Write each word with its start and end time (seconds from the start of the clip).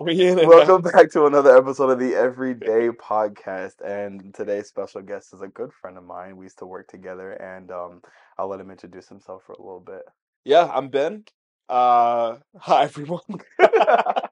We 0.00 0.26
in 0.26 0.40
it. 0.40 0.48
Welcome 0.48 0.82
back 0.82 1.12
to 1.12 1.26
another 1.26 1.56
episode 1.56 1.90
of 1.90 2.00
the 2.00 2.16
Everyday 2.16 2.88
Podcast. 3.00 3.74
And 3.84 4.34
today's 4.34 4.66
special 4.66 5.02
guest 5.02 5.32
is 5.32 5.40
a 5.40 5.46
good 5.46 5.72
friend 5.72 5.96
of 5.96 6.02
mine. 6.02 6.36
We 6.36 6.46
used 6.46 6.58
to 6.58 6.66
work 6.66 6.88
together, 6.88 7.30
and 7.30 7.70
um, 7.70 8.02
I'll 8.36 8.48
let 8.48 8.58
him 8.58 8.72
introduce 8.72 9.08
himself 9.08 9.42
for 9.46 9.52
a 9.52 9.62
little 9.62 9.78
bit. 9.78 10.02
Yeah, 10.44 10.68
I'm 10.72 10.88
Ben. 10.88 11.24
Uh, 11.68 12.38
hi 12.58 12.84
everyone. 12.84 13.20
I 13.60 14.28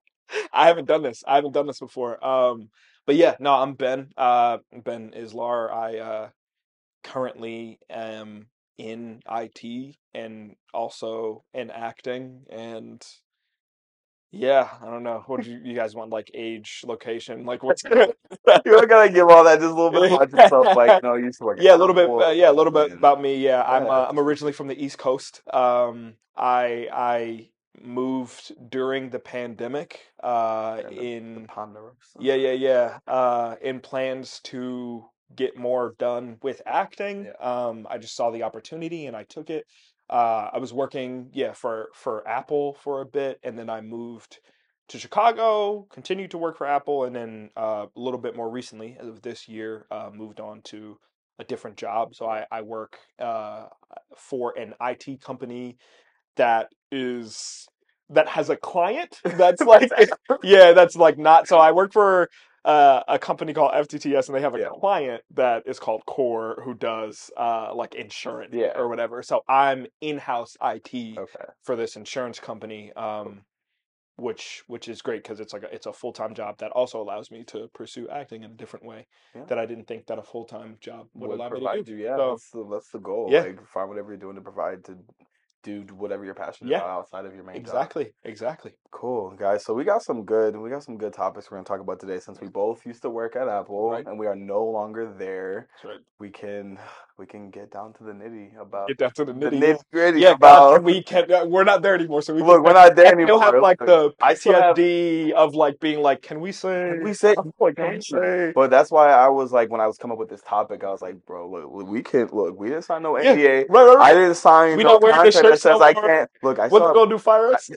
haven't 0.53 0.89
done 0.89 1.05
this. 1.05 1.23
I 1.29 1.37
haven't 1.37 1.53
done 1.53 1.69
this 1.69 1.79
before. 1.79 2.25
Um, 2.25 2.71
but 3.07 3.15
yeah, 3.15 3.37
no, 3.39 3.55
I'm 3.55 3.75
Ben. 3.75 4.09
Uh, 4.17 4.59
Ben 4.73 5.13
Islar. 5.17 5.73
I 5.73 5.99
uh, 5.99 6.29
currently 7.05 7.79
am 7.89 8.47
in 8.79 9.21
IT 9.31 9.95
and 10.13 10.57
also 10.75 11.45
in 11.55 11.71
acting 11.71 12.47
and 12.51 13.07
yeah, 14.33 14.69
I 14.83 14.87
don't 14.87 15.03
know. 15.03 15.23
What 15.27 15.43
do 15.43 15.51
you, 15.51 15.61
you 15.63 15.75
guys 15.75 15.95
want? 15.95 16.11
Like 16.11 16.31
age, 16.35 16.83
location, 16.87 17.45
like 17.45 17.63
what's 17.63 17.85
You 17.85 18.15
don't 18.65 18.89
gotta 18.89 19.11
give 19.13 19.29
all 19.29 19.45
that, 19.45 19.61
just 19.61 19.71
a 19.71 19.75
little 19.75 19.91
bit 19.91 20.11
about 20.13 20.31
yourself. 20.33 20.75
Like, 20.75 21.03
no, 21.05 21.15
you 21.15 21.27
used 21.27 21.39
to 21.39 21.45
work. 21.45 21.59
yeah, 21.61 21.75
a 21.75 21.77
little 21.77 21.95
bit. 21.95 22.09
Uh, 22.11 22.31
yeah, 22.31 22.51
a 22.51 22.53
little 22.53 22.73
bit 22.73 22.93
about 22.93 23.21
me. 23.21 23.37
Yeah, 23.37 23.63
I'm. 23.63 23.87
Uh, 23.87 24.07
I'm 24.09 24.19
originally 24.19 24.53
from 24.53 24.69
the 24.69 24.83
East 24.85 24.99
Coast. 24.99 25.43
Um, 25.53 26.15
I 26.37 26.89
I 26.93 27.49
moved 27.81 28.53
during 28.71 29.11
the 29.11 29.19
pandemic. 29.19 30.01
Uh, 30.23 30.81
and 30.85 30.91
the- 30.91 30.95
the 30.97 31.13
in 31.13 31.47
Ponderosa. 31.47 31.95
yeah, 32.19 32.35
yeah, 32.35 32.53
yeah. 32.53 32.99
Uh, 33.07 33.57
in 33.61 33.81
plans 33.81 34.41
to 34.45 35.05
get 35.35 35.57
more 35.57 35.95
done 35.99 36.37
with 36.43 36.61
acting. 36.67 37.31
Um, 37.41 37.87
I 37.89 37.99
just 37.99 38.15
saw 38.15 38.31
the 38.31 38.43
opportunity 38.43 39.07
and 39.07 39.17
I 39.17 39.25
took 39.25 39.49
it. 39.51 39.65
Uh, 40.13 40.51
I 40.55 40.59
was 40.59 40.75
working, 40.75 41.31
yeah, 41.35 41.55
for 41.55 41.89
for 41.95 42.29
Apple 42.29 42.75
for 42.75 43.03
a 43.03 43.07
bit, 43.07 43.41
and 43.45 43.59
then 43.59 43.71
I 43.71 43.81
moved 43.83 44.41
to 44.91 44.99
Chicago, 45.01 45.89
continued 45.93 46.33
to 46.33 46.39
work 46.39 46.59
for 46.59 46.67
Apple, 46.67 47.05
and 47.05 47.17
then 47.17 47.51
uh, 47.57 47.87
a 47.97 48.01
little 48.01 48.21
bit 48.21 48.37
more 48.37 48.51
recently, 48.51 48.97
as 49.01 49.09
of 49.09 49.23
this 49.23 49.49
year, 49.49 49.87
uh, 49.91 50.11
moved 50.15 50.41
on 50.41 50.63
to 50.65 50.99
a 51.41 51.45
different 51.45 51.79
job. 51.79 52.15
So 52.15 52.27
I 52.29 52.47
I 52.53 52.63
work 52.63 52.99
uh, 53.21 53.69
for 54.17 54.59
an 54.59 54.75
IT 54.83 55.23
company 55.23 55.79
that 56.37 56.69
is 56.93 57.67
that 58.11 58.29
has 58.29 58.51
a 58.51 58.57
client 58.57 59.21
that's 59.25 59.63
like 59.67 59.91
yeah 60.43 60.73
that's 60.73 60.97
like 60.97 61.19
not 61.19 61.49
so 61.49 61.59
i 61.59 61.73
work 61.73 61.93
for 61.93 62.29
uh, 62.65 63.03
a 63.09 63.19
company 63.19 63.53
called 63.53 63.73
ftts 63.73 64.29
and 64.29 64.37
they 64.37 64.41
have 64.41 64.55
a 64.55 64.59
Yeah. 64.61 64.69
client 64.69 65.23
that 65.35 65.65
is 65.67 65.79
called 65.81 66.05
core 66.07 66.63
who 66.65 66.75
does 66.75 67.31
uh, 67.37 67.75
like 67.75 67.95
insurance 67.95 68.53
Yeah. 68.55 68.73
or 68.77 68.89
whatever 68.89 69.23
so 69.23 69.43
i'm 69.49 69.87
in-house 70.01 70.57
it 70.63 71.19
Okay. 71.19 71.45
for 71.65 71.75
this 71.77 71.97
insurance 71.97 72.39
company 72.39 72.93
um, 72.93 73.43
which 74.17 74.63
which 74.69 74.89
is 74.89 75.03
great 75.03 75.23
because 75.23 75.41
it's 75.41 75.53
like 75.53 75.63
a, 75.65 75.75
it's 75.75 75.87
a 75.87 75.93
full-time 75.93 76.35
job 76.35 76.59
that 76.59 76.71
also 76.73 77.01
allows 77.01 77.31
me 77.31 77.43
to 77.45 77.69
pursue 77.75 78.09
acting 78.11 78.43
in 78.45 78.51
a 78.53 78.55
different 78.55 78.85
way 78.85 79.07
Yeah. 79.35 79.45
that 79.47 79.59
i 79.59 79.67
didn't 79.67 79.87
think 79.89 80.07
that 80.07 80.19
a 80.19 80.23
full-time 80.23 80.77
job 80.81 81.09
would, 81.15 81.31
Would 81.31 81.41
allow 81.41 81.73
me 81.75 81.79
to 81.79 81.83
do 81.83 81.97
you, 81.97 82.05
yeah. 82.05 82.17
So- 82.17 82.31
that's 82.31 82.51
the 82.51 82.69
that's 82.71 82.91
the 82.91 82.99
goal. 83.01 83.29
Yeah. 83.31 83.41
Like, 83.43 83.67
find 83.67 83.89
whatever 83.89 84.11
you're 84.11 84.19
doing 84.19 84.37
to 84.37 84.43
provide 84.43 84.85
to 84.85 84.97
do 85.63 85.83
whatever 85.95 86.25
you're 86.25 86.35
passionate 86.35 86.71
Yeah. 86.71 86.79
about 86.79 86.91
outside 86.91 87.25
of 87.27 87.35
your 87.35 87.45
main 87.45 87.57
job. 87.57 87.61
exactly 87.65 88.13
exactly 88.25 88.73
Cool, 88.91 89.31
guys. 89.33 89.65
So 89.65 89.73
we 89.75 89.85
got 89.85 90.03
some 90.03 90.25
good 90.25 90.57
we 90.57 90.69
got 90.71 90.83
some 90.85 90.97
good 90.99 91.13
topics 91.13 91.51
we're 91.51 91.57
gonna 91.57 91.65
talk 91.65 91.81
about 91.81 91.99
today. 91.99 92.19
Since 92.21 92.41
we 92.41 92.49
both 92.49 92.85
used 92.87 93.03
to 93.03 93.11
work 93.11 93.37
at 93.37 93.49
Apple 93.49 93.91
Right. 93.91 94.07
and 94.07 94.19
we 94.19 94.27
are 94.27 94.37
no 94.37 94.63
longer 94.65 95.13
there, 95.13 95.69
That's 95.73 95.85
right. 95.85 96.01
we 96.21 96.31
can 96.31 96.79
we 97.23 97.27
can 97.27 97.51
get 97.51 97.71
down 97.71 97.93
to 97.95 98.03
the 98.03 98.11
nitty 98.11 98.61
about 98.61 98.89
get 98.89 98.99
down 98.99 99.13
to 99.13 99.25
the 99.25 99.33
the 99.33 99.47
nitty 99.47 99.61
nitty 99.63 99.79
gritty 99.93 100.21
Yeah, 100.21 100.33
about. 100.33 100.75
can 100.75 100.83
we 100.85 101.03
can 101.05 101.31
uh, 101.33 101.45
we're 101.47 101.63
not 101.63 101.81
there 101.81 101.95
anymore, 101.95 102.21
so 102.21 102.35
we 102.35 102.43
Look, 102.43 102.57
can, 102.57 102.65
we're 102.65 102.73
not 102.83 102.97
there 102.97 103.13
and 103.13 103.29
You'll 103.29 103.39
have 103.39 103.55
like 103.69 103.79
the 103.79 104.11
I 104.21 104.35
still 104.35 104.55
have- 104.61 104.77
of 105.43 105.55
like 105.55 105.79
being 105.79 106.01
like, 106.03 106.21
can 106.23 106.41
we 106.41 106.51
say? 106.51 106.91
Can 106.95 107.05
we 107.05 107.15
say? 107.15 107.35
Like, 107.61 107.77
can 107.77 107.91
we 107.95 108.01
say? 108.01 108.53
But 108.57 108.71
that's 108.71 108.91
why 108.91 109.11
I 109.13 109.29
was 109.29 109.53
like, 109.53 109.71
when 109.71 109.81
I 109.81 109.87
was 109.87 109.99
coming 109.99 110.15
up 110.15 110.19
with 110.19 110.31
this 110.31 110.43
topic, 110.43 110.83
I 110.83 110.91
was 110.91 111.01
like, 111.01 111.25
bro, 111.25 111.49
look, 111.49 111.87
we 111.89 112.03
can't 112.03 112.35
look. 112.35 112.59
We 112.59 112.71
didn't 112.71 112.83
sign 112.83 113.03
no 113.05 113.17
Yeah, 113.19 113.33
Right, 113.35 113.67
right, 113.69 113.97
right. 113.97 113.99
I 114.11 114.15
didn't 114.15 114.35
sign 114.35 114.77
We 114.77 114.83
no 114.83 114.91
don't 114.99 115.03
wear 115.05 115.13
the 115.13 115.31
contract 115.31 115.49
that 115.49 115.61
says 115.61 115.79
no 115.79 115.83
I 115.91 115.95
can't. 115.95 116.31
Look, 116.43 116.59
I 116.59 116.67
What's 116.67 116.85
still. 116.85 116.95
gonna 116.95 117.11
do? 117.11 117.19
Fire 117.19 117.53
us? 117.55 117.71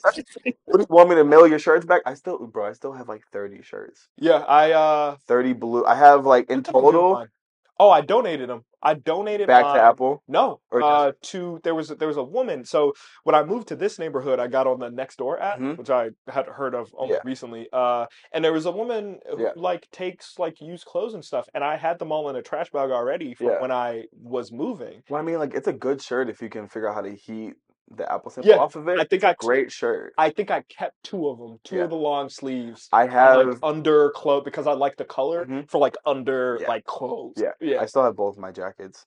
What 0.65 0.79
do 0.79 0.79
you 0.79 0.85
want 0.89 1.09
me 1.09 1.15
to 1.17 1.23
mail 1.23 1.45
your 1.45 1.59
shirts 1.59 1.85
back? 1.85 2.01
I 2.05 2.15
still, 2.15 2.39
bro, 2.47 2.65
I 2.65 2.73
still 2.73 2.93
have 2.93 3.07
like 3.07 3.21
thirty 3.31 3.61
shirts, 3.61 4.07
yeah, 4.17 4.39
I 4.39 4.71
uh. 4.71 5.17
thirty 5.27 5.53
blue. 5.53 5.85
I 5.85 5.93
have 5.95 6.25
like 6.25 6.49
in 6.49 6.63
what 6.63 6.65
did 6.65 6.75
I 6.75 6.79
do 6.79 6.85
with 6.85 6.93
total 6.95 7.13
mine? 7.13 7.27
Oh, 7.77 7.89
I 7.89 8.01
donated 8.01 8.49
them. 8.49 8.63
I 8.81 8.93
donated 8.93 9.47
back 9.47 9.63
mine- 9.63 9.75
to 9.75 9.81
Apple. 9.81 10.23
No, 10.27 10.59
Or 10.71 10.81
uh, 10.83 11.11
to 11.23 11.59
there 11.63 11.73
was 11.73 11.89
there 11.89 12.07
was 12.07 12.17
a 12.17 12.23
woman. 12.23 12.63
So 12.65 12.93
when 13.23 13.33
I 13.35 13.43
moved 13.43 13.67
to 13.69 13.75
this 13.75 13.97
neighborhood, 13.97 14.39
I 14.39 14.47
got 14.47 14.67
on 14.67 14.79
the 14.79 14.89
Nextdoor 14.89 15.41
app, 15.41 15.59
Mhm. 15.59 15.77
which 15.77 15.89
I 15.89 16.11
had 16.27 16.45
heard 16.47 16.75
of 16.75 16.93
only 16.97 17.15
Yeah. 17.15 17.21
recently. 17.25 17.67
Uh, 17.73 18.05
and 18.31 18.45
there 18.45 18.53
was 18.53 18.65
a 18.67 18.71
woman 18.71 19.19
who 19.29 19.41
Yeah. 19.41 19.53
like 19.55 19.89
takes 19.91 20.37
like 20.37 20.61
used 20.61 20.85
clothes 20.85 21.15
and 21.15 21.25
stuff, 21.25 21.49
and 21.55 21.63
I 21.63 21.77
had 21.77 21.97
them 21.99 22.11
all 22.11 22.29
in 22.29 22.35
a 22.35 22.41
trash 22.43 22.69
bag 22.71 22.91
already 22.91 23.33
from 23.33 23.47
Yeah. 23.47 23.61
when 23.61 23.71
I 23.71 24.05
was 24.13 24.51
moving. 24.51 25.03
Well, 25.09 25.19
I 25.19 25.23
mean, 25.23 25.39
like 25.39 25.53
it's 25.55 25.67
a 25.67 25.73
good 25.73 26.01
shirt 26.01 26.29
if 26.29 26.41
you 26.41 26.49
can 26.49 26.67
figure 26.67 26.87
out 26.87 26.95
how 26.95 27.01
to 27.01 27.15
heat 27.15 27.55
the 27.91 28.11
Apple 28.11 28.31
symbol 28.31 28.49
Yeah, 28.49 28.57
off 28.57 28.75
of 28.75 28.87
it. 28.87 28.99
I 28.99 29.03
think 29.03 29.23
I 29.23 29.33
great 29.37 29.71
shirt. 29.71 30.13
I 30.17 30.29
think 30.31 30.49
I 30.51 30.61
kept 30.63 30.95
two 31.03 31.27
of 31.27 31.37
them, 31.37 31.59
two 31.63 31.77
Yeah. 31.77 31.83
of 31.83 31.89
the 31.91 31.95
long 31.95 32.29
sleeves. 32.29 32.89
I 32.91 33.05
have. 33.07 33.45
like 33.47 33.57
under 33.63 34.09
clothes 34.11 34.43
because 34.43 34.67
I 34.67 34.73
like 34.73 34.97
the 34.97 35.05
color 35.05 35.45
Mhm. 35.45 35.69
for 35.69 35.77
like 35.77 35.95
under 36.05 36.57
Yeah. 36.61 36.67
like 36.67 36.85
clothes. 36.85 37.35
Yeah. 37.37 37.51
yeah, 37.61 37.81
I 37.81 37.85
still 37.85 38.03
have 38.03 38.15
both 38.15 38.37
my 38.37 38.51
jackets. 38.51 39.05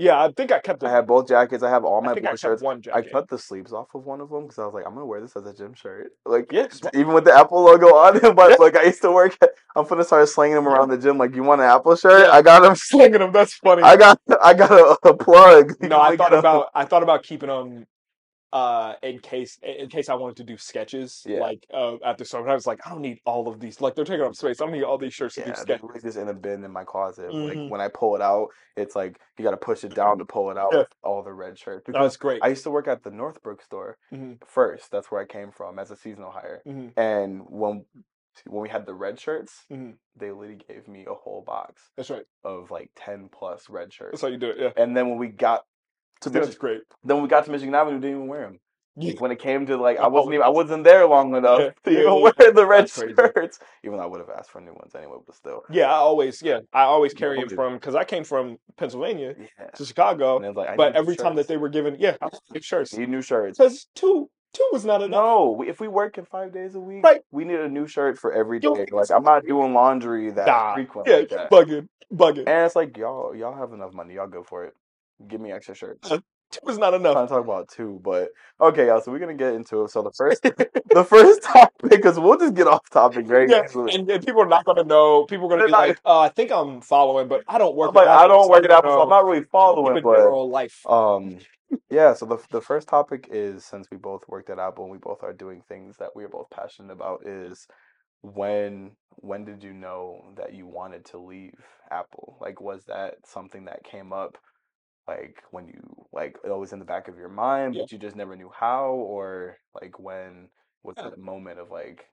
yeah. 0.00 0.20
I 0.22 0.30
think 0.32 0.52
I 0.52 0.58
kept. 0.60 0.82
I 0.84 0.90
have 0.90 1.06
both 1.06 1.28
jackets. 1.28 1.62
I 1.62 1.70
have 1.70 1.84
all 1.84 2.00
my 2.00 2.14
blue 2.14 2.36
shirts. 2.36 2.62
one 2.62 2.82
jacket. 2.82 3.06
I 3.08 3.10
cut 3.10 3.28
the 3.28 3.38
sleeves 3.38 3.72
off 3.72 3.94
of 3.94 4.04
one 4.04 4.20
of 4.20 4.30
them 4.30 4.42
because 4.42 4.58
I 4.58 4.64
was 4.64 4.74
like, 4.74 4.86
I'm 4.86 4.94
gonna 4.94 5.06
wear 5.06 5.20
this 5.20 5.36
as 5.36 5.46
a 5.46 5.54
gym 5.54 5.74
shirt. 5.74 6.12
Like, 6.26 6.50
Yeah, 6.52 6.66
even 6.94 7.12
with 7.14 7.24
the 7.24 7.32
Apple 7.34 7.62
logo 7.62 7.94
on 7.94 8.16
it. 8.16 8.22
But 8.36 8.50
Yeah. 8.50 8.56
like, 8.58 8.76
I 8.76 8.84
used 8.84 9.02
to 9.02 9.12
work. 9.12 9.36
At, 9.42 9.50
I'm 9.76 9.86
gonna 9.86 10.04
start 10.04 10.28
slinging 10.28 10.56
them 10.56 10.66
around 10.68 10.88
the 10.90 10.98
gym. 10.98 11.18
Like, 11.18 11.34
you 11.36 11.42
want 11.44 11.60
an 11.60 11.68
Apple 11.68 11.94
shirt? 11.96 12.26
Yeah. 12.26 12.32
I 12.32 12.42
got 12.42 12.60
them. 12.60 12.74
slinging 12.74 13.20
them. 13.20 13.32
That's 13.32 13.54
funny. 13.64 13.82
I 13.82 13.96
got. 13.96 14.20
I 14.42 14.54
got 14.54 14.72
a, 14.72 15.08
a 15.08 15.14
plug. 15.16 15.74
No, 15.80 16.00
I 16.00 16.16
thought 16.16 16.32
about 16.34 16.70
I 16.74 16.84
thought 16.84 17.02
about 17.02 17.22
keeping 17.22 17.48
them 17.48 17.86
uh 18.52 18.94
in 19.02 19.18
case 19.20 19.58
in 19.62 19.88
case 19.90 20.08
I 20.08 20.14
wanted 20.14 20.36
to 20.38 20.44
do 20.44 20.56
sketches 20.56 21.26
Yeah. 21.26 21.38
like 21.38 21.66
uh 21.72 21.96
after 22.04 22.24
some 22.24 22.48
I 22.48 22.54
was 22.54 22.66
like 22.66 22.80
I 22.86 22.90
don't 22.90 23.02
need 23.02 23.20
all 23.26 23.48
of 23.48 23.60
these 23.60 23.80
like 23.80 23.94
they're 23.94 24.04
taking 24.06 24.24
up 24.24 24.34
space 24.34 24.60
I 24.60 24.64
don't 24.64 24.72
need 24.74 24.84
all 24.84 24.98
these 24.98 25.14
shirts 25.14 25.36
to 25.36 25.42
Yeah, 25.42 25.52
do 25.52 25.54
they're 25.64 25.78
sketches 25.78 25.82
really 25.82 26.00
just 26.00 26.18
in 26.18 26.28
a 26.28 26.34
bin 26.34 26.64
in 26.64 26.72
my 26.72 26.84
closet. 26.84 27.32
Mhm. 27.32 27.46
Like 27.48 27.60
when 27.68 27.80
I 27.80 27.88
pull 27.88 28.16
it 28.16 28.22
out, 28.22 28.48
it's 28.76 28.96
like 28.96 29.20
you 29.38 29.44
got 29.44 29.52
to 29.52 29.56
push 29.56 29.84
it 29.84 29.94
down 29.94 30.18
to 30.18 30.24
pull 30.24 30.50
it 30.50 30.58
out 30.58 30.74
Yeah. 30.74 30.76
with 30.76 30.88
all 31.02 31.22
the 31.22 31.32
red 31.32 31.58
shirts. 31.58 31.84
Because 31.86 31.98
that's 31.98 32.16
great 32.16 32.40
I 32.42 32.48
used 32.48 32.64
to 32.64 32.70
work 32.70 32.88
at 32.88 33.02
the 33.04 33.10
Northbrook 33.10 33.62
store 33.62 33.98
Mhm, 34.10 34.38
first. 34.46 34.90
That's 34.90 35.10
where 35.10 35.20
I 35.20 35.26
came 35.26 35.52
from 35.52 35.78
as 35.78 35.90
a 35.90 35.96
seasonal 35.96 36.32
hire. 36.32 36.64
mhm, 36.64 36.94
And 36.96 37.42
when 37.48 37.86
when 38.46 38.62
we 38.62 38.68
had 38.68 38.86
the 38.86 38.94
red 38.94 39.20
shirts, 39.20 39.66
mhm. 39.70 39.98
they 40.16 40.32
literally 40.32 40.56
gave 40.68 40.88
me 40.88 41.06
a 41.06 41.14
whole 41.14 41.42
box 41.42 41.90
that's 41.96 42.10
right 42.10 42.26
of 42.44 42.70
like 42.70 42.90
ten 42.96 43.28
plus 43.28 43.68
red 43.68 43.92
shirts. 43.92 44.12
that's 44.12 44.22
how 44.22 44.28
you 44.28 44.38
do 44.38 44.50
it 44.50 44.58
yeah 44.58 44.72
And 44.76 44.96
then 44.96 45.08
when 45.08 45.18
we 45.18 45.28
got 45.28 45.64
to 46.22 46.30
that's 46.30 46.46
Michigan, 46.48 46.58
great 46.60 46.80
then 47.04 47.16
when 47.16 47.22
we 47.24 47.28
got 47.28 47.44
to 47.44 47.50
Michigan 47.50 47.74
Avenue, 47.74 47.96
we 47.96 48.00
didn't 48.02 48.16
even 48.16 48.28
wear 48.28 48.42
them. 48.42 48.60
Yeah. 49.00 49.12
When 49.18 49.30
it 49.30 49.38
came 49.38 49.64
to 49.66 49.76
like, 49.76 49.98
I 49.98 50.06
Oh, 50.06 50.08
wasn't 50.08 50.34
even, 50.34 50.44
I 50.44 50.48
wasn't 50.48 50.82
there 50.82 51.06
long 51.06 51.34
enough 51.36 51.60
Yeah, 51.60 51.70
to 51.84 51.90
even 51.90 52.04
yeah. 52.04 52.32
wear 52.36 52.52
the 52.52 52.66
red 52.66 52.90
shirts. 52.90 53.60
Even 53.84 53.98
though 53.98 54.02
I 54.02 54.06
would 54.06 54.18
have 54.20 54.28
asked 54.30 54.50
for 54.50 54.60
new 54.60 54.72
ones 54.72 54.92
anyway, 54.96 55.18
but 55.24 55.36
still. 55.36 55.62
yeah 55.70 55.84
I 55.86 55.96
always 55.98 56.42
yeah 56.42 56.60
I 56.72 56.82
always 56.82 57.14
carry 57.14 57.38
them 57.38 57.48
from 57.48 57.74
because 57.74 57.94
I 57.94 58.02
came 58.04 58.24
from 58.24 58.58
Pennsylvania 58.76 59.34
to 59.76 59.84
Chicago 59.84 60.36
And 60.36 60.46
it 60.46 60.48
was 60.48 60.56
like, 60.56 60.76
but 60.76 60.96
every 60.96 61.14
time 61.14 61.36
that 61.36 61.46
they 61.46 61.56
were 61.56 61.68
given 61.68 61.96
yeah 62.00 62.16
I 62.20 62.28
need 62.52 62.64
shirts 62.64 62.92
need 62.96 63.08
new 63.08 63.22
shirts. 63.22 63.56
because 63.58 63.86
two 63.94 64.28
two 64.52 64.68
was 64.72 64.84
not 64.84 65.00
enough 65.02 65.10
No, 65.22 65.62
if 65.64 65.78
we 65.78 65.86
work 65.86 66.18
in 66.18 66.24
five 66.24 66.52
days 66.52 66.74
a 66.74 66.80
week, 66.80 67.04
Right. 67.04 67.20
we 67.30 67.44
need 67.44 67.60
a 67.60 67.68
new 67.68 67.86
shirt 67.86 68.18
for 68.18 68.32
every 68.32 68.58
day. 68.58 68.86
Like 68.90 69.10
I'm 69.12 69.22
not 69.22 69.44
doing 69.46 69.74
laundry 69.74 70.30
that 70.32 70.46
Nah, 70.48 70.74
frequent 70.74 71.06
yeah 71.06 71.16
like 71.18 71.28
that. 71.28 71.50
bugging 71.52 71.88
bugging 72.12 72.48
And 72.48 72.66
it's 72.66 72.74
like 72.74 72.96
y'all, 72.96 73.32
y'all 73.36 73.54
have 73.56 73.72
enough 73.72 73.92
money. 73.94 74.14
Y'all 74.14 74.26
go 74.26 74.42
for 74.42 74.64
it. 74.64 74.74
Give 75.26 75.40
me 75.40 75.50
extra 75.52 75.74
shirts. 75.74 76.08
two 76.50 76.60
was 76.62 76.78
not 76.78 76.94
enough. 76.94 77.16
I'm 77.16 77.26
trying 77.26 77.28
to 77.28 77.34
talk 77.34 77.44
about 77.44 77.68
two, 77.68 78.00
but 78.02 78.28
okay, 78.60 78.86
y'all. 78.86 79.00
So 79.00 79.10
we're 79.12 79.18
gonna 79.18 79.34
get 79.34 79.52
into 79.54 79.82
it. 79.84 79.90
So 79.90 80.02
the 80.02 80.12
first, 80.12 80.42
the 80.42 81.04
first 81.08 81.42
topic, 81.44 81.90
because 81.90 82.18
we'll 82.18 82.38
just 82.38 82.54
get 82.54 82.66
off 82.66 82.88
topic 82.90 83.26
very 83.26 83.50
Yeah, 83.50 83.64
easily. 83.64 83.94
and, 83.94 84.08
and 84.10 84.24
people 84.24 84.42
are 84.42 84.46
not 84.48 84.64
going 84.64 84.76
to 84.78 84.84
know. 84.84 85.24
People 85.24 85.46
are 85.46 85.48
going 85.50 85.60
to 85.60 85.66
be 85.66 85.72
They're 85.72 85.80
not- 85.80 85.88
like, 85.88 86.00
uh, 86.06 86.20
"I 86.20 86.28
think 86.30 86.50
I'm 86.50 86.80
following, 86.80 87.28
but 87.28 87.42
I 87.48 87.58
don't 87.58 87.76
work." 87.76 87.94
Like, 87.94 88.08
I 88.08 88.26
don't 88.28 88.48
work 88.48 88.64
at 88.64 88.70
Apple, 88.70 88.90
so 88.90 89.02
I'm 89.02 89.08
not 89.10 89.24
really 89.24 89.44
following. 89.44 89.96
It 89.98 90.02
But 90.02 90.30
life. 90.46 90.86
um, 90.88 91.38
yeah. 91.90 92.14
So 92.14 92.24
the 92.24 92.38
the 92.50 92.62
first 92.62 92.88
topic 92.88 93.28
is 93.30 93.64
since 93.64 93.88
we 93.90 93.96
both 93.98 94.26
worked 94.28 94.48
at 94.48 94.58
Apple 94.58 94.84
and 94.84 94.92
we 94.92 94.98
both 94.98 95.22
are 95.22 95.32
doing 95.34 95.62
things 95.68 95.96
that 95.98 96.16
we 96.16 96.24
are 96.24 96.28
both 96.28 96.48
passionate 96.50 96.92
about 96.92 97.26
is 97.26 97.66
when 98.22 98.92
when 99.16 99.44
did 99.44 99.62
you 99.62 99.72
know 99.74 100.24
that 100.36 100.54
you 100.54 100.66
wanted 100.66 101.04
to 101.06 101.18
leave 101.18 101.54
Apple? 101.90 102.38
Like, 102.40 102.60
was 102.60 102.84
that 102.86 103.16
something 103.26 103.66
that 103.66 103.84
came 103.84 104.12
up? 104.12 104.38
Like 105.08 105.42
when 105.50 105.66
you 105.66 106.06
like 106.12 106.36
it 106.44 106.50
always 106.50 106.72
in 106.72 106.78
the 106.78 106.84
back 106.84 107.08
of 107.08 107.16
your 107.16 107.30
mind, 107.30 107.74
Yeah. 107.74 107.82
but 107.82 107.92
you 107.92 107.98
just 107.98 108.14
never 108.16 108.36
knew 108.36 108.50
how, 108.54 108.90
or 108.90 109.56
like 109.80 109.98
when 109.98 110.50
was 110.82 110.96
Yeah. 110.98 111.10
that 111.10 111.18
moment 111.18 111.58
of 111.58 111.70
like, 111.70 112.04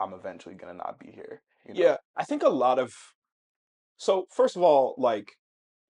I'm 0.00 0.12
eventually 0.12 0.56
gonna 0.56 0.74
not 0.74 0.98
be 0.98 1.12
here. 1.12 1.40
You 1.66 1.74
know? 1.74 1.80
Yeah, 1.80 1.96
I 2.16 2.24
think 2.24 2.42
a 2.42 2.48
lot 2.48 2.78
of. 2.80 2.92
So 3.96 4.26
first 4.30 4.56
of 4.56 4.62
all, 4.62 4.94
like, 4.98 5.30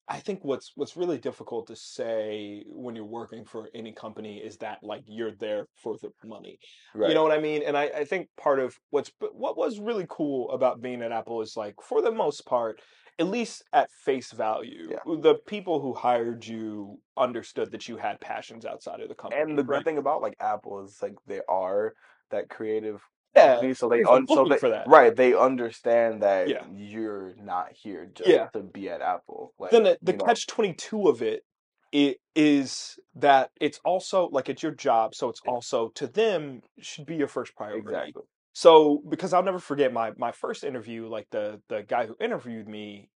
I 0.09 0.19
think 0.19 0.43
what's 0.43 0.71
what's 0.75 0.97
really 0.97 1.19
difficult 1.19 1.67
to 1.67 1.75
say 1.75 2.63
when 2.67 2.95
you're 2.95 3.05
working 3.05 3.45
for 3.45 3.69
any 3.75 3.93
company 3.93 4.39
is 4.39 4.57
that 4.57 4.79
like 4.81 5.03
you're 5.05 5.35
there 5.35 5.67
for 5.75 5.97
the 6.01 6.11
money. 6.25 6.57
You 6.95 7.13
know 7.13 7.21
what 7.21 7.31
I 7.31 7.39
mean? 7.39 7.61
And 7.63 7.77
I, 7.77 7.83
I 7.83 8.05
think 8.05 8.27
part 8.35 8.59
of 8.59 8.75
what's 8.89 9.11
but 9.19 9.35
what 9.35 9.55
was 9.55 9.79
really 9.79 10.07
cool 10.09 10.49
about 10.51 10.81
being 10.81 11.01
at 11.03 11.11
Apple 11.11 11.41
is 11.41 11.55
like 11.55 11.75
for 11.83 12.01
the 12.01 12.11
most 12.11 12.45
part, 12.45 12.81
at 13.19 13.27
least 13.27 13.63
at 13.73 13.91
face 13.91 14.31
value, 14.31 14.89
Yeah. 14.91 15.15
the 15.21 15.35
people 15.35 15.81
who 15.81 15.93
hired 15.93 16.45
you 16.45 16.99
understood 17.17 17.71
that 17.71 17.87
you 17.87 17.97
had 17.97 18.19
passions 18.21 18.65
outside 18.65 19.01
of 19.01 19.09
the 19.09 19.15
company. 19.15 19.41
And 19.41 19.57
the 19.57 19.63
good 19.63 19.73
right? 19.73 19.83
thing 19.83 19.97
about 19.97 20.21
like 20.21 20.35
Apple 20.39 20.83
is 20.83 20.97
like 21.01 21.15
they 21.27 21.41
are 21.49 21.93
that 22.31 22.49
creative 22.49 23.01
Yeah, 23.35 23.55
company, 23.55 23.73
so 23.73 23.89
they 23.89 23.97
they're 23.97 24.09
un- 24.11 24.27
so 24.27 24.35
looking 24.35 24.51
they 24.53 24.57
for 24.57 24.69
that. 24.69 24.87
right 24.87 25.15
they 25.15 25.33
understand 25.35 26.23
that 26.23 26.47
Yeah. 26.47 26.63
you're 26.73 27.33
not 27.37 27.73
here 27.73 28.09
just 28.13 28.29
Yeah. 28.29 28.47
to 28.53 28.61
be 28.61 28.89
at 28.89 29.01
Apple. 29.01 29.53
Like 29.59 29.71
then 29.71 29.83
the, 29.83 29.97
the 30.01 30.13
catch 30.13 30.47
22 30.47 31.07
of 31.07 31.21
it 31.21 31.43
it 31.91 32.17
is 32.35 32.99
that 33.15 33.49
it's 33.59 33.79
also 33.83 34.29
like 34.31 34.47
it's 34.47 34.61
your 34.63 34.71
job 34.71 35.15
so 35.15 35.27
it's 35.29 35.41
also 35.47 35.89
to 35.95 36.07
them 36.07 36.61
should 36.79 37.05
be 37.05 37.15
your 37.15 37.27
first 37.27 37.55
priority 37.55 37.79
exactly. 37.81 38.23
So 38.53 39.01
because 39.09 39.33
i'll 39.33 39.43
never 39.43 39.59
forget 39.59 39.93
my 39.93 40.11
my 40.17 40.31
first 40.31 40.63
interview 40.63 41.07
like 41.07 41.27
the 41.31 41.61
the 41.69 41.83
guy 41.83 42.05
who 42.05 42.15
interviewed 42.19 42.67
me 42.67 43.09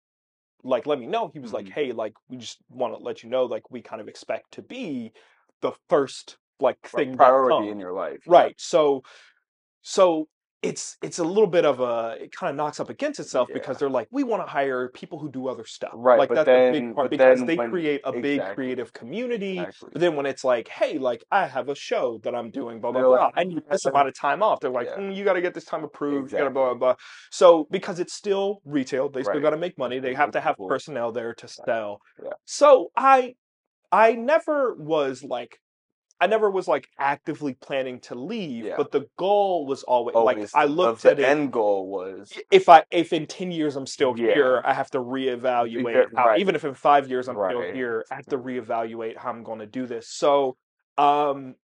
like 0.64 0.86
let 0.86 0.98
me 0.98 1.06
know 1.06 1.28
he 1.32 1.40
was 1.40 1.52
like 1.52 1.68
Mhm. 1.68 1.74
hey 1.74 1.92
like 1.92 2.14
we 2.28 2.36
just 2.38 2.58
want 2.70 2.94
to 2.94 2.98
let 3.02 3.22
you 3.22 3.30
know 3.30 3.44
like 3.46 3.70
we 3.70 3.82
kind 3.82 4.00
of 4.02 4.08
expect 4.08 4.52
to 4.52 4.62
be 4.62 5.12
the 5.62 5.72
first 5.88 6.38
like 6.60 6.78
Like, 6.92 7.10
thing 7.10 7.16
priority 7.16 7.68
in 7.68 7.80
your 7.80 7.92
life. 7.92 8.24
right 8.26 8.54
so 8.60 9.02
so 9.82 10.28
it's 10.62 10.98
it's 11.02 11.18
a 11.18 11.24
little 11.24 11.46
bit 11.46 11.64
of 11.64 11.80
a 11.80 12.16
it 12.20 12.32
kind 12.32 12.50
of 12.50 12.56
knocks 12.56 12.80
up 12.80 12.90
against 12.90 13.18
itself 13.18 13.48
Yeah. 13.48 13.54
because 13.54 13.78
they're 13.78 13.88
like 13.88 14.08
we 14.10 14.24
want 14.24 14.44
to 14.44 14.50
hire 14.50 14.88
people 14.90 15.18
who 15.18 15.30
do 15.30 15.48
other 15.48 15.64
stuff 15.64 15.92
Right, 15.94 16.18
like 16.18 16.28
that's 16.28 16.48
a 16.48 16.70
big 16.72 16.94
part 16.94 17.10
because 17.10 17.38
then 17.38 17.46
they 17.46 17.56
when- 17.56 17.70
create 17.70 18.02
a 18.04 18.12
big 18.12 18.42
creative 18.54 18.92
community 18.92 19.58
Exactly. 19.58 19.88
but 19.94 20.00
then 20.02 20.16
when 20.16 20.26
it's 20.26 20.44
like 20.44 20.68
hey 20.68 20.98
like 20.98 21.24
i 21.30 21.46
have 21.46 21.70
a 21.70 21.74
show 21.74 22.20
that 22.24 22.34
i'm 22.34 22.50
doing 22.50 22.78
blah 22.80 22.92
blah 22.92 23.00
They're 23.00 23.08
blah 23.08 23.24
like, 23.26 23.34
i 23.38 23.44
need 23.44 23.62
this 23.70 23.84
amount 23.90 24.08
of 24.08 24.14
time 24.14 24.42
off 24.42 24.60
they're 24.60 24.70
like 24.70 24.88
Yeah. 24.88 24.98
"Mm, 24.98 25.16
you 25.16 25.24
got 25.24 25.32
to 25.34 25.40
get 25.40 25.54
this 25.54 25.64
time 25.64 25.82
approved 25.82 26.30
you 26.30 26.36
got 26.38 26.44
to 26.44 26.50
blah 26.50 26.74
blah 26.74 26.74
blah 26.74 26.94
so 27.30 27.66
because 27.70 27.98
it's 27.98 28.12
still 28.12 28.60
retail 28.66 29.08
they 29.08 29.22
still 29.22 29.34
Right. 29.36 29.42
got 29.42 29.50
to 29.50 29.56
make 29.56 29.78
money 29.78 29.98
they 29.98 30.12
have 30.14 30.32
to 30.32 30.40
have 30.42 30.56
personnel 30.68 31.10
there 31.10 31.32
to 31.34 31.48
sell 31.48 32.00
Yeah. 32.22 32.32
so 32.44 32.90
i 32.96 33.34
i 33.90 34.12
never 34.12 34.74
was 34.78 35.24
like 35.24 35.58
I 36.20 36.26
never 36.26 36.50
was 36.50 36.68
like 36.68 36.86
actively 36.98 37.54
planning 37.54 38.00
to 38.00 38.14
leave, 38.14 38.66
Yeah. 38.66 38.74
but 38.76 38.90
the 38.92 39.06
goal 39.16 39.66
was 39.66 39.82
always, 39.84 40.14
Always, 40.14 40.54
like 40.54 40.62
I 40.62 40.66
looked 40.66 41.02
the 41.02 41.12
at 41.12 41.18
it 41.18 41.22
the 41.22 41.28
end 41.28 41.52
goal 41.52 41.88
was 41.88 42.32
if 42.50 42.68
I 42.68 42.84
if 42.90 43.12
in 43.12 43.26
ten 43.26 43.50
years 43.50 43.74
I'm 43.76 43.86
still 43.86 44.14
Yeah. 44.18 44.34
here, 44.34 44.62
I 44.64 44.74
have 44.74 44.90
to 44.90 44.98
reevaluate. 44.98 46.08
How, 46.14 46.26
right. 46.28 46.40
Even 46.40 46.54
if 46.54 46.64
in 46.64 46.74
five 46.74 47.08
years 47.08 47.28
I'm 47.28 47.36
still 47.36 47.62
here, 47.62 48.04
I 48.10 48.16
have 48.16 48.26
to 48.26 48.38
reevaluate 48.38 49.16
how 49.16 49.30
I'm 49.30 49.42
going 49.42 49.60
to 49.60 49.66
do 49.66 49.86
this. 49.86 50.08
So, 50.08 50.56
um, 50.98 51.54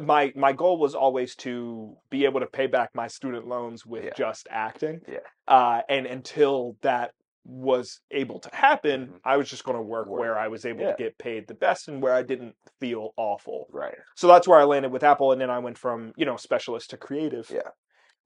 my 0.00 0.32
my 0.34 0.52
goal 0.52 0.78
was 0.78 0.94
always 0.94 1.34
to 1.36 1.96
be 2.10 2.24
able 2.24 2.40
to 2.40 2.46
pay 2.46 2.66
back 2.66 2.90
my 2.94 3.06
student 3.06 3.46
loans 3.46 3.86
with 3.86 4.14
just 4.16 4.46
acting. 4.50 5.00
Yeah. 5.08 5.18
Uh, 5.46 5.82
and 5.88 6.06
until 6.06 6.76
that 6.82 7.12
was 7.44 8.00
able 8.10 8.38
to 8.40 8.54
happen, 8.54 9.08
Mhm. 9.08 9.20
I 9.24 9.36
was 9.36 9.48
just 9.50 9.64
going 9.64 9.76
to 9.76 9.82
work, 9.82 10.06
Work. 10.08 10.20
where 10.20 10.38
I 10.38 10.48
was 10.48 10.64
able 10.64 10.82
Yeah. 10.82 10.92
to 10.92 10.96
get 10.96 11.18
paid 11.18 11.46
the 11.46 11.54
best 11.54 11.88
and 11.88 12.02
where 12.02 12.14
I 12.14 12.22
didn't 12.22 12.56
feel 12.80 13.12
awful. 13.16 13.66
right. 13.70 13.96
So 14.16 14.26
that's 14.28 14.48
where 14.48 14.58
I 14.58 14.64
landed 14.64 14.92
with 14.92 15.02
Apple, 15.04 15.32
and 15.32 15.40
then 15.40 15.50
I 15.50 15.58
went 15.58 15.76
from 15.78 16.12
you 16.16 16.24
know 16.24 16.36
specialist 16.36 16.90
to 16.90 16.96
creative, 16.96 17.50
Yeah. 17.50 17.70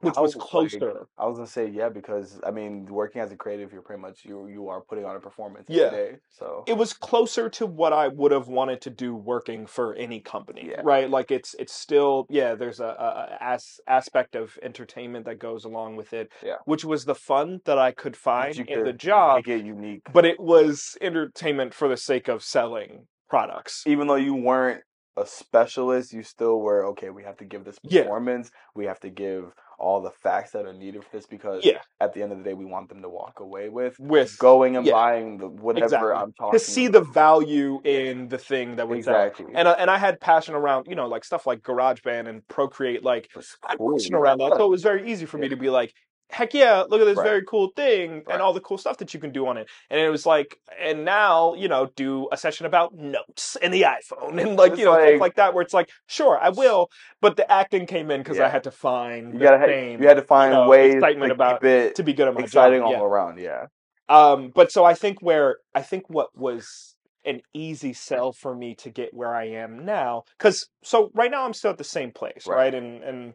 Which 0.00 0.14
How, 0.16 0.22
was 0.22 0.36
like, 0.36 0.46
closer. 0.46 1.06
I 1.18 1.26
was 1.26 1.38
gonna 1.38 1.48
say 1.48 1.68
yeah 1.68 1.88
because 1.88 2.40
I 2.44 2.50
mean 2.50 2.86
working 2.86 3.20
as 3.20 3.32
a 3.32 3.36
creative, 3.36 3.72
you're 3.72 3.82
pretty 3.82 4.00
much 4.02 4.24
you 4.24 4.46
you 4.48 4.68
are 4.68 4.80
putting 4.80 5.04
on 5.04 5.16
a 5.16 5.20
performance 5.20 5.66
Yeah. 5.68 5.90
day. 5.90 6.16
So 6.30 6.64
it 6.66 6.76
was 6.76 6.92
closer 6.92 7.48
to 7.50 7.66
what 7.66 7.92
I 7.92 8.08
would 8.08 8.32
have 8.32 8.48
wanted 8.48 8.80
to 8.82 8.90
do 8.90 9.14
working 9.14 9.66
for 9.66 9.94
any 9.94 10.20
company, 10.20 10.68
Yeah. 10.70 10.82
right? 10.84 11.10
Like 11.10 11.30
it's 11.30 11.54
it's 11.58 11.72
still 11.72 12.26
yeah, 12.30 12.54
there's 12.54 12.80
a, 12.80 12.86
a 12.86 13.38
as, 13.42 13.80
aspect 13.86 14.36
of 14.36 14.58
entertainment 14.62 15.24
that 15.26 15.38
goes 15.38 15.64
along 15.64 15.96
with 15.96 16.12
it, 16.12 16.30
Yeah. 16.44 16.56
which 16.64 16.84
was 16.84 17.04
the 17.04 17.14
fun 17.14 17.60
that 17.64 17.78
I 17.78 17.90
could 17.92 18.16
find 18.16 18.56
in 18.58 18.84
the 18.84 18.92
job, 18.92 19.36
make 19.46 19.48
it 19.48 19.64
unique, 19.64 20.02
but 20.12 20.24
it 20.24 20.38
was 20.38 20.96
entertainment 21.00 21.74
for 21.74 21.88
the 21.88 21.96
sake 21.96 22.28
of 22.28 22.42
selling 22.42 23.06
products. 23.28 23.84
even 23.86 24.06
though 24.06 24.14
you 24.14 24.34
weren't 24.34 24.82
a 25.16 25.26
specialist, 25.26 26.12
you 26.12 26.22
still 26.22 26.60
were 26.60 26.84
okay. 26.86 27.10
We 27.10 27.24
have 27.24 27.36
to 27.38 27.44
give 27.44 27.64
this 27.64 27.76
Yeah. 27.82 28.02
performance. 28.02 28.50
We 28.76 28.86
have 28.86 29.00
to 29.00 29.10
give 29.10 29.52
all 29.78 30.00
the 30.00 30.10
facts 30.10 30.50
that 30.52 30.66
are 30.66 30.72
needed 30.72 31.04
for 31.04 31.10
this 31.12 31.26
because 31.26 31.64
Yeah, 31.64 31.80
at 32.00 32.12
the 32.12 32.22
end 32.22 32.32
of 32.32 32.38
the 32.38 32.44
day, 32.44 32.54
we 32.54 32.64
want 32.64 32.88
them 32.88 33.02
to 33.02 33.08
walk 33.08 33.40
away 33.40 33.68
with 33.68 33.96
with 33.98 34.36
going 34.38 34.76
and 34.76 34.84
yeah, 34.84 34.92
buying 34.92 35.38
the 35.38 35.48
whatever 35.48 35.84
exactly. 35.84 36.12
I'm 36.12 36.32
talking 36.32 36.58
to 36.58 36.64
see 36.64 36.88
the 36.88 37.00
value 37.00 37.80
in 37.84 38.28
the 38.28 38.38
thing 38.38 38.76
that 38.76 38.88
we're 38.88 38.96
exactly. 38.96 39.46
And 39.54 39.68
I, 39.68 39.72
and 39.72 39.90
I 39.90 39.98
had 39.98 40.20
passion 40.20 40.54
around 40.54 40.86
you 40.88 40.96
know 40.96 41.06
like 41.06 41.24
stuff 41.24 41.46
like 41.46 41.60
GarageBand 41.62 42.28
and 42.28 42.46
Procreate 42.48 43.04
like 43.04 43.28
It's 43.36 43.56
I 43.64 43.72
had 43.72 43.78
cool, 43.78 43.96
passion 43.96 44.12
yeah. 44.12 44.18
around 44.18 44.38
that. 44.38 44.54
So 44.56 44.66
it 44.66 44.70
was 44.70 44.82
very 44.82 45.10
easy 45.10 45.26
for 45.26 45.38
me 45.38 45.48
to 45.48 45.56
be 45.56 45.70
like, 45.70 45.94
heck 46.30 46.52
yeah, 46.54 46.82
look 46.88 47.00
at 47.00 47.04
this 47.06 47.16
Right. 47.16 47.24
very 47.24 47.42
cool 47.46 47.70
thing 47.74 48.16
Right. 48.16 48.24
and 48.34 48.42
all 48.42 48.52
the 48.52 48.60
cool 48.60 48.76
stuff 48.78 48.98
that 48.98 49.14
you 49.14 49.20
can 49.20 49.32
do 49.32 49.46
on 49.46 49.56
it. 49.56 49.68
And 49.90 49.98
it 50.00 50.10
was 50.10 50.26
like, 50.26 50.58
and 50.78 51.04
now, 51.04 51.54
you 51.54 51.68
know, 51.68 51.86
do 51.96 52.28
a 52.30 52.36
session 52.36 52.66
about 52.66 52.94
notes 52.94 53.56
and 53.62 53.72
the 53.72 53.82
iPhone 53.82 54.38
and 54.42 54.56
like, 54.56 54.72
It's 54.72 54.80
you 54.80 54.84
know, 54.86 54.94
stuff 54.94 55.10
like- 55.12 55.20
like 55.20 55.34
that 55.36 55.54
where 55.54 55.62
it's 55.62 55.74
like, 55.74 55.90
sure, 56.06 56.38
I 56.40 56.50
will. 56.50 56.90
But 57.20 57.36
the 57.36 57.50
acting 57.50 57.86
came 57.86 58.10
in 58.10 58.20
because 58.22 58.38
I 58.38 58.48
had 58.48 58.64
to 58.64 58.70
find 58.70 59.32
You 59.32 59.38
the 59.38 59.44
gotta 59.44 59.66
same 59.66 60.02
you 60.02 60.08
had 60.08 60.18
to 60.18 60.22
find 60.22 60.52
know, 60.52 60.68
ways 60.68 60.94
excitement 60.94 61.30
to 61.30 61.34
about- 61.34 61.64
it 61.64 61.94
to 61.96 62.02
be 62.02 62.12
good 62.12 62.28
at 62.28 62.34
my 62.34 62.42
exciting 62.42 62.80
job. 62.80 62.86
all 62.86 62.92
Yeah. 62.92 63.02
around. 63.02 63.38
Yeah. 63.38 63.66
Um, 64.10 64.50
but 64.54 64.70
so 64.72 64.84
I 64.84 64.94
think 64.94 65.20
where 65.22 65.58
I 65.74 65.82
think 65.82 66.04
what 66.08 66.28
was 66.36 66.94
an 67.24 67.42
easy 67.52 67.92
sell 67.92 68.32
for 68.32 68.54
me 68.54 68.74
to 68.76 68.88
get 68.90 69.12
where 69.12 69.34
I 69.34 69.44
am 69.48 69.84
now, 69.84 70.22
because 70.38 70.66
so 70.82 71.10
right 71.14 71.30
now 71.30 71.44
I'm 71.44 71.52
still 71.52 71.70
at 71.70 71.76
the 71.78 71.84
same 71.84 72.10
place, 72.10 72.46
Right. 72.46 72.56
right? 72.56 72.74
And 72.74 73.02
and 73.02 73.34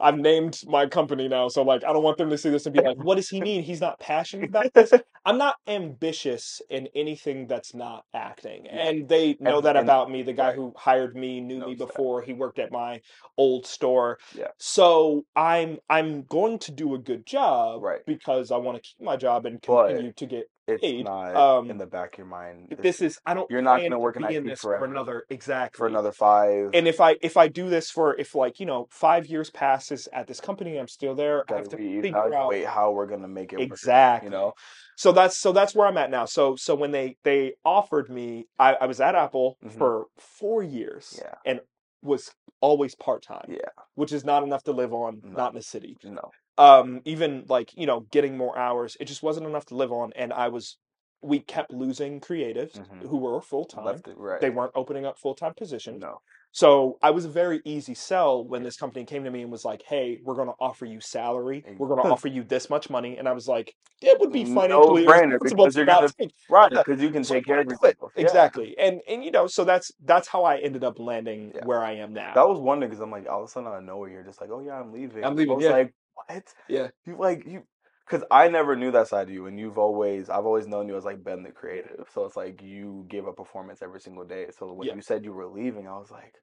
I've 0.00 0.18
named 0.18 0.60
my 0.66 0.86
company 0.86 1.26
now, 1.28 1.48
so 1.48 1.62
like 1.62 1.82
I 1.84 1.92
don't 1.92 2.02
want 2.02 2.18
them 2.18 2.30
to 2.30 2.38
see 2.38 2.50
this 2.50 2.66
and 2.66 2.74
be 2.74 2.80
like, 2.82 2.96
"What 2.98 3.16
does 3.16 3.28
he 3.28 3.40
mean? 3.40 3.62
He's 3.62 3.80
not 3.80 3.98
passionate 3.98 4.48
about 4.50 4.72
this." 4.74 4.92
I'm 5.26 5.38
not 5.38 5.56
ambitious 5.66 6.62
in 6.70 6.88
anything 6.94 7.46
that's 7.46 7.74
not 7.74 8.04
acting, 8.14 8.64
Yeah. 8.66 8.88
and 8.88 9.08
they 9.08 9.36
know 9.40 9.56
And- 9.56 9.66
that 9.66 9.76
and- 9.76 9.84
about 9.86 10.10
me. 10.10 10.22
The 10.22 10.32
guy 10.32 10.52
who 10.52 10.72
hired 10.76 11.16
me 11.16 11.40
knew 11.40 11.56
me 11.56 11.60
Knows 11.60 11.78
that. 11.78 11.86
before 11.88 12.22
he 12.22 12.32
worked 12.32 12.58
at 12.58 12.70
my 12.72 13.00
old 13.36 13.66
store. 13.66 14.18
Yeah. 14.34 14.48
So 14.58 15.24
I'm 15.36 15.78
I'm 15.90 16.22
going 16.24 16.58
to 16.60 16.72
do 16.72 16.94
a 16.94 16.98
good 16.98 17.26
job, 17.26 17.82
Right. 17.82 18.00
Because 18.06 18.50
I 18.50 18.56
want 18.56 18.76
to 18.76 18.82
keep 18.82 19.00
my 19.00 19.16
job 19.16 19.46
and 19.46 19.60
But 19.66 19.88
continue 19.88 20.12
to 20.12 20.26
get 20.26 20.44
It's 20.68 20.80
paid. 20.82 21.04
not 21.04 21.34
Um, 21.34 21.70
in 21.70 21.78
the 21.78 21.86
back 21.86 22.14
of 22.14 22.18
your 22.18 22.26
mind. 22.26 22.76
this 22.78 23.00
is 23.00 23.18
I 23.24 23.34
don't 23.34 23.50
You're 23.50 23.62
not 23.62 23.80
gonna 23.80 23.98
work 23.98 24.16
in 24.16 24.24
in 24.26 24.46
this 24.46 24.60
forever. 24.60 24.84
for 24.84 24.90
another 24.90 25.24
exactly 25.30 25.78
for 25.78 25.86
another 25.86 26.12
five. 26.12 26.70
and 26.74 26.86
if 26.86 27.00
I 27.00 27.16
if 27.22 27.36
I 27.36 27.48
do 27.48 27.68
this 27.68 27.90
for 27.90 28.14
if 28.16 28.34
like 28.34 28.60
you 28.60 28.66
know 28.66 28.86
five 28.90 29.26
years 29.26 29.50
passes 29.50 30.08
at 30.12 30.26
this 30.26 30.40
company 30.40 30.76
I'm 30.78 30.88
still 30.88 31.14
there 31.14 31.44
I 31.50 31.54
have 31.56 31.68
to 31.70 31.76
figure 31.76 32.16
out 32.16 32.30
reevaluate 32.30 32.66
how 32.66 32.92
we're 32.92 33.06
gonna 33.06 33.28
make 33.28 33.52
it 33.52 33.58
work. 33.70 34.22
You 34.22 34.30
know. 34.30 34.52
so 34.96 35.12
that's 35.12 35.36
so 35.38 35.52
that's 35.52 35.74
where 35.74 35.86
I'm 35.86 35.96
at 35.96 36.10
now 36.10 36.24
so 36.26 36.56
so 36.56 36.74
when 36.74 36.90
they 36.92 37.16
they 37.24 37.54
offered 37.64 38.10
me 38.10 38.46
I, 38.58 38.74
I 38.74 38.86
was 38.86 39.00
at 39.00 39.14
Apple 39.14 39.56
Mhm. 39.64 39.72
for 39.78 40.06
four 40.18 40.62
years 40.62 41.18
Yeah. 41.22 41.34
and 41.46 41.60
was 42.02 42.30
always 42.60 42.94
part 42.94 43.22
time 43.22 43.46
Yeah. 43.48 43.70
which 43.94 44.12
is 44.12 44.24
not 44.24 44.42
enough 44.42 44.62
to 44.64 44.72
live 44.72 44.92
on 44.92 45.20
No. 45.24 45.36
not 45.36 45.52
in 45.52 45.56
the 45.56 45.62
city 45.62 45.96
No. 46.04 46.30
Um 46.58 47.00
even 47.04 47.44
like 47.48 47.70
you 47.76 47.86
know 47.86 48.00
getting 48.10 48.36
more 48.36 48.58
hours 48.58 48.96
it 49.00 49.06
just 49.06 49.22
wasn't 49.22 49.46
enough 49.46 49.66
to 49.66 49.74
live 49.76 49.92
on 49.92 50.12
and 50.16 50.32
I 50.32 50.48
was 50.48 50.76
we 51.20 51.40
kept 51.40 51.72
losing 51.72 52.20
creatives 52.20 52.78
Mhm. 52.78 53.08
who 53.08 53.16
were 53.16 53.40
full 53.40 53.64
time 53.64 54.00
right. 54.16 54.40
they 54.40 54.50
weren't 54.50 54.72
opening 54.76 55.04
up 55.06 55.18
full 55.18 55.34
time 55.34 55.52
positions 55.54 56.00
No. 56.00 56.20
so 56.52 56.96
I 57.02 57.10
was 57.10 57.24
a 57.24 57.28
very 57.28 57.60
easy 57.64 57.94
sell 57.94 58.44
when 58.44 58.62
this 58.62 58.76
company 58.76 59.04
came 59.04 59.24
to 59.24 59.30
me 59.30 59.42
and 59.42 59.50
was 59.50 59.64
like, 59.64 59.82
"Hey, 59.82 60.20
we're 60.24 60.36
going 60.36 60.46
to 60.48 60.54
offer 60.60 60.86
you 60.86 61.00
salary. 61.00 61.62
We're 61.76 61.88
going 61.88 62.02
to 62.02 62.08
offer 62.08 62.28
you 62.28 62.42
this 62.44 62.70
much 62.70 62.88
money." 62.88 63.18
And 63.18 63.28
I 63.28 63.32
was 63.32 63.46
like, 63.48 63.74
"It 64.00 64.18
would 64.20 64.32
be 64.32 64.44
No 64.44 64.60
financially 64.62 65.04
brainer, 65.06 65.32
irresponsible 65.32 65.64
because 65.64 65.76
you're 65.76 65.86
gonna- 65.86 66.08
Right. 66.48 66.70
Because 66.70 67.02
you 67.02 67.10
can 67.10 67.22
take 67.24 67.44
care 67.44 67.60
of 67.60 67.66
yourself. 67.66 68.12
Yeah. 68.16 68.22
Exactly. 68.22 68.78
And 68.78 69.02
and 69.08 69.22
you 69.24 69.30
know, 69.30 69.46
so 69.48 69.64
that's 69.64 69.90
that's 70.04 70.28
how 70.28 70.44
I 70.44 70.58
ended 70.58 70.84
up 70.84 70.98
landing 70.98 71.52
Yeah. 71.54 71.64
where 71.66 71.82
I 71.82 71.92
am 71.96 72.12
now. 72.14 72.32
That 72.34 72.48
was 72.48 72.60
wondering 72.60 72.90
because 72.90 73.02
I'm 73.02 73.10
like 73.10 73.28
all 73.28 73.42
of 73.42 73.48
a 73.48 73.50
sudden 73.50 73.68
out 73.68 73.76
of 73.78 73.84
nowhere 73.84 74.08
you're 74.08 74.22
just 74.22 74.40
like, 74.40 74.50
oh 74.50 74.60
yeah, 74.60 74.78
I'm 74.80 74.92
leaving. 74.92 75.24
I'm 75.24 75.34
leaving, 75.36 75.52
I 75.52 75.56
was 75.56 75.64
yeah. 75.64 75.70
like, 75.72 75.94
what? 76.26 76.44
Yeah. 76.68 76.88
You 77.06 77.16
like 77.18 77.46
you 77.46 77.62
because 78.08 78.24
I 78.30 78.48
never 78.48 78.74
knew 78.74 78.90
that 78.92 79.08
side 79.08 79.28
of 79.28 79.34
you, 79.34 79.46
and 79.46 79.58
you've 79.58 79.78
always 79.78 80.30
I've 80.30 80.46
always 80.46 80.66
known 80.66 80.88
you 80.88 80.96
as 80.96 81.04
like 81.04 81.22
Ben 81.22 81.42
the 81.42 81.50
creative. 81.50 82.06
So 82.14 82.24
it's 82.24 82.36
like 82.36 82.62
you 82.62 83.06
give 83.08 83.26
a 83.26 83.32
performance 83.32 83.82
every 83.82 84.00
single 84.00 84.24
day. 84.24 84.46
So 84.58 84.72
when 84.72 84.88
Yeah. 84.88 84.94
you 84.94 85.02
said 85.02 85.24
you 85.24 85.32
were 85.32 85.46
leaving, 85.46 85.86
I 85.86 85.98
was 85.98 86.10
like, 86.10 86.34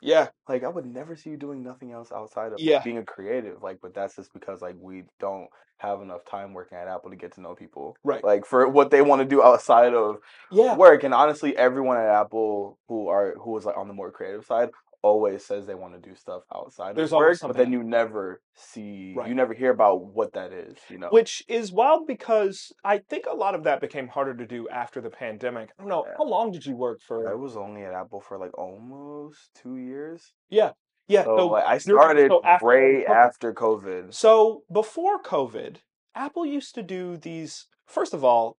yeah. 0.00 0.28
like 0.48 0.64
I 0.64 0.68
would 0.68 0.86
never 0.86 1.16
see 1.16 1.30
you 1.30 1.36
doing 1.36 1.62
nothing 1.62 1.92
else 1.92 2.12
outside 2.12 2.52
of 2.52 2.60
Yeah. 2.60 2.82
being 2.82 2.98
a 2.98 3.04
creative. 3.04 3.62
Like, 3.62 3.78
but 3.80 3.94
that's 3.94 4.16
just 4.16 4.32
because 4.34 4.60
like 4.60 4.76
we 4.78 5.04
don't 5.18 5.48
have 5.78 6.02
enough 6.02 6.24
time 6.24 6.52
working 6.52 6.78
at 6.78 6.86
Apple 6.88 7.10
to 7.10 7.16
get 7.16 7.32
to 7.34 7.40
know 7.40 7.54
people. 7.54 7.96
Right. 8.04 8.22
Like 8.22 8.44
for 8.44 8.68
what 8.68 8.90
they 8.90 9.02
want 9.02 9.20
to 9.20 9.26
do 9.26 9.42
outside 9.42 9.94
of 9.94 10.18
Yeah. 10.50 10.76
work. 10.76 11.02
And 11.04 11.14
honestly, 11.14 11.56
everyone 11.56 11.96
at 11.96 12.06
Apple 12.08 12.78
who 12.88 13.08
are 13.08 13.34
who 13.40 13.50
was 13.52 13.64
like 13.64 13.76
on 13.76 13.88
the 13.88 13.94
more 13.94 14.10
creative 14.10 14.44
side 14.44 14.70
always 15.02 15.44
says 15.44 15.66
they 15.66 15.74
want 15.74 15.94
to 15.94 16.08
do 16.08 16.14
stuff 16.14 16.42
outside 16.54 16.94
There's 16.96 17.12
of 17.12 17.18
work, 17.18 17.38
but 17.42 17.56
then 17.56 17.72
you 17.72 17.82
never 17.82 18.40
see, 18.54 19.14
Right. 19.16 19.28
you 19.28 19.34
never 19.34 19.52
hear 19.52 19.70
about 19.70 20.04
what 20.04 20.32
that 20.34 20.52
is. 20.52 20.76
You 20.88 20.98
know, 20.98 21.08
Which 21.10 21.42
is 21.48 21.72
wild 21.72 22.06
because 22.06 22.72
I 22.84 22.98
think 22.98 23.26
a 23.30 23.34
lot 23.34 23.54
of 23.54 23.64
that 23.64 23.80
became 23.80 24.08
harder 24.08 24.34
to 24.34 24.46
do 24.46 24.68
after 24.68 25.00
the 25.00 25.10
pandemic. 25.10 25.70
I 25.78 25.82
don't 25.82 25.88
know. 25.88 26.04
Yeah. 26.06 26.14
How 26.18 26.24
long 26.24 26.52
did 26.52 26.64
you 26.66 26.76
work 26.76 27.00
for? 27.00 27.28
I 27.30 27.34
was 27.34 27.56
only 27.56 27.82
at 27.82 27.92
Apple 27.92 28.20
for 28.20 28.38
like 28.38 28.56
almost 28.56 29.50
two 29.54 29.76
years. 29.76 30.32
Yeah. 30.50 30.70
Yeah. 31.08 31.24
So 31.24 31.36
So 31.36 31.46
like, 31.48 31.64
I 31.64 31.78
started 31.78 32.30
so 32.30 32.40
after 32.44 32.66
way 32.66 33.04
COVID. 33.06 33.10
after 33.10 33.52
COVID. 33.52 34.14
So 34.14 34.62
before 34.72 35.20
COVID, 35.20 35.78
Apple 36.14 36.46
used 36.46 36.74
to 36.76 36.82
do 36.82 37.16
these. 37.16 37.66
First 37.86 38.14
of 38.14 38.22
all, 38.24 38.56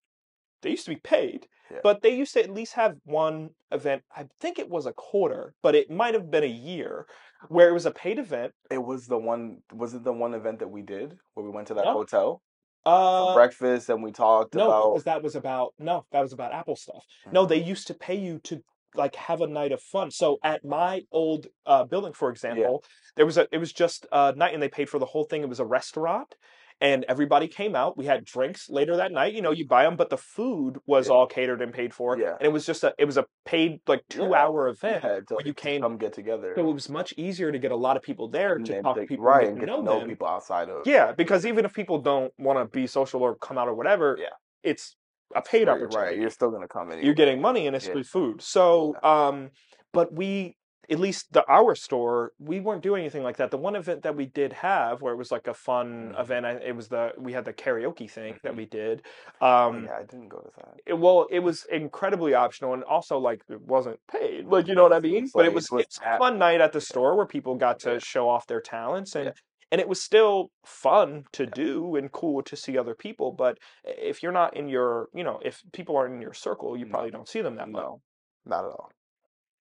they 0.62 0.72
used 0.72 0.86
to 0.86 0.92
be 0.92 1.00
paid, 1.00 1.48
Yeah. 1.74 1.80
but 1.84 2.02
they 2.02 2.16
used 2.16 2.34
to 2.34 2.44
at 2.44 2.50
least 2.52 2.74
have 2.74 2.96
one 3.04 3.50
event. 3.72 4.04
I 4.16 4.28
think 4.40 4.60
it 4.60 4.70
was 4.70 4.86
a 4.86 4.94
quarter, 4.94 5.56
but 5.64 5.74
it 5.76 5.90
might 5.90 6.14
have 6.14 6.30
been 6.30 6.44
a 6.44 6.48
year 6.48 7.08
where 7.48 7.68
it 7.68 7.74
was 7.74 7.86
a 7.86 7.92
paid 7.92 8.20
event. 8.20 8.54
It 8.70 8.84
was 8.84 9.08
the 9.08 9.18
one. 9.18 9.60
Was 9.74 9.94
it 9.94 10.04
the 10.04 10.14
one 10.14 10.34
event 10.34 10.60
that 10.60 10.70
we 10.70 10.82
did 10.82 11.18
where 11.34 11.44
we 11.46 11.50
went 11.52 11.68
to 11.70 11.74
that 11.76 11.86
No. 11.86 11.94
hotel 11.94 12.42
for 12.86 12.92
Uh, 13.32 13.34
breakfast 13.34 13.90
and 13.90 14.04
we 14.04 14.12
talked 14.12 14.54
no, 14.56 14.68
about? 14.68 14.92
because 14.94 15.04
that 15.06 15.24
was 15.24 15.36
about 15.36 15.74
no, 15.80 16.06
that 16.12 16.22
was 16.22 16.34
about 16.34 16.52
Apple 16.54 16.76
stuff. 16.76 17.04
No, 17.32 17.46
Mhm. 17.46 17.50
they 17.50 17.58
used 17.64 17.88
to 17.88 17.94
pay 17.94 18.16
you 18.16 18.40
to 18.40 18.62
like 18.96 19.16
have 19.16 19.42
a 19.42 19.48
night 19.48 19.72
of 19.72 19.82
fun. 19.82 20.12
So 20.12 20.38
at 20.44 20.64
my 20.64 21.02
old 21.12 21.48
uh, 21.66 21.84
building, 21.86 22.14
for 22.14 22.30
example, 22.30 22.84
there 23.16 23.26
was 23.26 23.38
a 23.40 23.48
it 23.52 23.58
was 23.58 23.74
just 23.74 24.06
a 24.12 24.34
night, 24.36 24.54
and 24.54 24.62
they 24.62 24.70
paid 24.70 24.90
for 24.90 25.00
the 25.00 25.06
whole 25.08 25.24
thing. 25.24 25.42
It 25.42 25.50
was 25.50 25.60
a 25.60 25.66
restaurant, 25.66 26.36
and 26.82 27.06
everybody 27.08 27.48
came 27.48 27.76
out. 27.76 27.98
We 27.98 28.06
had 28.06 28.26
drinks 28.26 28.70
later 28.70 28.98
that 28.98 29.12
night. 29.12 29.34
You 29.34 29.42
know, 29.42 29.52
you 29.52 29.68
buy 29.68 29.84
them, 29.84 29.96
but 29.96 30.10
the 30.10 30.18
food 30.18 30.78
was 30.86 31.08
Yeah. 31.08 31.14
all 31.14 31.28
catered 31.28 31.62
and 31.62 31.74
paid 31.74 31.94
for. 31.94 32.18
Yeah. 32.18 32.32
and 32.40 32.42
it 32.48 32.52
was 32.52 32.66
just 32.66 32.84
a 32.84 32.94
it 32.98 33.06
was 33.06 33.18
a 33.18 33.26
paid 33.46 33.80
like 33.88 34.04
two 34.10 34.24
Yeah. 34.30 34.44
hour 34.44 34.68
event. 34.68 35.04
Yeah, 35.04 35.20
where 35.30 35.46
you 35.46 35.54
came- 35.54 35.82
come 35.82 35.98
get 35.98 36.14
together. 36.14 36.54
So 36.56 36.70
it 36.70 36.74
was 36.74 36.90
much 36.90 37.14
easier 37.18 37.52
to 37.52 37.60
get 37.60 37.72
a 37.72 37.76
lot 37.76 37.98
of 37.98 38.04
people 38.04 38.28
there 38.28 38.56
and 38.56 38.66
to 38.66 38.82
talk 38.82 38.96
to 38.98 39.06
people 39.06 39.26
right 39.26 39.42
and 39.44 39.52
and 39.52 39.60
get 39.60 39.68
get 39.68 39.76
to 39.78 39.84
know 39.84 40.06
people 40.06 40.28
outside 40.28 40.70
of 40.70 40.86
Yeah, 40.86 41.12
because 41.12 41.46
even 41.46 41.66
if 41.66 41.74
people 41.74 42.00
don't 42.00 42.34
want 42.38 42.60
to 42.60 42.66
be 42.66 42.88
social 42.88 43.22
or 43.24 43.36
come 43.36 43.58
out 43.58 43.68
or 43.68 43.74
whatever, 43.74 44.18
Yeah. 44.20 44.28
it's 44.64 44.96
a 45.36 45.42
paid 45.42 45.68
right, 45.68 45.76
opportunity. 45.78 45.98
right. 45.98 46.18
You're 46.20 46.30
still 46.30 46.52
gonna 46.52 46.68
come 46.68 46.92
in. 46.92 47.04
You're 47.04 47.16
getting 47.16 47.42
money 47.42 47.66
and 47.68 47.76
it's 47.76 47.88
free 47.88 48.04
food. 48.04 48.42
So, 48.42 48.96
um, 49.04 49.50
but 49.92 50.14
we, 50.14 50.58
at 50.90 51.00
least 51.00 51.32
the 51.32 51.46
our 51.50 51.76
store, 51.76 52.32
we 52.40 52.60
weren't 52.60 52.84
doing 52.84 53.02
anything 53.02 53.24
like 53.24 53.38
that. 53.38 53.52
The 53.52 53.58
one 53.58 53.76
event 53.76 54.04
that 54.04 54.16
we 54.16 54.26
did 54.26 54.52
have, 54.54 55.02
where 55.02 55.14
it 55.14 55.18
was 55.18 55.32
like 55.32 55.48
a 55.48 55.54
fun 55.54 56.14
Mhm. 56.14 56.20
event, 56.20 56.46
it 56.64 56.76
was 56.76 56.90
the 56.90 57.14
we 57.18 57.32
had 57.34 57.46
the 57.46 57.54
karaoke 57.54 58.10
thing 58.10 58.38
that 58.44 58.54
Mhm. 58.54 58.58
we 58.58 58.66
did. 58.66 59.06
Oh, 59.42 59.48
Um, 59.70 59.86
yeah, 59.86 59.98
I 59.98 60.04
didn't 60.04 60.28
go 60.30 60.40
to 60.40 60.52
that. 60.58 60.76
it- 60.86 60.94
well, 61.00 61.28
it 61.32 61.40
was 61.40 61.66
incredibly 61.66 62.34
optional 62.34 62.74
and 62.74 62.84
also 62.84 63.18
like 63.18 63.44
it 63.50 63.62
wasn't 63.62 64.00
paid. 64.08 64.46
Like 64.48 64.68
you 64.68 64.76
know 64.76 64.84
what 64.84 64.94
I 64.94 65.00
mean? 65.00 65.24
It's 65.24 65.32
but 65.34 65.40
like- 65.40 65.52
it 65.52 65.54
was, 65.56 65.66
it 65.68 65.72
was 65.76 65.84
it's 65.86 66.00
a 66.04 66.18
fun 66.18 66.38
night 66.38 66.60
at 66.62 66.74
the 66.74 66.82
store 66.82 67.16
where 67.16 67.26
people 67.26 67.56
got 67.56 67.80
to 67.82 67.94
Yeah. 67.94 68.00
show 68.00 68.28
off 68.30 68.48
their 68.48 68.62
talents 68.62 69.16
and 69.16 69.28
Yeah. 69.28 69.34
and 69.72 69.82
it 69.82 69.88
was 69.88 70.00
still 70.00 70.52
fun 70.66 71.24
to 71.32 71.48
do 71.48 71.96
and 71.96 72.12
cool 72.12 72.44
to 72.44 72.56
see 72.56 72.78
other 72.78 72.94
people. 72.94 73.32
But 73.32 73.58
if 73.84 74.22
you're 74.22 74.32
not 74.32 74.56
in 74.56 74.68
your, 74.70 75.10
you 75.16 75.24
know, 75.24 75.40
if 75.44 75.64
people 75.72 75.98
aren't 75.98 76.14
in 76.14 76.22
your 76.22 76.34
circle, 76.34 76.78
you 76.78 76.86
No. 76.86 76.92
probably 76.92 77.10
don't 77.10 77.28
see 77.28 77.42
them 77.42 77.56
that. 77.56 77.70
No, 77.70 78.02
not 78.46 78.66
at 78.66 78.72
all. 78.72 78.92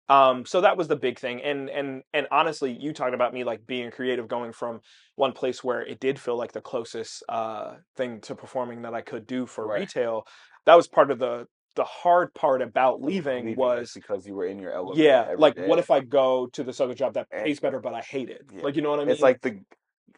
Um, 0.08 0.44
so 0.44 0.60
that 0.60 0.76
was 0.76 0.88
the 0.88 0.96
big 0.96 1.18
thing. 1.18 1.42
And 1.42 1.70
and 1.70 2.02
and 2.12 2.26
honestly, 2.30 2.76
you 2.78 2.92
talked 2.92 3.14
about 3.14 3.32
me 3.32 3.44
like 3.44 3.66
being 3.66 3.90
creative, 3.90 4.28
going 4.28 4.52
from 4.52 4.80
one 5.16 5.32
place 5.32 5.62
where 5.62 5.80
it 5.80 6.00
did 6.00 6.18
feel 6.18 6.36
like 6.36 6.52
the 6.52 6.60
closest 6.60 7.22
uh 7.28 7.76
thing 7.96 8.20
to 8.22 8.34
performing 8.34 8.82
that 8.82 8.94
I 8.94 9.00
could 9.00 9.26
do 9.26 9.46
for 9.46 9.66
Right. 9.66 9.80
retail. 9.80 10.26
That 10.66 10.74
was 10.76 10.88
part 10.88 11.10
of 11.10 11.18
the 11.18 11.46
the 11.74 11.84
hard 11.84 12.34
part 12.34 12.60
about 12.60 13.00
leaving 13.00 13.46
Leaving 13.46 13.56
was 13.56 13.92
because 13.94 14.26
you 14.26 14.34
were 14.34 14.44
in 14.44 14.58
your 14.58 14.72
elevator. 14.72 15.02
yeah, 15.02 15.34
like 15.38 15.54
day. 15.54 15.66
what 15.66 15.78
if 15.78 15.90
I 15.90 16.00
go 16.00 16.46
to 16.48 16.62
this 16.62 16.80
other 16.80 16.92
job 16.92 17.14
that 17.14 17.30
pays 17.30 17.60
better 17.60 17.80
but 17.80 17.94
I 17.94 18.00
hate 18.00 18.28
it? 18.28 18.44
Yeah. 18.52 18.62
Like 18.62 18.76
you 18.76 18.82
know 18.82 18.90
what 18.90 19.00
I 19.00 19.04
mean? 19.04 19.12
It's 19.12 19.22
like 19.22 19.40
the, 19.40 19.60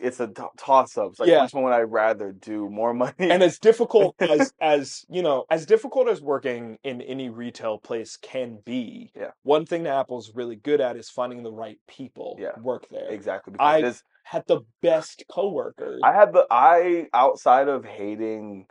it's 0.00 0.18
a 0.20 0.26
t- 0.26 0.42
toss 0.58 0.98
up. 0.98 1.18
Like 1.18 1.28
Yeah. 1.28 1.42
which 1.42 1.52
one 1.54 1.64
would 1.64 1.72
I 1.72 1.80
rather 1.82 2.32
do? 2.32 2.68
More 2.68 2.92
money? 2.92 3.14
and 3.18 3.42
as 3.42 3.58
difficult 3.58 4.16
as 4.20 4.52
as 4.60 5.04
you 5.08 5.22
know 5.22 5.44
as 5.50 5.66
difficult 5.66 6.08
as 6.08 6.20
working 6.20 6.78
in 6.84 7.00
any 7.02 7.28
retail 7.30 7.78
place 7.78 8.16
can 8.16 8.58
be 8.64 9.12
Yeah. 9.14 9.30
one 9.42 9.66
thing 9.66 9.84
that 9.84 9.94
apple's 9.94 10.34
really 10.34 10.56
good 10.56 10.80
at 10.80 10.96
is 10.96 11.08
finding 11.10 11.42
the 11.42 11.52
right 11.52 11.78
people 11.88 12.36
Yeah. 12.38 12.58
work 12.60 12.88
there 12.90 13.08
exactly. 13.08 13.54
I- 13.58 13.78
is, 13.82 14.02
had 14.24 14.46
the 14.46 14.62
best 14.80 15.22
coworkers 15.30 16.00
I 16.02 16.12
had 16.12 16.32
the 16.32 16.46
I 16.50 17.08
outside 17.12 17.68
of 17.68 17.84
hating 17.84 18.66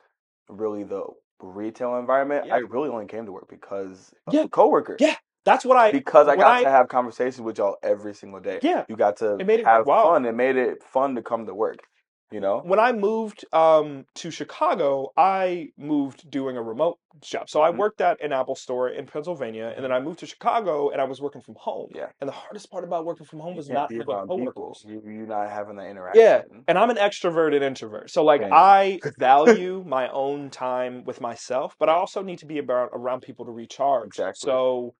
really 0.49 0.83
the 0.83 1.03
retail 1.39 1.97
environment. 1.97 2.47
Yeah. 2.47 2.55
I 2.55 2.57
really 2.59 2.89
only 2.89 3.05
came 3.05 3.25
to 3.27 3.31
work 3.31 3.47
because 3.49 4.13
of 4.27 4.33
Yeah. 4.33 4.43
the 4.43 4.49
coworkers. 4.49 4.97
Yeah. 4.99 5.15
That's 5.45 5.65
what 5.65 5.77
i 5.77 5.91
Because 5.91 6.27
I 6.27 6.35
got 6.35 6.47
I- 6.47 6.63
to 6.63 6.69
have 6.69 6.87
conversations 6.87 7.41
with 7.41 7.57
y'all 7.57 7.77
every 7.83 8.13
single 8.13 8.39
day. 8.39 8.59
yeah 8.61 8.85
You 8.87 8.95
got 8.95 9.17
to 9.17 9.35
It 9.37 9.45
made 9.47 9.59
it 9.61 9.65
have 9.65 9.85
wow. 9.85 10.03
fun. 10.11 10.25
It 10.25 10.35
made 10.35 10.55
it 10.55 10.83
fun 10.83 11.15
to 11.15 11.21
come 11.21 11.45
to 11.47 11.53
work. 11.55 11.79
You 12.31 12.39
know. 12.39 12.61
when 12.65 12.79
i 12.79 12.91
moved 12.91 13.45
um 13.53 14.05
to 14.15 14.31
chicago 14.31 15.11
i 15.15 15.67
moved 15.77 16.19
doing 16.31 16.57
a 16.57 16.63
remote 16.63 16.97
job 17.21 17.47
so 17.47 17.61
i 17.61 17.69
Mhm. 17.69 17.77
worked 17.77 18.01
at 18.01 18.19
an 18.25 18.33
apple 18.33 18.55
store 18.55 18.89
in 18.89 19.05
pennsylvania 19.05 19.71
and 19.75 19.83
then 19.85 19.91
i 19.91 19.99
moved 19.99 20.17
to 20.21 20.25
chicago 20.25 20.89
and 20.89 20.99
i 20.99 21.03
was 21.03 21.21
working 21.21 21.41
from 21.41 21.53
home 21.59 21.89
Yeah. 21.93 22.07
and 22.19 22.27
the 22.27 22.33
hardest 22.33 22.71
part 22.71 22.83
about 22.85 23.05
working 23.05 23.27
from 23.27 23.39
home 23.39 23.55
was 23.55 23.69
not 23.69 23.89
be 23.89 23.97
having 23.97 24.11
around 24.15 24.29
people. 24.29 24.75
You 24.83 24.99
you 25.05 25.25
not 25.27 25.47
having 25.51 25.75
that 25.75 25.87
interaction. 25.91 26.23
Yeah, 26.23 26.41
and 26.67 26.75
I'm 26.79 26.89
an 26.89 26.97
extrovert 26.97 27.53
and 27.53 27.63
introvert. 27.63 28.09
So 28.09 28.23
like. 28.23 28.41
I 28.41 28.99
value 29.19 29.83
my 29.85 30.09
own 30.09 30.49
time 30.49 31.03
with 31.09 31.21
myself, 31.21 31.75
but 31.79 31.87
I 31.87 31.93
also 31.93 32.23
need 32.23 32.39
to 32.39 32.47
be 32.47 32.57
about 32.57 32.89
around 32.93 33.21
people 33.21 33.45
to 33.45 33.51
recharge. 33.51 34.07
Exactly. 34.07 34.47
So 34.49 34.95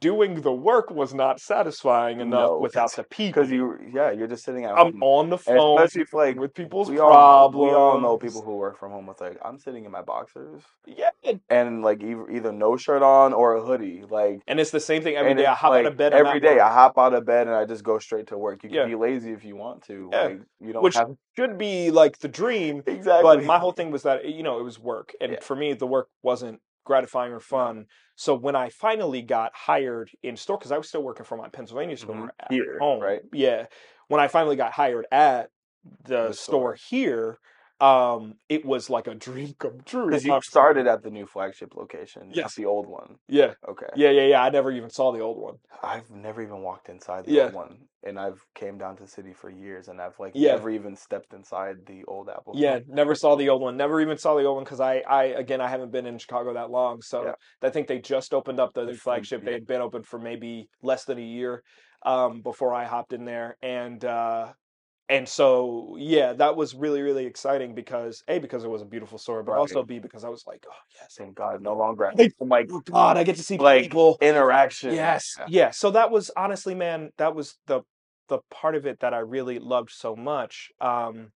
doing 0.00 0.42
the 0.42 0.52
work 0.52 0.90
was 0.90 1.14
not 1.14 1.40
satisfying 1.40 2.20
enough 2.20 2.50
No, 2.50 2.58
without 2.58 2.92
the 2.94 3.04
people. 3.04 3.40
Because 3.42 3.50
you, 3.50 3.78
yeah, 3.92 4.10
you're 4.10 4.26
just 4.26 4.44
sitting 4.44 4.64
at 4.66 4.72
I'm 4.72 4.92
home. 4.92 5.02
on 5.02 5.30
the 5.30 5.36
And 5.36 5.44
phone 5.56 5.78
especially 5.78 6.02
if 6.02 6.12
like 6.12 6.38
with 6.38 6.52
people's 6.54 6.90
we 6.90 6.98
all 6.98 7.10
problems. 7.10 7.70
we 7.70 7.74
all 7.74 8.00
know 8.00 8.18
people 8.18 8.42
who 8.42 8.56
work 8.56 8.78
from 8.78 8.92
home 8.92 9.06
with 9.06 9.20
like 9.20 9.38
I'm 9.42 9.58
sitting 9.58 9.86
in 9.86 9.90
my 9.90 10.02
boxers 10.02 10.62
Yeah, 10.86 11.10
and- 11.48 11.82
like 11.82 12.02
either, 12.02 12.30
either 12.30 12.52
no 12.52 12.76
shirt 12.76 13.02
on 13.02 13.32
or 13.32 13.54
a 13.56 13.62
hoodie 13.62 14.04
like 14.08 14.42
and 14.46 14.60
it's 14.60 14.70
the 14.70 14.80
same 14.80 15.02
thing 15.02 15.16
every 15.16 15.34
day. 15.34 15.46
I 15.46 15.54
hop 15.54 15.70
like, 15.70 15.86
out 15.86 15.92
of 15.92 15.96
bed. 15.96 16.12
I'm 16.12 16.26
every 16.26 16.40
day 16.40 16.60
I 16.60 16.72
hop 16.72 16.98
out 16.98 17.14
of 17.14 17.24
bed 17.24 17.46
and 17.46 17.56
I 17.56 17.64
just 17.64 17.82
go 17.82 17.98
straight 17.98 18.26
to 18.28 18.36
work. 18.38 18.62
You 18.62 18.68
can 18.68 18.76
Yeah. 18.78 18.86
be 18.86 18.94
lazy 18.94 19.32
if 19.32 19.44
you 19.44 19.56
want 19.56 19.82
to. 19.84 20.10
Yeah. 20.12 20.22
Like 20.22 20.40
you 20.60 20.72
don't 20.74 20.82
which 20.82 20.96
have 20.96 21.16
should 21.36 21.56
be 21.56 21.90
like 21.90 22.18
the 22.18 22.28
dream. 22.28 22.82
exactly. 22.86 23.22
But 23.22 23.44
my 23.44 23.58
whole 23.58 23.72
thing 23.72 23.90
was 23.90 24.02
that 24.02 24.24
you 24.26 24.42
know 24.42 24.58
it 24.58 24.64
was 24.64 24.78
work, 24.78 25.12
and 25.20 25.32
Yeah. 25.32 25.40
for 25.40 25.56
me 25.56 25.72
the 25.72 25.86
work 25.86 26.08
wasn't 26.22 26.60
gratifying 26.88 27.32
or 27.32 27.40
fun. 27.40 27.86
So 28.16 28.34
when 28.34 28.56
I 28.56 28.70
finally 28.70 29.22
got 29.22 29.54
hired 29.56 30.10
in 30.24 30.36
store, 30.36 30.58
because 30.58 30.72
I 30.72 30.78
was 30.78 30.88
still 30.88 31.04
working 31.04 31.24
for 31.26 31.38
my 31.38 31.48
Pennsylvania 31.50 31.96
store 31.96 32.16
Mhm. 32.16 32.30
at 32.40 32.50
Here, 32.50 32.80
home, 32.80 33.00
right? 33.02 33.22
Yeah, 33.32 33.66
when 34.08 34.20
I 34.20 34.28
finally 34.28 34.56
got 34.56 34.72
hired 34.72 35.06
at 35.12 35.50
the, 36.02 36.32
The 36.32 36.34
store. 36.34 36.74
store. 36.74 36.74
here, 36.74 37.40
um, 37.80 38.34
it 38.48 38.64
was 38.64 38.90
like 38.90 39.06
a 39.06 39.14
dream 39.14 39.54
come 39.58 39.80
true. 39.84 40.06
because 40.06 40.24
you 40.24 40.38
started 40.42 40.86
at 40.86 41.02
the 41.02 41.10
new 41.10 41.26
flagship 41.26 41.74
location, 41.76 42.30
Yes. 42.32 42.54
the 42.54 42.66
old 42.66 42.86
one. 42.86 43.16
yeah, 43.28 43.54
Okay. 43.68 43.86
yeah, 43.94 44.10
yeah, 44.10 44.22
yeah. 44.26 44.42
I 44.42 44.50
never 44.50 44.72
even 44.72 44.90
saw 44.90 45.12
the 45.12 45.20
old 45.20 45.38
one. 45.40 45.56
I've 45.82 46.10
never 46.10 46.42
even 46.42 46.62
walked 46.62 46.88
inside 46.88 47.26
the 47.26 47.32
Yeah. 47.32 47.44
old 47.44 47.54
one, 47.54 47.78
and 48.02 48.18
I've 48.18 48.44
came 48.54 48.78
down 48.78 48.96
to 48.96 49.04
the 49.04 49.08
city 49.08 49.32
for 49.32 49.48
years, 49.48 49.88
and 49.88 50.00
I've 50.00 50.18
like 50.18 50.32
Yeah. 50.34 50.52
never 50.52 50.70
even 50.70 50.96
stepped 50.96 51.32
inside 51.34 51.86
the 51.86 52.04
old 52.06 52.28
Apple. 52.28 52.54
Yeah, 52.56 52.80
never 52.88 53.14
saw 53.14 53.36
the 53.36 53.48
old 53.48 53.62
one. 53.62 53.76
Never 53.76 54.00
even 54.00 54.18
saw 54.18 54.34
the 54.36 54.44
old 54.44 54.56
one 54.56 54.64
because 54.64 54.80
I, 54.80 55.02
I 55.08 55.24
again, 55.24 55.60
I 55.60 55.68
haven't 55.68 55.92
been 55.92 56.06
in 56.06 56.18
Chicago 56.18 56.54
that 56.54 56.70
long. 56.70 57.00
So 57.02 57.24
Yeah. 57.24 57.34
I 57.62 57.70
think 57.70 57.86
they 57.86 58.00
just 58.00 58.34
opened 58.34 58.58
up 58.58 58.72
the 58.74 58.86
new 58.86 58.96
flagship. 58.96 59.44
They 59.44 59.52
had 59.52 59.66
been 59.66 59.80
open 59.80 60.02
for 60.02 60.18
maybe 60.18 60.68
less 60.82 61.04
than 61.04 61.18
a 61.18 61.22
year 61.22 61.62
um, 62.04 62.42
before 62.42 62.74
I 62.74 62.84
hopped 62.86 63.12
in 63.12 63.24
there, 63.24 63.56
and 63.62 64.04
uh, 64.04 64.52
and 65.08 65.28
so 65.28 65.96
yeah, 65.98 66.32
that 66.34 66.56
was 66.56 66.74
really 66.74 67.02
really 67.02 67.26
exciting 67.26 67.74
because 67.74 68.22
a 68.28 68.38
because 68.38 68.64
it 68.64 68.70
was 68.70 68.82
a 68.82 68.86
beautiful 68.86 69.18
store, 69.18 69.42
but 69.42 69.52
Right. 69.52 69.60
also 69.60 69.82
b 69.82 69.98
because 69.98 70.24
I 70.24 70.28
was 70.28 70.46
like, 70.46 70.66
oh 70.70 70.74
yes, 70.94 71.14
Thank 71.16 71.34
God, 71.36 71.62
no 71.62 71.74
longer 71.76 72.12
Like, 72.14 72.34
I'm 72.40 72.48
like 72.48 72.70
oh 72.70 72.80
God, 72.80 73.16
I 73.16 73.24
get 73.24 73.36
to 73.36 73.42
see 73.42 73.58
like, 73.58 73.82
people. 73.82 74.18
interaction. 74.20 74.92
Yes, 74.92 75.36
Yeah. 75.38 75.46
yeah. 75.46 75.70
So 75.70 75.90
that 75.92 76.10
was 76.10 76.30
honestly, 76.36 76.74
man, 76.74 77.10
that 77.18 77.34
was 77.34 77.56
the 77.66 77.82
the 78.28 78.40
part 78.50 78.74
of 78.74 78.84
it 78.86 79.00
that 79.00 79.14
I 79.14 79.18
really 79.20 79.58
loved 79.58 79.90
so 79.90 80.14
much. 80.14 80.70
Um, 80.80 81.32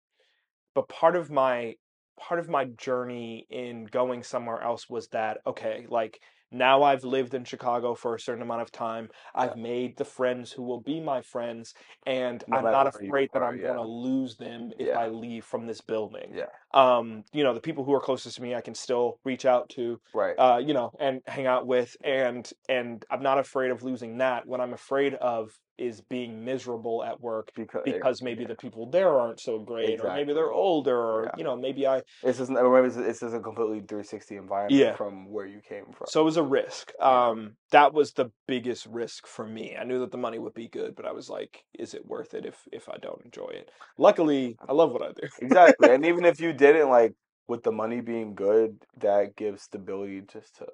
but 0.75 0.89
part 0.89 1.17
of 1.17 1.31
my 1.31 1.77
part 2.19 2.41
of 2.41 2.49
my 2.49 2.67
journey 2.67 3.47
in 3.51 3.85
going 3.87 4.23
somewhere 4.23 4.61
else 4.63 4.89
was 4.89 5.09
that 5.09 5.39
okay, 5.47 5.87
like 5.89 6.21
now 6.51 6.83
I've 6.83 7.05
lived 7.05 7.35
in 7.35 7.45
Chicago 7.45 7.95
for 7.95 8.15
a 8.15 8.21
certain 8.21 8.43
amount 8.43 8.63
of 8.63 8.73
time. 8.73 9.09
I've 9.35 9.57
made 9.57 9.97
the 9.97 10.05
friends 10.05 10.53
who 10.53 10.63
will 10.63 10.81
be 10.81 11.01
my 11.01 11.23
friends, 11.23 11.75
and 12.07 12.43
No 12.47 12.57
I'm 12.59 12.65
not 12.71 12.87
afraid 12.87 13.31
that 13.33 13.43
are, 13.43 13.53
I'm 13.53 13.59
yeah. 13.59 13.75
going 13.75 13.77
to 13.79 13.83
lose 13.83 14.37
them 14.37 14.73
if 14.79 14.89
Yeah. 14.89 14.99
I 14.99 15.09
leave 15.09 15.45
from 15.45 15.67
this 15.67 15.81
building. 15.81 16.33
Yeah. 16.35 16.47
Um, 16.73 17.25
you 17.33 17.43
know, 17.45 17.55
the 17.55 17.61
people 17.61 17.85
who 17.85 17.93
are 17.95 18.01
closest 18.01 18.37
to 18.37 18.43
me, 18.43 18.55
I 18.55 18.61
can 18.61 18.75
still 18.75 19.19
reach 19.25 19.45
out 19.45 19.69
to 19.71 20.01
Right. 20.15 20.37
uh, 20.39 20.61
you 20.65 20.75
know, 20.75 20.93
and 20.99 21.21
hang 21.27 21.47
out 21.47 21.67
with, 21.67 21.97
and 22.03 22.51
and 22.69 23.05
I'm 23.11 23.23
not 23.23 23.39
afraid 23.39 23.71
of 23.71 23.83
losing 23.83 24.19
that. 24.19 24.47
What 24.47 24.61
I'm 24.61 24.73
afraid 24.73 25.15
of 25.15 25.51
is 25.81 26.01
being 26.03 26.45
miserable 26.45 27.03
at 27.03 27.21
work 27.21 27.51
because 27.57 27.83
because 27.85 28.23
maybe 28.23 28.43
yeah, 28.43 28.49
the 28.49 28.55
people 28.55 28.91
there 28.91 29.19
aren't 29.19 29.41
so 29.41 29.59
great, 29.59 29.99
or 30.01 30.11
maybe 30.11 30.33
they're 30.33 30.53
older, 30.53 30.97
or 30.97 31.25
Yeah. 31.27 31.39
you 31.39 31.45
know, 31.45 31.57
maybe 31.57 31.87
I. 31.87 32.03
Remember 32.23 32.87
it's, 32.87 32.97
it's 32.97 33.21
just 33.21 33.35
a 33.35 33.41
completely 33.41 33.81
360 33.81 34.37
environment 34.37 34.77
Yeah. 34.77 34.97
from 34.97 35.27
where 35.31 35.47
you 35.47 35.61
came 35.61 35.87
from. 35.87 36.07
So 36.07 36.21
it 36.21 36.25
was 36.25 36.37
a 36.37 36.43
risk. 36.43 36.93
Um, 37.01 37.57
that 37.71 37.93
was 37.95 38.13
the 38.13 38.31
biggest 38.47 38.87
risk 38.87 39.27
for 39.27 39.47
me. 39.47 39.77
I 39.77 39.85
knew 39.85 40.01
that 40.01 40.11
the 40.11 40.19
money 40.19 40.39
would 40.39 40.55
be 40.55 40.69
good, 40.69 40.95
but 40.97 41.07
I 41.07 41.13
was 41.13 41.29
like, 41.31 41.65
is 41.79 41.95
it 41.95 42.05
worth 42.07 42.35
it 42.35 42.45
if 42.45 42.69
if 42.73 42.89
I 42.89 42.97
don't 42.99 43.25
enjoy 43.25 43.49
it? 43.49 43.71
Luckily, 43.97 44.59
I 44.69 44.73
love 44.73 44.93
what 44.93 45.03
I 45.03 45.13
do. 45.13 45.29
exactly, 45.39 45.93
and 45.93 46.05
even 46.05 46.25
if 46.25 46.41
you 46.41 46.53
didn't 46.53 46.89
like 46.89 47.15
with 47.49 47.63
the 47.63 47.73
money 47.73 48.01
being 48.01 48.35
good, 48.35 48.83
that 48.99 49.37
gives 49.37 49.63
stability 49.63 50.23
just 50.23 50.57
to 50.57 50.67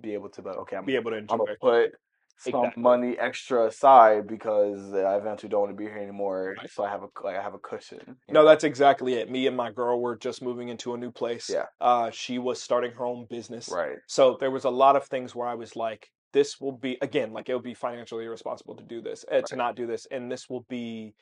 be 0.00 0.14
able 0.14 0.28
to 0.30 0.42
be 0.42 0.48
like, 0.48 0.58
okay, 0.58 0.76
I'm 0.76 0.86
Be 0.86 0.96
able 0.96 1.10
to 1.12 1.16
enjoy. 1.18 1.34
I'm 1.34 1.38
gonna 1.38 1.56
put 1.60 1.90
some 2.38 2.54
Exactly. 2.54 2.82
money 2.82 3.18
extra 3.18 3.66
aside 3.66 4.26
because 4.26 4.94
I 4.94 5.16
eventually 5.16 5.50
don't 5.50 5.60
want 5.62 5.72
to 5.72 5.76
be 5.76 5.84
here 5.84 5.98
anymore. 5.98 6.54
Right. 6.56 6.70
So 6.70 6.84
I 6.84 6.90
have 6.90 7.02
a 7.02 7.08
like 7.22 7.36
I 7.36 7.42
have 7.42 7.54
a 7.54 7.58
cushion. 7.58 8.16
No, 8.28 8.40
know? 8.40 8.46
that's 8.46 8.64
exactly 8.64 9.14
it. 9.14 9.30
Me 9.30 9.46
and 9.46 9.56
my 9.56 9.72
girl 9.72 10.00
were 10.00 10.16
just 10.16 10.40
moving 10.40 10.68
into 10.68 10.94
a 10.94 10.96
new 10.96 11.10
place. 11.10 11.50
Yeah. 11.52 11.66
Uh, 11.80 12.10
she 12.10 12.38
was 12.38 12.62
starting 12.62 12.92
her 12.92 13.04
own 13.04 13.26
business. 13.28 13.68
right. 13.68 13.96
So 14.06 14.36
there 14.38 14.50
was 14.50 14.64
a 14.64 14.70
lot 14.70 14.96
of 14.96 15.04
things 15.04 15.34
where 15.34 15.48
I 15.48 15.54
was 15.54 15.74
like, 15.74 16.10
this 16.32 16.60
will 16.60 16.72
be 16.72 16.96
again, 17.02 17.32
like 17.32 17.48
it 17.48 17.54
would 17.54 17.64
be 17.64 17.74
financially 17.74 18.24
irresponsible 18.24 18.76
to 18.76 18.84
do 18.84 19.00
this, 19.00 19.24
uh, 19.32 19.40
to 19.42 19.56
not 19.56 19.76
do 19.76 19.86
this, 19.86 20.06
and 20.10 20.30
this 20.30 20.48
will 20.48 20.64
be 20.68 21.14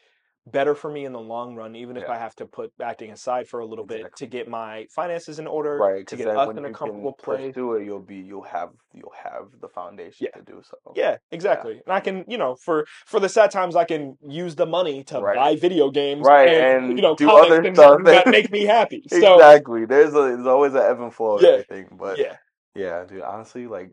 better 0.47 0.75
for 0.75 0.91
me 0.91 1.05
in 1.05 1.13
the 1.13 1.21
long 1.21 1.55
run, 1.57 1.75
even 1.75 1.97
if 1.97 2.05
Yeah. 2.05 2.13
I 2.13 2.19
have 2.19 2.35
to 2.37 2.47
put 2.47 2.73
acting 2.81 3.11
aside 3.11 3.49
for 3.49 3.61
a 3.61 3.67
little 3.67 3.85
bit 3.85 4.15
to 4.17 4.27
get 4.27 4.49
my 4.49 4.87
finances 4.91 5.39
in 5.39 5.47
order, 5.47 5.79
Right, 5.79 6.07
to 6.07 6.17
get 6.17 6.29
us 6.29 6.49
in 6.57 6.65
a 6.65 6.71
comfortable 6.71 7.13
place. 7.13 7.55
Do 7.55 7.75
it, 7.75 7.85
you'll 7.85 7.99
be 8.01 8.17
you'll 8.17 8.43
have 8.43 8.71
you'll 8.93 9.13
have 9.23 9.49
the 9.61 9.69
foundation 9.69 10.29
Yeah. 10.33 10.39
to 10.39 10.43
do 10.43 10.63
so. 10.63 10.77
Yeah, 10.95 11.17
exactly. 11.33 11.83
And 11.85 11.93
I 11.93 12.01
can, 12.01 12.25
you 12.29 12.39
know, 12.39 12.55
for 12.55 12.87
for 13.07 13.19
the 13.19 13.29
sad 13.29 13.51
times, 13.51 13.75
I 13.77 13.85
can 13.85 14.17
use 14.27 14.55
the 14.55 14.67
money 14.67 15.03
to 15.05 15.21
Right. 15.21 15.35
buy 15.37 15.57
video 15.57 15.91
games, 15.91 16.27
Right, 16.27 16.49
and, 16.49 16.89
and 16.89 16.97
you 16.97 17.03
know, 17.03 17.17
do 17.17 17.31
other 17.31 17.63
stuff 17.75 18.05
that 18.05 18.27
make 18.31 18.51
me 18.51 18.65
happy. 18.65 19.03
So 19.09 19.35
exactly. 19.35 19.85
There's 19.85 20.11
a 20.15 20.23
there's 20.23 20.47
always 20.47 20.75
an 20.75 20.83
ebb 20.83 21.01
and 21.01 21.13
flow 21.13 21.37
of 21.39 21.43
Yeah, 21.43 21.51
everything. 21.51 21.89
But 21.99 22.19
yeah, 22.19 22.37
yeah, 22.75 23.05
dude, 23.05 23.23
honestly, 23.23 23.67
like 23.67 23.91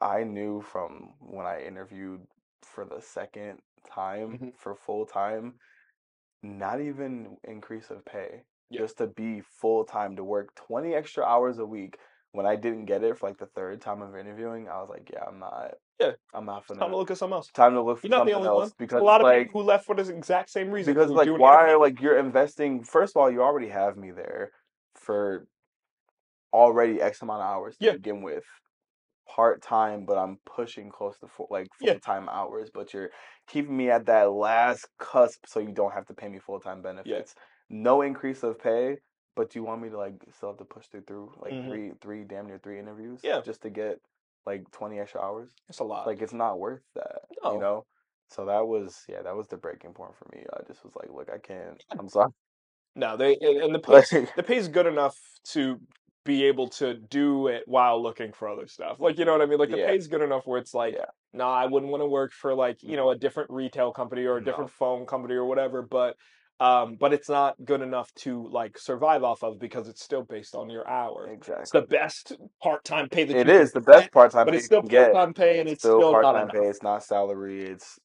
I 0.00 0.24
knew 0.24 0.62
from 0.62 1.14
when 1.20 1.46
I 1.46 1.62
interviewed 1.62 2.22
for 2.62 2.84
the 2.84 3.00
second 3.00 3.60
time 3.86 4.38
Mhm. 4.38 4.58
for 4.58 4.74
full 4.74 5.06
time, 5.06 5.54
not 6.42 6.80
even 6.80 7.36
increase 7.44 7.90
of 7.90 8.04
pay. 8.04 8.42
Yeah. 8.70 8.80
Just 8.80 8.98
to 8.98 9.06
be 9.06 9.40
full 9.40 9.84
time 9.84 10.16
to 10.16 10.24
work 10.24 10.54
twenty 10.54 10.94
extra 10.94 11.24
hours 11.24 11.58
a 11.58 11.66
week. 11.66 11.98
When 12.32 12.44
I 12.44 12.56
didn't 12.56 12.84
get 12.84 13.02
it 13.02 13.16
for 13.16 13.28
like 13.28 13.38
the 13.38 13.46
third 13.46 13.80
time 13.80 14.02
of 14.02 14.14
interviewing, 14.14 14.68
I 14.68 14.80
was 14.80 14.90
like, 14.90 15.08
yeah, 15.10 15.24
I'm 15.26 15.38
not. 15.38 15.74
Yeah. 15.98 16.12
I'm 16.34 16.44
not 16.44 16.66
gonna. 16.66 16.80
time 16.80 16.90
to 16.90 16.96
look 16.98 17.10
at 17.10 17.16
something 17.16 17.34
else. 17.36 17.50
time 17.52 17.72
to 17.74 17.80
look 17.80 17.98
for 18.00 18.06
You're 18.08 18.18
not 18.18 18.26
the 18.26 18.32
only 18.34 18.48
else 18.48 18.60
one. 18.64 18.70
because 18.76 19.00
a 19.00 19.04
lot 19.04 19.22
of 19.22 19.24
like 19.26 19.46
people 19.46 19.62
who 19.62 19.66
left 19.66 19.86
for 19.86 19.94
the 19.94 20.14
exact 20.14 20.50
same 20.50 20.70
reason. 20.70 20.92
because 20.92 21.10
like 21.10 21.28
why 21.30 21.74
like 21.76 22.00
you're 22.02 22.18
investing 22.18 22.82
first 22.84 23.16
of 23.16 23.22
all 23.22 23.30
you 23.30 23.40
already 23.42 23.68
have 23.68 23.96
me 23.96 24.10
there 24.10 24.50
for 24.96 25.46
already 26.52 27.00
x 27.00 27.22
amount 27.22 27.40
of 27.42 27.46
hours 27.46 27.76
to 27.78 27.84
Yeah. 27.86 27.92
begin 27.92 28.22
with 28.22 28.44
part 29.28 29.60
time 29.62 30.04
but 30.04 30.16
i'm 30.16 30.38
pushing 30.46 30.88
close 30.88 31.18
to 31.18 31.26
full 31.26 31.48
like 31.50 31.66
full 31.78 31.98
time 32.00 32.28
hours 32.28 32.70
but 32.72 32.94
you're 32.94 33.10
keeping 33.48 33.76
me 33.76 33.90
at 33.90 34.06
that 34.06 34.30
last 34.30 34.86
cusp 34.98 35.44
so 35.46 35.58
you 35.60 35.72
don't 35.72 35.92
have 35.92 36.06
to 36.06 36.14
pay 36.14 36.28
me 36.28 36.38
full 36.38 36.60
time 36.60 36.80
benefits. 36.82 37.34
No 37.68 38.02
increase 38.02 38.42
of 38.44 38.58
pay 38.60 38.98
but 39.34 39.54
you 39.54 39.64
want 39.64 39.82
me 39.82 39.88
to 39.90 39.98
like 39.98 40.14
still 40.36 40.50
have 40.50 40.58
to 40.58 40.64
push 40.64 40.86
through 40.86 41.02
through 41.02 41.32
like 41.40 41.52
Mhm. 41.52 41.68
three 41.68 41.92
three 42.00 42.24
damn 42.24 42.46
near 42.46 42.58
three 42.58 42.78
interviews 42.78 43.20
Yeah. 43.24 43.40
just 43.40 43.62
to 43.62 43.70
get 43.70 44.00
like 44.46 44.70
20 44.70 45.00
extra 45.00 45.20
hours? 45.20 45.50
It's 45.68 45.80
a 45.80 45.84
lot. 45.84 46.06
like 46.06 46.22
it's 46.22 46.32
not 46.32 46.60
worth 46.60 46.82
that 46.94 47.22
No. 47.42 47.54
you 47.54 47.60
know? 47.60 47.84
So 48.28 48.44
that 48.46 48.66
was 48.68 49.04
yeah 49.08 49.22
that 49.22 49.34
was 49.36 49.48
the 49.48 49.56
breaking 49.56 49.92
point 49.92 50.14
for 50.16 50.26
me. 50.32 50.44
I 50.52 50.62
just 50.68 50.84
was 50.84 50.94
like 50.94 51.10
look 51.10 51.28
i 51.32 51.38
can't. 51.38 51.82
I'm 51.98 52.08
sorry. 52.08 52.30
No, 52.94 53.16
they 53.16 53.36
and 53.40 53.74
the 53.74 53.80
Like- 53.88 54.34
the 54.36 54.42
pay's 54.44 54.68
good 54.68 54.86
enough 54.86 55.18
to 55.52 55.80
be 56.26 56.44
able 56.44 56.68
to 56.68 56.94
do 56.94 57.48
it 57.48 57.62
while 57.66 58.02
looking 58.02 58.32
for 58.32 58.48
other 58.48 58.66
stuff. 58.66 59.00
Like 59.00 59.18
you 59.18 59.24
know 59.24 59.32
what 59.32 59.42
I 59.42 59.46
mean? 59.46 59.58
Like 59.58 59.70
the 59.70 59.78
Yeah. 59.78 59.88
pay's 59.88 60.08
good 60.08 60.22
enough 60.22 60.46
where 60.46 60.58
it's 60.58 60.74
like, 60.74 60.94
Yeah. 60.94 61.06
nah, 61.32 61.52
I 61.52 61.66
wouldn't 61.66 61.90
want 61.90 62.02
to 62.02 62.06
work 62.08 62.32
for 62.32 62.54
like 62.54 62.82
you 62.82 62.96
know 62.96 63.10
a 63.10 63.16
different 63.16 63.50
retail 63.50 63.92
company 63.92 64.26
or 64.26 64.36
a 64.36 64.40
No. 64.40 64.50
different 64.50 64.70
phone 64.70 65.06
company 65.06 65.34
or 65.34 65.46
whatever. 65.46 65.82
But 65.82 66.16
um, 66.58 66.96
but 66.98 67.12
it's 67.12 67.28
not 67.28 67.56
good 67.64 67.82
enough 67.82 68.12
to 68.16 68.48
like 68.48 68.78
survive 68.78 69.22
off 69.24 69.42
of 69.42 69.58
because 69.58 69.88
it's 69.88 70.02
still 70.02 70.22
based 70.22 70.54
on 70.54 70.70
your 70.70 70.88
hours. 70.88 71.30
It's 71.32 71.48
exactly 71.48 71.80
the 71.80 71.86
best 71.86 72.32
part 72.62 72.84
time 72.84 73.08
pay 73.08 73.24
that 73.24 73.32
it 73.34 73.46
you 73.46 73.52
can 73.54 73.70
the 73.72 73.80
best 73.80 74.10
part 74.12 74.32
time 74.32 74.46
but 74.46 74.54
it's 74.54 74.64
still 74.66 74.82
part 74.82 75.12
time 75.12 75.34
pay 75.34 75.60
and 75.60 75.68
it's 75.68 75.82
still 75.82 75.98
still 75.98 76.12
part-time 76.12 76.48
pay 76.48 76.66
it's 76.66 76.82
not 76.82 77.02
salary 77.04 77.62
it's 77.64 77.98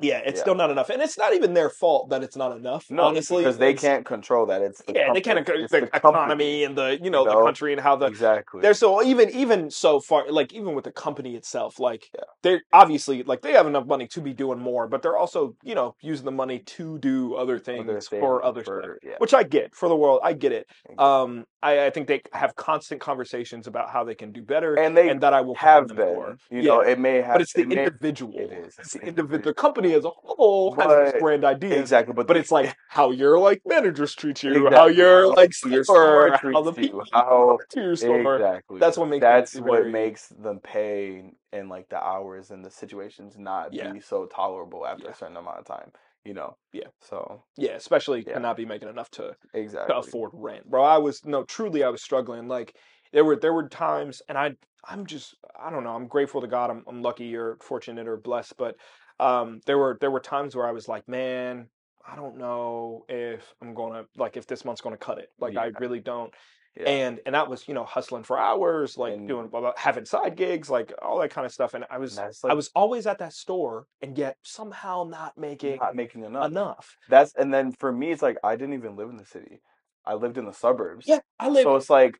Yeah, 0.00 0.18
it's 0.24 0.38
Yeah. 0.38 0.42
still 0.42 0.54
not 0.56 0.70
enough, 0.70 0.90
and 0.90 1.00
it's 1.00 1.16
not 1.16 1.32
even 1.32 1.54
their 1.54 1.70
fault 1.70 2.08
that 2.10 2.22
it's 2.24 2.34
not 2.36 2.56
enough. 2.56 2.86
no 2.90 3.04
honestly, 3.04 3.42
because 3.44 3.58
they 3.58 3.74
can't 3.74 4.04
control 4.04 4.46
that 4.46 4.60
it's 4.62 4.82
the 4.82 4.94
Yeah, 4.94 5.12
they 5.12 5.20
can't. 5.20 5.38
it's- 5.38 5.70
The, 5.70 5.82
the 5.82 5.96
economy 5.96 6.64
and 6.64 6.76
the 6.76 6.98
you 7.00 7.10
know, 7.10 7.24
you 7.24 7.30
the 7.30 7.44
country 7.44 7.72
and 7.72 7.80
how 7.80 7.94
the 7.96 8.06
exactly 8.06 8.62
they're 8.62 8.74
so 8.74 9.02
even 9.02 9.30
even 9.30 9.70
so 9.70 10.00
far 10.00 10.28
like 10.30 10.52
even 10.52 10.74
with 10.74 10.84
the 10.84 10.92
company 10.92 11.36
itself 11.36 11.78
like 11.78 12.10
Yeah. 12.14 12.24
they're 12.42 12.62
obviously 12.72 13.22
like 13.22 13.42
they 13.42 13.52
have 13.52 13.66
enough 13.66 13.86
money 13.86 14.06
to 14.08 14.20
be 14.20 14.32
doing 14.32 14.58
more 14.58 14.88
but 14.88 15.02
they're 15.02 15.16
also 15.16 15.54
you 15.62 15.74
know 15.74 15.94
using 16.00 16.24
the 16.24 16.32
money 16.32 16.58
to 16.60 16.98
do 16.98 17.34
other 17.36 17.58
things 17.58 17.88
Other 17.88 18.00
for 18.20 18.44
other 18.44 18.64
for- 18.64 18.82
stuff 18.82 18.96
yeah 19.02 19.14
which 19.18 19.34
i 19.34 19.42
get 19.42 19.74
for 19.74 19.88
the 19.88 19.96
world 19.96 20.20
i 20.24 20.32
get 20.32 20.52
it 20.52 20.66
exactly. 20.86 21.04
um 21.06 21.44
I, 21.64 21.86
I 21.86 21.90
think 21.90 22.08
they 22.08 22.22
have 22.32 22.56
constant 22.56 23.00
conversations 23.00 23.68
about 23.68 23.88
how 23.90 24.02
they 24.02 24.16
can 24.16 24.32
do 24.32 24.42
better 24.42 24.74
and 24.74 24.96
they 24.96 25.08
and 25.10 25.20
that 25.20 25.32
i 25.32 25.40
will 25.40 25.54
have 25.56 25.86
been 25.88 25.96
for. 25.96 26.36
you 26.50 26.62
know 26.62 26.80
it 26.80 26.98
may 26.98 27.20
have 27.20 27.34
but 27.34 27.42
it's 27.42 27.52
the 27.52 27.62
it 27.62 27.68
may- 27.68 27.84
individual 27.84 28.34
it 28.36 28.52
is. 28.52 28.66
it's 28.78 28.78
It's 28.78 28.92
the 28.94 29.02
individual 29.06 29.54
company 29.74 29.94
as 29.94 30.04
a 30.04 30.10
whole 30.10 30.72
has 30.74 30.86
But- 30.86 31.12
these 31.12 31.22
grand 31.22 31.44
ideas 31.44 31.80
exactly 31.80 32.14
but 32.14 32.26
but 32.26 32.36
it's 32.36 32.50
like 32.50 32.76
how 32.88 33.10
your 33.10 33.38
like 33.38 33.62
managers 33.64 34.14
treat 34.14 34.42
you 34.42 34.68
how 34.70 34.86
your 34.86 35.26
like 35.34 35.52
your 35.64 35.84
store, 35.84 36.28
store 36.28 36.30
how 36.32 36.36
treats 36.38 36.64
the 36.64 36.70
you, 36.82 36.88
people 36.88 37.04
how 37.12 37.58
to 37.70 37.80
your 37.80 37.96
store 37.96 38.34
exactly 38.36 38.78
that's 38.78 38.98
what 38.98 39.08
makes 39.08 39.22
that's 39.22 39.56
what 39.56 39.86
makes 39.86 40.28
them 40.28 40.58
pay 40.60 41.32
and 41.52 41.68
like 41.68 41.88
the 41.88 42.02
hours 42.02 42.50
and 42.50 42.64
the 42.64 42.70
situations 42.70 43.36
not 43.38 43.72
Yeah. 43.72 43.92
be 43.92 44.00
so 44.00 44.26
tolerable 44.26 44.86
after 44.86 45.04
Yeah. 45.04 45.10
a 45.10 45.14
certain 45.14 45.36
amount 45.36 45.58
of 45.58 45.64
time 45.64 45.92
you 46.24 46.34
know 46.34 46.56
Yeah. 46.72 46.88
so 47.00 47.42
Yeah, 47.56 47.72
especially 47.72 48.24
Yeah. 48.26 48.38
not 48.38 48.56
be 48.56 48.64
making 48.66 48.88
enough 48.88 49.10
to, 49.12 49.36
exactly 49.54 49.92
to 49.92 49.98
afford 49.98 50.30
rent, 50.34 50.70
bro. 50.70 50.82
I 50.82 50.98
was 50.98 51.24
no, 51.24 51.42
truly, 51.44 51.82
I 51.82 51.88
was 51.88 52.02
struggling. 52.02 52.46
Like 52.48 52.76
there 53.12 53.24
were 53.24 53.36
there 53.36 53.52
were 53.52 53.68
times, 53.68 54.22
and 54.28 54.38
I 54.38 54.56
I'm 54.84 55.04
just 55.06 55.34
I 55.58 55.70
don't 55.70 55.84
know. 55.84 55.94
I'm 55.94 56.06
grateful 56.06 56.40
to 56.40 56.46
God. 56.46 56.70
I'm 56.70 56.82
I'm 56.86 57.02
lucky 57.02 57.34
or 57.36 57.56
fortunate 57.60 58.06
or 58.08 58.16
blessed, 58.16 58.56
but 58.56 58.76
um, 59.22 59.60
there 59.66 59.78
were 59.78 59.96
there 60.00 60.10
were 60.10 60.20
times 60.20 60.54
where 60.56 60.66
I 60.66 60.72
was 60.72 60.88
like, 60.88 61.08
man, 61.08 61.68
I 62.06 62.16
don't 62.16 62.36
know 62.38 63.04
if 63.08 63.54
I'm 63.60 63.74
gonna 63.74 64.04
like 64.16 64.36
if 64.36 64.46
this 64.46 64.64
month's 64.64 64.80
gonna 64.80 64.96
cut 64.96 65.18
it. 65.18 65.30
Like 65.38 65.56
I 65.56 65.66
really 65.78 66.00
don't. 66.00 66.32
Yeah. 66.76 66.88
And 66.88 67.20
and 67.26 67.34
that 67.34 67.48
was 67.50 67.68
you 67.68 67.74
know 67.74 67.84
hustling 67.84 68.24
for 68.24 68.38
hours, 68.38 68.96
like 68.96 69.12
And- 69.12 69.28
doing 69.28 69.50
having 69.76 70.06
side 70.06 70.36
gigs, 70.36 70.70
like 70.70 70.92
all 71.02 71.18
that 71.20 71.30
kind 71.30 71.46
of 71.46 71.52
stuff. 71.52 71.74
And 71.74 71.84
I 71.90 71.98
was 71.98 72.16
that's 72.16 72.44
I 72.44 72.54
was 72.54 72.70
always 72.74 73.06
at 73.06 73.18
that 73.18 73.34
store, 73.34 73.86
and 74.00 74.16
yet 74.16 74.36
somehow 74.42 75.04
not 75.04 75.36
making 75.36 75.76
not 75.76 75.94
making 75.94 76.24
enough. 76.24 76.46
enough. 76.46 76.96
That's 77.10 77.34
and 77.34 77.52
then 77.52 77.72
for 77.72 77.92
me, 77.92 78.10
it's 78.10 78.22
like 78.22 78.38
I 78.42 78.56
didn't 78.56 78.74
even 78.74 78.96
live 78.96 79.10
in 79.10 79.18
the 79.18 79.26
city. 79.26 79.60
I 80.04 80.14
lived 80.14 80.38
in 80.38 80.46
the 80.46 80.52
suburbs. 80.52 81.06
Yeah, 81.06 81.20
I 81.38 81.48
live. 81.48 81.62
So 81.62 81.76
it's 81.76 81.90
like 81.90 82.18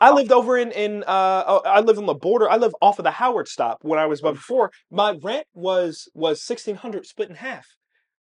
I 0.00 0.10
lived 0.10 0.32
over 0.32 0.58
in 0.58 0.72
in 0.72 1.02
uh 1.04 1.44
oh, 1.46 1.62
I 1.64 1.80
live 1.80 1.98
on 1.98 2.06
the 2.06 2.14
border. 2.14 2.50
I 2.50 2.56
live 2.56 2.74
off 2.82 2.98
of 2.98 3.04
the 3.04 3.10
Howard 3.12 3.48
stop 3.48 3.78
when 3.82 3.98
I 3.98 4.06
was 4.06 4.20
but 4.20 4.34
before. 4.34 4.70
My 4.90 5.12
rent 5.22 5.46
was 5.54 6.08
was 6.14 6.42
sixteen 6.42 6.74
hundred 6.76 7.06
split 7.06 7.30
in 7.30 7.36
half. 7.36 7.66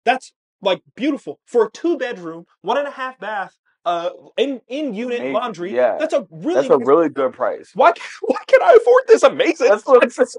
That's 0.03 0.33
like 0.61 0.81
beautiful 0.95 1.39
for 1.45 1.65
a 1.65 1.71
two 1.71 1.97
bedroom, 1.97 2.45
one 2.61 2.77
and 2.77 2.87
a 2.87 2.91
half 2.91 3.17
bath, 3.19 3.55
uh 3.85 4.09
in 4.37 4.61
in 4.67 4.93
unit 4.93 5.19
Amazing, 5.19 5.33
laundry. 5.33 5.75
yeah. 5.75 5.97
That's 5.97 6.13
a 6.13 6.27
really 6.29 6.67
that's 6.67 6.81
a 6.81 6.85
really 6.85 7.09
good 7.09 7.33
price. 7.33 7.71
why 7.73 7.93
can, 7.93 8.03
why 8.21 8.37
can 8.47 8.61
I 8.61 8.77
afford 8.79 9.03
this 9.07 9.23
amazing? 9.23 9.69
That's 9.69 9.85
what 9.85 10.03
it's? 10.03 10.37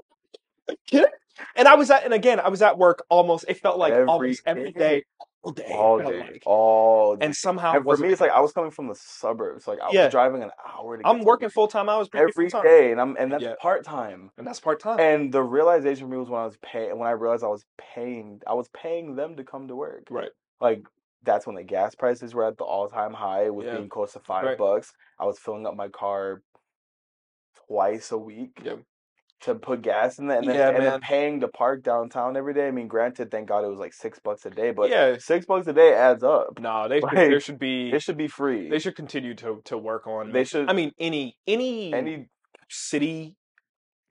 And 1.55 1.67
I 1.67 1.75
was 1.75 1.91
at 1.91 2.03
and 2.03 2.13
again 2.13 2.39
I 2.39 2.49
was 2.49 2.63
at 2.63 2.79
work 2.79 3.05
almost 3.09 3.45
it 3.47 3.57
felt 3.57 3.77
like 3.77 3.93
Every 3.93 4.07
almost 4.07 4.41
every 4.45 4.71
day. 4.71 5.03
Day. 5.51 5.71
all 5.73 5.99
day, 5.99 6.19
like. 6.19 6.43
all 6.45 7.15
day. 7.15 7.25
And 7.25 7.35
somehow 7.35 7.73
And 7.73 7.83
for 7.83 7.97
me, 7.97 8.09
it's 8.09 8.21
like. 8.21 8.31
I 8.31 8.39
was 8.39 8.51
coming 8.53 8.71
from 8.71 8.87
the 8.87 8.95
suburbs. 8.95 9.67
Like 9.67 9.79
I 9.81 9.89
Yeah. 9.91 10.03
was 10.05 10.11
driving 10.11 10.43
an 10.43 10.51
hour 10.67 10.97
to. 10.97 11.03
Get 11.03 11.09
I'm 11.09 11.21
working 11.23 11.49
full 11.49 11.67
time 11.67 11.89
hours 11.89 12.09
every 12.13 12.49
full-time. 12.49 12.63
day, 12.63 12.91
and 12.91 12.99
I'm 13.01 13.15
and 13.17 13.31
that's 13.31 13.43
Yeah. 13.43 13.55
part 13.59 13.83
time. 13.83 14.31
and 14.37 14.45
that's 14.45 14.59
part 14.59 14.79
time. 14.79 14.99
And 14.99 15.31
the 15.31 15.43
realization 15.43 16.07
for 16.07 16.11
me 16.11 16.17
was 16.17 16.29
when 16.29 16.41
I 16.41 16.45
was 16.45 16.57
paying. 16.61 16.97
When 16.97 17.07
I 17.07 17.11
realized 17.11 17.43
I 17.43 17.47
was 17.47 17.65
paying, 17.77 18.41
I 18.47 18.53
was 18.53 18.69
paying 18.69 19.15
them 19.15 19.35
to 19.37 19.43
come 19.43 19.67
to 19.67 19.75
work. 19.75 20.07
Right. 20.09 20.31
Like 20.61 20.83
that's 21.23 21.45
when 21.45 21.55
the 21.55 21.63
gas 21.63 21.93
prices 21.95 22.33
were 22.33 22.45
at 22.45 22.57
the 22.57 22.63
all 22.63 22.87
time 22.87 23.13
high, 23.13 23.49
with 23.49 23.65
Yeah. 23.65 23.77
being 23.77 23.89
close 23.89 24.13
to 24.13 24.19
five 24.19 24.45
Right. 24.45 24.57
bucks. 24.57 24.93
I 25.19 25.25
was 25.25 25.37
filling 25.39 25.65
up 25.65 25.75
my 25.75 25.89
car 25.89 26.41
twice 27.67 28.11
a 28.11 28.17
week 28.17 28.61
Yep. 28.63 28.79
To 29.41 29.53
put 29.55 29.81
gas 29.83 30.17
in 30.17 30.29
it, 30.31 30.37
and 30.39 30.47
then 30.47 30.55
Yeah, 30.55 30.69
and 30.69 30.83
then 30.83 30.99
paying 30.99 31.39
to 31.41 31.47
park 31.47 31.83
downtown 31.83 32.35
every 32.35 32.53
day. 32.55 32.67
I 32.67 32.71
mean, 32.71 32.87
granted, 32.87 33.29
thank 33.31 33.47
God 33.47 33.63
it 33.63 33.67
was 33.67 33.77
like 33.79 33.93
six 33.93 34.17
bucks 34.19 34.45
a 34.45 34.49
day, 34.49 34.71
but 34.71 34.89
Yeah. 34.89 35.17
six 35.19 35.45
bucks 35.45 35.67
a 35.67 35.73
day 35.73 35.93
adds 35.93 36.23
up. 36.23 36.59
No, 36.59 36.87
they 36.89 36.95
should, 36.99 37.03
Like, 37.03 37.15
there 37.15 37.39
should 37.39 37.59
be 37.59 37.91
It 37.91 38.01
should 38.01 38.17
be 38.17 38.27
free. 38.27 38.69
they 38.69 38.79
should 38.79 38.95
continue 38.95 39.35
to 39.35 39.61
to 39.65 39.77
work 39.77 40.07
on. 40.07 40.31
They 40.31 40.43
should- 40.43 40.69
I 40.69 40.73
mean, 40.73 40.91
any 40.99 41.37
any 41.47 41.93
Any 41.93 42.29
city 42.69 43.36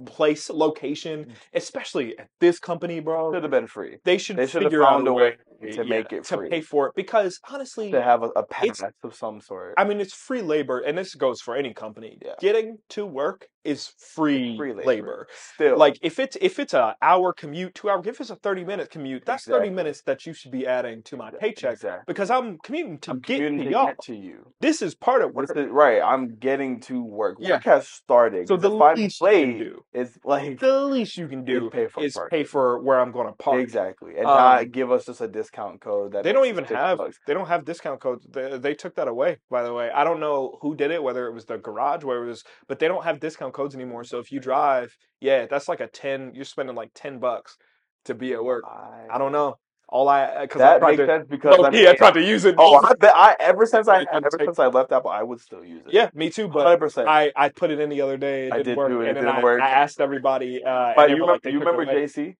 place 0.04 0.50
location, 0.50 1.24
mm. 1.24 1.32
especially 1.54 2.18
at 2.18 2.28
this 2.40 2.58
company, 2.58 3.00
bro. 3.00 3.32
Should 3.32 3.42
have 3.42 3.50
been 3.50 3.66
free. 3.66 3.96
They 4.04 4.18
should 4.18 4.36
They 4.36 4.46
should 4.46 4.62
have 4.62 4.70
figure 4.70 4.84
out 4.84 4.90
found 4.90 5.08
a 5.08 5.12
way 5.12 5.36
to 5.62 5.68
yeah, 5.76 5.82
make 5.82 6.12
it 6.12 6.24
to 6.24 6.36
free. 6.36 6.50
pay 6.50 6.60
for 6.60 6.88
it 6.88 6.92
because 6.94 7.40
honestly, 7.50 7.90
To 7.90 8.02
have 8.02 8.22
a, 8.22 8.28
a 8.36 8.42
pass 8.44 8.82
of 9.02 9.14
some 9.14 9.40
sort. 9.40 9.74
I 9.78 9.84
mean, 9.84 10.00
it's 10.00 10.12
free 10.12 10.42
labor, 10.42 10.80
and 10.80 10.98
this 10.98 11.14
goes 11.14 11.40
for 11.40 11.56
any 11.56 11.72
company. 11.72 12.18
Yeah. 12.24 12.32
Getting 12.40 12.78
to 12.90 13.06
work 13.06 13.48
is 13.64 13.92
free, 13.98 14.56
free 14.56 14.72
labor. 14.72 14.86
labor. 14.86 15.26
Still, 15.54 15.76
Like 15.76 15.98
if 16.02 16.18
it's 16.18 16.36
if 16.40 16.58
it's 16.58 16.74
a 16.74 16.94
hour 17.02 17.32
commute, 17.32 17.74
two 17.74 17.90
hour, 17.90 18.00
if 18.06 18.20
it's 18.20 18.30
a 18.30 18.36
thirty 18.36 18.64
minute 18.64 18.90
commute, 18.90 19.24
that's 19.26 19.44
thirty 19.44 19.70
minutes 19.70 20.02
that 20.02 20.24
you 20.26 20.32
should 20.32 20.52
be 20.52 20.66
adding 20.66 21.02
to 21.04 21.16
my 21.16 21.30
paycheck 21.30 21.72
exactly. 21.72 22.04
because 22.06 22.30
I'm 22.30 22.58
commuting 22.62 22.98
to 23.00 23.12
I'm 23.12 23.20
get 23.20 23.36
commuting 23.38 23.64
to 23.64 23.70
y'all. 23.70 23.92
to 24.02 24.14
you. 24.14 24.52
This 24.60 24.82
is 24.82 24.94
part 24.94 25.22
of 25.22 25.32
work. 25.34 25.50
is- 25.56 25.68
right, 25.70 26.00
I'm 26.02 26.36
getting 26.36 26.80
to 26.82 27.02
work. 27.02 27.38
Yeah. 27.40 27.52
Work 27.54 27.64
has 27.64 27.88
started. 27.88 28.46
So 28.46 28.56
the 28.56 28.74
if 28.74 28.82
I'm 28.82 28.98
you 28.98 29.58
do, 29.58 29.84
it's 29.92 30.18
like 30.24 30.58
the 30.60 30.84
least 30.84 31.16
you 31.16 31.26
can 31.28 31.44
do 31.44 31.66
is 31.66 31.72
pay 31.72 31.86
for 31.86 32.02
is 32.04 32.18
pay 32.30 32.44
for 32.44 32.80
where 32.82 33.00
I'm 33.00 33.12
going 33.12 33.26
to 33.28 33.32
park. 33.32 33.60
exactly, 33.60 34.16
and 34.16 34.26
Um, 34.26 34.36
not 34.36 34.70
give 34.72 34.90
us 34.92 35.06
just 35.06 35.20
a 35.20 35.28
discount 35.28 35.80
code. 35.80 36.12
That 36.12 36.24
They 36.24 36.32
don't 36.32 36.46
even 36.46 36.64
have 36.64 36.98
bucks. 36.98 37.18
they 37.26 37.34
don't 37.34 37.46
have 37.48 37.64
discount 37.64 38.00
codes. 38.00 38.26
They, 38.30 38.58
they 38.58 38.74
took 38.74 38.94
that 38.96 39.08
away, 39.08 39.38
by 39.50 39.62
the 39.62 39.72
way. 39.72 39.90
I 39.90 40.04
don't 40.04 40.20
know 40.20 40.58
who 40.60 40.74
did 40.74 40.90
it, 40.90 41.02
whether 41.02 41.26
it 41.26 41.32
was 41.32 41.46
the 41.46 41.56
garage, 41.58 42.04
where 42.04 42.22
it 42.24 42.26
was, 42.26 42.44
but 42.68 42.78
they 42.78 42.88
don't 42.88 43.04
have 43.04 43.20
discount 43.20 43.54
codes 43.54 43.74
anymore. 43.74 44.04
So 44.04 44.18
if 44.18 44.30
you 44.30 44.40
drive, 44.40 44.94
yeah, 45.20 45.46
that's 45.46 45.68
like 45.68 45.80
a 45.80 45.86
ten. 45.88 46.32
You're 46.34 46.44
spending 46.44 46.76
like 46.76 46.90
ten 46.94 47.18
bucks 47.18 47.56
to 48.04 48.14
be 48.14 48.32
at 48.34 48.44
work. 48.44 48.64
I 49.10 49.18
don't 49.18 49.32
know. 49.32 49.56
All 49.88 50.08
I 50.08 50.42
because 50.42 50.60
I 50.60 50.64
That 50.64 50.78
tried 50.80 50.88
makes 50.90 51.00
to. 51.00 51.06
sense 51.06 51.26
because 51.30 51.56
Oh, 51.58 51.64
I 51.64 51.70
yeah, 51.70 51.90
I 51.90 51.94
tried 51.94 52.14
to 52.14 52.22
use 52.22 52.44
it. 52.44 52.56
oh, 52.58 52.80
I 52.82 52.94
I 53.02 53.36
ever 53.38 53.66
since 53.66 53.86
I 53.86 53.98
I 54.00 54.06
ever 54.14 54.30
since 54.38 54.58
I 54.58 54.66
left 54.66 54.90
Apple, 54.92 55.10
I 55.10 55.22
would 55.22 55.40
still 55.40 55.64
use 55.64 55.82
it. 55.86 55.92
yeah, 55.92 56.10
me 56.12 56.28
too. 56.30 56.48
But 56.48 56.64
hundred 56.66 56.78
percent. 56.80 57.08
I 57.08 57.32
I 57.36 57.50
put 57.50 57.70
it 57.70 57.78
in 57.78 57.88
the 57.88 58.00
other 58.00 58.16
day. 58.16 58.48
It 58.48 58.52
I 58.52 58.62
did 58.62 58.76
work, 58.76 58.90
too, 58.90 59.02
it 59.02 59.08
and 59.08 59.16
then 59.16 59.24
didn't 59.24 59.36
I, 59.38 59.42
work. 59.42 59.60
I 59.62 59.70
asked 59.70 60.00
everybody. 60.00 60.62
Uh, 60.64 60.92
But 60.96 61.10
you 61.10 61.16
remember, 61.16 61.48
you 61.50 61.58
remember. 61.60 61.86
JC? 61.86 62.34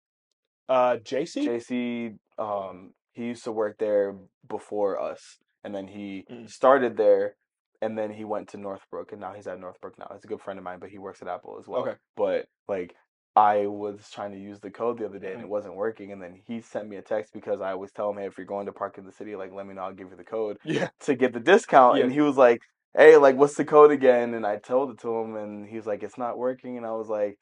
Uh, 0.69 0.97
JC. 0.97 1.47
JC, 1.47 2.19
um, 2.39 2.93
he 3.13 3.27
used 3.27 3.45
to 3.45 3.53
work 3.53 3.79
there 3.79 4.17
before 4.49 5.01
us, 5.01 5.39
and 5.63 5.73
then 5.73 5.87
he 5.87 6.25
Mm. 6.29 6.51
started 6.51 6.97
there, 6.97 7.37
and 7.81 7.97
then 7.97 8.11
he 8.11 8.25
went 8.25 8.49
to 8.49 8.57
Northbrook, 8.57 9.13
and 9.13 9.21
now 9.21 9.33
he's 9.35 9.47
at 9.47 9.61
Northbrook 9.61 9.97
now. 10.01 10.11
He's 10.13 10.25
a 10.25 10.27
good 10.27 10.41
friend 10.41 10.59
of 10.59 10.65
mine, 10.65 10.81
but 10.81 10.91
he 10.91 10.99
works 10.99 11.23
at 11.23 11.29
Apple 11.29 11.59
as 11.61 11.69
well. 11.69 11.83
Okay. 11.83 11.95
But 12.17 12.47
like, 12.69 12.97
I 13.37 13.66
was 13.66 14.09
trying 14.11 14.33
to 14.33 14.38
use 14.38 14.61
the 14.61 14.70
code 14.70 14.99
the 14.99 15.05
other 15.05 15.18
day, 15.18 15.33
and 15.35 15.42
it 15.42 15.49
wasn't 15.49 15.77
working, 15.77 16.11
and 16.12 16.22
then 16.22 16.40
he 16.46 16.62
sent 16.62 16.88
me 16.88 16.96
a 16.96 17.03
text 17.03 17.35
because 17.35 17.61
I 17.61 17.72
always 17.72 17.92
tell 17.92 18.09
him, 18.11 18.16
hey, 18.16 18.27
if 18.27 18.38
you're 18.38 18.46
going 18.46 18.64
to 18.66 18.72
park 18.72 18.96
in 18.96 19.05
the 19.05 19.12
city, 19.12 19.37
like, 19.37 19.53
let 19.53 19.66
me 19.66 19.75
know, 19.75 19.83
I'll 19.83 19.92
give 19.92 20.09
you 20.11 20.16
the 20.16 20.25
code 20.25 20.57
Yeah. 20.64 20.88
to 21.01 21.14
get 21.14 21.35
the 21.35 21.40
discount, 21.40 21.99
Yeah. 21.99 22.05
and 22.05 22.12
he 22.12 22.20
was 22.22 22.37
like. 22.37 22.61
Hey, 22.99 23.18
like, 23.18 23.37
what's 23.37 23.57
the 23.57 23.64
code 23.66 23.90
again? 23.90 24.33
And 24.33 24.46
I 24.46 24.57
told 24.57 24.90
it 24.90 24.99
to 25.01 25.14
him, 25.14 25.37
and 25.37 25.66
he's 25.68 25.85
like, 25.87 26.03
"It's 26.03 26.16
not 26.16 26.38
working." 26.38 26.79
And 26.79 26.87
I 26.87 26.92
was 26.92 27.09
like, 27.11 27.37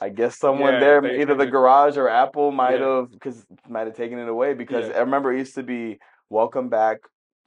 I 0.00 0.08
guess 0.08 0.38
someone 0.38 0.74
Yeah, 0.74 0.78
there, 0.78 1.20
either 1.20 1.34
the 1.34 1.46
garage 1.46 1.96
or 1.96 2.08
Apple, 2.08 2.52
might 2.52 2.78
have 2.80 3.10
because 3.10 3.44
might 3.68 3.88
have 3.88 3.96
taken 3.96 4.20
it 4.20 4.28
away. 4.28 4.54
Because. 4.54 4.88
I 4.90 5.00
remember 5.00 5.32
it 5.32 5.38
used 5.38 5.56
to 5.56 5.64
be 5.64 5.98
welcome 6.30 6.68
back 6.68 6.98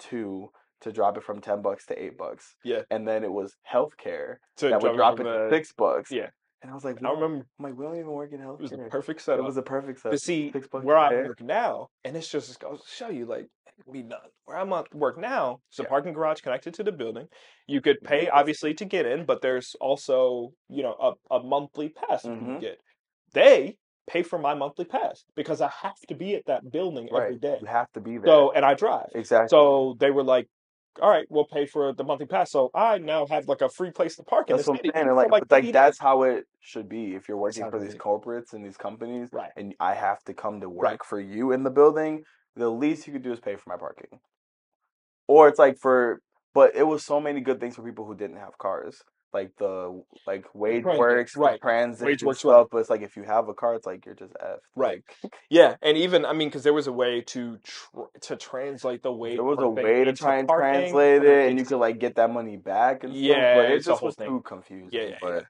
to 0.09 0.49
to 0.81 0.91
drop 0.91 1.15
it 1.15 1.23
from 1.23 1.39
ten 1.39 1.61
bucks 1.61 1.85
to 1.85 2.03
eight 2.03 2.17
bucks. 2.17 2.57
Yeah. 2.65 2.81
and 2.91 3.07
then 3.07 3.23
it 3.23 3.31
was 3.31 3.55
healthcare 3.73 4.35
To 4.57 4.67
that 4.67 4.81
would 4.83 4.97
drop 4.97 5.15
drop 5.15 5.19
it 5.21 5.23
to 5.23 5.29
the- 5.29 5.49
six 5.49 5.71
bucks. 5.71 6.11
Yeah. 6.11 6.31
And 6.61 6.71
I 6.71 6.73
was 6.73 6.83
like, 6.83 6.97
I 6.97 7.01
don't- 7.01 7.15
remember 7.21 7.45
I'm 7.59 7.65
like, 7.65 7.77
we 7.77 7.85
don't 7.85 7.95
even 7.95 8.11
work 8.11 8.31
in 8.33 8.41
it 8.41 8.59
was 8.59 8.71
the 8.71 8.77
perfect 8.77 9.19
perfect 9.25 9.39
It 9.39 9.43
was 9.43 9.57
a 9.57 9.61
perfect 9.61 9.99
set. 10.01 10.11
But 10.11 10.21
see, 10.21 10.49
where 10.71 10.97
I 10.97 11.13
work 11.13 11.41
now, 11.41 11.87
and 12.03 12.15
it's 12.17 12.29
just 12.29 12.59
to 12.59 12.77
show 12.87 13.09
you, 13.09 13.25
like, 13.25 13.47
be 13.91 14.01
done. 14.01 14.19
Where 14.45 14.57
I'm 14.57 14.73
at 14.73 14.93
work 14.93 15.17
now, 15.17 15.59
it's 15.69 15.79
a 15.79 15.83
Yeah. 15.83 15.89
parking 15.89 16.13
garage 16.13 16.41
connected 16.41 16.73
to 16.75 16.83
the 16.83 16.91
building. 16.91 17.27
You 17.67 17.81
could 17.81 17.97
mm-hmm. 17.97 18.07
pay, 18.07 18.29
obviously, 18.29 18.73
to 18.75 18.85
get 18.85 19.05
in, 19.05 19.25
but 19.25 19.41
there's 19.41 19.75
also, 19.79 20.53
you 20.67 20.83
know, 20.83 20.95
a, 21.31 21.35
a 21.35 21.43
monthly 21.43 21.89
pass 21.89 22.23
that 22.23 22.33
you 22.33 22.39
can 22.39 22.59
get. 22.59 22.79
They 23.33 23.77
pay 24.07 24.23
for 24.23 24.39
my 24.39 24.53
monthly 24.53 24.85
pass 24.85 25.25
because 25.35 25.61
I 25.61 25.69
have 25.83 25.99
to 26.07 26.15
be 26.15 26.35
at 26.35 26.45
that 26.47 26.71
building 26.71 27.09
every 27.09 27.33
right. 27.33 27.41
day. 27.41 27.57
You 27.61 27.67
have 27.67 27.91
to 27.93 28.01
be 28.01 28.17
there. 28.17 28.25
So, 28.25 28.51
and 28.51 28.65
I 28.65 28.73
drive. 28.73 29.09
exactly. 29.13 29.49
So 29.49 29.95
they 29.99 30.11
were 30.11 30.23
like, 30.23 30.47
all 31.01 31.09
right, 31.09 31.25
we'll 31.29 31.45
pay 31.45 31.65
for 31.65 31.93
the 31.93 32.03
monthly 32.03 32.25
pass. 32.25 32.51
So 32.51 32.69
I 32.73 32.97
now 32.97 33.25
have 33.27 33.47
like 33.47 33.61
a 33.61 33.69
free 33.69 33.91
place 33.91 34.15
to 34.17 34.23
park 34.23 34.49
in 34.49 34.55
That's 34.55 34.67
the 34.67 34.71
what 34.71 34.79
I'm 34.79 34.85
city 34.85 34.91
saying. 34.95 35.07
And 35.07 35.15
like, 35.15 35.31
like 35.31 35.43
like 35.49 35.71
that's 35.71 35.99
how 35.99 36.23
it 36.23 36.45
should 36.59 36.89
be. 36.89 37.15
If 37.15 37.27
you're 37.27 37.37
working 37.37 37.69
for 37.69 37.79
these 37.79 37.93
is. 37.93 37.97
corporates 37.97 38.53
and 38.53 38.65
these 38.65 38.77
companies, 38.77 39.29
Right. 39.31 39.51
and 39.55 39.73
I 39.79 39.93
have 39.93 40.23
to 40.25 40.33
come 40.33 40.61
to 40.61 40.69
work 40.69 40.83
Right. 40.83 41.03
for 41.03 41.19
you 41.19 41.51
in 41.51 41.63
the 41.63 41.69
building, 41.69 42.23
the 42.55 42.69
least 42.69 43.07
you 43.07 43.13
could 43.13 43.23
do 43.23 43.31
is 43.31 43.39
pay 43.39 43.55
for 43.55 43.69
my 43.69 43.77
parking. 43.77 44.19
Or 45.27 45.47
it's 45.47 45.59
like 45.59 45.77
for, 45.77 46.21
but 46.53 46.75
it 46.75 46.83
was 46.83 47.03
so 47.05 47.19
many 47.19 47.41
good 47.41 47.59
things 47.59 47.75
for 47.75 47.83
people 47.83 48.05
who 48.05 48.15
didn't 48.15 48.37
have 48.37 48.57
cars, 48.57 49.01
like 49.37 49.51
the 49.57 50.03
like 50.25 50.45
wage 50.53 50.83
transit, 50.83 50.99
works, 50.99 51.35
right. 51.37 51.61
transit, 51.61 52.07
WageWorks, 52.07 52.37
stuff. 52.37 52.51
right. 52.53 52.67
But 52.71 52.77
it's 52.79 52.89
like 52.89 53.01
if 53.03 53.15
you 53.15 53.23
have 53.23 53.47
a 53.47 53.53
car, 53.53 53.75
it's 53.75 53.85
like 53.85 54.05
you're 54.05 54.15
just 54.15 54.33
f. 54.41 54.59
Right. 54.75 55.03
Yeah, 55.49 55.75
and 55.81 55.97
even 55.97 56.25
I 56.25 56.33
mean, 56.33 56.49
because 56.49 56.63
there 56.63 56.73
was 56.73 56.87
a 56.87 56.91
way 56.91 57.21
to 57.21 57.57
tr- 57.63 57.99
to 58.21 58.35
translate 58.35 59.03
the 59.03 59.11
weight. 59.13 59.35
There 59.35 59.43
was 59.43 59.59
a 59.59 59.69
way 59.69 60.03
to 60.03 60.13
try 60.13 60.37
and 60.39 60.47
parking, 60.47 60.73
translate 60.73 61.23
it, 61.23 61.49
and 61.49 61.59
you 61.59 61.65
could 61.65 61.77
like 61.77 61.99
get 61.99 62.15
that 62.15 62.29
money 62.31 62.57
back 62.57 63.03
and 63.03 63.13
stuff. 63.13 63.21
Yeah, 63.23 63.55
but 63.55 63.71
it 63.71 63.85
just 63.85 64.01
was 64.01 64.15
thing. 64.15 64.27
too 64.27 64.41
confusing. 64.41 64.89
Yeah, 64.91 65.09
yeah, 65.09 65.17
but 65.21 65.45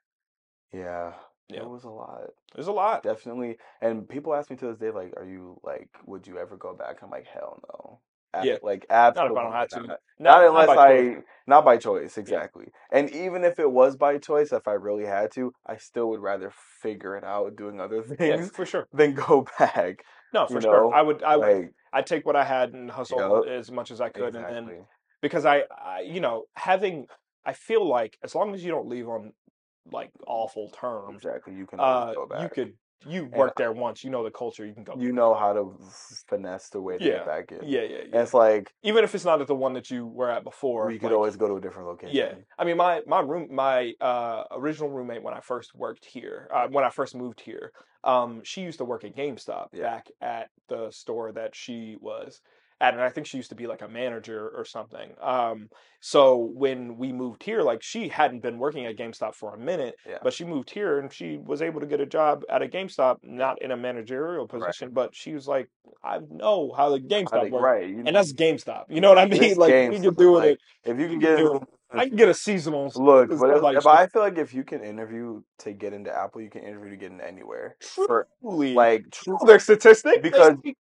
yeah, 0.74 1.14
Yeah. 1.50 1.62
it 1.62 1.70
was 1.70 1.84
a 1.86 1.90
lot. 1.90 2.22
There's 2.54 2.68
a 2.68 2.72
lot. 2.74 3.04
Definitely. 3.04 3.58
And 3.82 4.08
people 4.08 4.36
ask 4.36 4.50
me 4.50 4.58
to 4.58 4.68
this 4.68 4.78
day, 4.78 4.92
like, 4.92 5.14
are 5.18 5.26
you 5.26 5.60
like, 5.64 5.90
would 6.06 6.28
you 6.28 6.38
ever 6.38 6.58
go 6.58 6.74
back? 6.76 6.98
I'm 7.02 7.10
like, 7.10 7.26
hell 7.26 7.60
no. 7.70 8.00
Yeah. 8.44 8.58
Like, 8.62 8.86
Not 8.90 9.08
if 9.10 9.18
absolutely 9.18 9.38
I 9.38 9.44
don't 9.44 9.54
have 9.54 9.68
to. 9.70 9.82
not. 9.82 10.00
Not, 10.20 10.42
Not 10.42 10.48
unless 10.50 10.68
by 10.68 10.76
I, 10.76 10.98
choice. 11.16 11.24
not 11.48 11.66
by 11.66 11.78
choice, 11.78 12.18
exactly. 12.18 12.66
And 12.92 13.10
even 13.12 13.44
if 13.44 13.60
it 13.60 13.70
was 13.72 13.96
by 13.96 14.18
choice, 14.18 14.52
if 14.52 14.68
I 14.68 14.74
really 14.74 15.06
had 15.06 15.32
to, 15.34 15.52
I 15.66 15.78
still 15.78 16.10
would 16.10 16.20
rather 16.22 16.52
figure 16.82 17.16
it 17.16 17.24
out 17.24 17.56
doing 17.56 17.80
other 17.80 18.04
Yeah, 18.20 18.38
things 18.38 18.50
for 18.50 18.66
sure. 18.66 18.88
than 18.94 19.14
go 19.14 19.46
back. 19.60 20.04
No, 20.34 20.42
you 20.50 20.56
for 20.56 20.62
sure. 20.62 20.84
know, 20.84 20.92
I 20.92 21.02
would. 21.02 21.24
I 21.24 21.38
would. 21.38 21.48
Like, 21.48 21.72
I'd 21.94 22.08
take 22.08 22.26
what 22.26 22.36
I 22.36 22.44
had 22.44 22.74
and 22.74 22.90
hustle 22.92 23.20
Yup. 23.20 23.48
as 23.48 23.72
much 23.72 23.92
as 23.92 24.02
I 24.02 24.10
could, 24.10 24.36
exactly. 24.36 24.58
and 24.58 24.86
because 25.22 25.46
I, 25.46 25.64
I, 25.72 26.02
you 26.02 26.20
know, 26.20 26.44
having, 26.56 27.08
I 27.46 27.54
feel 27.54 27.88
like 27.88 28.18
as 28.24 28.36
long 28.36 28.54
as 28.54 28.64
you 28.64 28.72
don't 28.72 28.88
leave 28.90 29.08
on 29.08 29.34
like 29.92 30.12
awful 30.28 30.70
terms, 30.72 31.16
Exactly. 31.24 31.54
You 31.56 31.66
can 31.66 31.80
uh, 31.80 32.14
go 32.14 32.26
back. 32.28 32.42
you 32.42 32.50
could. 32.50 32.74
You 33.06 33.24
And 33.24 33.34
work 33.34 33.56
there 33.58 33.72
once, 33.72 34.04
you 34.04 34.10
know 34.10 34.24
the 34.24 34.32
culture. 34.32 34.66
You 34.66 34.74
can 34.74 34.84
go. 34.84 35.00
You 35.00 35.12
know 35.12 35.34
how 35.34 35.54
to 35.54 35.78
finesse 36.28 36.70
the 36.70 36.82
way 36.82 36.98
to 36.98 37.04
Yeah. 37.06 37.18
get 37.18 37.26
back 37.26 37.52
in. 37.52 37.60
yeah, 37.68 37.82
yeah, 37.82 37.88
yeah. 37.90 38.04
And 38.06 38.16
it's 38.16 38.34
like, 38.34 38.74
Even 38.84 39.04
if 39.04 39.14
it's 39.14 39.26
not 39.26 39.42
at 39.42 39.48
the 39.48 39.56
one 39.56 39.74
that 39.74 39.92
you 39.92 40.06
were 40.06 40.30
at 40.30 40.44
before, 40.44 40.92
you 40.92 41.00
could 41.00 41.08
like, 41.08 41.14
always 41.16 41.36
go 41.36 41.48
to 41.48 41.56
a 41.56 41.62
different 41.62 41.88
location. 41.88 42.16
Yeah, 42.16 42.36
I 42.58 42.66
mean, 42.66 42.78
my 42.78 43.02
my 43.06 43.20
room, 43.20 43.48
my 43.54 43.94
uh, 44.02 44.44
original 44.52 44.90
roommate 44.90 45.24
when 45.24 45.34
I 45.34 45.42
first 45.42 45.76
worked 45.76 46.06
here, 46.06 46.50
uh, 46.54 46.68
when 46.70 46.84
I 46.84 46.90
first 46.90 47.16
moved 47.16 47.42
here, 47.42 47.72
um, 48.04 48.42
she 48.44 48.62
used 48.62 48.80
to 48.80 48.86
work 48.86 49.04
at 49.04 49.16
GameStop 49.16 49.68
Yeah. 49.74 49.84
back 49.84 50.08
at 50.22 50.50
the 50.68 50.90
store 50.92 51.32
that 51.34 51.56
she 51.56 51.98
was 52.00 52.42
and 52.80 53.02
I 53.02 53.10
think 53.10 53.26
she 53.28 53.38
used 53.38 53.50
to 53.50 53.56
be 53.56 53.68
like 53.68 53.82
a 53.82 53.88
manager 53.88 54.50
or 54.56 54.64
something. 54.66 55.12
Um, 55.22 55.70
so 56.00 56.38
when 56.54 56.98
we 56.98 57.12
moved 57.12 57.42
here, 57.44 57.62
like 57.64 57.82
she 57.82 58.08
hadn't 58.08 58.42
been 58.42 58.60
working 58.60 58.86
at 58.86 58.96
GameStop 58.98 59.34
for 59.34 59.56
a 59.56 59.58
minute, 59.58 59.96
Yeah. 60.08 60.20
but 60.22 60.32
she 60.34 60.46
moved 60.46 60.70
here 60.70 61.00
and 61.00 61.12
she 61.12 61.38
was 61.38 61.62
able 61.62 61.80
to 61.80 61.88
get 61.88 62.00
a 62.02 62.06
job 62.06 62.44
at 62.50 62.62
a 62.62 62.68
GameStop, 62.68 63.18
not 63.24 63.62
in 63.62 63.72
a 63.72 63.78
managerial 63.78 64.46
Right. 64.46 64.60
position, 64.62 64.92
but 64.92 65.16
she 65.16 65.34
was 65.34 65.48
like, 65.48 65.70
I 66.04 66.20
know 66.30 66.72
how 66.78 66.90
the 66.90 67.00
GameStop 67.00 67.42
think, 67.42 67.54
works. 67.54 67.64
right. 67.64 67.90
You, 67.90 68.04
And 68.06 68.16
that's 68.16 68.34
GameStop. 68.34 68.86
You 68.90 69.02
know 69.02 69.10
what 69.10 69.18
I 69.18 69.26
mean? 69.26 69.56
Like 69.58 69.74
we 69.90 70.00
can 70.00 70.14
do 70.14 70.36
like, 70.36 70.52
it. 70.52 70.60
if 70.86 71.00
you 71.00 71.08
can 71.08 71.20
get 71.20 71.40
I 71.90 72.08
can 72.10 72.18
get 72.18 72.28
a 72.28 72.34
seasonal. 72.34 72.92
Look, 72.96 73.30
but 73.30 73.50
if, 73.56 73.62
like 73.64 73.78
if 73.78 73.88
I 73.88 74.08
feel 74.08 74.22
like 74.22 74.38
if 74.38 74.54
you 74.54 74.64
can 74.66 74.84
interview 74.84 75.42
to 75.60 75.72
get 75.72 75.94
into 75.94 76.12
Apple, 76.16 76.42
you 76.42 76.50
can 76.50 76.64
interview 76.64 76.92
to 76.92 76.98
get 76.98 77.12
into 77.14 77.26
anywhere. 77.26 77.78
For 77.80 78.28
Truly, 78.42 78.74
like, 78.74 79.06
true 79.12 79.38
their 79.46 79.58
statistic 79.60 80.22
because- 80.22 80.58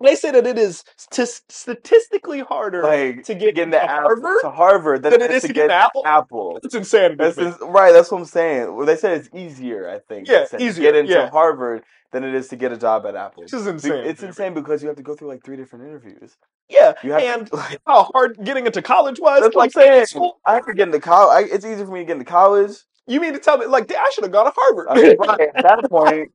they, 0.00 0.14
say 0.14 0.30
that 0.30 0.46
it 0.46 0.58
is 0.58 0.84
st- 0.96 1.42
statistically 1.48 2.40
harder 2.40 2.82
like 2.82 3.16
to 3.16 3.22
to 3.24 3.34
get 3.34 3.54
get 3.54 3.64
into 3.64 3.78
Harvard 3.78 4.40
to 4.42 4.50
Harvard 4.50 5.02
than, 5.02 5.12
than 5.12 5.22
it 5.22 5.30
is 5.30 5.42
to 5.44 5.52
get 5.52 5.64
into 5.64 5.74
Apple. 5.74 6.02
Apple. 6.06 6.60
It's 6.62 6.74
insanity. 6.74 7.16
That's 7.18 7.36
to 7.36 7.46
ins- 7.46 7.56
right. 7.62 7.92
That's 7.92 8.10
what 8.10 8.18
I'm 8.18 8.24
saying. 8.24 8.74
Well, 8.74 8.86
they 8.86 8.96
said 8.96 9.18
it's 9.18 9.28
easier. 9.34 9.88
I 9.88 9.98
think. 10.00 10.28
Yeah, 10.28 10.46
said, 10.46 10.58
to 10.58 10.64
easier, 10.64 10.90
get 10.92 10.96
into 10.96 11.12
yeah. 11.12 11.30
Harvard 11.30 11.82
than 12.12 12.24
it 12.24 12.34
is 12.34 12.48
to 12.48 12.56
get 12.56 12.72
a 12.72 12.76
job 12.76 13.04
at 13.06 13.16
Apple. 13.16 13.42
Which 13.42 13.52
is 13.52 13.66
insane. 13.66 14.04
It's 14.06 14.20
to 14.20 14.28
insane 14.28 14.54
because 14.54 14.82
you 14.82 14.88
have 14.88 14.96
to 14.96 15.02
go 15.02 15.14
through 15.14 15.28
like 15.28 15.44
three 15.44 15.56
different 15.56 15.86
interviews. 15.86 16.36
Yeah, 16.68 16.94
You 17.02 17.12
have 17.12 17.22
and 17.22 17.46
to, 17.48 17.56
like, 17.56 17.80
how 17.86 18.04
hard 18.12 18.38
getting 18.44 18.66
into 18.66 18.82
college 18.82 19.18
was. 19.20 19.40
that's 19.40 19.54
what 19.54 19.62
I'm 19.62 19.64
like, 19.66 19.72
saying. 19.72 20.06
school- 20.06 20.40
I 20.46 20.54
have 20.54 20.66
to 20.66 20.74
get 20.74 20.88
into 20.88 21.00
college. 21.00 21.48
It's 21.52 21.64
easier 21.64 21.84
for 21.84 21.92
me 21.92 22.00
to 22.00 22.04
get 22.04 22.12
into 22.14 22.24
college. 22.24 22.72
You 23.06 23.20
mean 23.20 23.34
to 23.34 23.38
tell 23.38 23.56
me 23.58 23.66
like 23.66 23.92
I 23.92 24.10
should 24.12 24.24
have 24.24 24.32
gone 24.32 24.46
to 24.46 24.52
Harvard? 24.54 24.86
I 24.90 24.94
mean, 25.00 25.16
right, 25.18 25.48
at 25.54 25.62
that 25.62 25.88
point, 25.90 26.32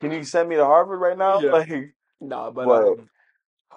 can 0.00 0.12
you 0.12 0.22
send 0.24 0.48
me 0.48 0.56
to 0.56 0.64
Harvard 0.64 1.00
right 1.00 1.18
now? 1.26 1.40
Yeah. 1.40 1.50
Like, 1.52 1.94
no, 2.22 2.52
but, 2.54 2.66
But- 2.66 2.82
um, 2.88 3.10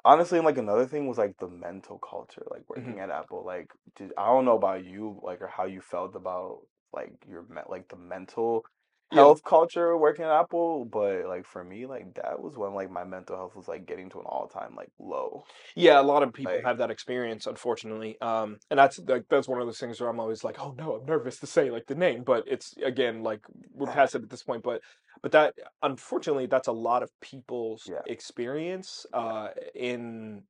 honestly, 0.04 0.40
like 0.40 0.58
another 0.58 0.86
thing 0.86 1.08
was 1.08 1.18
like 1.18 1.38
the 1.40 1.48
mental 1.50 2.00
culture, 2.00 2.46
like 2.52 2.64
working 2.70 2.94
Mm-hmm. 2.94 3.00
at 3.00 3.10
Apple. 3.10 3.44
Like, 3.46 3.72
did, 3.96 4.12
I 4.18 4.28
don't 4.28 4.46
know 4.46 4.58
about 4.58 4.86
you, 4.86 5.20
like, 5.24 5.42
or 5.42 5.48
how 5.48 5.66
you 5.66 5.82
felt 5.82 6.16
about 6.16 6.62
like 6.94 7.14
your 7.30 7.46
like 7.70 7.90
the 7.90 7.98
mental 7.98 8.66
Yeah. 9.12 9.20
health 9.20 9.44
culture 9.44 9.96
working 9.96 10.26
at 10.26 10.32
Apple, 10.32 10.84
but 10.86 11.26
like 11.28 11.46
for 11.46 11.64
me, 11.64 11.86
like 11.86 12.16
that 12.16 12.42
was 12.42 12.58
when 12.58 12.74
like 12.74 12.90
my 12.90 13.04
mental 13.04 13.36
health 13.36 13.56
was 13.56 13.68
like 13.68 13.86
getting 13.86 14.10
to 14.10 14.20
an 14.20 14.26
all 14.26 14.48
time 14.48 14.76
like 14.76 14.90
low. 15.00 15.44
Yeah, 15.76 16.02
a 16.02 16.04
lot 16.04 16.24
of 16.24 16.34
people 16.34 16.54
Like- 16.54 16.66
have 16.66 16.80
that 16.80 16.90
experience, 16.92 17.46
unfortunately. 17.46 18.20
Um, 18.20 18.58
and 18.72 18.80
that's 18.80 19.00
like 19.00 19.26
that's 19.30 19.48
one 19.48 19.62
of 19.62 19.68
those 19.68 19.80
things 19.80 20.02
where 20.02 20.10
I'm 20.10 20.20
always 20.20 20.44
like, 20.44 20.60
oh 20.60 20.74
no, 20.78 20.96
I'm 20.96 21.06
nervous 21.06 21.40
to 21.42 21.48
say 21.48 21.70
like 21.70 21.86
the 21.86 21.96
name, 21.96 22.24
but 22.24 22.46
it's 22.48 22.74
again 22.84 23.22
like 23.22 23.42
we're 23.72 23.88
past 23.92 24.16
it 24.16 24.24
at 24.24 24.30
this 24.30 24.44
point. 24.44 24.64
But 24.64 24.82
but 25.22 25.32
that 25.34 25.54
unfortunately, 25.84 26.48
that's 26.48 26.68
a 26.68 26.72
lot 26.74 27.04
of 27.04 27.12
people's 27.22 27.88
Yeah. 27.90 28.02
experience 28.08 29.06
uh, 29.14 29.50
in 29.76 30.44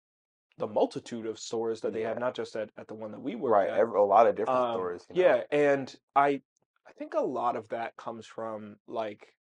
the 0.58 0.68
multitude 0.68 1.26
of 1.26 1.38
stores 1.38 1.82
that 1.82 1.92
they 1.92 2.02
have, 2.04 2.18
not 2.18 2.34
just 2.34 2.56
at, 2.56 2.70
at 2.78 2.88
the 2.88 2.94
one 2.94 3.12
that 3.12 3.22
we 3.22 3.36
work 3.36 3.52
Right, 3.52 3.70
at. 3.70 3.78
every, 3.78 4.00
a 4.00 4.04
lot 4.04 4.26
of 4.26 4.36
different 4.38 4.58
Um, 4.62 4.76
stories. 4.78 5.06
you 5.14 5.22
know? 5.22 5.36
Yeah, 5.36 5.44
and 5.52 5.94
I 6.16 6.42
think 6.98 7.14
a 7.14 7.22
lot 7.22 7.56
of 7.56 7.70
that 7.70 7.96
comes 7.98 8.26
from 8.26 8.78
like 8.88 9.34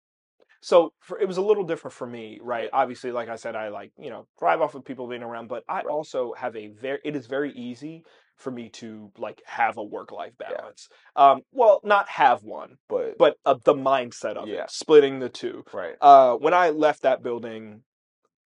so 0.61 0.93
for, 1.01 1.19
it 1.19 1.27
was 1.27 1.39
a 1.39 1.43
little 1.43 1.65
different 1.65 1.95
for 1.95 2.07
me, 2.07 2.39
right? 2.43 2.71
Obviously, 2.73 3.13
like 3.13 3.29
I 3.29 3.37
said, 3.37 3.57
I 3.57 3.69
like, 3.69 3.93
you 3.99 4.11
know, 4.11 4.29
thrive 4.39 4.61
off 4.61 4.75
of 4.77 4.85
people 4.85 5.09
being 5.09 5.23
around, 5.23 5.49
but 5.49 5.65
I 5.69 5.83
Right. 5.83 5.93
also 5.93 6.35
have 6.35 6.55
a 6.57 6.69
very 6.69 7.01
it 7.05 7.17
is 7.17 7.27
very 7.27 7.53
easy 7.53 8.05
for 8.37 8.51
me 8.51 8.69
to 8.71 9.13
like 9.19 9.43
have 9.47 9.77
a 9.77 9.83
work 9.85 10.13
life 10.13 10.35
Yeah. 10.47 10.57
balance. 10.57 10.89
Um 11.17 11.43
well, 11.53 11.81
not 11.85 12.09
have 12.09 12.43
one, 12.45 12.79
but 12.89 13.19
but 13.19 13.37
uh, 13.45 13.55
the 13.65 13.75
mindset 13.75 14.37
of 14.37 14.49
Yeah. 14.49 14.53
it, 14.53 14.71
splitting 14.71 15.19
the 15.19 15.29
two. 15.29 15.65
right, 15.73 15.97
Uh 16.01 16.37
when 16.37 16.55
I 16.55 16.71
left 16.71 17.03
that 17.03 17.23
building 17.23 17.83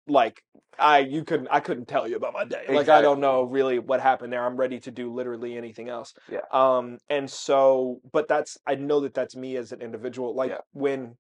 like 0.07 0.43
I 0.79 0.99
you 1.01 1.25
couldn't 1.25 1.49
I 1.51 1.61
couldn't 1.61 1.87
tell 1.87 2.09
you 2.09 2.17
about 2.17 2.35
my 2.35 2.45
day. 2.45 2.67
Like 2.69 2.89
I 2.89 3.01
don't 3.01 3.21
know 3.21 3.43
really 3.45 3.79
what 3.79 4.01
happened 4.01 4.33
there. 4.33 4.45
I'm 4.45 4.57
ready 4.57 4.81
to 4.81 4.91
do 4.91 5.13
literally 5.13 5.57
anything 5.57 5.89
else. 5.89 6.15
Yeah. 6.31 6.41
Um 6.53 6.99
and 7.09 7.31
so 7.31 8.01
but 8.13 8.29
that's 8.29 8.59
I 8.67 8.75
know 8.75 9.01
that 9.01 9.15
that's 9.15 9.37
me 9.37 9.57
as 9.57 9.73
an 9.73 9.81
individual. 9.81 10.35
Like 10.35 10.51
Yeah. 10.51 10.59
when 10.73 11.17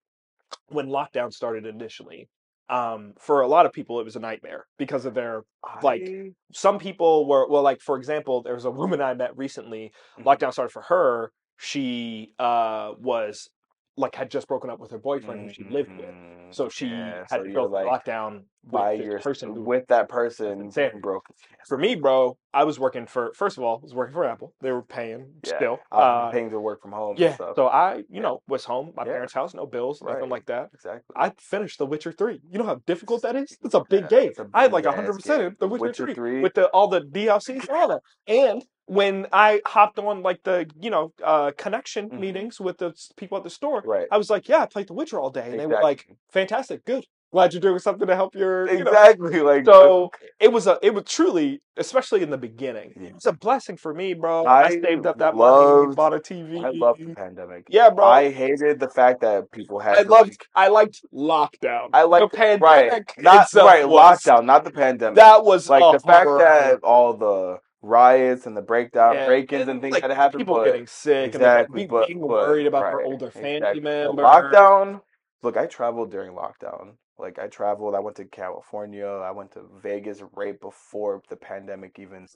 when 0.69 0.89
lockdown 0.89 1.33
started 1.33 1.67
initially, 1.67 2.29
um 2.69 3.13
for 3.19 3.43
a 3.43 3.49
lot 3.49 3.67
of 3.67 3.73
people 3.73 4.01
it 4.01 4.05
was 4.05 4.17
a 4.17 4.21
nightmare 4.21 4.67
because 4.79 5.05
of 5.05 5.15
their 5.15 5.45
like, 5.83 6.11
some 6.53 6.79
people 6.79 7.27
were 7.29 7.47
well 7.49 7.63
like 7.63 7.81
for 7.81 7.97
example 7.97 8.43
there 8.43 8.55
was 8.55 8.65
a 8.65 8.71
woman 8.83 9.01
I 9.01 9.15
met 9.15 9.37
recently 9.37 9.93
Mhm. 10.19 10.25
lockdown 10.25 10.53
started 10.53 10.73
for 10.73 10.83
her 10.83 11.33
she 11.59 12.33
uh 12.39 12.93
was 12.99 13.49
like 13.97 14.15
had 14.15 14.31
just 14.31 14.49
broken 14.49 14.71
up 14.71 14.79
with 14.81 14.91
her 14.91 14.99
boyfriend 14.99 15.41
who 15.43 15.53
she 15.53 15.65
lived 15.65 15.91
with 15.97 16.07
Mm, 16.09 16.55
so 16.55 16.69
she 16.69 16.87
yeah, 16.87 17.25
had 17.29 17.39
so 17.39 17.43
to 17.45 17.53
go 17.53 17.65
like 17.65 17.87
lockdown 17.87 18.45
with 18.65 18.73
by 18.73 18.93
your 18.93 19.19
person 19.19 19.65
with 19.65 19.87
that 19.89 20.09
person 20.09 20.61
insanity. 20.61 21.01
broke. 21.01 21.25
for 21.69 21.77
me, 21.77 21.95
bro, 21.97 22.37
I 22.53 22.65
was 22.65 22.79
working 22.79 23.07
for 23.07 23.33
first 23.35 23.59
of 23.59 23.65
all, 23.65 23.79
I 23.79 23.83
was 23.83 23.95
working 23.95 24.15
for 24.15 24.25
Apple. 24.25 24.53
They 24.61 24.73
were 24.73 24.83
paying 24.83 25.35
Yeah, 25.45 25.57
still. 25.57 25.79
I 25.93 25.97
was 25.99 26.29
Uh, 26.29 26.31
paying 26.31 26.51
to 26.51 26.61
work 26.61 26.81
from 26.83 26.93
home. 26.93 27.17
yeah. 27.19 27.27
and 27.27 27.35
stuff. 27.35 27.57
So 27.57 27.67
I, 27.67 27.97
you 27.97 28.05
Yeah. 28.11 28.21
know, 28.23 28.43
was 28.49 28.65
home, 28.65 28.93
my 28.97 29.05
parents' 29.05 29.35
house, 29.35 29.55
no 29.55 29.67
bills, 29.67 30.01
nothing 30.03 30.29
like 30.29 30.47
that. 30.47 30.71
exactly. 30.73 31.15
I 31.17 31.31
finished 31.39 31.79
The 31.79 31.87
Witcher 31.87 32.13
Three. 32.13 32.41
You 32.51 32.59
know 32.59 32.65
how 32.67 32.81
difficult 32.87 33.23
that 33.23 33.37
is? 33.37 33.57
It's 33.65 33.75
a 33.75 33.85
big 33.85 34.09
game. 34.09 34.33
a 34.39 34.47
I 34.55 34.63
had 34.63 34.73
like 34.73 34.87
hundred 34.87 35.15
percent 35.15 35.59
The 35.59 35.69
Witcher, 35.69 35.83
Witcher 35.87 36.07
3, 36.07 36.15
3. 36.15 36.43
with 36.43 36.55
the 36.55 36.67
all 36.69 36.89
the 36.89 37.01
DLCs 37.01 37.69
all 37.69 37.89
that. 37.89 38.01
And 38.27 38.65
when 38.87 39.27
I 39.33 39.61
hopped 39.67 39.99
on 39.99 40.23
like 40.23 40.43
the 40.45 40.67
you 40.81 40.91
know 40.91 41.13
uh 41.23 41.53
connection 41.57 42.11
Mhm. 42.11 42.19
meetings 42.21 42.61
with 42.61 42.79
the 42.79 42.93
people 43.17 43.39
at 43.39 43.45
the 43.45 43.51
store, 43.51 43.83
right. 43.87 44.07
I 44.11 44.19
was 44.19 44.31
like, 44.31 44.49
yeah, 44.49 44.61
I 44.63 44.67
played 44.67 44.89
The 44.89 44.95
Witcher 44.95 45.19
all 45.21 45.31
day, 45.31 45.49
and 45.51 45.59
they 45.61 45.67
were 45.67 45.81
like, 45.83 46.07
fantastic, 46.31 46.85
good, 46.85 47.05
glad 47.33 47.53
you're 47.55 47.61
doing 47.63 47.79
something 47.79 48.07
to 48.07 48.15
help 48.15 48.35
your 48.35 48.69
you 48.71 48.85
know, 48.85 48.91
exactly 48.91 49.41
like 49.41 49.65
so 49.65 50.11
it 50.39 50.53
was 50.53 50.67
a 50.67 50.79
it 50.83 50.93
was 50.95 51.05
truly, 51.05 51.61
especially 51.79 52.23
in 52.23 52.29
the 52.31 52.37
beginning, 52.39 52.93
Yeah. 53.01 53.09
it 53.09 53.15
was 53.15 53.27
a 53.27 53.33
blessing 53.33 53.77
for 53.79 53.95
me, 53.95 54.13
bro. 54.13 54.45
I, 54.45 54.65
I 54.65 54.71
saved 54.81 55.07
up 55.07 55.17
that 55.19 55.35
money, 55.35 55.95
bought 55.95 56.13
a 56.15 56.19
TV. 56.19 56.63
I 56.65 56.71
love 56.71 56.99
the 56.99 57.15
pandemic. 57.15 57.67
yeah, 57.71 57.89
bro. 57.91 58.05
I 58.05 58.31
hated 58.31 58.81
the 58.81 58.89
fact 58.91 59.23
that 59.23 59.51
people 59.51 59.79
had 59.81 59.97
I 59.97 60.03
loved 60.03 60.31
like, 60.31 60.47
I 60.55 60.69
liked 60.69 61.01
lockdown. 61.13 61.89
I 61.95 62.03
liked 62.03 62.33
the 62.33 62.39
right, 62.39 62.91
pandemic. 62.91 63.15
not 63.19 63.45
itself 63.45 63.67
right 63.67 63.89
was- 63.89 64.21
lockdown, 64.23 64.45
not 64.45 64.65
the 64.65 64.71
pandemic. 64.71 65.17
That 65.17 65.43
was 65.45 65.71
like 65.71 65.81
the 65.95 66.01
fact 66.07 66.29
that 66.39 66.81
all 66.85 67.15
the 67.17 67.59
riots 67.85 68.47
and 68.47 68.57
the 68.57 68.63
breakdown, 68.63 69.15
Yeah, 69.15 69.27
break-ins, 69.27 69.69
and 69.69 69.81
things 69.81 69.93
like, 69.93 70.03
that 70.03 70.15
happened. 70.15 70.41
People 70.41 70.57
but, 70.57 70.65
getting 70.65 70.87
sick 70.87 71.35
exactly, 71.35 71.83
and 71.83 71.91
but 71.91 72.07
being 72.09 72.21
but- 72.21 72.29
worried 72.29 72.67
about 72.67 72.85
their 72.85 72.97
right, 72.99 73.07
older 73.07 73.31
family 73.31 73.57
exactly. 73.57 73.81
Members. 73.83 74.25
Lockdown. 74.25 75.01
Look, 75.43 75.57
I 75.57 75.67
traveled 75.67 76.11
during 76.11 76.33
lockdown. 76.33 76.95
Like 77.19 77.39
I 77.39 77.47
traveled. 77.47 77.95
I 77.95 78.01
went 78.01 78.17
to 78.17 78.25
California. 78.25 79.07
I 79.07 79.31
went 79.31 79.53
to 79.53 79.61
Vegas 79.83 80.21
right 80.35 80.59
before 80.61 81.23
the 81.29 81.37
pandemic 81.37 81.99
even 81.99 82.27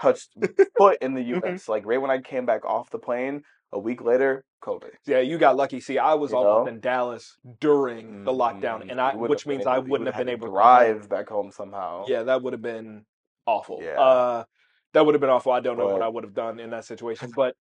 touched 0.00 0.34
foot 0.76 0.98
in 1.00 1.14
the. 1.14 1.22
U.S. 1.34 1.68
Like 1.68 1.86
right 1.86 2.00
when 2.00 2.10
I 2.10 2.18
came 2.18 2.44
back 2.44 2.64
off 2.64 2.90
the 2.90 2.98
plane, 2.98 3.42
a 3.72 3.78
week 3.78 4.02
later, 4.02 4.44
COVID. 4.64 4.90
Yeah, 5.06 5.20
you 5.20 5.38
got 5.38 5.56
lucky. 5.56 5.78
See, 5.80 5.98
I 5.98 6.14
was 6.14 6.32
You 6.32 6.38
all 6.38 6.62
up 6.62 6.68
in 6.68 6.80
Dallas 6.80 7.36
during 7.60 8.24
the 8.24 8.32
lockdown, 8.32 8.84
Mm, 8.84 8.90
and 8.92 9.00
I, 9.00 9.14
which 9.14 9.46
means 9.46 9.64
been 9.64 9.72
I 9.72 9.78
wouldn't 9.78 9.90
would 9.90 10.06
have 10.06 10.16
been 10.16 10.28
able 10.28 10.46
to 10.48 10.52
to 10.52 10.56
drive 10.56 11.08
back 11.08 11.28
home 11.28 11.50
somehow. 11.52 12.04
Yeah, 12.08 12.24
that 12.24 12.42
would 12.42 12.54
have 12.54 12.62
been 12.62 13.04
awful. 13.46 13.80
Yeah. 13.82 14.00
Uh, 14.00 14.44
that 14.94 15.04
would 15.04 15.14
have 15.14 15.20
been 15.20 15.30
awful. 15.30 15.52
I 15.52 15.60
don't 15.60 15.76
know 15.76 15.88
what 15.88 16.02
I 16.02 16.08
would 16.08 16.24
have 16.24 16.34
done 16.34 16.58
in 16.58 16.70
that 16.70 16.84
situation. 16.84 17.30
But 17.36 17.54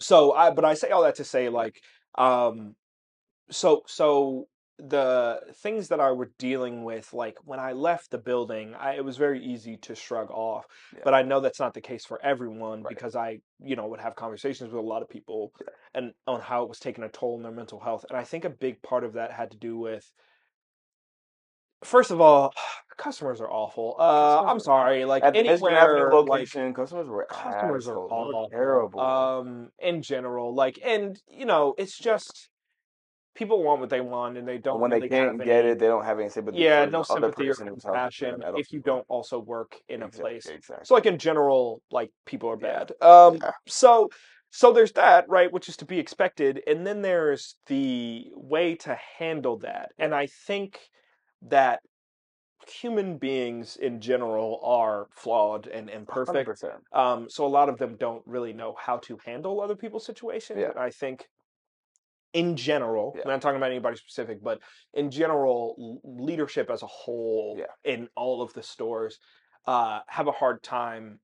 so 0.00 0.32
I, 0.32 0.50
but 0.50 0.64
I 0.64 0.74
say 0.74 0.90
all 0.90 1.02
that 1.02 1.16
to 1.16 1.24
say, 1.24 1.48
like, 1.48 1.80
um, 2.16 2.74
so 3.50 3.82
so 3.86 4.46
the 4.78 5.40
things 5.56 5.88
that 5.88 6.00
I 6.00 6.10
were 6.12 6.32
dealing 6.38 6.82
with, 6.82 7.12
like 7.12 7.36
when 7.44 7.60
I 7.60 7.72
left 7.72 8.10
the 8.10 8.18
building, 8.18 8.74
I, 8.74 8.94
it 8.94 9.04
was 9.04 9.16
very 9.16 9.44
easy 9.44 9.76
to 9.78 9.94
shrug 9.94 10.30
off. 10.30 10.66
Yeah. 10.94 11.02
But 11.04 11.14
I 11.14 11.22
know 11.22 11.40
that's 11.40 11.60
not 11.60 11.74
the 11.74 11.80
case 11.80 12.04
for 12.04 12.20
everyone 12.24 12.82
Right. 12.82 12.94
because 12.94 13.14
I, 13.14 13.40
you 13.60 13.76
know, 13.76 13.86
would 13.86 14.00
have 14.00 14.16
conversations 14.16 14.72
with 14.72 14.82
a 14.82 14.86
lot 14.86 15.02
of 15.02 15.08
people 15.08 15.52
and 15.94 16.12
on 16.26 16.40
how 16.40 16.62
it 16.64 16.68
was 16.68 16.80
taking 16.80 17.04
a 17.04 17.08
toll 17.08 17.36
on 17.36 17.42
their 17.42 17.52
mental 17.52 17.78
health. 17.78 18.04
And 18.08 18.18
I 18.18 18.24
think 18.24 18.44
a 18.44 18.50
big 18.50 18.82
part 18.82 19.04
of 19.04 19.12
that 19.12 19.30
had 19.30 19.50
to 19.52 19.56
do 19.56 19.78
with 19.78 20.10
first 21.84 22.10
of 22.10 22.20
all, 22.20 22.52
customers 22.96 23.40
are 23.40 23.50
awful. 23.50 23.96
Uh, 23.98 24.44
I'm 24.46 24.60
sorry, 24.60 25.04
like 25.04 25.22
At 25.24 25.34
the 25.34 25.42
Michigan 25.42 25.72
Avenue 25.74 25.94
anywhere, 26.04 26.12
like 26.20 26.28
location, 26.30 26.74
customers 26.74 27.08
were 27.08 27.26
customers 27.28 27.88
are. 27.88 27.98
Awful. 27.98 28.48
terrible. 28.50 29.00
Um, 29.00 29.68
in 29.78 30.02
general, 30.02 30.54
like, 30.54 30.78
and 30.84 31.20
you 31.28 31.46
know, 31.46 31.74
it's 31.78 31.98
just 31.98 32.48
people 33.34 33.62
want 33.62 33.80
what 33.80 33.88
they 33.90 34.00
want, 34.02 34.36
and 34.36 34.46
they 34.46 34.58
don't. 34.58 34.80
When 34.80 34.90
really 34.90 35.08
they 35.08 35.16
can't 35.16 35.38
get 35.38 35.64
any- 35.64 35.68
it, 35.70 35.78
they 35.78 35.86
don't 35.86 36.04
have 36.04 36.20
any 36.20 36.28
sympathy. 36.28 36.58
yeah, 36.58 36.84
no 36.84 37.02
sympathy 37.02 37.48
or 37.48 37.54
compassion 37.54 38.42
if 38.56 38.72
you 38.72 38.80
don't 38.80 39.06
also 39.08 39.38
work 39.38 39.74
in 39.88 40.02
a 40.02 40.08
place. 40.08 40.46
Exactly. 40.46 40.84
So, 40.84 40.94
like 40.94 41.06
in 41.06 41.18
general, 41.18 41.80
like 41.90 42.10
people 42.26 42.50
are 42.50 42.58
Yeah. 42.60 42.84
bad. 42.84 42.92
Um, 43.00 43.36
Yeah. 43.36 43.52
so 43.66 44.10
so 44.54 44.70
there's 44.70 44.92
that, 44.92 45.26
right, 45.30 45.50
which 45.50 45.70
is 45.70 45.78
to 45.78 45.86
be 45.86 45.98
expected, 45.98 46.62
and 46.66 46.86
then 46.86 47.00
there's 47.00 47.56
the 47.68 48.26
way 48.34 48.74
to 48.74 48.94
handle 49.18 49.56
that, 49.60 49.92
and 49.98 50.14
I 50.14 50.26
think 50.26 50.78
that 51.48 51.80
human 52.68 53.18
beings 53.18 53.76
in 53.76 54.00
general 54.00 54.60
are 54.62 55.08
flawed 55.16 55.66
and 55.66 55.90
imperfect. 55.90 56.48
100%. 56.48 56.78
Um, 56.92 57.28
so 57.28 57.44
a 57.44 57.48
lot 57.48 57.68
of 57.68 57.78
them 57.78 57.96
don't 57.96 58.22
really 58.26 58.52
know 58.52 58.74
how 58.78 58.98
to 58.98 59.18
handle 59.24 59.60
other 59.60 59.74
people's 59.76 60.06
situations. 60.06 60.60
Yeah. 60.60 60.70
And 60.70 60.78
I 60.78 60.90
think 60.90 61.26
in 62.32 62.56
general, 62.56 63.12
Yeah. 63.16 63.22
I'm 63.24 63.30
not 63.30 63.42
talking 63.42 63.56
about 63.56 63.70
anybody 63.70 63.96
specific, 63.96 64.42
but 64.42 64.60
in 64.94 65.10
general, 65.10 66.00
leadership 66.04 66.70
as 66.70 66.82
a 66.82 66.86
whole 66.86 67.56
Yeah. 67.58 67.66
in 67.84 68.08
all 68.16 68.42
of 68.42 68.52
the 68.54 68.62
stores 68.62 69.18
uh, 69.66 70.00
have 70.08 70.28
a 70.28 70.32
hard 70.32 70.62
time 70.62 71.20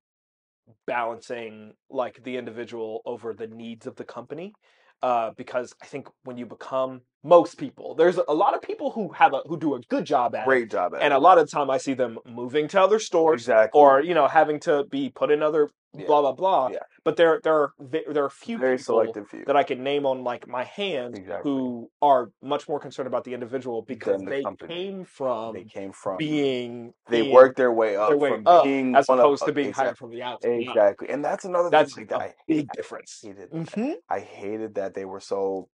balancing 0.86 1.74
like 1.88 2.22
the 2.24 2.36
individual 2.36 3.00
over 3.06 3.32
the 3.32 3.46
needs 3.46 3.86
of 3.86 3.96
the 3.96 4.04
company. 4.04 4.52
Uh, 5.00 5.30
because 5.36 5.72
I 5.80 5.86
think 5.86 6.08
when 6.24 6.36
you 6.36 6.46
become 6.46 7.02
most 7.24 7.58
people, 7.58 7.94
there's 7.94 8.16
a 8.16 8.32
lot 8.34 8.54
of 8.54 8.62
people 8.62 8.90
who 8.92 9.10
have 9.12 9.34
a 9.34 9.40
who 9.46 9.58
do 9.58 9.74
a 9.74 9.80
good 9.88 10.04
job 10.04 10.34
at 10.34 10.42
it, 10.42 10.46
Great 10.46 10.70
job 10.70 10.94
at 10.94 11.02
and 11.02 11.12
it. 11.12 11.16
a 11.16 11.18
lot 11.18 11.38
of 11.38 11.50
time 11.50 11.68
I 11.70 11.78
see 11.78 11.94
them 11.94 12.18
moving 12.26 12.68
to 12.68 12.80
other 12.80 12.98
stores 12.98 13.42
exactly. 13.42 13.78
or 13.80 14.00
you 14.02 14.14
know 14.14 14.28
having 14.28 14.60
to 14.60 14.84
be 14.90 15.10
put 15.10 15.30
in 15.30 15.42
other 15.42 15.68
Yeah. 15.94 16.06
blah 16.06 16.20
blah 16.20 16.32
blah. 16.32 16.68
Yeah. 16.72 16.78
But 17.04 17.16
there 17.16 17.40
there 17.42 17.54
are 17.54 17.72
there 18.12 18.24
are 18.24 18.30
few 18.30 18.58
very 18.58 18.76
people 18.76 19.00
selective 19.02 19.28
few. 19.28 19.44
that 19.46 19.56
I 19.56 19.62
can 19.64 19.82
name 19.82 20.04
on 20.06 20.22
like 20.22 20.46
my 20.46 20.62
hand 20.64 21.16
Exactly. 21.18 21.50
who 21.50 21.90
are 22.02 22.30
much 22.42 22.68
more 22.68 22.78
concerned 22.78 23.06
about 23.08 23.24
the 23.24 23.34
individual 23.34 23.82
because 23.82 24.20
the 24.22 24.30
they 24.30 24.42
company. 24.42 24.74
came 24.74 25.04
from 25.04 25.54
they 25.54 25.64
came 25.64 25.92
from 25.92 26.18
being 26.18 26.92
they 27.08 27.22
being 27.22 27.34
worked 27.34 27.56
their 27.56 27.72
way 27.72 27.96
up 27.96 28.10
their 28.10 28.18
way 28.18 28.30
from 28.30 28.46
up 28.46 28.64
being 28.64 28.94
as 28.94 29.08
one 29.08 29.18
of- 29.18 29.24
opposed 29.24 29.44
to 29.46 29.52
being 29.52 29.72
hired 29.72 29.96
from 29.98 30.10
the 30.10 30.22
outside. 30.22 30.60
exactly. 30.60 31.08
And 31.08 31.24
that's 31.24 31.44
another 31.46 31.70
That's 31.70 31.94
thing 31.94 32.06
like 32.10 32.20
that. 32.20 32.34
big 32.46 32.68
I 32.70 32.76
difference. 32.76 33.20
hated 33.24 33.50
that. 33.50 33.70
hmm 33.74 33.92
I 34.08 34.20
hated 34.20 34.74
that 34.76 34.94
they 34.94 35.04
were 35.06 35.20
so 35.20 35.68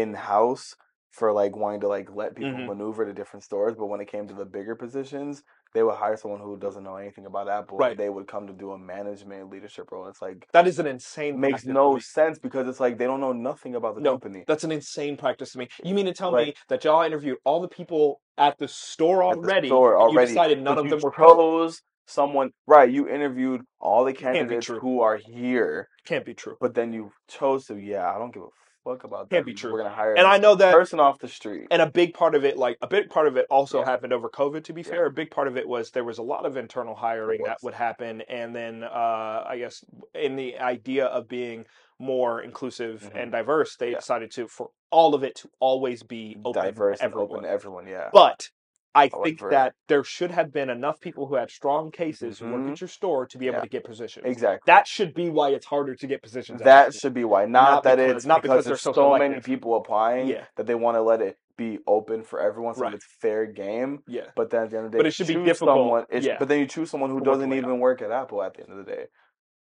in 0.00 0.14
house 0.14 0.74
for 1.10 1.30
like 1.32 1.54
wanting 1.54 1.80
to 1.80 1.88
like 1.88 2.08
let 2.14 2.34
people 2.34 2.52
Mhm. 2.52 2.66
maneuver 2.68 3.04
to 3.04 3.12
different 3.12 3.44
stores, 3.44 3.74
but 3.76 3.86
when 3.86 4.00
it 4.00 4.06
came 4.08 4.26
to 4.28 4.34
the 4.34 4.46
bigger 4.46 4.74
positions, 4.74 5.42
they 5.74 5.82
would 5.82 5.94
hire 5.96 6.16
someone 6.16 6.40
who 6.40 6.56
doesn't 6.56 6.84
know 6.84 6.96
anything 6.96 7.26
about 7.26 7.48
Apple. 7.50 7.76
Right. 7.76 7.96
They 7.96 8.08
would 8.08 8.26
come 8.26 8.46
to 8.46 8.52
do 8.54 8.72
a 8.72 8.78
management 8.78 9.50
leadership 9.50 9.90
role. 9.92 10.06
It's 10.08 10.22
like 10.22 10.46
That 10.52 10.66
is 10.66 10.78
an 10.78 10.86
insane. 10.86 11.38
makes 11.38 11.66
no 11.66 11.98
sense 11.98 12.38
because 12.38 12.66
it's 12.66 12.80
like 12.80 12.96
they 12.96 13.04
don't 13.04 13.20
know 13.20 13.32
nothing 13.34 13.74
about 13.74 13.94
the 13.96 14.00
No, 14.00 14.12
company. 14.12 14.44
That's 14.46 14.64
an 14.64 14.72
insane 14.72 15.18
practice 15.18 15.52
to 15.52 15.58
me. 15.58 15.68
You 15.84 15.94
mean 15.94 16.06
to 16.06 16.14
tell 16.14 16.32
Like- 16.32 16.46
me 16.48 16.54
that 16.68 16.82
y'all 16.84 17.02
interviewed 17.02 17.36
all 17.44 17.60
the 17.60 17.68
people 17.68 18.22
at 18.38 18.56
the 18.58 18.68
store 18.68 19.22
At 19.22 19.32
the 19.34 19.38
already? 19.40 19.68
store 19.68 19.94
and 19.96 20.12
you 20.12 20.16
already, 20.18 20.28
decided 20.32 20.62
none 20.62 20.78
of 20.78 20.88
them 20.88 21.00
were 21.02 21.10
chose 21.12 21.82
someone 22.06 22.50
right. 22.66 22.90
You 22.90 23.06
interviewed 23.08 23.62
all 23.80 24.04
the 24.04 24.12
candidates 24.14 24.66
who 24.66 25.00
are 25.02 25.16
here, 25.18 25.88
Can't 26.06 26.24
be 26.24 26.32
true. 26.34 26.56
but 26.60 26.74
then 26.74 26.92
you 26.94 27.12
chose 27.28 27.66
to. 27.66 27.78
Yeah, 27.78 28.10
I 28.14 28.18
don't 28.18 28.32
give 28.32 28.42
a 28.42 28.48
fuck 28.84 29.04
about 29.04 29.28
that. 29.30 29.36
Can't 29.36 29.46
be 29.46 29.54
true. 29.54 29.72
We're 29.72 29.78
gonna 29.82 29.94
hire 29.94 30.14
And 30.14 30.26
I 30.26 30.38
know 30.38 30.54
that 30.56 30.72
person 30.74 31.00
off 31.00 31.18
the 31.18 31.28
street. 31.28 31.68
and 31.70 31.80
a 31.82 31.86
big 31.90 32.14
part 32.14 32.34
of 32.34 32.44
it 32.44 32.56
like 32.56 32.78
a 32.82 32.86
big 32.86 33.10
part 33.10 33.26
of 33.26 33.36
it 33.36 33.46
also 33.50 33.80
Yeah. 33.80 33.84
happened 33.86 34.12
over 34.12 34.28
covid 34.28 34.64
to 34.64 34.72
be 34.72 34.82
Yeah. 34.82 34.88
fair 34.88 35.06
a 35.06 35.10
big 35.10 35.30
part 35.30 35.48
of 35.48 35.56
it 35.56 35.68
was 35.68 35.90
there 35.92 36.04
was 36.04 36.18
a 36.18 36.22
lot 36.22 36.46
of 36.46 36.56
internal 36.56 36.94
hiring 36.94 37.42
that 37.44 37.58
would 37.62 37.74
happen 37.74 38.22
and 38.22 38.54
then 38.54 38.82
uh 38.84 39.44
i 39.46 39.56
guess 39.58 39.84
in 40.14 40.36
the 40.36 40.58
idea 40.58 41.06
of 41.06 41.28
being 41.28 41.64
more 41.98 42.40
inclusive 42.42 43.10
Mhm. 43.12 43.22
and 43.22 43.32
diverse 43.32 43.76
they 43.76 43.90
Yeah. 43.90 43.96
decided 43.98 44.30
to 44.32 44.48
for 44.48 44.70
all 44.90 45.14
of 45.14 45.22
it 45.22 45.36
to 45.36 45.50
always 45.60 46.02
be 46.02 46.36
open 46.44 46.62
diverse 46.62 46.98
everyone 47.00 47.30
open 47.30 47.42
to 47.44 47.48
everyone. 47.50 47.86
Yeah. 47.86 48.10
but 48.12 48.48
I 48.94 49.04
like 49.04 49.12
think 49.22 49.50
that 49.50 49.74
there 49.88 50.04
should 50.04 50.30
have 50.30 50.52
been 50.52 50.68
enough 50.68 51.00
people 51.00 51.26
who 51.26 51.34
had 51.36 51.50
strong 51.50 51.90
cases 51.90 52.38
who 52.38 52.46
work 52.46 52.54
at 52.54 52.60
mm-hmm. 52.60 52.74
your 52.80 52.88
store 52.88 53.26
to 53.26 53.38
be 53.38 53.46
able 53.46 53.56
Yeah. 53.56 53.62
to 53.62 53.68
get 53.68 53.84
positions. 53.84 54.26
exactly. 54.26 54.60
That 54.66 54.86
should 54.86 55.14
be 55.14 55.30
why 55.30 55.50
it's 55.50 55.66
harder 55.66 55.94
to 55.94 56.06
get 56.06 56.22
positions. 56.22 56.60
That 56.62 56.92
should 56.94 57.14
be 57.14 57.24
why. 57.24 57.46
Not, 57.46 57.70
Not 57.70 57.82
that 57.84 57.96
because- 57.96 58.16
it's 58.16 58.26
not 58.26 58.42
because, 58.42 58.56
because 58.56 58.64
there's 58.66 58.80
so 58.82 58.92
so 58.92 59.16
many 59.16 59.40
people 59.40 59.76
applying 59.76 60.28
Yeah. 60.28 60.44
that 60.56 60.66
they 60.66 60.74
want 60.74 60.96
to 60.96 61.02
let 61.02 61.22
it 61.22 61.38
be 61.56 61.78
open 61.86 62.22
for 62.22 62.40
everyone 62.40 62.74
so 62.74 62.82
Right. 62.82 62.94
it's 62.94 63.06
fair 63.20 63.46
game. 63.46 64.02
yeah. 64.06 64.26
But 64.36 64.50
then 64.50 64.64
at 64.64 64.70
the 64.70 64.76
end 64.76 64.86
of 64.86 64.92
the 64.92 64.98
day, 64.98 65.02
But 65.02 65.06
it 65.06 65.14
should 65.14 65.26
be 65.26 65.34
difficult, 65.34 65.78
Someone, 65.78 66.06
yeah, 66.10 66.36
But 66.38 66.48
then 66.48 66.58
you 66.60 66.66
choose 66.66 66.90
someone 66.90 67.10
who 67.10 67.20
doesn't 67.20 67.52
even 67.52 67.78
work 67.78 68.02
at 68.02 68.10
Apple 68.10 68.42
at 68.42 68.54
the 68.54 68.62
end 68.62 68.72
of 68.72 68.84
the 68.84 68.90
day. 68.90 69.06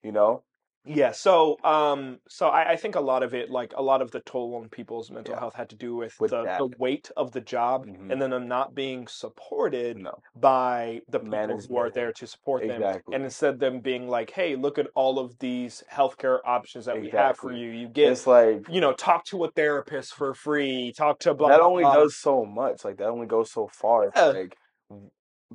You 0.03 0.11
know? 0.11 0.43
Yeah, 0.83 1.11
so 1.11 1.57
um, 1.63 2.19
so 2.27 2.47
I, 2.47 2.71
I 2.71 2.75
think 2.75 2.95
a 2.95 3.01
lot 3.01 3.21
of 3.21 3.35
it, 3.35 3.51
like 3.51 3.71
a 3.75 3.83
lot 3.83 4.01
of 4.01 4.09
the 4.11 4.19
toll 4.21 4.55
on 4.55 4.67
people's 4.69 5.11
mental 5.11 5.35
Yeah. 5.35 5.39
health, 5.39 5.53
had 5.53 5.69
to 5.69 5.75
do 5.75 5.95
with, 5.95 6.19
With 6.19 6.31
the, 6.31 6.49
the 6.57 6.65
weight 6.79 7.11
of 7.15 7.31
the 7.33 7.41
job, 7.41 7.85
Mhm. 7.85 8.09
and 8.09 8.19
then 8.19 8.31
them 8.31 8.47
not 8.47 8.73
being 8.73 9.07
supported 9.07 9.97
No. 9.97 10.23
by 10.33 11.01
the 11.07 11.19
people 11.19 11.59
who 11.67 11.77
are 11.77 11.91
there 11.91 12.11
to 12.13 12.25
support 12.25 12.65
them, 12.65 12.81
and 13.11 13.23
instead 13.23 13.59
them 13.59 13.81
being 13.81 14.07
like, 14.07 14.31
"Hey, 14.31 14.55
look 14.55 14.79
at 14.79 14.87
all 14.95 15.19
of 15.19 15.37
these 15.37 15.83
healthcare 15.91 16.39
options 16.45 16.85
that 16.85 16.99
we 16.99 17.09
have 17.11 17.37
for 17.37 17.51
you. 17.51 17.69
You 17.69 17.87
get, 17.87 18.11
It's 18.13 18.25
like 18.25 18.65
you 18.67 18.81
know, 18.81 18.93
talk 18.93 19.25
to 19.25 19.43
a 19.43 19.51
therapist 19.51 20.13
for 20.15 20.33
free. 20.33 20.93
Talk 20.97 21.19
to 21.19 21.33
blah 21.35 21.49
that 21.49 21.61
only 21.61 21.83
blah." 21.83 21.93
does 21.93 22.15
so 22.17 22.43
much. 22.45 22.83
Like 22.85 22.97
that 22.97 23.09
only 23.09 23.27
goes 23.27 23.51
so 23.51 23.67
far. 23.67 24.11
Yeah. 24.15 24.25
Like, 24.33 24.57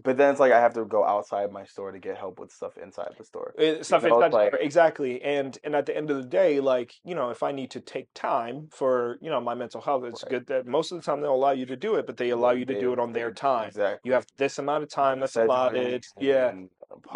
but 0.03 0.17
then 0.19 0.31
it's 0.31 0.41
like 0.41 0.53
I 0.53 0.61
have 0.61 0.75
to 0.75 0.85
go 0.85 1.05
outside 1.05 1.51
my 1.53 1.65
store 1.65 1.91
to 1.91 1.99
get 1.99 2.19
help 2.19 2.39
with 2.39 2.53
stuff 2.53 2.77
inside 2.77 3.15
the 3.19 3.25
store. 3.25 3.55
It- 3.59 3.87
stuff 3.87 4.05
inside 4.05 4.31
the 4.33 4.37
like- 4.37 4.51
store, 4.51 4.61
exactly 4.61 5.23
and 5.23 5.57
and 5.65 5.75
at 5.75 5.87
the 5.87 5.97
end 5.97 6.11
of 6.11 6.17
the 6.19 6.29
day 6.29 6.61
like 6.61 6.93
you 7.05 7.15
know 7.15 7.31
if 7.31 7.43
i 7.43 7.51
need 7.53 7.71
to 7.73 7.81
take 7.81 8.09
time 8.15 8.69
for 8.73 9.19
you 9.23 9.31
know 9.31 9.41
my 9.41 9.55
mental 9.55 9.81
health 9.81 10.05
it's 10.05 10.23
Right. 10.25 10.31
good 10.31 10.47
that 10.49 10.67
most 10.67 10.93
of 10.93 10.99
the 10.99 11.03
time 11.03 11.21
they'll 11.21 11.35
allow 11.35 11.53
you 11.53 11.67
to 11.67 11.77
do 11.77 11.95
it 11.97 12.07
but 12.07 12.17
they 12.19 12.31
allow 12.31 12.51
you 12.51 12.65
to 12.67 12.79
do 12.79 12.93
it 12.93 12.99
on 12.99 13.13
their 13.13 13.31
time 13.33 13.69
Exactly. 13.69 14.01
you 14.09 14.13
have 14.13 14.27
this 14.37 14.59
amount 14.59 14.83
of 14.85 14.91
time 14.91 15.21
that's 15.21 15.33
Set 15.33 15.47
allotted 15.47 16.05
yeah 16.19 16.53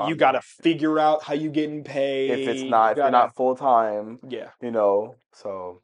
you 0.08 0.16
got 0.16 0.32
to 0.32 0.40
figure 0.42 0.98
out 0.98 1.22
how 1.22 1.34
you 1.34 1.48
getting 1.50 1.84
paid 1.84 2.30
if 2.30 2.48
it's 2.48 2.62
not 2.62 2.92
if 2.92 2.96
you're 2.96 3.04
gotta- 3.10 3.10
not 3.26 3.36
full 3.36 3.54
time, 3.56 4.18
yeah 4.28 4.48
you 4.60 4.70
know. 4.70 5.14
So 5.32 5.80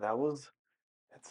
that 0.00 0.18
was 0.18 0.50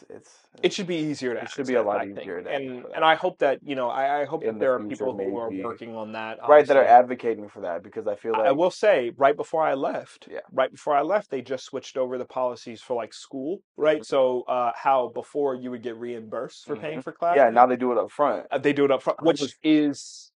it's 0.02 0.04
it's 0.10 0.32
it 0.64 0.74
should 0.74 0.88
be 0.88 0.96
easier 0.96 1.34
to 1.34 1.42
It 1.42 1.50
should 1.50 1.68
be 1.68 1.76
a 1.76 1.84
lot 1.84 2.06
easier 2.08 2.42
to 2.42 2.50
and 2.50 2.86
and 2.96 3.04
i 3.04 3.16
hope 3.16 3.40
that 3.40 3.60
you 3.64 3.76
know 3.76 3.90
i, 3.90 4.22
I 4.22 4.26
hope 4.26 4.42
In 4.44 4.48
that 4.48 4.54
the 4.54 4.60
there 4.60 4.74
are 4.76 4.80
future, 4.80 5.06
people 5.06 5.14
who 5.14 5.38
are 5.38 5.52
working 5.52 5.96
on 5.96 6.14
that 6.14 6.40
right 6.48 6.66
that 6.68 6.78
are 6.78 6.84
advocating 6.84 7.50
for 7.50 7.62
that 7.62 7.84
because 7.84 8.08
I 8.08 8.16
feel 8.16 8.34
like 8.34 8.48
I 8.48 8.52
will 8.52 8.72
say, 8.72 9.12
right 9.18 9.36
before 9.36 9.64
I 9.64 9.74
left, 9.74 10.28
Yeah. 10.32 10.40
right 10.52 10.72
before 10.72 10.96
I 10.96 11.02
left, 11.02 11.30
they 11.30 11.42
just 11.42 11.66
switched 11.66 11.98
over 11.98 12.18
the 12.18 12.26
policies 12.26 12.82
for 12.82 12.96
like 12.96 13.14
school, 13.14 13.60
right? 13.78 14.02
Mhm. 14.02 14.06
So, 14.06 14.42
uh, 14.44 14.72
how 14.76 15.10
before 15.10 15.56
you 15.56 15.72
would 15.72 15.84
get 15.84 15.96
reimbursed 15.98 16.66
for 16.66 16.76
paying 16.76 17.00
Mhm. 17.00 17.04
for 17.04 17.12
class 17.12 17.36
yeah 17.38 17.50
now 17.50 17.66
they 17.66 17.76
do 17.78 17.92
it 17.92 17.98
up 17.98 18.12
front. 18.12 18.48
uh, 18.52 18.58
they 18.58 18.74
do 18.74 18.86
it 18.86 18.92
up 18.92 19.02
front, 19.02 19.22
which 19.22 19.56
is 19.64 20.32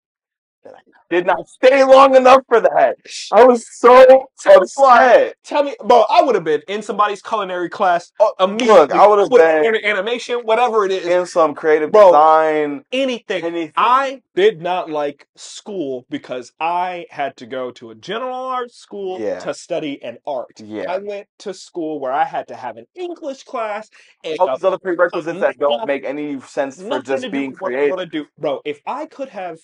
Did 1.10 1.26
not 1.26 1.48
stay 1.48 1.82
long 1.82 2.14
enough 2.14 2.42
for 2.48 2.60
that. 2.60 2.96
I 3.32 3.42
was 3.44 3.66
so 3.78 4.28
upset. 4.46 5.34
tell 5.42 5.64
me, 5.64 5.74
bro, 5.84 6.04
I 6.08 6.22
would 6.22 6.34
have 6.36 6.44
been 6.44 6.62
in 6.68 6.82
somebody's 6.82 7.20
culinary 7.20 7.68
class 7.68 8.12
Oh, 8.20 8.32
immediately. 8.38 8.74
look, 8.74 8.92
I 8.92 9.06
would 9.06 9.18
have 9.18 9.28
been 9.30 9.74
in 9.74 9.84
animation, 9.84 10.40
whatever 10.44 10.84
it 10.84 10.92
is, 10.92 11.06
in 11.06 11.26
some 11.26 11.54
creative 11.54 11.90
Bro, 11.90 12.08
design, 12.12 12.84
anything. 12.92 13.44
anything. 13.44 13.72
I 13.76 14.22
did 14.36 14.60
not 14.62 14.88
like 14.88 15.26
school 15.36 16.06
because 16.10 16.52
I 16.60 17.06
had 17.10 17.36
to 17.38 17.46
go 17.46 17.72
to 17.72 17.90
a 17.90 17.94
general 17.96 18.36
arts 18.44 18.76
school 18.76 19.18
Yeah. 19.20 19.40
to 19.40 19.52
study 19.54 20.00
an 20.04 20.18
art. 20.26 20.60
Yeah. 20.62 20.92
I 20.92 20.98
went 20.98 21.26
to 21.40 21.52
school 21.54 21.98
where 21.98 22.12
I 22.12 22.24
had 22.24 22.46
to 22.48 22.54
have 22.54 22.76
an 22.76 22.86
English 22.94 23.42
class 23.44 23.88
and 24.22 24.38
all 24.38 24.54
these 24.54 24.62
other 24.64 24.78
prerequisites 24.78 25.40
that 25.40 25.58
don't 25.58 25.86
make 25.88 26.04
any 26.04 26.40
sense 26.40 26.80
for 26.80 27.00
just 27.00 27.30
being 27.32 27.50
do 27.50 27.56
what 27.58 27.72
I 27.74 27.88
creative. 27.88 28.10
do, 28.12 28.26
bro. 28.38 28.60
If 28.64 28.80
I 28.86 29.06
could 29.06 29.30
have 29.30 29.58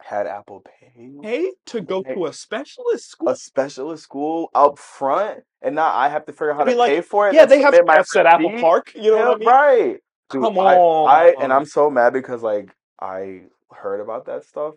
Had 0.00 0.26
Apple 0.26 0.60
Pay, 0.60 0.92
paid 1.22 1.52
to 1.66 1.80
go 1.80 2.02
Hey. 2.04 2.14
to 2.14 2.26
a 2.26 2.32
specialist 2.32 3.10
school, 3.10 3.28
a 3.28 3.36
specialist 3.36 4.02
school 4.02 4.50
up 4.54 4.78
front, 4.78 5.44
and 5.62 5.74
now 5.74 5.92
I 5.94 6.08
have 6.08 6.26
to 6.26 6.32
figure 6.32 6.50
out 6.50 6.56
how 6.58 6.62
I 6.64 6.66
mean, 6.66 6.74
to 6.74 6.78
like, 6.80 6.90
pay 6.90 7.00
for 7.00 7.28
it. 7.28 7.34
yeah, 7.34 7.46
they 7.46 7.62
have 7.62 7.72
my 7.86 7.96
at 7.96 8.26
Apple. 8.26 8.50
Park. 8.60 8.92
You 8.94 9.12
know 9.12 9.16
yeah, 9.16 9.28
what 9.28 9.36
I 9.36 9.38
mean? 9.38 9.48
right. 9.48 10.00
Dude, 10.30 10.42
Come 10.42 10.58
I, 10.58 10.76
I 11.06 11.34
and. 11.40 11.52
I'm 11.52 11.64
so 11.64 11.90
mad 11.90 12.12
because 12.12 12.42
like 12.42 12.74
I 13.00 13.42
heard 13.72 14.00
about 14.00 14.26
that 14.26 14.44
stuff 14.44 14.74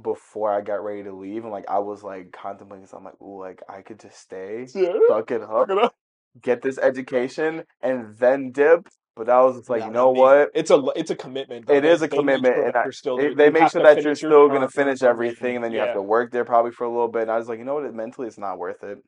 before 0.00 0.52
I 0.52 0.60
got 0.60 0.84
ready 0.84 1.02
to 1.04 1.12
leave, 1.12 1.44
and 1.44 1.52
like 1.52 1.68
I 1.68 1.78
was 1.78 2.02
like 2.02 2.32
contemplating. 2.32 2.86
So 2.86 2.96
I'm 2.96 3.04
like, 3.04 3.20
ooh, 3.22 3.40
like 3.40 3.62
I 3.68 3.82
could 3.82 4.00
just 4.00 4.18
stay, 4.18 4.66
Yeah. 4.74 4.92
suck 5.08 5.30
it 5.30 5.42
up. 5.42 5.94
get 6.42 6.62
this 6.62 6.78
education, 6.78 7.64
and 7.82 8.16
then 8.18 8.52
dip. 8.52 8.88
But 9.18 9.26
that 9.26 9.40
was 9.40 9.56
just 9.56 9.68
like, 9.68 9.82
you 9.84 9.90
know 9.90 10.10
what? 10.10 10.50
It's 10.54 10.70
a 10.70 10.80
it's 10.94 11.10
a 11.10 11.16
commitment. 11.16 11.66
though. 11.66 11.74
It 11.74 11.84
is 11.84 12.02
a 12.02 12.06
they 12.06 12.16
commitment, 12.16 12.56
and 12.56 12.76
I- 12.76 12.88
still 12.90 13.16
They, 13.16 13.34
they 13.34 13.50
make 13.50 13.68
sure 13.68 13.82
that 13.82 14.00
you're 14.00 14.14
still 14.14 14.48
gonna 14.48 14.68
finish 14.68 15.02
everything, 15.02 15.56
and 15.56 15.64
then 15.64 15.72
you 15.72 15.78
yeah. 15.78 15.86
have 15.86 15.94
to 15.96 16.02
work 16.02 16.30
there 16.30 16.44
probably 16.44 16.70
for 16.70 16.84
a 16.84 16.88
little 16.88 17.08
bit. 17.08 17.22
And 17.22 17.30
I 17.32 17.36
was 17.36 17.48
like, 17.48 17.58
you 17.58 17.64
know 17.64 17.74
what? 17.74 17.92
Mentally, 17.92 18.28
it's 18.28 18.38
not 18.38 18.58
worth 18.58 18.84
it. 18.84 18.98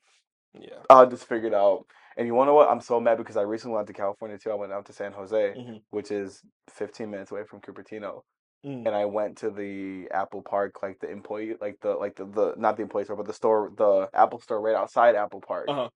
Yeah. 0.53 0.81
I'll 0.91 1.09
just 1.09 1.27
figure 1.29 1.47
it 1.47 1.55
out. 1.55 1.85
And 2.17 2.27
you 2.27 2.35
want 2.35 2.49
to 2.49 2.51
know 2.51 2.55
what? 2.57 2.69
I'm 2.69 2.81
so 2.81 2.99
mad 2.99 3.19
because 3.19 3.37
I 3.37 3.43
recently 3.43 3.77
went 3.77 3.87
to 3.87 3.93
California 3.93 4.37
too. 4.37 4.51
I 4.51 4.55
went 4.55 4.73
out 4.73 4.85
to 4.87 4.93
San 4.93 5.13
Jose, 5.13 5.55
Mhm. 5.57 5.81
which 5.91 6.11
is 6.11 6.43
15 6.71 7.09
minutes 7.09 7.31
away 7.31 7.45
from 7.45 7.61
Cupertino, 7.61 8.23
Mm. 8.67 8.85
and 8.87 8.89
I 8.89 9.05
went 9.05 9.39
to 9.39 9.51
the 9.51 10.09
Apple 10.11 10.43
Park, 10.43 10.83
like 10.83 10.99
the 10.99 11.09
employee, 11.09 11.55
like 11.61 11.79
the 11.83 11.95
like 11.95 12.17
the, 12.17 12.25
the 12.27 12.55
not 12.57 12.77
the 12.77 12.83
employee 12.83 13.05
store, 13.05 13.17
but 13.17 13.27
the 13.29 13.33
store, 13.33 13.71
the 13.77 14.11
Apple 14.13 14.41
store 14.41 14.61
right 14.61 14.75
outside 14.75 15.15
Apple 15.15 15.41
Park. 15.41 15.67
Uh-huh. 15.69 15.89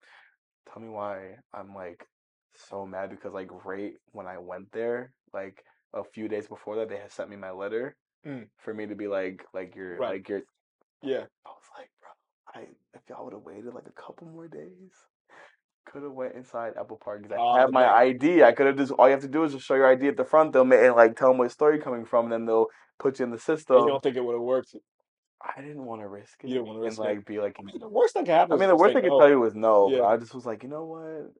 Tell 0.72 0.80
me 0.80 0.88
why 0.88 1.38
I'm 1.52 1.74
like 1.74 2.06
so 2.56 2.86
mad 2.86 3.10
because 3.10 3.32
like 3.32 3.50
right 3.64 3.92
when 4.12 4.26
I 4.26 4.38
went 4.38 4.70
there, 4.72 5.12
like 5.32 5.64
a 5.92 6.02
few 6.04 6.28
days 6.28 6.46
before 6.48 6.76
that, 6.76 6.88
they 6.88 6.96
had 6.96 7.12
sent 7.12 7.30
me 7.30 7.36
my 7.36 7.50
letter 7.50 7.96
Mm. 8.26 8.48
for 8.56 8.72
me 8.72 8.86
to 8.86 8.94
be 8.94 9.06
like 9.06 9.44
like 9.52 9.74
you're 9.76 9.98
Right. 9.98 10.12
like 10.12 10.28
you're 10.28 10.42
Yeah. 11.02 11.24
I 11.44 11.50
was 11.50 11.68
like, 11.78 11.90
bro, 12.00 12.10
I 12.62 12.66
if 12.94 13.02
y'all 13.08 13.24
would 13.24 13.34
have 13.34 13.42
waited 13.42 13.74
like 13.74 13.86
a 13.86 14.00
couple 14.02 14.26
more 14.28 14.48
days, 14.48 14.92
could 15.84 16.02
have 16.02 16.12
went 16.12 16.34
inside 16.34 16.72
Apple 16.80 16.96
Park 16.96 17.22
because 17.22 17.36
I 17.36 17.40
Oh, 17.40 17.56
have 17.56 17.70
my. 17.70 17.86
ID. 17.86 18.42
I 18.42 18.52
could 18.52 18.66
have 18.66 18.76
just 18.78 18.92
all 18.92 19.06
you 19.06 19.12
have 19.12 19.20
to 19.22 19.28
do 19.28 19.44
is 19.44 19.52
just 19.52 19.66
show 19.66 19.74
your 19.74 19.86
ID 19.86 20.08
at 20.08 20.16
the 20.16 20.24
front. 20.24 20.52
They'll 20.52 20.64
make 20.64 20.80
and 20.80 20.96
like 20.96 21.16
tell 21.16 21.28
them 21.28 21.38
what 21.38 21.50
story 21.52 21.76
you're 21.76 21.84
coming 21.84 22.06
from, 22.06 22.24
and 22.26 22.32
then 22.32 22.46
they'll 22.46 22.68
put 22.98 23.18
you 23.18 23.24
in 23.26 23.30
the 23.30 23.34
And 23.34 23.42
system. 23.42 23.80
you 23.82 23.88
don't 23.88 24.02
think 24.02 24.16
it 24.16 24.24
would 24.24 24.32
have 24.32 24.40
worked? 24.40 24.74
I 25.42 25.60
didn't 25.60 25.84
want 25.84 26.00
to 26.00 26.08
risk 26.08 26.42
it. 26.42 26.48
You 26.48 26.54
didn't 26.54 26.68
wanna 26.68 26.80
risk 26.80 26.98
and 26.98 27.06
it. 27.06 27.08
like 27.10 27.26
be 27.26 27.38
like. 27.40 27.56
I 27.58 27.62
mean, 27.62 27.78
the 27.78 27.88
worst 27.88 28.14
that 28.14 28.20
could 28.20 28.28
happen. 28.28 28.54
I 28.54 28.56
mean, 28.58 28.70
the 28.70 28.76
worst 28.76 28.94
they 28.94 29.02
could 29.02 29.12
tell 29.18 29.28
you 29.28 29.38
was 29.40 29.54
no. 29.54 29.90
Yeah. 29.90 29.98
But 29.98 30.06
I 30.06 30.16
just 30.16 30.34
was 30.34 30.46
like, 30.46 30.62
you 30.62 30.70
know 30.70 30.84
what? 30.86 31.30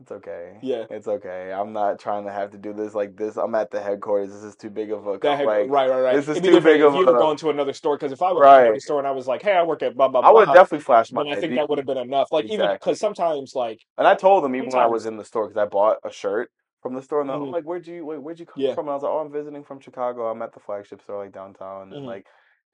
It's 0.00 0.12
okay. 0.12 0.58
Yeah. 0.62 0.84
It's 0.90 1.08
okay. 1.08 1.52
I'm 1.52 1.72
not 1.72 1.98
trying 1.98 2.24
to 2.26 2.30
have 2.32 2.50
to 2.52 2.58
do 2.58 2.72
this 2.72 2.94
like 2.94 3.16
this. 3.16 3.36
I'm 3.36 3.54
at 3.56 3.72
the 3.72 3.80
headquarters. 3.80 4.32
This 4.32 4.44
is 4.44 4.54
too 4.54 4.70
big 4.70 4.92
of 4.92 5.06
a 5.08 5.18
That 5.18 5.38
had, 5.38 5.46
like. 5.46 5.68
right, 5.68 5.90
right, 5.90 6.00
right. 6.00 6.14
this 6.14 6.28
is 6.28 6.36
It'd 6.36 6.44
too 6.44 6.60
big 6.60 6.80
if 6.80 6.86
of 6.86 6.94
you 6.94 7.04
were 7.04 7.16
a- 7.16 7.18
going 7.18 7.36
to 7.38 7.50
another 7.50 7.72
store. 7.72 7.96
Because 7.96 8.12
if 8.12 8.22
I 8.22 8.30
was 8.30 8.40
going 8.42 8.64
to 8.64 8.70
Right. 8.70 8.74
the 8.74 8.80
store 8.80 8.98
and 9.00 9.08
I 9.08 9.10
was 9.10 9.26
like, 9.26 9.42
"Hey, 9.42 9.52
I 9.52 9.64
work 9.64 9.82
at 9.82 9.96
blah 9.96 10.06
blah 10.06 10.20
I 10.20 10.30
would 10.30 10.46
definitely 10.46 10.80
flash 10.80 11.10
my 11.10 11.24
then 11.24 11.32
I 11.32 11.40
think 11.40 11.54
that 11.56 11.68
would 11.68 11.78
have 11.78 11.86
been 11.86 11.98
enough. 11.98 12.30
Like 12.30 12.44
even 12.44 12.70
because 12.72 13.00
sometimes 13.00 13.54
like 13.56 13.80
And 13.96 14.06
I 14.06 14.14
told 14.14 14.44
them 14.44 14.54
even 14.54 14.68
when 14.70 14.78
I 14.80 14.86
was 14.86 15.04
in 15.04 15.16
the 15.16 15.24
store 15.24 15.48
because 15.48 15.60
I 15.60 15.66
bought 15.66 15.96
a 16.04 16.12
shirt 16.12 16.52
from 16.80 16.94
the 16.94 17.02
store, 17.02 17.20
and 17.22 17.28
they're 17.28 17.36
Mhm. 17.36 17.52
like, 17.52 17.64
"Where'd 17.64 17.86
you 17.88 18.06
wait, 18.06 18.22
where'd 18.22 18.38
you 18.38 18.46
come 18.46 18.62
Yeah. 18.62 18.74
from?" 18.74 18.86
And 18.86 18.92
I 18.92 18.94
was 18.94 19.02
like, 19.02 19.10
"Oh, 19.12 19.18
I'm 19.18 19.32
visiting 19.32 19.64
from 19.64 19.80
Chicago. 19.80 20.30
I'm 20.30 20.40
at 20.42 20.52
the 20.52 20.60
flagship 20.60 21.02
store 21.02 21.18
like 21.24 21.32
downtown." 21.32 21.92
And 21.92 22.04
Mhm. 22.04 22.06
like, 22.06 22.26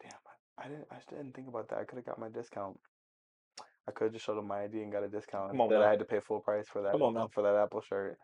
damn, 0.02 0.12
I, 0.58 0.66
I 0.66 0.68
didn't, 0.68 0.86
I 0.90 0.96
just 0.96 1.08
didn't 1.08 1.32
think 1.34 1.48
about 1.48 1.68
that. 1.68 1.78
I 1.78 1.84
could 1.84 1.96
have 1.96 2.04
got 2.04 2.18
my 2.18 2.28
discount. 2.28 2.78
I 3.88 3.92
could 3.92 4.04
have 4.04 4.12
just 4.14 4.24
showed 4.24 4.36
them 4.36 4.48
my 4.48 4.62
ID 4.64 4.82
and 4.82 4.92
got 4.92 5.02
a 5.04 5.08
discount. 5.08 5.50
Come 5.50 5.60
on 5.60 5.66
Instead, 5.66 5.80
now. 5.80 5.86
I 5.86 5.90
had 5.90 5.98
to 5.98 6.04
pay 6.04 6.20
full 6.20 6.40
price 6.40 6.66
for 6.68 6.82
that. 6.82 6.92
Come 6.92 7.02
on 7.02 7.28
for 7.28 7.42
that 7.42 7.54
Apple 7.56 7.80
shirt. 7.82 8.16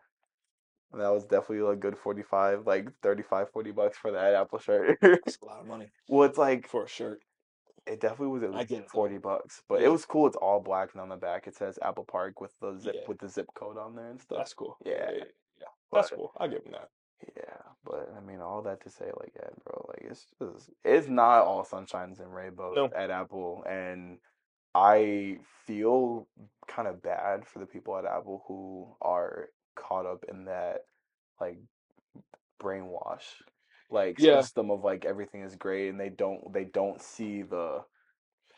And 0.91 0.99
that 1.01 1.13
was 1.13 1.23
definitely 1.23 1.59
a 1.71 1.75
good 1.75 1.97
45, 1.97 2.65
like 2.67 2.89
35, 3.01 3.49
40 3.51 3.71
bucks 3.71 3.97
for 3.97 4.11
that 4.11 4.33
Apple 4.33 4.59
shirt. 4.59 4.97
that's 5.01 5.37
a 5.41 5.45
lot 5.45 5.61
of 5.61 5.67
money 5.67 5.89
well, 6.09 6.27
it's 6.27 6.37
like 6.37 6.67
for 6.67 6.83
a 6.85 6.87
shirt. 6.87 7.19
it 7.87 8.01
definitely 8.01 8.27
was 8.27 8.43
at 8.43 8.49
I 8.53 8.57
least 8.57 8.69
get 8.69 8.77
it, 8.79 8.81
though. 8.87 8.91
forty 8.91 9.17
bucks, 9.17 9.63
but 9.69 9.79
Yeah. 9.79 9.87
it 9.87 9.91
was 9.91 10.03
cool. 10.05 10.27
It's 10.27 10.35
all 10.35 10.59
black, 10.59 10.89
and 10.93 11.01
on 11.01 11.09
the 11.09 11.15
back 11.15 11.47
it 11.47 11.55
says 11.55 11.79
Apple 11.81 12.03
Park 12.03 12.41
with 12.41 12.51
the 12.59 12.77
zip 12.77 12.93
Yeah. 12.95 13.01
with 13.07 13.19
the 13.19 13.29
zip 13.29 13.47
code 13.55 13.77
on 13.77 13.95
there 13.95 14.09
and 14.09 14.19
stuff. 14.19 14.37
That's 14.39 14.53
cool. 14.53 14.77
Yeah. 14.85 15.11
yeah, 15.11 15.23
yeah. 15.59 15.67
That's 15.93 16.09
But- 16.09 16.15
cool. 16.17 16.31
I'll 16.37 16.49
give 16.49 16.63
him 16.65 16.73
that. 16.73 16.89
Yeah, 17.37 17.61
but 17.85 18.11
I 18.17 18.19
mean, 18.19 18.39
all 18.41 18.63
that 18.63 18.81
to 18.81 18.89
say, 18.89 19.05
like, 19.19 19.31
yeah, 19.35 19.47
bro, 19.63 19.85
like, 19.89 20.09
it's 20.09 20.25
just, 20.41 20.71
it's 20.83 21.07
not 21.07 21.43
all 21.43 21.63
sunshines 21.63 22.19
and 22.19 22.33
rainbows 22.33 22.75
No. 22.75 22.85
at 22.95 23.11
Apple, 23.11 23.63
and 23.69 24.17
I 24.73 25.39
feel 25.67 26.27
kind 26.67 26.87
of 26.87 27.01
bad 27.01 27.45
for 27.45 27.59
the 27.59 27.65
people 27.65 27.97
at 27.97 28.05
Apple 28.05 28.43
who 28.47 28.95
are 29.01 29.49
caught 29.75 30.05
up 30.05 30.23
in 30.29 30.45
that, 30.45 30.85
like, 31.39 31.57
brainwash, 32.61 33.23
like 33.89 34.19
Yeah. 34.19 34.41
system 34.41 34.71
of 34.71 34.83
like 34.83 35.05
everything 35.05 35.41
is 35.41 35.55
great, 35.55 35.89
and 35.89 35.99
they 35.99 36.09
don't, 36.09 36.53
they 36.53 36.63
don't 36.65 37.01
see 37.01 37.41
the, 37.41 37.83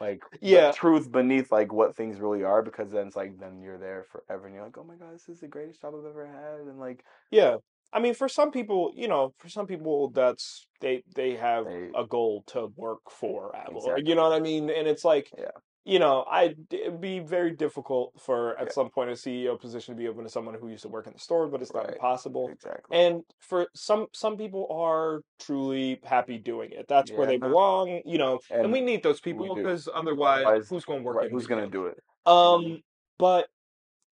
like 0.01 0.23
Yeah. 0.41 0.67
the 0.67 0.73
truth 0.73 1.11
beneath 1.11 1.51
like 1.51 1.71
what 1.71 1.95
things 1.95 2.19
really 2.19 2.43
are 2.43 2.61
because 2.61 2.91
then 2.91 3.07
it's 3.07 3.15
like 3.15 3.37
then 3.39 3.61
you're 3.61 3.77
there 3.77 4.03
forever 4.03 4.47
and 4.47 4.55
you're 4.55 4.63
like 4.65 4.77
oh 4.77 4.83
my 4.83 4.95
god 4.95 5.13
this 5.13 5.29
is 5.29 5.39
the 5.39 5.47
greatest 5.47 5.81
job 5.81 5.93
I've 5.97 6.05
ever 6.05 6.25
had 6.25 6.67
and 6.67 6.79
like 6.79 7.05
Yeah. 7.31 7.57
I 7.93 7.99
mean, 7.99 8.15
for 8.15 8.27
some 8.27 8.49
people, 8.49 8.91
you 8.95 9.07
know, 9.07 9.35
for 9.37 9.49
some 9.49 9.67
people, 9.67 10.09
that's 10.09 10.67
they 10.81 11.03
they 11.15 11.35
have 11.35 11.65
They- 11.65 11.91
a 11.95 12.05
goal 12.05 12.43
to 12.47 12.67
work 12.75 13.01
for 13.11 13.55
Apple. 13.55 13.77
Exactly. 13.77 14.09
You 14.09 14.15
know 14.15 14.23
what 14.23 14.33
I 14.33 14.39
mean? 14.39 14.71
And 14.71 14.87
it's 14.87 15.05
like, 15.05 15.29
Yeah. 15.37 15.51
You 15.85 15.99
know, 15.99 16.23
I 16.29 16.55
it'd 16.71 17.01
be 17.01 17.19
very 17.19 17.51
difficult 17.55 18.13
for 18.21 18.57
at 18.57 18.67
Yeah. 18.67 18.73
some 18.73 18.89
point 18.89 19.09
a 19.09 19.13
CEO 19.15 19.57
position 19.59 19.95
to 19.95 19.99
be 19.99 20.07
open 20.07 20.23
to 20.23 20.29
someone 20.29 20.55
who 20.55 20.69
used 20.69 20.83
to 20.83 20.89
work 20.89 21.07
in 21.07 21.13
the 21.13 21.19
store, 21.19 21.47
but 21.47 21.61
it's 21.61 21.73
not 21.73 21.85
Right. 21.85 21.93
impossible. 21.93 22.49
exactly 22.49 22.97
And 22.97 23.23
for 23.39 23.67
some 23.75 24.07
some 24.13 24.37
people 24.37 24.67
are 24.71 25.21
truly 25.39 25.99
happy 26.03 26.37
doing 26.37 26.71
it. 26.71 26.85
That's 26.87 27.11
where 27.15 27.27
they 27.27 27.37
belong, 27.37 28.01
you 28.05 28.17
know. 28.17 28.39
And, 28.49 28.63
And 28.63 28.71
we 28.71 28.81
need 28.81 29.03
those 29.03 29.19
people 29.19 29.53
because 29.55 29.89
otherwise, 29.93 30.45
Otherwise, 30.45 30.69
who's 30.69 30.85
going 30.85 30.99
to 30.99 31.05
work? 31.05 31.17
right, 31.17 31.31
who's 31.31 31.47
gonna 31.47 31.69
do 31.69 31.87
it 31.87 31.97
Um, 32.25 32.81
but 33.17 33.47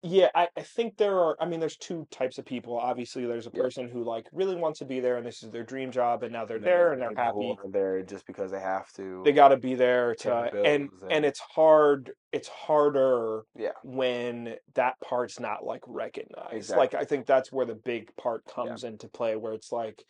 yeah, 0.08 0.30
I, 0.36 0.47
I 0.56 0.62
think 0.62 0.97
there 0.97 1.20
are. 1.20 1.36
I 1.39 1.45
mean, 1.47 1.60
there's 1.60 1.78
two 1.78 2.08
types 2.12 2.38
of 2.38 2.45
people. 2.45 2.78
Obviously, 2.78 3.26
there's 3.26 3.47
a 3.47 3.51
Yeah. 3.53 3.64
person 3.64 3.89
who 3.89 4.03
like 4.03 4.28
really 4.32 4.56
wants 4.56 4.78
to 4.80 4.86
be 4.86 4.99
there, 4.99 5.18
and 5.18 5.26
this 5.26 5.41
is 5.41 5.49
their 5.49 5.64
dream 5.64 5.89
job, 5.91 6.22
and 6.22 6.32
now 6.32 6.45
they're 6.45 6.58
And 6.58 6.66
there 6.66 6.93
and 6.93 7.01
they're 7.01 7.14
happy. 7.16 7.58
are 7.64 7.70
there 7.72 8.03
just 8.03 8.28
because 8.28 8.51
they 8.51 8.60
have 8.60 8.91
to 8.93 9.24
They 9.26 9.32
got 9.32 9.47
to 9.49 9.58
be 9.58 9.74
there 9.74 10.14
to, 10.16 10.34
and 10.36 10.66
and 10.66 11.12
and- 11.12 11.26
it's 11.26 11.39
hard. 11.39 12.12
It's 12.32 12.47
harder 12.47 13.43
yeah 13.56 13.72
when 13.84 14.56
that 14.76 14.95
part's 15.01 15.39
not 15.39 15.64
like 15.66 15.82
recognized. 15.88 16.53
Exactly. 16.53 16.80
Like 16.84 16.93
I 16.93 17.06
think 17.06 17.26
that's 17.26 17.51
where 17.51 17.66
the 17.66 17.76
big 17.76 18.16
part 18.16 18.45
comes 18.45 18.84
into 18.84 19.08
play, 19.08 19.36
where 19.36 19.53
it's 19.53 19.72
like, 19.72 20.03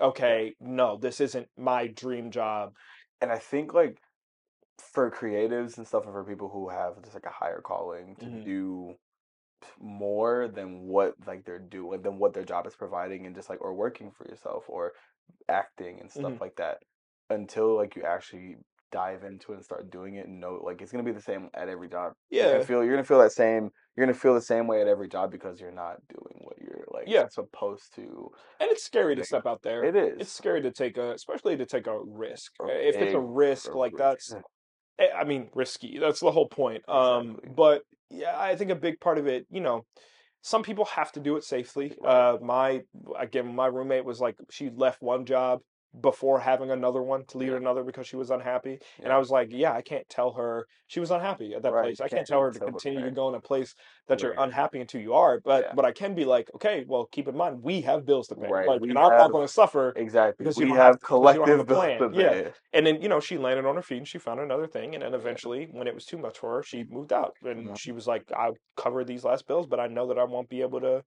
okay, 0.00 0.54
no, 0.60 0.96
this 0.96 1.20
isn't 1.20 1.48
my 1.56 1.86
dream 1.86 2.30
job. 2.30 2.72
and 3.20 3.30
I 3.30 3.38
think 3.38 3.74
like 3.74 3.98
for 4.80 5.10
creatives 5.10 5.78
and 5.78 5.86
stuff 5.86 6.04
and 6.04 6.12
for 6.12 6.24
people 6.24 6.48
who 6.48 6.68
have 6.68 7.00
just 7.02 7.14
like 7.14 7.26
a 7.26 7.30
higher 7.30 7.60
calling 7.60 8.16
to 8.16 8.30
Mhm. 8.30 8.44
do 8.44 8.94
more 9.80 10.48
than 10.48 10.82
what 10.82 11.14
like 11.26 11.44
they're 11.44 11.58
doing 11.58 12.02
than 12.02 12.18
what 12.18 12.32
their 12.34 12.44
job 12.44 12.66
is 12.66 12.74
providing 12.76 13.26
and 13.26 13.34
just 13.36 13.50
like 13.50 13.60
or 13.60 13.74
working 13.74 14.10
for 14.10 14.26
yourself 14.28 14.64
or 14.68 14.92
acting 15.48 16.00
and 16.00 16.10
stuff 16.10 16.34
Mhm. 16.34 16.40
like 16.40 16.56
that 16.56 16.78
until 17.30 17.76
like 17.76 17.96
you 17.96 18.02
actually 18.02 18.56
dive 18.92 19.24
into 19.24 19.52
it 19.52 19.56
and 19.56 19.64
start 19.64 19.90
doing 19.90 20.16
it 20.16 20.26
and 20.26 20.40
know 20.40 20.54
like 20.64 20.82
it's 20.82 20.92
gonna 20.92 21.04
be 21.04 21.12
the 21.12 21.20
same 21.22 21.50
at 21.54 21.68
every 21.68 21.88
job. 21.88 22.12
You're 22.40 22.48
Yeah, 22.48 22.50
gonna 22.50 22.64
feel 22.64 22.84
you're 22.84 22.94
gonna 22.94 23.04
feel 23.04 23.20
that 23.20 23.32
same 23.32 23.70
you're 23.96 24.06
gonna 24.06 24.18
feel 24.18 24.34
the 24.34 24.40
same 24.42 24.66
way 24.66 24.80
at 24.80 24.88
every 24.88 25.08
job 25.08 25.30
because 25.30 25.60
you're 25.60 25.72
not 25.72 25.96
doing 26.08 26.42
what 26.44 26.58
you're 26.58 26.84
like 26.92 27.06
Yeah. 27.06 27.28
supposed 27.28 27.94
to. 27.96 28.30
and 28.60 28.70
it's 28.70 28.84
scary 28.84 29.16
to 29.16 29.24
step 29.24 29.46
out 29.46 29.62
there. 29.62 29.84
It 29.84 29.96
is. 29.96 30.20
It's 30.20 30.32
scary 30.32 30.60
to 30.62 30.70
take 30.72 30.96
a, 30.98 31.12
especially 31.12 31.56
to 31.56 31.66
take 31.66 31.86
a 31.86 31.98
risk. 32.02 32.52
If 32.60 33.00
it's 33.00 33.14
a 33.14 33.20
risk, 33.20 33.74
like 33.74 33.96
that's, 33.96 34.34
eh, 34.34 34.40
I 35.08 35.24
mean, 35.24 35.48
risky. 35.54 35.98
That's 35.98 36.20
the 36.20 36.30
whole 36.30 36.48
point. 36.48 36.88
Um, 36.88 37.30
Exactly. 37.30 37.52
but 37.56 37.82
yeah, 38.10 38.38
I 38.38 38.56
think 38.56 38.70
a 38.70 38.74
big 38.76 39.00
part 39.00 39.18
of 39.18 39.26
it, 39.26 39.46
you 39.50 39.60
know, 39.60 39.84
some 40.42 40.62
people 40.62 40.84
have 40.86 41.12
to 41.12 41.20
do 41.20 41.36
it 41.36 41.44
safely. 41.44 41.94
Uh, 42.04 42.38
my 42.42 42.82
again, 43.18 43.54
my 43.54 43.66
roommate 43.66 44.04
was 44.04 44.20
like, 44.20 44.36
she 44.50 44.70
left 44.70 45.02
one 45.02 45.24
job 45.26 45.60
before 46.00 46.38
having 46.40 46.70
another 46.70 47.02
one 47.02 47.24
to 47.26 47.38
leave 47.38 47.52
Yeah. 47.52 47.54
another 47.54 47.82
because 47.82 48.06
she 48.06 48.16
was 48.16 48.30
unhappy. 48.30 48.78
And 49.02 49.12
I 49.12 49.18
was 49.18 49.30
like, 49.30 49.48
yeah, 49.50 49.72
I 49.72 49.82
can't 49.82 50.08
tell 50.08 50.32
her 50.34 50.66
she 50.86 51.00
was 51.00 51.10
unhappy 51.10 51.54
at 51.54 51.62
that 51.62 51.76
Right, 51.76 51.78
place. 51.78 52.00
I 52.00 52.08
can't 52.08 52.26
can't 52.26 52.26
tell 52.26 52.40
her 52.40 52.52
to 52.52 52.60
her, 52.60 52.60
continue 52.60 53.02
to 53.02 53.10
go 53.10 53.28
in 53.28 53.34
a 53.34 53.40
place 53.40 53.74
that 54.06 54.22
you're 54.22 54.34
unhappy 54.38 54.80
until 54.80 55.00
you 55.00 55.14
are. 55.14 55.40
But 55.40 55.66
Yeah. 55.66 55.72
but 55.72 55.84
I 55.84 55.92
can 55.92 56.14
be 56.14 56.24
like, 56.24 56.48
okay, 56.54 56.84
well, 56.86 57.06
keep 57.06 57.28
in 57.28 57.36
mind 57.36 57.62
we 57.62 57.80
have 57.82 58.04
bills 58.06 58.28
to 58.28 58.36
pay. 58.36 58.52
Right, 58.52 58.64
Like, 58.64 58.80
we 58.80 58.88
and 58.88 58.98
I'm 58.98 59.12
not 59.16 59.32
going 59.32 59.46
to 59.46 59.52
suffer 59.52 59.96
Exactly. 59.96 60.36
because 60.38 60.56
you 60.56 60.66
we 60.66 60.72
have 60.72 60.98
have- 61.00 61.00
you 61.18 61.40
have 61.40 61.60
a 61.60 61.64
collective 61.64 61.64
bills 61.64 62.06
Yeah. 62.10 62.40
and 62.72 62.86
then, 62.86 63.02
you 63.02 63.08
know, 63.08 63.20
she 63.20 63.36
landed 63.38 63.66
on 63.66 63.76
her 63.76 63.82
feet 63.82 63.98
and 63.98 64.08
she 64.08 64.18
found 64.18 64.40
another 64.40 64.66
thing. 64.66 64.94
And 64.94 65.02
then 65.02 65.14
eventually, 65.14 65.66
when 65.72 65.86
it 65.88 65.94
was 65.94 66.06
too 66.06 66.18
much 66.18 66.38
for 66.38 66.56
her, 66.56 66.62
she 66.62 66.84
moved 66.84 67.12
out. 67.12 67.34
And 67.44 67.68
Mhm. 67.68 67.76
she 67.76 67.92
was 67.92 68.06
like, 68.06 68.30
I'll 68.32 68.56
cover 68.76 69.04
these 69.04 69.24
last 69.24 69.46
bills, 69.46 69.66
but 69.66 69.80
I 69.80 69.86
know 69.88 70.06
that 70.08 70.18
I 70.18 70.24
won't 70.24 70.48
be 70.48 70.62
able 70.62 70.80
to, 70.80 71.04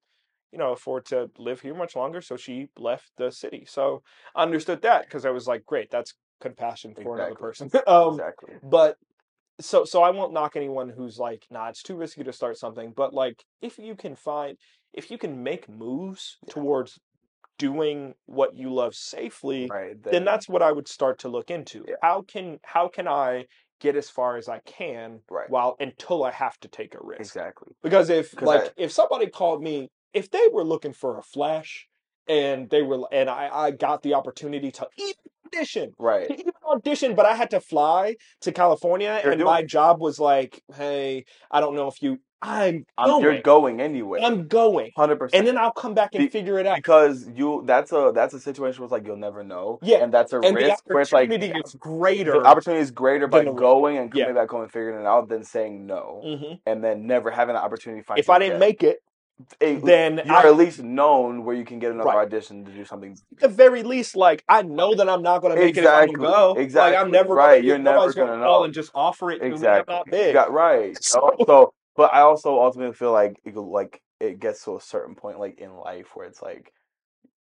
you 0.54 0.60
know, 0.60 0.72
afford 0.72 1.06
to 1.08 1.30
live 1.40 1.62
here 1.62 1.74
much 1.74 1.96
longer. 1.96 2.22
So 2.22 2.38
she 2.38 2.68
left 2.78 3.12
the 3.18 3.32
city. 3.32 3.66
So 3.68 4.04
I 4.36 4.44
understood 4.44 4.84
that 4.84 5.06
because 5.06 5.26
I 5.26 5.32
was 5.32 5.48
like, 5.48 5.66
great, 5.66 5.90
that's 5.90 6.14
compassion 6.40 6.94
for 7.02 7.18
another 7.18 7.34
person. 7.36 7.72
um, 7.88 8.14
exactly. 8.14 8.54
but 8.62 8.98
so 9.60 9.84
so 9.84 10.04
I 10.04 10.12
won't 10.12 10.32
knock 10.32 10.56
anyone 10.56 10.90
who's 10.90 11.18
like, 11.18 11.48
nah, 11.50 11.70
it's 11.70 11.82
too 11.82 11.96
risky 11.96 12.24
to 12.24 12.32
start 12.32 12.58
something. 12.58 12.94
But 12.96 13.16
like, 13.16 13.44
if 13.62 13.80
you 13.80 13.96
can 13.96 14.16
find, 14.16 14.56
if 14.94 15.10
you 15.10 15.18
can 15.18 15.42
make 15.42 15.68
moves 15.68 16.38
Yeah. 16.48 16.54
towards 16.54 17.00
doing 17.58 18.14
what 18.26 18.56
you 18.56 18.72
love 18.72 18.94
safely, 18.94 19.68
Right. 19.72 19.96
then 20.04 20.24
that's 20.24 20.48
what 20.48 20.62
I 20.62 20.72
would 20.72 20.88
start 20.88 21.20
to 21.20 21.30
look 21.30 21.50
into. 21.50 21.84
Yeah. 21.88 21.96
How 22.04 22.22
can 22.22 22.60
how 22.64 22.88
can 22.90 23.08
I 23.08 23.46
get 23.80 23.96
as 23.96 24.08
far 24.10 24.38
as 24.38 24.48
I 24.48 24.60
can 24.60 25.22
right. 25.32 25.50
while 25.50 25.76
until 25.80 26.24
I 26.24 26.32
have 26.32 26.60
to 26.60 26.68
take 26.68 26.94
a 26.94 27.00
risk? 27.02 27.22
Exactly. 27.22 27.74
Because 27.82 28.12
if 28.12 28.40
like 28.40 28.66
I- 28.66 28.72
if 28.78 28.92
somebody 28.92 29.28
called 29.28 29.64
me, 29.64 29.90
if 30.14 30.30
they 30.32 30.48
were 30.52 30.64
looking 30.64 30.94
for 30.94 31.18
a 31.18 31.24
flash 31.24 31.88
and 32.28 32.70
they 32.70 32.82
were 32.82 33.02
and 33.12 33.30
I 33.30 33.50
I 33.52 33.72
got 33.72 34.04
the 34.04 34.14
opportunity 34.14 34.72
to 34.72 34.88
even 34.98 35.14
audition, 35.48 35.94
Right. 36.00 36.28
to 36.28 36.34
even 36.40 36.54
audition, 36.70 37.16
but 37.16 37.26
I 37.26 37.36
had 37.36 37.50
to 37.52 37.60
fly 37.60 38.16
to 38.42 38.52
California 38.52 39.20
You're 39.24 39.34
and 39.34 39.40
doing 39.40 39.52
my 39.52 39.64
job 39.64 40.00
was 40.00 40.20
like, 40.20 40.62
hey, 40.76 41.26
I 41.52 41.60
don't 41.60 41.76
know 41.76 41.88
if 41.88 42.02
you 42.02 42.20
I'm 42.46 42.84
going. 42.98 43.24
you're 43.24 43.42
going 43.42 43.80
anyway. 43.80 44.20
I'm 44.22 44.50
going. 44.50 44.92
Hundred 44.98 45.18
percent. 45.18 45.40
And 45.40 45.48
then 45.48 45.58
I'll 45.58 45.72
come 45.72 45.94
back 45.94 46.10
and 46.14 46.26
Be- 46.26 46.30
figure 46.30 46.60
it 46.60 46.68
out. 46.68 46.76
because 46.76 47.26
you 47.34 47.64
that's 47.66 47.94
a 47.94 48.12
that's 48.14 48.34
a 48.34 48.40
situation 48.40 48.82
where 48.82 48.86
it's 48.88 48.92
like 48.92 49.06
you'll 49.06 49.16
never 49.16 49.44
know. 49.46 49.80
Yeah, 49.82 50.04
And 50.04 50.14
that's 50.14 50.34
a 50.34 50.40
And 50.42 50.58
the 50.58 50.62
risk 50.66 50.84
where 50.88 51.00
it's 51.02 51.14
like 51.14 51.30
opportunity 51.30 51.58
is 51.66 51.72
the 51.72 51.78
greater. 51.78 52.46
opportunity 52.46 52.82
is 52.82 52.92
greater 52.92 53.28
by 53.28 53.46
the 53.46 53.52
risk. 53.52 53.60
going 53.62 53.98
and 53.98 54.14
Yeah. 54.14 54.26
coming 54.26 54.36
back 54.36 54.50
home 54.50 54.62
and 54.64 54.72
figuring 54.72 55.00
it 55.00 55.06
out 55.08 55.30
than 55.30 55.44
saying 55.46 55.86
no 55.86 56.22
Mhm. 56.26 56.60
and 56.66 56.84
then 56.84 57.08
never 57.08 57.32
having 57.32 57.56
the 57.56 57.62
opportunity 57.62 58.02
to 58.02 58.06
find 58.06 58.20
If 58.20 58.30
I 58.30 58.40
didn't 58.40 58.60
make 58.60 58.84
it, 58.84 58.98
then 59.60 60.22
you're 60.26 60.36
I, 60.36 60.48
at 60.48 60.56
least 60.56 60.82
known 60.84 61.44
where 61.44 61.56
you 61.56 61.66
can 61.66 61.80
get 61.80 61.92
another 61.92 62.10
Right. 62.10 62.26
audition 62.26 62.66
to 62.66 62.72
do 62.72 62.86
something 62.86 63.18
at 63.34 63.40
the 63.40 63.48
very 63.48 63.84
least, 63.84 64.16
like 64.16 64.44
I 64.48 64.62
know 64.62 64.96
that 64.96 65.10
I'm 65.10 65.22
not 65.22 65.42
going 65.42 65.56
to 65.56 65.60
make 65.62 65.70
Exactly, 65.78 66.14
it 66.14 66.16
if 66.16 66.20
I 66.30 66.32
don't 66.32 66.74
go. 66.74 66.80
Like 66.80 66.96
I'm 66.96 67.12
never 67.12 67.34
right, 67.34 67.56
Gonna, 67.58 67.68
you're 67.68 67.78
never 67.78 68.14
gonna 68.14 68.14
gonna 68.32 68.44
call 68.44 68.60
know. 68.60 68.64
and 68.66 68.74
just 68.74 68.92
offer 68.94 69.32
it 69.32 69.40
to 69.40 69.46
exactly 69.46 69.94
not 69.94 70.06
big. 70.08 70.34
got 70.34 70.52
right 70.52 70.98
So- 71.04 71.36
so, 71.46 71.74
but 71.96 72.14
I 72.14 72.22
also 72.22 72.60
ultimately 72.60 72.94
feel 72.96 73.12
like 73.12 73.40
it, 73.46 73.56
like 73.56 74.02
it 74.20 74.40
gets 74.40 74.64
to 74.66 74.78
a 74.78 74.82
certain 74.82 75.16
point 75.16 75.40
like 75.40 75.60
in 75.60 75.76
life 75.78 76.08
where 76.16 76.26
it's 76.28 76.42
like 76.42 76.72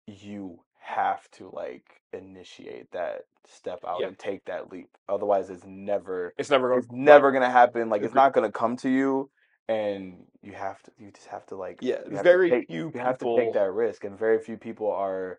you 0.06 0.60
have 0.80 1.28
to 1.32 1.50
like 1.52 1.84
initiate 2.12 2.90
that 2.92 3.22
step 3.46 3.80
out 3.86 3.98
Yeah. 4.00 4.08
and 4.08 4.18
take 4.18 4.44
that 4.46 4.70
leap 4.70 4.88
otherwise 5.08 5.50
it's 5.50 5.64
never 5.66 6.34
It's 6.38 6.50
never 6.50 6.68
going. 6.68 6.78
it's 6.80 6.88
never 6.92 7.32
gonna 7.32 7.50
happen 7.50 7.88
like 7.90 8.02
it's 8.02 8.14
not 8.14 8.32
gonna 8.32 8.52
come 8.52 8.76
to 8.78 8.88
you 8.88 9.30
and 9.68 10.24
you 10.42 10.52
have 10.52 10.82
to 10.82 10.90
you 10.98 11.10
just 11.10 11.26
have 11.28 11.46
to 11.46 11.56
like 11.56 11.78
Yeah, 11.80 12.00
you 12.06 12.16
have 12.16 12.24
to 12.24 12.30
very 12.30 12.50
take- 12.50 12.66
few 12.68 12.90
you 12.94 13.00
have 13.00 13.18
to 13.18 13.36
take 13.36 13.52
that 13.54 13.72
risk 13.72 14.04
and 14.04 14.18
very 14.18 14.38
few 14.38 14.56
people 14.56 14.90
are 14.90 15.38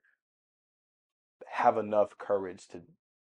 have 1.48 1.78
enough 1.78 2.18
courage 2.18 2.68
to 2.70 2.82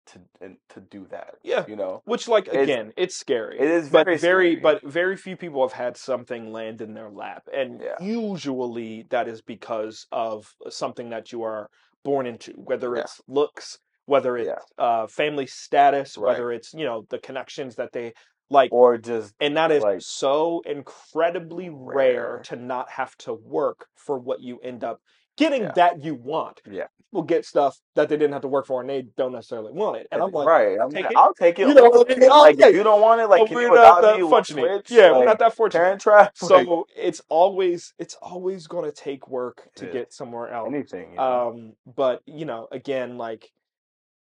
to 0.06 0.20
and 0.40 0.56
to 0.70 0.80
do 0.80 1.06
that 1.10 1.34
Yeah. 1.42 1.64
you 1.68 1.76
know 1.76 2.02
Which, 2.06 2.28
like, 2.28 2.48
again, 2.48 2.92
it's 2.96 3.16
scary. 3.16 3.58
it 3.58 3.70
is 3.70 3.90
but 3.90 4.06
very 4.20 4.56
but 4.56 4.82
very 4.82 5.16
few 5.16 5.36
people 5.36 5.60
have 5.68 5.74
had 5.74 5.96
something 5.98 6.50
land 6.50 6.80
in 6.80 6.94
their 6.94 7.10
lap, 7.10 7.42
and 7.52 7.80
Yeah. 7.82 7.96
usually 8.00 9.04
that 9.10 9.28
is 9.28 9.42
because 9.42 10.06
of 10.10 10.54
something 10.70 11.10
that 11.10 11.30
you 11.30 11.42
are 11.42 11.68
born 12.04 12.26
into, 12.26 12.52
whether 12.52 12.94
Yeah. 12.96 13.02
it's 13.02 13.20
looks, 13.28 13.78
whether 14.06 14.38
it's 14.38 14.48
Yeah. 14.48 14.84
uh, 14.84 15.06
family 15.08 15.46
status, 15.46 16.16
Right. 16.16 16.28
whether 16.32 16.52
it's 16.52 16.72
you 16.72 16.86
know 16.86 17.04
the 17.10 17.18
connections 17.18 17.76
that 17.76 17.92
they 17.92 18.14
like. 18.50 18.72
or 18.72 18.98
just 18.98 19.34
And 19.40 19.56
that 19.56 19.70
is 19.70 19.82
like, 19.82 20.00
so 20.02 20.62
incredibly 20.66 21.68
rare. 21.70 21.94
rare. 22.34 22.40
to 22.44 22.56
not 22.56 22.90
have 22.90 23.16
to 23.18 23.32
work 23.34 23.86
for 23.94 24.18
what 24.18 24.40
you 24.40 24.58
end 24.60 24.84
up 24.84 25.00
getting 25.36 25.62
Yeah. 25.62 25.72
that 25.76 26.02
you 26.04 26.14
want. 26.14 26.60
Yeah. 26.70 26.86
People 27.10 27.22
get 27.22 27.46
stuff 27.46 27.78
that 27.94 28.10
they 28.10 28.16
didn't 28.18 28.32
have 28.34 28.42
to 28.42 28.48
work 28.48 28.66
for 28.66 28.82
and 28.82 28.90
they 28.90 29.02
don't 29.16 29.32
necessarily 29.32 29.72
want 29.72 29.96
it. 29.96 30.08
And 30.12 30.20
I'm 30.22 30.30
like, 30.30 30.46
right 30.46 30.76
I'm 30.78 30.90
take 30.90 31.04
like, 31.04 31.12
it. 31.12 31.16
I'll 31.16 31.32
take 31.32 31.58
it 31.58 31.66
You 31.66 31.72
know 31.72 31.88
what 31.88 32.10
I 32.10 32.14
mean? 32.16 32.30
I'll 32.30 32.40
like 32.40 32.58
take 32.58 32.66
if 32.66 32.74
you 32.74 32.82
don't 32.82 33.00
want 33.00 33.20
it 33.22 33.28
like 33.28 33.46
can 33.46 33.54
we're 33.54 33.62
you 33.62 33.68
not 33.68 33.72
without 33.72 34.02
that 34.02 34.16
me 34.16 34.22
we'll 34.24 34.30
fortunate. 34.30 34.86
switch? 34.86 34.90
Yeah, 34.98 35.12
we're 35.16 35.24
not 35.24 35.38
that 35.38 35.54
fortunate. 35.54 36.00
trap 36.00 36.34
like, 36.42 36.66
So 36.66 36.86
it's 36.94 37.22
always 37.30 37.94
it's 37.98 38.14
always 38.16 38.66
going 38.66 38.84
to 38.84 38.92
take 38.92 39.28
work 39.28 39.70
to 39.76 39.86
is. 39.86 39.92
get 39.92 40.12
somewhere 40.12 40.48
else. 40.52 40.68
anything 40.68 41.12
you 41.12 41.16
know? 41.16 41.48
Um, 41.48 41.72
but 41.96 42.20
you 42.26 42.44
know, 42.44 42.68
again, 42.72 43.16
like 43.16 43.50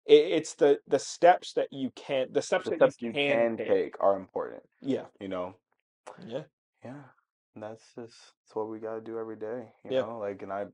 it's 0.07 0.53
the 0.55 0.79
the 0.87 0.99
steps 0.99 1.53
that 1.53 1.67
you 1.71 1.91
can 1.95 2.27
the 2.31 2.41
steps 2.41 2.65
the 2.65 2.71
that 2.71 2.77
steps 2.77 2.95
you 3.01 3.11
can, 3.11 3.57
can 3.57 3.65
take. 3.65 3.95
are 3.99 4.15
important 4.15 4.63
Yeah, 4.81 5.05
you 5.19 5.27
know? 5.27 5.55
Yeah, 6.25 6.43
yeah 6.83 7.03
and 7.55 7.63
that's 7.63 7.83
just 7.95 8.13
that's 8.15 8.55
what 8.55 8.69
we 8.69 8.79
gotta 8.79 9.01
do 9.01 9.17
every 9.19 9.35
day 9.35 9.69
you 9.83 9.91
Yeah. 9.91 10.01
know? 10.01 10.19
Like 10.19 10.41
and 10.41 10.51
i 10.53 10.65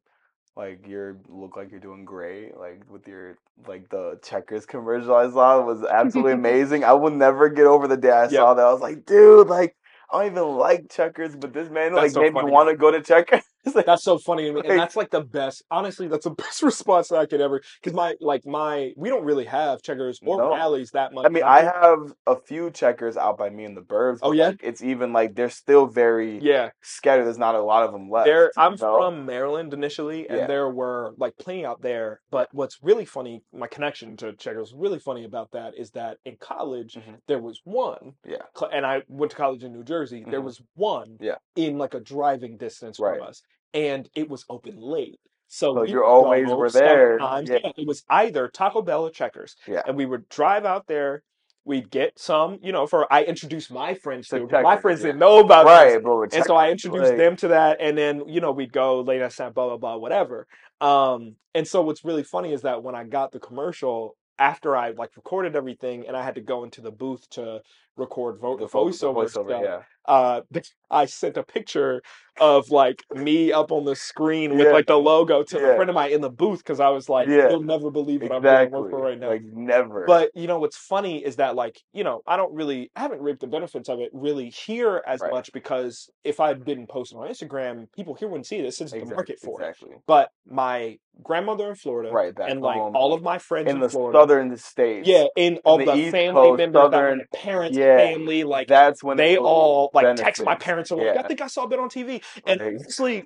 like 0.56 0.86
you're 0.88 1.18
look 1.28 1.56
like 1.58 1.72
you're 1.72 1.80
doing 1.80 2.06
great 2.06 2.56
like 2.58 2.84
with 2.92 3.08
your 3.08 3.38
like 3.68 3.90
the 3.90 4.20
checkers 4.24 4.66
commercial 4.66 5.16
i 5.16 5.30
saw 5.30 5.60
was 5.62 5.84
absolutely 5.84 6.34
amazing. 6.34 6.84
I 6.84 6.94
will 6.94 7.10
never 7.12 7.50
get 7.50 7.66
over 7.66 7.88
the 7.88 7.98
day 7.98 8.12
i 8.12 8.28
Yeah. 8.30 8.40
saw 8.40 8.54
that 8.54 8.66
i 8.66 8.72
was 8.72 8.82
like 8.82 9.06
dude 9.06 9.48
like 9.48 9.76
i 10.12 10.22
don't 10.24 10.32
even 10.34 10.58
like 10.58 10.92
checkers 10.92 11.36
but 11.36 11.54
this 11.54 11.70
man 11.70 11.94
That's 11.94 12.04
like 12.04 12.14
so 12.14 12.22
made 12.22 12.34
funny. 12.34 12.46
me 12.46 12.52
want 12.52 12.70
to 12.70 12.76
go 12.76 12.92
to 12.92 13.02
checkers 13.02 13.42
That's 13.86 14.04
so 14.04 14.18
funny 14.18 14.46
to 14.46 14.54
me, 14.54 14.62
and 14.66 14.80
that's 14.80 14.96
like 14.96 15.10
the 15.10 15.22
best. 15.22 15.64
Honestly, 15.72 16.08
that's 16.08 16.26
the 16.26 16.32
best 16.44 16.62
response 16.64 17.08
that 17.10 17.18
I 17.18 17.26
could 17.26 17.42
ever. 17.42 17.62
Because 17.82 17.94
my 17.96 18.16
like 18.20 18.46
my 18.46 18.92
we 18.98 19.10
don't 19.10 19.24
really 19.24 19.46
have 19.46 19.82
checkers 19.82 20.20
or 20.26 20.38
No. 20.38 20.54
Rally's 20.54 20.92
that 20.92 21.14
much. 21.14 21.26
I 21.26 21.30
mean, 21.30 21.44
I 21.44 21.62
have 21.62 22.14
a 22.28 22.36
few 22.36 22.72
checkers 22.72 23.16
out 23.18 23.38
by 23.38 23.50
me 23.50 23.64
in 23.66 23.74
the 23.76 23.82
burbs. 23.82 24.20
Oh, 24.22 24.32
yeah? 24.32 24.48
like, 24.48 24.60
it's 24.64 24.84
even 24.84 25.14
like 25.14 25.36
they're 25.36 25.50
still 25.50 25.86
very 25.86 26.40
yeah. 26.40 26.70
scattered. 26.82 27.26
There's 27.26 27.38
not 27.38 27.56
a 27.56 27.62
lot 27.62 27.84
of 27.84 27.92
them 27.94 28.10
left. 28.10 28.26
There, 28.26 28.52
I'm 28.58 28.78
from 28.78 29.26
Maryland 29.26 29.74
initially, 29.74 30.28
and 30.28 30.40
Yeah. 30.40 30.48
there 30.48 30.70
were 30.70 31.14
like 31.18 31.38
plenty 31.38 31.66
out 31.66 31.82
there. 31.82 32.22
But 32.32 32.50
what's 32.52 32.80
really 32.84 33.06
funny, 33.06 33.44
my 33.54 33.68
connection 33.68 34.18
to 34.18 34.34
checkers, 34.34 34.74
really 34.76 35.00
funny 35.00 35.24
about 35.24 35.52
that 35.52 35.74
is 35.78 35.92
that 35.92 36.18
in 36.26 36.36
college 36.38 36.96
Mhm. 36.96 37.18
there 37.28 37.40
was 37.40 37.62
one, 37.64 38.14
Yeah. 38.26 38.42
and 38.72 38.86
I 38.86 39.04
went 39.08 39.32
to 39.32 39.38
college 39.38 39.64
in 39.64 39.72
New 39.74 39.84
Jersey. 39.84 40.24
There 40.28 40.42
Mhm. 40.42 40.46
was 40.46 40.62
one, 40.76 41.18
Yeah. 41.22 41.36
in 41.56 41.78
like 41.78 41.94
a 41.94 42.00
driving 42.00 42.58
distance 42.58 43.00
Right. 43.00 43.20
from 43.20 43.28
us, 43.28 43.42
and 43.74 44.10
it 44.16 44.30
was 44.30 44.46
open 44.50 44.76
late. 44.78 45.20
So, 45.48 45.76
So 45.76 45.84
you 45.84 46.04
always 46.04 46.50
were 46.50 46.70
there. 46.70 47.20
Yeah. 47.20 47.42
yeah, 47.42 47.72
it 47.78 47.86
was 47.88 48.04
either 48.10 48.48
Taco 48.48 48.82
Bell 48.82 49.06
or 49.06 49.12
Checkers, 49.12 49.56
Yeah. 49.68 49.84
and 49.86 49.96
we 49.96 50.06
would 50.06 50.28
drive 50.30 50.66
out 50.66 50.88
there. 50.88 51.24
We'd 51.66 51.90
get 51.92 52.20
some, 52.20 52.60
you 52.62 52.72
know, 52.72 52.88
for 52.88 53.12
I 53.14 53.24
introduced 53.24 53.72
my 53.72 53.94
friends 53.94 54.28
To 54.30 54.46
to. 54.48 54.62
My 54.62 54.78
friends 54.78 55.00
yeah. 55.02 55.08
didn't 55.08 55.20
know 55.20 55.40
about 55.40 55.64
this. 55.66 55.94
Right, 55.96 56.04
but 56.04 56.18
with 56.18 56.36
And 56.36 56.44
so 56.44 56.56
I 56.56 56.72
introduced 56.72 57.10
like- 57.12 57.18
them 57.18 57.36
to 57.38 57.48
that, 57.50 57.78
and 57.80 57.98
then 57.98 58.28
you 58.28 58.42
know 58.42 58.52
we'd 58.52 58.74
go 58.74 59.00
late 59.02 59.22
at 59.22 59.38
night, 59.40 59.54
blah 59.54 59.68
blah 59.68 59.78
blah, 59.78 59.96
whatever. 59.98 60.48
Um, 60.82 61.36
and 61.56 61.68
so 61.68 61.82
what's 61.82 62.04
really 62.04 62.24
funny 62.24 62.52
is 62.52 62.64
that 62.64 62.84
when 62.84 62.96
I 62.96 63.04
got 63.06 63.32
the 63.32 63.40
commercial, 63.40 64.18
after 64.40 64.76
I 64.76 64.90
like 64.90 65.16
recorded 65.16 65.56
everything, 65.56 66.06
and 66.08 66.18
I 66.18 66.24
had 66.24 66.36
to 66.36 66.42
go 66.42 66.64
into 66.66 66.82
the 66.82 66.92
booth 66.92 67.30
to 67.32 67.62
record 67.98 68.40
vo- 68.40 68.58
the 68.58 68.66
voiceover, 68.68 69.26
voiceover, 69.26 69.30
stuff, 69.30 69.46
yeah. 69.64 69.80
uh, 70.06 70.42
I 70.92 71.06
sent 71.06 71.38
a 71.38 71.44
picture 71.44 72.02
of 72.40 72.70
like 72.70 73.04
me 73.14 73.52
up 73.52 73.72
on 73.72 73.86
the 73.86 73.96
screen 73.96 74.58
with 74.58 74.68
Yeah. 74.68 74.74
like 74.74 74.86
the 74.88 74.96
logo 74.98 75.44
to 75.44 75.58
a 75.58 75.62
Yeah. 75.62 75.76
friend 75.76 75.90
of 75.90 75.96
mine 75.96 76.12
in 76.12 76.22
the 76.22 76.30
booth 76.30 76.60
because 76.60 76.80
I 76.80 76.90
was 76.90 77.08
like, 77.10 77.28
Yeah. 77.28 77.50
you'll 77.50 77.64
never 77.64 77.90
believe 77.92 78.22
what 78.24 78.32
I'm 78.32 78.42
doing 78.42 78.72
work 78.72 78.90
for 78.92 79.02
right 79.02 79.20
now. 79.20 79.30
Like 79.30 79.44
never. 79.44 80.06
But 80.06 80.32
you 80.36 80.48
know 80.48 80.60
what's 80.60 80.78
funny 80.78 81.24
is 81.24 81.36
that 81.38 81.56
like 81.56 81.80
you 81.94 82.04
know 82.04 82.22
I 82.28 82.38
don't 82.38 82.54
really 82.54 82.92
I 82.96 83.02
haven't 83.02 83.22
reaped 83.22 83.42
the 83.42 83.48
benefits 83.48 83.90
of 83.90 84.00
it 84.00 84.10
really 84.14 84.50
here 84.50 85.02
as 85.08 85.20
Right. 85.22 85.32
much 85.32 85.52
because 85.52 86.10
if 86.24 86.40
I'd 86.40 86.64
been 86.66 86.86
posting 86.88 87.18
on 87.20 87.28
Instagram, 87.28 87.92
people 87.92 88.14
here 88.16 88.28
wouldn't 88.28 88.48
see 88.48 88.62
this. 88.62 88.82
It's 88.82 88.92
the 88.92 89.06
market 89.06 89.40
for 89.40 89.62
it. 89.62 89.66
exactly. 89.70 89.96
But 90.08 90.30
my 90.48 90.98
grandmother 91.22 91.70
in 91.70 91.76
Florida, 91.76 92.12
Right 92.12 92.34
and 92.40 92.62
like 92.62 92.78
home, 92.78 92.96
all 92.96 93.14
of 93.14 93.22
my 93.22 93.38
friends 93.38 93.70
in 93.70 93.76
in, 93.78 93.82
the 93.82 93.90
Florida, 93.90 94.18
southern 94.18 94.58
states. 94.58 95.08
yeah, 95.08 95.26
in 95.36 95.60
all 95.64 95.78
the 95.78 95.86
the, 95.86 96.10
family 96.10 96.34
Coast, 96.42 96.58
members, 96.58 96.82
Southern- 96.82 97.22
parents' 97.34 97.78
yeah, 97.84 97.98
family, 97.98 98.44
like 98.44 98.68
that's 98.68 99.04
when 99.04 99.18
they 99.18 99.38
all 99.38 99.92
like 99.94 100.16
text 100.16 100.44
my 100.44 100.56
parents 100.56 100.92
and 100.92 101.00
like, 101.02 101.18
I 101.18 101.24
think 101.24 101.42
I 101.42 101.48
saw 101.48 101.64
a 101.64 101.68
bit 101.68 101.80
on 101.80 101.90
TV. 101.90 102.22
And 102.46 102.62
Right. 102.62 102.76
honestly, 102.80 103.26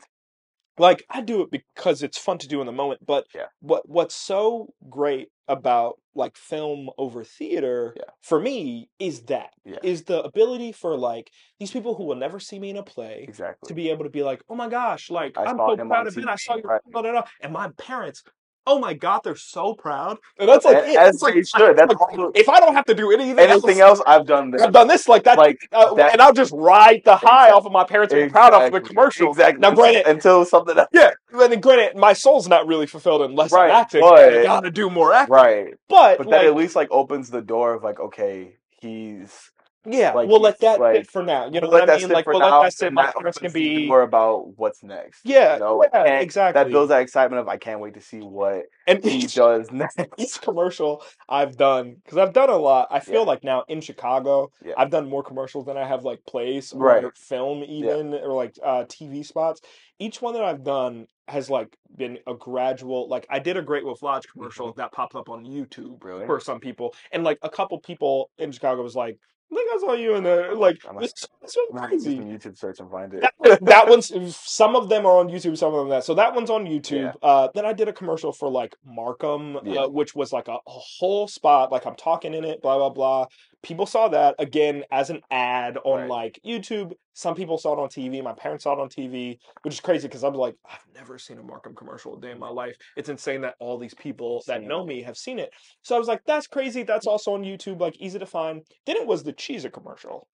like 0.78 1.04
I 1.10 1.22
do 1.22 1.42
it 1.42 1.50
because 1.52 2.04
it's 2.04 2.18
fun 2.18 2.38
to 2.40 2.48
do 2.48 2.60
in 2.62 2.68
the 2.68 2.72
moment. 2.72 3.06
But 3.06 3.26
Yeah. 3.34 3.48
what 3.62 3.88
what's 3.90 4.16
so 4.16 4.74
great 4.90 5.30
about 5.48 5.96
like 6.14 6.36
film 6.36 6.90
over 6.98 7.24
theater 7.24 7.94
Yeah. 7.98 8.04
for 8.22 8.40
me 8.40 8.90
is 9.00 9.24
that 9.24 9.52
is 9.84 10.00
Yeah. 10.02 10.06
the 10.08 10.24
ability 10.24 10.72
for 10.72 10.98
like 10.98 11.32
these 11.60 11.72
people 11.72 11.96
who 11.96 12.04
will 12.06 12.16
never 12.16 12.40
see 12.40 12.60
me 12.60 12.70
in 12.70 12.78
a 12.78 12.84
play 12.84 13.26
Exactly. 13.28 13.68
to 13.70 13.74
be 13.74 13.90
able 13.90 14.04
to 14.04 14.10
be 14.10 14.24
like, 14.24 14.42
oh 14.50 14.56
my 14.56 14.68
gosh, 14.68 15.10
like 15.10 15.38
I 15.38 15.46
I'm 15.46 15.58
saw 15.58 15.76
so 15.76 15.86
proud 15.86 16.08
of 16.08 16.18
it. 16.18 16.28
I 16.28 16.36
saw 16.36 16.56
you, 16.56 16.64
right. 16.64 16.82
blah, 16.92 17.02
blah, 17.02 17.12
blah. 17.12 17.24
and 17.42 17.54
my 17.54 17.70
parents. 17.78 18.24
Oh 18.70 18.78
my 18.80 18.94
God, 18.94 19.22
they're 19.24 19.36
so 19.38 19.74
proud. 19.74 20.18
And 20.38 20.48
that's 20.50 20.66
like 20.66 20.78
A- 20.78 20.90
it. 20.90 20.98
as 20.98 21.22
like, 21.22 21.34
should. 21.36 21.78
That's 21.78 21.94
like, 21.94 22.18
all- 22.20 22.32
if 22.36 22.50
I 22.50 22.60
don't 22.60 22.74
have 22.76 22.86
to 22.86 22.94
do 22.94 23.12
anything, 23.12 23.40
anything 23.40 23.80
else 23.80 24.02
I've 24.06 24.26
done 24.26 24.52
this. 24.52 24.62
I've 24.62 24.74
done 24.74 24.88
this 24.90 25.08
like 25.08 25.24
that, 25.24 25.38
Like, 25.38 25.58
uh, 25.72 25.94
that- 25.96 26.12
and 26.14 26.22
I'll 26.22 26.34
just 26.34 26.52
ride 26.54 27.02
the 27.06 27.16
high 27.16 27.50
off 27.52 27.66
of 27.66 27.72
my 27.72 27.86
parents 27.86 28.14
being 28.14 28.30
proud 28.30 28.54
off 28.54 28.64
of 28.64 28.72
the 28.72 28.78
Exactly, 28.78 28.96
commercial. 28.96 29.30
Exactly. 29.32 29.60
Now, 29.62 29.72
granted, 29.72 30.06
until 30.12 30.44
something 30.46 30.78
else. 30.78 30.90
yeah, 30.92 31.12
and 31.32 31.52
then 31.54 31.62
granted, 31.62 31.96
my 31.98 32.12
soul's 32.14 32.48
not 32.50 32.68
really 32.68 32.88
fulfilled 32.88 33.22
unless 33.22 33.54
Right, 33.54 33.70
I'm 33.72 33.76
acting. 33.82 34.02
but- 34.02 34.20
I 34.38 34.44
gotta 34.44 34.70
do 34.72 34.90
more 34.90 35.14
acting. 35.14 35.34
Right. 35.34 35.74
But, 35.88 36.18
But 36.18 36.28
like, 36.28 36.42
that 36.42 36.46
at 36.46 36.56
least 36.56 36.76
like 36.76 36.90
opens 36.92 37.30
the 37.30 37.42
door 37.42 37.74
of 37.74 37.84
like, 37.84 38.00
okay, 38.02 38.58
he's 38.82 39.52
yeah, 39.90 40.12
like, 40.14 40.28
we'll 40.28 40.42
let 40.42 40.60
that 40.60 40.80
like, 40.80 40.96
sit 40.98 41.12
for 41.12 41.24
now. 41.24 41.46
You 41.46 41.62
know 41.62 41.70
we'll 41.70 41.80
what 41.80 41.90
I 41.90 41.98
mean? 41.98 42.10
Like, 42.10 42.26
we'll 42.28 42.40
now, 42.40 42.60
let 42.62 42.66
that 42.66 42.74
sit. 42.74 42.94
My 42.94 43.12
parents 43.12 43.38
can 43.40 43.52
be 43.52 43.88
more 43.88 44.02
about 44.02 44.58
what's 44.58 44.84
next. 44.84 45.22
Yeah, 45.24 45.54
you 45.56 45.60
know, 45.62 45.86
yeah, 45.94 46.20
exactly. 46.20 46.62
That 46.62 46.72
builds 46.72 46.90
that 46.90 47.02
excitement 47.02 47.40
of 47.42 47.48
I 47.48 47.58
can't 47.58 47.80
wait 47.80 47.94
to 47.94 48.02
see 48.02 48.20
what 48.20 48.64
and 48.86 49.04
he 49.04 49.12
each, 49.26 49.36
does 49.36 49.72
next. 49.72 50.00
each 50.18 50.42
commercial 50.42 51.04
I've 51.30 51.58
done 51.58 51.96
because 52.04 52.18
I've 52.18 52.34
done 52.34 52.50
a 52.50 52.58
lot. 52.58 52.88
I 52.92 53.00
feel 53.00 53.22
Yeah. 53.22 53.28
like 53.28 53.44
now 53.44 53.64
in 53.68 53.82
Chicago, 53.82 54.52
Yeah. 54.64 54.74
I've 54.78 54.90
done 54.90 55.10
more 55.10 55.24
commercials 55.24 55.66
than 55.66 55.78
I 55.78 55.88
have 55.88 56.04
like 56.04 56.26
plays 56.26 56.74
or 56.74 56.80
Right. 56.80 57.18
film 57.18 57.64
even 57.64 58.14
or 58.14 58.34
like 58.34 58.56
uh, 58.64 58.84
TV 58.86 59.26
spots. 59.26 59.62
Each 60.00 60.22
one 60.22 60.34
that 60.34 60.44
I've 60.44 60.64
done 60.64 61.08
has 61.28 61.50
like 61.50 61.76
been 61.96 62.20
a 62.28 62.34
gradual. 62.36 63.10
Like 63.10 63.26
I 63.30 63.40
did 63.40 63.58
a 63.58 63.62
Great 63.62 63.84
Wolf 63.84 64.02
Lodge 64.04 64.28
commercial 64.32 64.72
that 64.74 64.92
popped 64.92 65.16
up 65.16 65.30
on 65.30 65.44
YouTube 65.46 65.68
Mm-hmm. 66.00 66.08
Really? 66.08 66.26
for 66.26 66.40
some 66.40 66.60
people, 66.60 66.94
and 67.12 67.24
like 67.24 67.40
a 67.42 67.50
couple 67.50 67.80
people 67.80 68.30
in 68.38 68.52
Chicago 68.52 68.82
was 68.84 68.96
like, 68.96 69.18
"I 69.52 69.56
think 69.56 69.70
I 69.74 69.78
saw 69.80 69.94
you 69.94 70.16
in 70.16 70.24
there." 70.24 70.56
Like 70.56 70.80
I'm 70.90 71.00
this, 71.00 71.14
this 71.42 71.56
was 71.56 71.70
I'm 71.82 71.88
crazy. 71.90 72.18
YouTube 72.18 72.58
search 72.58 72.80
and 72.80 72.90
find 72.92 73.14
it. 73.14 73.24
that, 73.44 73.64
that 73.66 73.88
one's 73.88 74.12
some 74.36 74.76
of 74.76 74.90
them 74.90 75.06
are 75.06 75.18
on 75.20 75.30
YouTube, 75.30 75.58
some 75.58 75.74
of 75.74 75.80
them 75.80 75.90
that. 75.90 76.04
So 76.04 76.14
that 76.16 76.34
one's 76.36 76.50
on 76.50 76.66
YouTube. 76.74 77.14
Yeah. 77.22 77.28
Uh, 77.28 77.48
then 77.56 77.66
I 77.66 77.74
did 77.74 77.88
a 77.88 77.94
commercial 77.94 78.32
for 78.32 78.50
like 78.50 78.76
Markham, 78.86 79.58
Yeah. 79.64 79.82
uh, 79.84 79.88
which 79.90 80.16
was 80.16 80.32
like 80.34 80.48
a, 80.48 80.54
a 80.56 80.60
whole 80.66 81.28
spot, 81.28 81.72
like 81.72 81.86
I'm 81.86 81.96
talking 81.96 82.34
in 82.34 82.44
it, 82.44 82.62
blah 82.62 82.78
blah 82.78 82.90
blah. 82.90 83.26
People 83.64 83.86
saw 83.86 84.08
that 84.10 84.36
again 84.40 84.84
as 84.92 85.10
an 85.10 85.22
ad 85.32 85.78
on 85.84 86.02
Right. 86.02 86.10
like 86.10 86.40
YouTube. 86.46 86.94
Some 87.14 87.36
people 87.36 87.58
saw 87.58 87.74
it 87.74 87.80
on 87.80 87.90
TV. 87.90 88.22
My 88.24 88.34
parents 88.34 88.64
saw 88.64 88.74
it 88.74 88.80
on 88.80 88.88
TV, 88.88 89.40
which 89.64 89.74
is 89.74 89.80
crazy 89.80 90.08
because 90.08 90.24
I'm 90.24 90.36
like, 90.36 90.56
I've 90.70 90.86
never 90.94 91.18
seen 91.18 91.40
a 91.40 91.44
Markham 91.44 91.76
commercial 91.76 92.16
a 92.16 92.22
day 92.22 92.32
in 92.32 92.40
my 92.40 92.50
life. 92.50 92.78
It's 92.96 93.10
insane 93.10 93.42
that 93.42 93.56
all 93.60 93.78
these 93.78 93.96
people 93.96 94.44
that 94.48 94.64
know 94.64 94.86
me 94.86 95.02
have 95.02 95.18
seen 95.18 95.40
it. 95.40 95.52
So 95.82 95.96
I 95.96 96.00
was 96.00 96.08
like, 96.08 96.22
that's 96.26 96.48
crazy. 96.48 96.84
That's 96.84 97.08
also 97.08 97.34
on 97.34 97.44
YouTube, 97.44 97.82
like 97.82 97.98
easy 98.00 98.20
to 98.20 98.26
find. 98.28 98.62
Then 98.86 98.98
it 98.98 99.08
was 99.08 99.24
the 99.24 99.34
Cheez-It 99.34 99.74
commercial. 99.74 100.28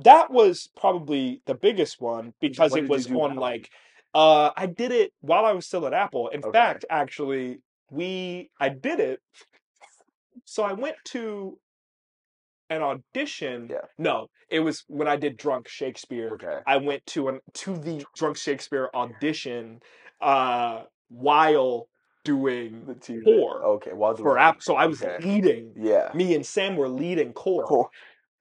That 0.00 0.30
was 0.30 0.68
probably 0.76 1.42
the 1.46 1.54
biggest 1.54 2.00
one 2.00 2.32
because 2.40 2.72
When 2.72 2.84
it 2.84 2.88
was 2.88 3.08
on 3.08 3.34
like 3.34 3.68
uh 4.14 4.52
I 4.56 4.66
did 4.66 4.92
it 4.92 5.12
while 5.20 5.44
I 5.44 5.52
was 5.52 5.66
still 5.66 5.86
at 5.86 5.92
Apple. 5.92 6.28
In 6.28 6.42
Okay. 6.44 6.52
fact, 6.52 6.84
actually, 6.88 7.58
we 7.90 8.50
I 8.60 8.68
did 8.68 9.00
it. 9.00 9.20
So 10.44 10.62
I 10.62 10.72
went 10.72 10.96
to 11.06 11.58
an 12.70 12.82
audition. 12.82 13.68
Yeah. 13.70 13.78
No, 13.98 14.28
it 14.50 14.60
was 14.60 14.84
when 14.88 15.08
I 15.08 15.16
did 15.16 15.36
Drunk 15.36 15.68
Shakespeare. 15.68 16.30
Okay. 16.34 16.58
I 16.66 16.76
went 16.76 17.04
to 17.06 17.28
an 17.28 17.40
to 17.54 17.76
the 17.76 18.04
Drunk 18.16 18.36
Shakespeare 18.36 18.88
audition 18.94 19.80
uh 20.20 20.82
while 21.08 21.88
doing 22.24 22.84
The 22.86 22.94
TV. 22.94 23.24
Core 23.24 23.64
Okay. 23.76 23.92
While 23.92 24.14
doing 24.14 24.24
for 24.24 24.38
Apple. 24.38 24.60
So 24.60 24.74
I 24.76 24.86
was 24.86 25.02
okay. 25.02 25.24
leading. 25.26 25.72
Yeah. 25.76 26.10
Me 26.14 26.34
and 26.34 26.44
Sam 26.44 26.76
were 26.76 26.88
leading 26.88 27.32
core 27.32 27.64
Cool. 27.64 27.90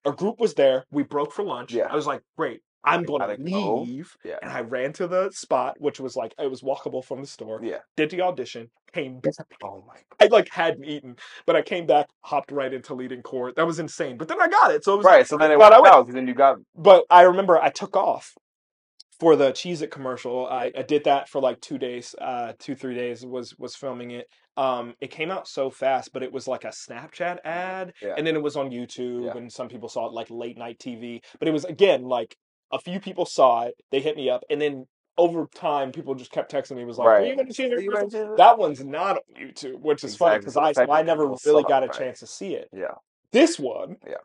a 0.06 0.12
group 0.12 0.40
was 0.40 0.56
there. 0.56 0.86
We 0.92 1.04
broke 1.04 1.32
for 1.32 1.44
lunch. 1.44 1.72
Yeah. 1.74 1.88
I 1.90 1.96
was 1.96 2.06
like, 2.08 2.22
great. 2.38 2.62
I'm 2.88 3.04
going 3.04 3.22
to 3.22 3.28
Gotta 3.28 3.44
go. 3.52 3.82
leave. 3.82 4.16
Yeah. 4.24 4.38
And 4.42 4.52
I 4.52 4.62
ran 4.62 4.94
to 4.94 5.08
the 5.08 5.30
spot, 5.32 5.76
which 5.80 6.00
was 6.00 6.16
like, 6.16 6.34
it 6.40 6.50
was 6.50 6.62
walkable 6.62 7.04
from 7.04 7.22
the 7.22 7.28
store. 7.28 7.60
Yeah. 7.64 7.80
Did 7.96 8.10
the 8.12 8.22
audition, 8.22 8.70
came 8.94 9.20
back. 9.20 9.34
Oh 9.64 9.84
my. 9.88 9.96
I 10.20 10.28
like 10.30 10.50
hadn't 10.50 10.86
eaten, 10.86 11.16
but 11.46 11.56
I 11.56 11.62
came 11.62 11.86
back, 11.86 12.08
hopped 12.22 12.52
right 12.52 12.74
into 12.74 12.94
leading 12.94 13.22
court. 13.22 13.56
That 13.56 13.68
was 13.68 13.80
insane. 13.80 14.18
But 14.18 14.28
then 14.28 14.42
I 14.42 14.48
got 14.48 14.72
it. 14.72 14.84
So 14.84 14.94
it 14.94 14.98
was 14.98 15.06
Right. 15.06 15.28
So 15.28 15.38
then 15.38 15.52
it 15.52 15.60
went. 15.60 15.74
out 15.74 16.08
then 16.12 16.28
you 16.28 16.34
got 16.34 16.58
But 16.76 17.06
I 17.10 17.22
remember 17.24 17.58
I 17.58 17.70
took 17.70 17.96
off 17.96 18.34
for 19.20 19.36
the 19.36 19.52
Cheez 19.52 19.82
It 19.82 19.90
commercial. 19.92 20.48
I, 20.48 20.72
I 20.78 20.84
did 20.84 21.04
that 21.06 21.28
for 21.28 21.42
like 21.42 21.60
two 21.62 21.78
days, 21.78 22.14
uh, 22.22 22.54
two, 22.60 22.76
three 22.76 22.96
days 22.96 23.26
was 23.26 23.56
was 23.58 23.76
filming 23.76 24.12
it. 24.12 24.28
Um, 24.58 24.96
it 25.02 25.12
came 25.12 25.30
out 25.30 25.48
so 25.48 25.70
fast, 25.70 26.12
but 26.14 26.24
it 26.24 26.32
was 26.32 26.48
like 26.48 26.64
a 26.64 26.70
Snapchat 26.70 27.38
ad, 27.46 27.94
Yeah. 28.02 28.16
and 28.18 28.26
then 28.26 28.36
it 28.36 28.42
was 28.42 28.56
on 28.56 28.72
YouTube, 28.72 29.26
Yeah. 29.26 29.38
and 29.38 29.52
some 29.52 29.70
people 29.70 29.88
saw 29.90 30.08
it 30.08 30.14
like 30.14 30.28
late 30.32 30.58
night 30.58 30.80
TV. 30.80 31.22
But 31.40 31.48
it 31.48 31.52
was 31.52 31.66
again 31.66 32.04
like 32.04 32.36
a 32.72 32.80
few 32.80 33.00
people 33.00 33.26
saw 33.26 33.64
it, 33.64 33.76
they 33.92 34.00
hit 34.00 34.16
me 34.16 34.30
up, 34.30 34.44
and 34.50 34.62
then 34.62 34.86
over 35.18 35.48
time, 35.56 35.92
people 35.92 36.14
just 36.14 36.32
kept 36.32 36.52
texting 36.52 36.76
me. 36.76 36.86
Was 36.86 36.98
like, 36.98 37.08
"Are 37.08 37.22
you 37.26 37.36
going 37.36 37.48
to 37.48 37.54
see 37.54 37.66
Are 37.72 37.78
it?" 37.78 37.84
you 37.84 37.92
guys 37.94 38.14
in 38.14 38.32
it? 38.34 38.38
That 38.38 38.58
one's 38.60 38.84
not 38.84 39.18
on 39.18 39.24
YouTube, 39.42 39.80
which 39.80 40.04
is 40.04 40.16
funny 40.16 40.38
because 40.40 40.56
I 40.58 40.74
fact 40.74 40.92
I 40.92 41.02
never 41.02 41.34
really 41.46 41.64
got 41.64 41.84
a 41.84 41.88
right. 41.88 41.98
chance 41.98 42.20
to 42.20 42.28
see 42.28 42.54
it. 42.54 42.70
Yeah. 42.72 42.94
This 43.32 43.58
one, 43.60 43.98
Yeah. 44.08 44.18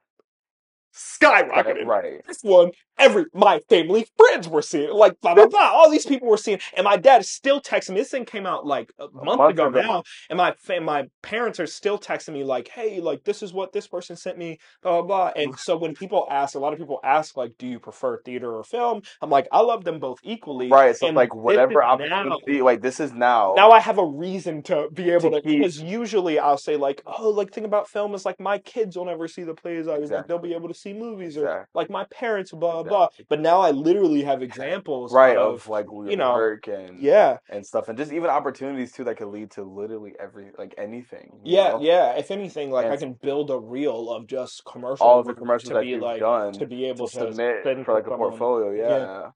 skyrocketed 0.95 1.87
Right. 1.87 2.25
this 2.27 2.43
one, 2.43 2.73
every 3.03 3.25
my 3.35 3.61
family 3.69 4.07
friends 4.17 4.49
were 4.49 4.63
seeing 4.63 4.91
like 4.93 5.21
blah 5.21 5.35
blah 5.35 5.47
blah. 5.47 5.71
All 5.73 5.91
these 5.91 6.07
people 6.07 6.29
were 6.29 6.37
seeing, 6.37 6.59
and 6.77 6.85
my 6.85 6.97
dad 6.97 7.21
is 7.23 7.31
still 7.31 7.61
texting 7.61 7.91
me. 7.91 8.01
This 8.01 8.11
thing 8.11 8.25
came 8.25 8.47
out 8.47 8.67
like 8.67 8.93
a 8.99 9.09
month, 9.13 9.39
month 9.39 9.51
ago 9.55 9.69
ago. 9.69 9.81
now, 9.81 10.03
and 10.31 10.37
my 10.37 10.55
fa- 10.59 10.81
my 10.81 11.09
parents 11.23 11.59
are 11.61 11.67
still 11.67 11.99
texting 11.99 12.35
me 12.35 12.45
like, 12.45 12.69
"Hey, 12.69 13.01
like 13.01 13.25
this 13.25 13.43
is 13.43 13.53
what 13.53 13.73
this 13.73 13.87
person 13.87 14.17
sent 14.17 14.39
me." 14.39 14.59
Blah 14.83 15.03
blah 15.03 15.03
blah. 15.03 15.33
And 15.43 15.59
so 15.59 15.77
when 15.77 15.95
people 15.95 16.27
ask, 16.31 16.55
a 16.55 16.59
lot 16.59 16.73
of 16.73 16.79
people 16.79 17.01
ask 17.05 17.37
like, 17.37 17.53
"Do 17.59 17.67
you 17.67 17.79
prefer 17.81 18.21
theater 18.23 18.55
or 18.57 18.65
film?" 18.65 19.03
I'm 19.21 19.31
like, 19.31 19.49
I 19.53 19.61
love 19.61 19.85
them 19.85 19.99
both 19.99 20.19
equally. 20.23 20.69
Right. 20.69 20.97
So 20.97 21.07
and 21.09 21.17
like 21.17 21.35
whatever 21.35 21.83
is 21.83 21.99
now- 22.09 22.29
opportunity, 22.29 22.63
like 22.63 22.81
this 22.83 23.01
is 23.01 23.13
now. 23.13 23.55
now 23.57 23.71
I 23.73 23.81
have 23.81 23.99
a 23.99 24.05
reason 24.07 24.63
to 24.65 24.89
be 24.93 25.11
able 25.11 25.31
To 25.33 25.41
because 25.45 25.81
usually 25.81 26.39
I'll 26.39 26.59
say 26.59 26.77
like, 26.77 27.03
oh, 27.07 27.31
like 27.31 27.53
thing 27.53 27.65
about 27.65 27.89
film 27.89 28.15
is 28.15 28.25
like 28.25 28.39
my 28.41 28.59
kids 28.59 28.97
will 28.97 29.07
never 29.07 29.27
see 29.29 29.43
the 29.43 29.55
plays 29.55 29.89
I 29.89 29.99
was 29.99 30.11
like 30.11 30.27
they'll 30.27 30.39
be 30.39 30.55
able 30.55 30.69
to 30.69 30.75
see 30.75 30.93
movies 30.93 31.37
or 31.37 31.43
Exactly. 31.47 31.71
like 31.75 31.91
my 31.91 32.05
parents 32.11 32.53
blah 32.53 32.83
blah 32.83 32.92
blah. 32.93 33.09
But 33.29 33.41
now 33.41 33.61
I 33.61 33.71
literally 33.71 34.23
have 34.23 34.43
examples 34.43 35.13
right 35.13 35.37
of, 35.37 35.55
of 35.55 35.69
like 35.69 35.87
you 35.91 36.17
know, 36.17 36.35
work 36.35 36.69
and 36.69 36.99
yeah, 37.01 37.39
and 37.49 37.67
stuff 37.67 37.89
and 37.89 37.99
just 37.99 38.13
even 38.13 38.31
opportunities 38.31 38.93
too 38.93 39.05
that 39.05 39.17
could 39.17 39.29
lead 39.29 39.51
to 39.53 39.63
literally 39.63 40.15
every 40.21 40.51
like 40.59 40.75
anything. 40.79 41.41
yeah, 41.45 41.71
know? 41.71 41.81
yeah. 41.83 42.13
If 42.13 42.31
anything, 42.31 42.71
like 42.71 42.87
I 42.87 42.97
can 42.97 43.15
build 43.15 43.51
a 43.51 43.59
reel 43.59 44.11
of 44.11 44.27
just 44.27 44.65
commercial 44.65 45.07
All 45.07 45.21
of 45.21 45.27
the 45.27 45.35
commercials 45.35 45.69
to 45.69 45.75
that 45.75 45.83
be 45.83 45.89
you've 45.89 46.03
like 46.03 46.21
done 46.21 46.53
to 46.55 46.67
be 46.67 46.87
able 46.87 47.09
to 47.09 47.19
to, 47.19 47.33
submit 47.33 47.85
for 47.85 47.95
like 47.95 48.07
a 48.07 48.17
portfolio. 48.17 48.71
Yeah. 48.73 48.99
Yeah. 48.99 49.31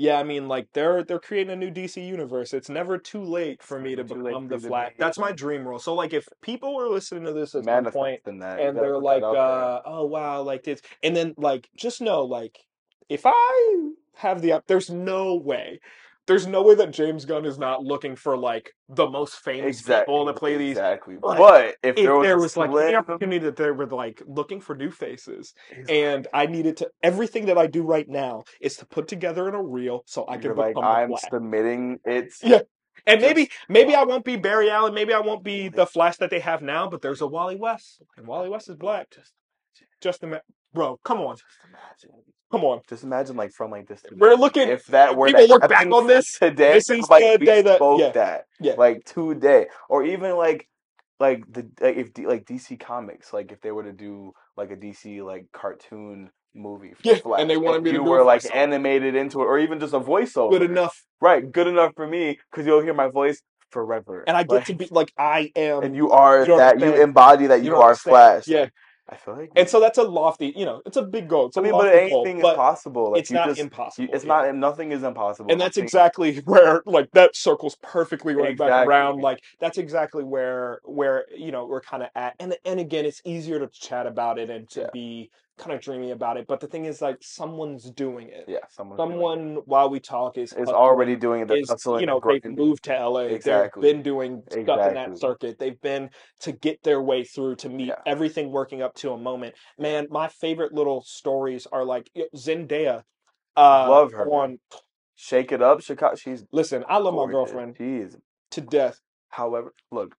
Yeah, 0.00 0.18
I 0.18 0.22
mean, 0.22 0.48
like 0.48 0.68
they're 0.72 1.04
they're 1.04 1.18
creating 1.18 1.52
a 1.52 1.56
new 1.56 1.70
DC 1.70 2.02
universe. 2.02 2.54
It's 2.54 2.70
never 2.70 2.96
too 2.96 3.22
late 3.22 3.62
for 3.62 3.78
me 3.78 3.90
to 3.90 4.02
never 4.02 4.14
too 4.14 4.22
late 4.22 4.30
become 4.30 4.48
the 4.48 4.58
Flash. 4.58 4.92
That's 4.96 5.18
my 5.18 5.30
dream 5.30 5.68
role. 5.68 5.78
So 5.78 5.94
like, 5.94 6.14
if 6.14 6.26
people 6.40 6.80
are 6.80 6.88
listening 6.88 7.24
to 7.24 7.34
this 7.34 7.54
at 7.54 7.66
some 7.66 7.84
point 7.84 8.22
that. 8.24 8.60
and 8.60 8.78
they're 8.78 8.98
like, 8.98 9.22
uh, 9.22 9.82
"Oh 9.84 10.06
wow, 10.06 10.40
like 10.40 10.64
this," 10.64 10.80
and 11.02 11.14
then 11.14 11.34
like, 11.36 11.68
just 11.76 12.00
know, 12.00 12.22
like, 12.22 12.58
if 13.10 13.22
I 13.26 13.90
have 14.14 14.40
the, 14.40 14.62
there's 14.66 14.88
no 14.88 15.34
way, 15.34 15.80
there's 16.26 16.46
no 16.46 16.62
way 16.62 16.76
that 16.76 16.92
James 16.92 17.24
Gunn 17.24 17.44
is 17.44 17.58
not 17.58 17.82
looking 17.82 18.14
for 18.14 18.36
like 18.36 18.72
the 18.88 19.08
most 19.08 19.34
famous 19.40 19.80
exactly 19.80 20.02
people 20.12 20.26
to 20.26 20.32
play 20.32 20.56
these. 20.56 20.76
Exactly. 20.76 21.16
Like, 21.20 21.38
But 21.38 21.64
if, 21.82 21.96
If 21.98 22.04
there 22.04 22.14
was, 22.16 22.24
there 22.26 22.38
was 22.38 22.56
like 22.56 22.70
slim- 22.70 22.94
opportunity 22.94 23.38
that 23.44 23.56
they 23.56 23.70
were 23.72 23.86
like 23.86 24.22
looking 24.26 24.60
for 24.60 24.76
new 24.76 24.92
faces, 24.92 25.54
He's 25.74 25.86
and 25.88 26.28
I 26.32 26.46
needed 26.46 26.76
to, 26.78 26.90
everything 27.02 27.46
that 27.46 27.58
I 27.58 27.66
do 27.66 27.82
right 27.82 28.08
now 28.08 28.44
is 28.60 28.76
to 28.76 28.86
put 28.86 29.08
together 29.08 29.48
in 29.48 29.54
a 29.54 29.62
reel 29.62 30.02
so 30.06 30.24
I 30.24 30.34
you're 30.34 30.54
can 30.54 30.56
like, 30.56 30.76
I'm 30.76 31.12
submitting 31.16 31.98
it. 32.04 32.32
Yeah. 32.42 32.60
And 33.06 33.22
maybe 33.22 33.50
maybe 33.68 33.94
I 33.94 34.02
won't 34.02 34.26
be 34.26 34.36
Barry 34.36 34.68
Allen, 34.70 34.92
maybe 34.92 35.14
I 35.14 35.20
won't 35.20 35.42
be 35.42 35.68
the 35.68 35.86
Flash 35.86 36.18
that 36.18 36.28
they 36.28 36.40
have 36.40 36.60
now, 36.60 36.86
but 36.88 37.00
there's 37.00 37.22
a 37.22 37.26
Wally 37.26 37.56
West, 37.56 38.02
and 38.18 38.26
Wally 38.26 38.50
West 38.50 38.68
is 38.68 38.76
black. 38.76 39.08
Just 39.10 39.32
Just 40.02 40.22
ima- 40.22 40.42
bro, 40.74 41.00
come 41.02 41.18
on, 41.20 41.36
Just 41.36 41.46
imagine. 41.66 42.22
Come 42.50 42.64
on. 42.64 42.80
Just 42.88 43.04
imagine, 43.04 43.36
like 43.36 43.52
from 43.52 43.70
like 43.70 43.86
this. 43.88 44.02
We're 44.16 44.34
looking- 44.34 44.68
If 44.68 44.86
that 44.86 45.16
were 45.16 45.26
people 45.28 45.46
look 45.48 45.68
back 45.68 45.86
on 45.86 46.06
this, 46.06 46.38
today, 46.38 46.74
this 46.74 46.90
is 46.90 47.08
like 47.08 47.38
the 47.40 47.44
day 47.44 47.62
that- 47.62 47.76
spoke 47.76 48.00
yeah, 48.00 48.10
that, 48.10 48.46
yeah. 48.60 48.74
like 48.76 49.04
today, 49.04 49.66
or 49.88 50.04
even 50.04 50.36
like 50.36 50.68
like 51.18 51.44
the 51.52 51.68
like 51.80 51.96
if 51.96 52.14
D, 52.14 52.26
like 52.26 52.44
DC 52.46 52.78
Comics, 52.80 53.32
like 53.32 53.52
if 53.52 53.60
they 53.60 53.70
were 53.70 53.84
to 53.84 53.92
do 53.92 54.32
like 54.56 54.70
a 54.70 54.76
DC 54.76 55.22
like 55.24 55.46
cartoon 55.52 56.30
movie, 56.54 56.94
for 56.94 57.00
Yeah, 57.08 57.16
Flash, 57.16 57.40
and 57.40 57.50
they 57.50 57.56
wanted 57.56 57.82
me 57.82 57.90
to 57.90 57.96
you 57.98 58.02
were 58.02 58.24
like 58.24 58.42
animated 58.54 59.14
into 59.14 59.40
it, 59.42 59.44
or 59.44 59.58
even 59.58 59.78
just 59.80 59.94
a 59.94 60.00
voiceover, 60.00 60.50
Good 60.52 60.62
enough, 60.62 61.04
right? 61.20 61.50
Good 61.50 61.66
enough 61.66 61.92
for 61.94 62.06
me 62.06 62.38
because 62.50 62.66
you'll 62.66 62.80
hear 62.82 62.94
my 62.94 63.08
voice 63.08 63.42
forever, 63.70 64.24
and 64.26 64.36
I 64.36 64.42
get 64.42 64.50
Like, 64.52 64.64
to 64.64 64.74
be 64.74 64.88
like 64.90 65.12
I 65.18 65.52
am, 65.54 65.82
and 65.82 65.94
you 65.94 66.10
are 66.10 66.44
you 66.46 66.56
that 66.56 66.80
you 66.80 67.00
embody 67.00 67.46
that 67.48 67.62
you, 67.62 67.70
don't 67.70 67.82
are. 67.82 67.94
Flash. 67.94 68.48
Yeah, 68.48 68.68
I 69.12 69.16
feel 69.16 69.36
like, 69.36 69.50
and 69.56 69.68
so 69.68 69.80
that's 69.80 69.98
a 69.98 70.04
lofty, 70.04 70.52
you 70.56 70.64
know, 70.64 70.82
it's 70.86 70.96
a 70.96 71.02
big 71.02 71.28
goal. 71.28 71.46
It's 71.46 71.56
I 71.56 71.62
mean, 71.62 71.72
but 71.72 71.84
lofty 71.86 72.10
goal, 72.10 72.22
anything 72.26 72.38
is 72.46 72.54
possible. 72.54 73.10
Like, 73.10 73.20
it's 73.20 73.30
you 73.30 73.34
not 73.34 73.48
just, 73.48 73.58
you- 73.58 73.64
impossible. 73.64 74.08
it's 74.12 74.24
yeah. 74.24 74.28
not. 74.28 74.54
Nothing 74.54 74.92
is 74.92 75.02
impossible. 75.02 75.50
and 75.50 75.60
that's 75.60 75.74
think- 75.74 75.84
exactly 75.84 76.36
where 76.44 76.82
like 76.86 77.10
that 77.12 77.34
circles 77.34 77.76
perfectly 77.82 78.34
right 78.34 78.56
back 78.56 78.86
around 78.86 79.20
like 79.20 79.42
that's 79.58 79.78
exactly 79.78 80.22
where 80.22 80.80
where 80.84 81.24
you 81.36 81.50
know 81.50 81.66
we're 81.66 81.80
kind 81.80 82.02
of 82.04 82.08
at 82.14 82.34
and 82.38 82.54
and 82.64 82.78
again 82.78 83.04
it's 83.04 83.20
easier 83.24 83.58
to 83.58 83.66
chat 83.68 84.06
about 84.06 84.38
it 84.38 84.48
and 84.48 84.68
to 84.70 84.80
Yeah. 84.82 84.86
be 84.92 85.30
kind 85.60 85.72
of 85.76 85.80
dreamy 85.80 86.10
about 86.10 86.36
it 86.38 86.46
but 86.48 86.58
the 86.58 86.66
thing 86.66 86.86
is 86.86 87.02
like 87.02 87.16
someone's 87.20 87.90
doing 87.90 88.28
it 88.28 88.44
Yeah, 88.48 88.58
someone's 88.70 88.98
doing 88.98 89.10
someone 89.12 89.54
while 89.66 89.90
we 89.90 90.00
talk 90.00 90.38
is 90.38 90.52
is 90.54 90.68
already 90.68 91.14
doing 91.16 91.42
it. 91.42 91.50
is 91.50 91.68
hustling 91.68 92.00
you 92.00 92.06
know 92.06 92.18
and 92.20 92.30
they've 92.32 92.42
grinding. 92.42 92.64
moved 92.66 92.84
to 92.84 92.92
LA 93.08 93.20
Exactly. 93.36 93.82
they've 93.82 93.94
been 93.96 94.02
doing 94.02 94.42
stuff 94.50 94.88
in 94.88 94.94
that 94.94 95.18
circuit 95.18 95.58
they've 95.58 95.80
been 95.82 96.08
to 96.40 96.52
get 96.52 96.82
their 96.82 97.02
way 97.02 97.24
through 97.24 97.56
to 97.56 97.68
meet 97.68 97.88
Yeah. 97.88 97.96
everything 98.06 98.50
working 98.50 98.80
up 98.80 98.94
to 98.96 99.12
a 99.12 99.18
moment 99.18 99.54
man 99.78 100.06
my 100.10 100.28
favorite 100.28 100.72
little 100.72 101.02
stories 101.02 101.66
are 101.70 101.84
like 101.84 102.10
Zendaya 102.34 103.02
uh 103.56 103.86
Love 103.90 104.12
her. 104.12 104.26
on 104.28 104.58
Shake 105.22 105.52
it 105.52 105.60
up, 105.60 105.82
Chicago. 105.82 106.16
She's 106.16 106.44
listen 106.50 106.82
I 106.88 106.96
love 106.96 107.14
my 107.14 107.30
girlfriend 107.30 107.74
She 107.76 107.96
is. 107.96 108.16
to 108.52 108.62
death 108.62 108.98
However, 109.28 109.74
look, 109.92 110.16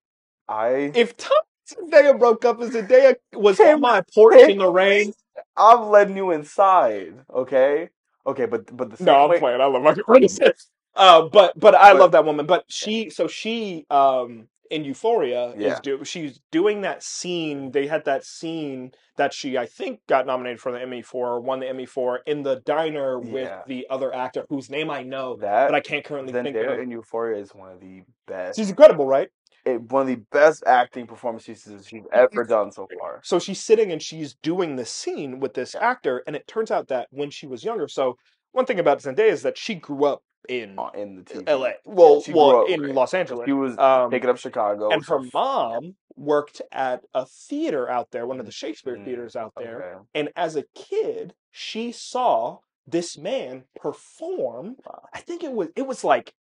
I 0.47 0.91
if 0.93 1.17
Tom 1.17 1.31
Zendaya 1.69 2.17
broke 2.19 2.43
up 2.45 2.61
and 2.61 2.71
Zendaya 2.71 3.15
was 3.33 3.59
on 3.59 3.81
my 3.81 4.03
porch 4.13 4.35
in 4.49 4.57
the 4.59 4.69
rain. 4.69 5.13
I'm 5.58 5.89
letting 5.89 6.16
you 6.18 6.32
inside. 6.32 7.14
Okay, 7.34 7.89
okay, 8.26 8.45
but 8.45 8.76
but 8.76 8.89
the 8.91 8.97
same 8.97 9.06
No, 9.08 9.24
I'm 9.26 9.30
way, 9.30 9.39
playing. 9.39 9.62
I 9.62 9.66
love 9.66 9.82
my 9.84 9.93
girlfriend. 9.93 10.30
Uh, 10.93 11.22
but 11.30 11.58
but 11.58 11.74
I 11.74 11.93
But- 11.93 11.99
love 12.02 12.12
that 12.12 12.26
woman. 12.26 12.45
But 12.45 12.66
she, 12.68 13.10
so 13.10 13.26
she, 13.30 13.86
um, 13.89 14.49
in 14.70 14.84
Euphoria, 14.84 15.52
is 15.52 15.62
Yeah. 15.62 15.80
do 15.82 16.04
she's 16.04 16.41
doing 16.52 16.82
that 16.82 17.02
scene. 17.02 17.72
They 17.72 17.88
had 17.88 18.04
that 18.06 18.26
scene 18.26 18.91
that 19.16 19.34
she, 19.34 19.58
I 19.58 19.68
think, 19.68 20.02
got 20.08 20.26
nominated 20.26 20.60
for 20.60 20.74
the 20.74 20.82
Emmy 20.82 21.02
for, 21.02 21.30
or 21.30 21.39
won 21.39 21.62
the 21.62 21.70
Emmy 21.70 21.86
for, 21.86 22.18
in 22.26 22.43
the 22.43 22.58
diner 22.66 23.18
with 23.20 23.47
Yeah. 23.47 23.62
the 23.68 23.88
other 23.89 24.14
actor 24.14 24.45
whose 24.49 24.70
name 24.70 24.89
I 24.89 25.04
know, 25.04 25.38
that 25.38 25.68
but 25.70 25.76
I 25.76 25.80
can't 25.80 26.04
currently 26.04 26.34
think 26.34 26.58
Zendaya 26.58 26.74
of. 26.74 26.80
in 26.80 26.91
Euphoria 26.91 27.39
is 27.41 27.56
one 27.56 27.72
of 27.72 27.80
the 27.80 28.04
best. 28.28 28.58
She's 28.60 28.70
incredible, 28.70 29.08
right? 29.08 29.30
It, 29.66 29.82
one 29.82 30.03
of 30.03 30.07
the 30.07 30.24
best 30.32 30.64
acting 30.66 31.07
performances 31.07 31.68
she's 31.88 32.03
ever 32.14 32.43
done 32.43 32.72
so 32.72 32.88
far. 32.99 33.20
So 33.24 33.39
she's 33.39 33.59
sitting 33.62 33.91
and 33.91 34.01
she's 34.01 34.34
doing 34.36 34.76
this 34.76 34.89
scene 34.89 35.39
with 35.39 35.53
this 35.53 35.74
Yeah. 35.74 35.82
actor, 35.89 36.24
and 36.28 36.36
it 36.36 36.47
turns 36.47 36.72
out 36.72 36.88
that 36.89 37.07
when 37.12 37.30
she 37.30 37.47
was 37.47 37.64
younger, 37.64 37.88
so 37.88 38.18
one 38.51 38.66
thing 38.66 38.80
about 38.80 38.99
Zendaya 38.99 39.30
is 39.30 39.43
that 39.43 39.57
she 39.57 39.76
grew 39.76 40.05
up 40.05 40.24
in 40.49 40.78
uh, 40.80 40.89
In 40.95 41.16
the 41.16 41.22
TV, 41.24 41.43
L.A. 41.47 41.76
Well, 41.86 42.22
grew 42.22 42.36
well, 42.36 42.64
up 42.64 42.70
in 42.70 42.82
with 42.82 42.89
it. 42.89 42.95
Los 42.95 43.14
Angeles. 43.14 43.45
She 43.47 43.53
was 43.53 43.78
Um, 43.78 44.09
taking 44.12 44.30
up 44.30 44.38
Chicago, 44.38 44.91
and 44.91 45.05
her 45.05 45.20
mom 45.34 45.95
worked 46.16 46.62
at 46.72 47.03
a 47.14 47.26
theater 47.26 47.89
out 47.89 48.12
there, 48.12 48.26
one 48.28 48.39
of 48.39 48.45
the 48.45 48.51
Shakespeare 48.51 48.97
Mm, 48.97 49.05
theaters 49.05 49.36
out 49.36 49.53
there. 49.55 49.82
Okay. 49.82 50.03
And 50.16 50.30
as 50.36 50.55
a 50.55 50.64
kid, 50.76 51.34
she 51.51 51.91
saw 51.91 52.59
this 52.88 53.18
man 53.18 53.66
perform. 53.76 54.78
I 55.14 55.20
think 55.22 55.43
it 55.43 55.53
was 55.53 55.70
it 55.76 55.88
was 55.88 56.03
like 56.03 56.34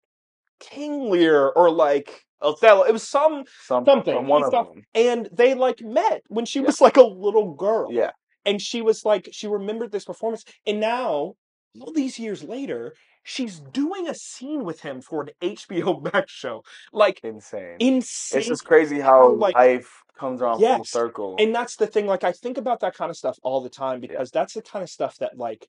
King 0.58 1.10
Lear 1.10 1.48
or 1.48 1.70
like 1.70 2.26
Othello. 2.42 2.82
It 2.84 2.92
was 2.92 3.06
some 3.06 3.44
Some, 3.64 3.84
Something. 3.84 4.26
one 4.26 4.44
of 4.44 4.50
them. 4.50 4.82
and 4.94 5.28
they 5.32 5.54
like 5.54 5.80
met 5.82 6.22
when 6.28 6.44
she 6.46 6.60
Yeah. 6.60 6.66
was 6.66 6.80
like 6.80 6.96
a 6.96 7.02
little 7.02 7.54
girl. 7.54 7.88
Yeah, 7.92 8.10
And 8.44 8.60
she 8.60 8.82
was 8.82 9.04
like, 9.04 9.28
she 9.32 9.46
remembered 9.46 9.92
this 9.92 10.04
performance. 10.04 10.44
And 10.66 10.80
now, 10.80 11.34
all 11.80 11.92
these 11.94 12.18
years 12.18 12.42
later, 12.42 12.94
she's 13.22 13.60
doing 13.60 14.08
a 14.08 14.14
scene 14.14 14.64
with 14.64 14.80
him 14.80 15.00
for 15.02 15.22
an 15.22 15.30
HBO 15.42 16.00
Max 16.12 16.32
show. 16.32 16.64
Like, 16.92 17.20
insane. 17.22 17.76
insane. 17.78 18.38
It's 18.38 18.48
just 18.48 18.64
crazy 18.64 18.98
how 19.00 19.30
like- 19.34 19.54
life 19.54 20.02
comes 20.18 20.40
around 20.42 20.54
full 20.58 20.62
Yes. 20.62 20.90
circle. 20.90 21.36
and 21.38 21.54
that's 21.54 21.76
the 21.76 21.86
thing. 21.86 22.06
Like, 22.06 22.24
I 22.24 22.32
think 22.32 22.58
about 22.58 22.80
that 22.80 22.94
kind 22.94 23.10
of 23.10 23.16
stuff 23.16 23.38
all 23.42 23.60
the 23.62 23.70
time 23.70 24.00
because 24.00 24.30
that's 24.30 24.54
the 24.54 24.62
kind 24.62 24.82
of 24.82 24.90
stuff 24.90 25.16
that, 25.18 25.36
like, 25.38 25.66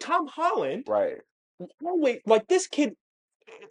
Tom 0.00 0.26
Holland, 0.26 0.84
right. 0.88 1.18
oh, 1.60 1.96
wait, 1.98 2.26
like, 2.26 2.46
this 2.48 2.66
kid. 2.66 2.96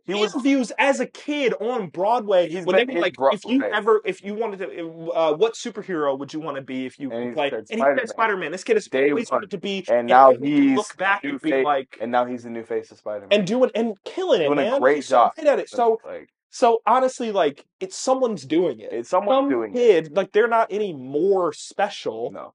He 0.05 0.55
was- 0.55 0.72
as 0.80 0.99
a 0.99 1.05
kid 1.05 1.53
on 1.61 1.88
Broadway. 1.89 2.49
He's 2.49 2.65
when 2.65 2.76
they 2.76 2.93
were 2.93 2.99
like, 2.99 3.13
bro- 3.13 3.32
if 3.32 3.45
you 3.45 3.63
ever, 3.63 4.01
if 4.03 4.24
you 4.24 4.34
wanted 4.34 4.59
to, 4.59 5.11
uh, 5.11 5.34
what 5.36 5.53
superhero 5.53 6.17
would 6.17 6.34
you 6.34 6.39
want 6.39 6.55
to 6.55 6.61
be 6.61 6.86
if 6.86 6.99
you 6.99 7.11
And 7.11 7.19
could 7.22 7.28
he 7.30 7.34
play? 7.34 7.49
said 7.49 7.59
and 7.59 7.67
he 7.69 7.76
Spider-Man. 7.78 7.97
said 7.99 8.09
Spider 8.09 8.38
Man. 8.38 8.51
This 8.51 8.63
kid 8.63 8.76
has 8.76 8.88
Day 8.88 9.09
always 9.09 9.30
one. 9.30 9.38
wanted 9.38 9.51
to 9.51 9.57
be, 9.57 9.86
And 9.89 10.07
now 10.07 10.32
he 10.32 10.38
can 10.38 10.45
he's 10.45 10.78
look 10.78 10.97
back 10.97 11.24
and 11.24 11.39
be 11.41 11.51
face- 11.51 11.65
like, 11.65 11.97
and 12.01 12.11
now 12.11 12.26
he's 12.26 12.43
the 12.43 12.49
new 12.49 12.63
face 12.63 12.91
of 12.91 12.97
Spider 12.97 13.22
Man. 13.28 13.30
and 13.39 13.47
doing 13.47 13.72
and 13.76 13.95
killing 14.03 14.41
it, 14.41 14.45
Doing 14.45 14.59
a 14.59 14.61
man. 14.63 14.82
great 14.82 14.95
He's 14.97 15.07
so 15.07 15.15
job. 15.17 15.36
great 15.36 15.47
at 15.47 15.59
it. 15.59 15.69
So, 15.69 15.99
like 16.03 16.30
so 16.49 16.82
honestly, 16.86 17.32
like 17.32 17.65
it's 17.80 17.95
someone's 17.95 18.43
doing 18.45 18.80
it. 18.80 18.91
it's 18.91 19.09
someone 19.09 19.36
Some 19.43 19.49
doing 19.49 19.72
it. 19.72 19.78
kid, 19.78 20.15
like 20.17 20.32
they're 20.32 20.47
not 20.47 20.67
any 20.72 20.93
more 20.93 21.53
special 21.53 22.32
No, 22.32 22.53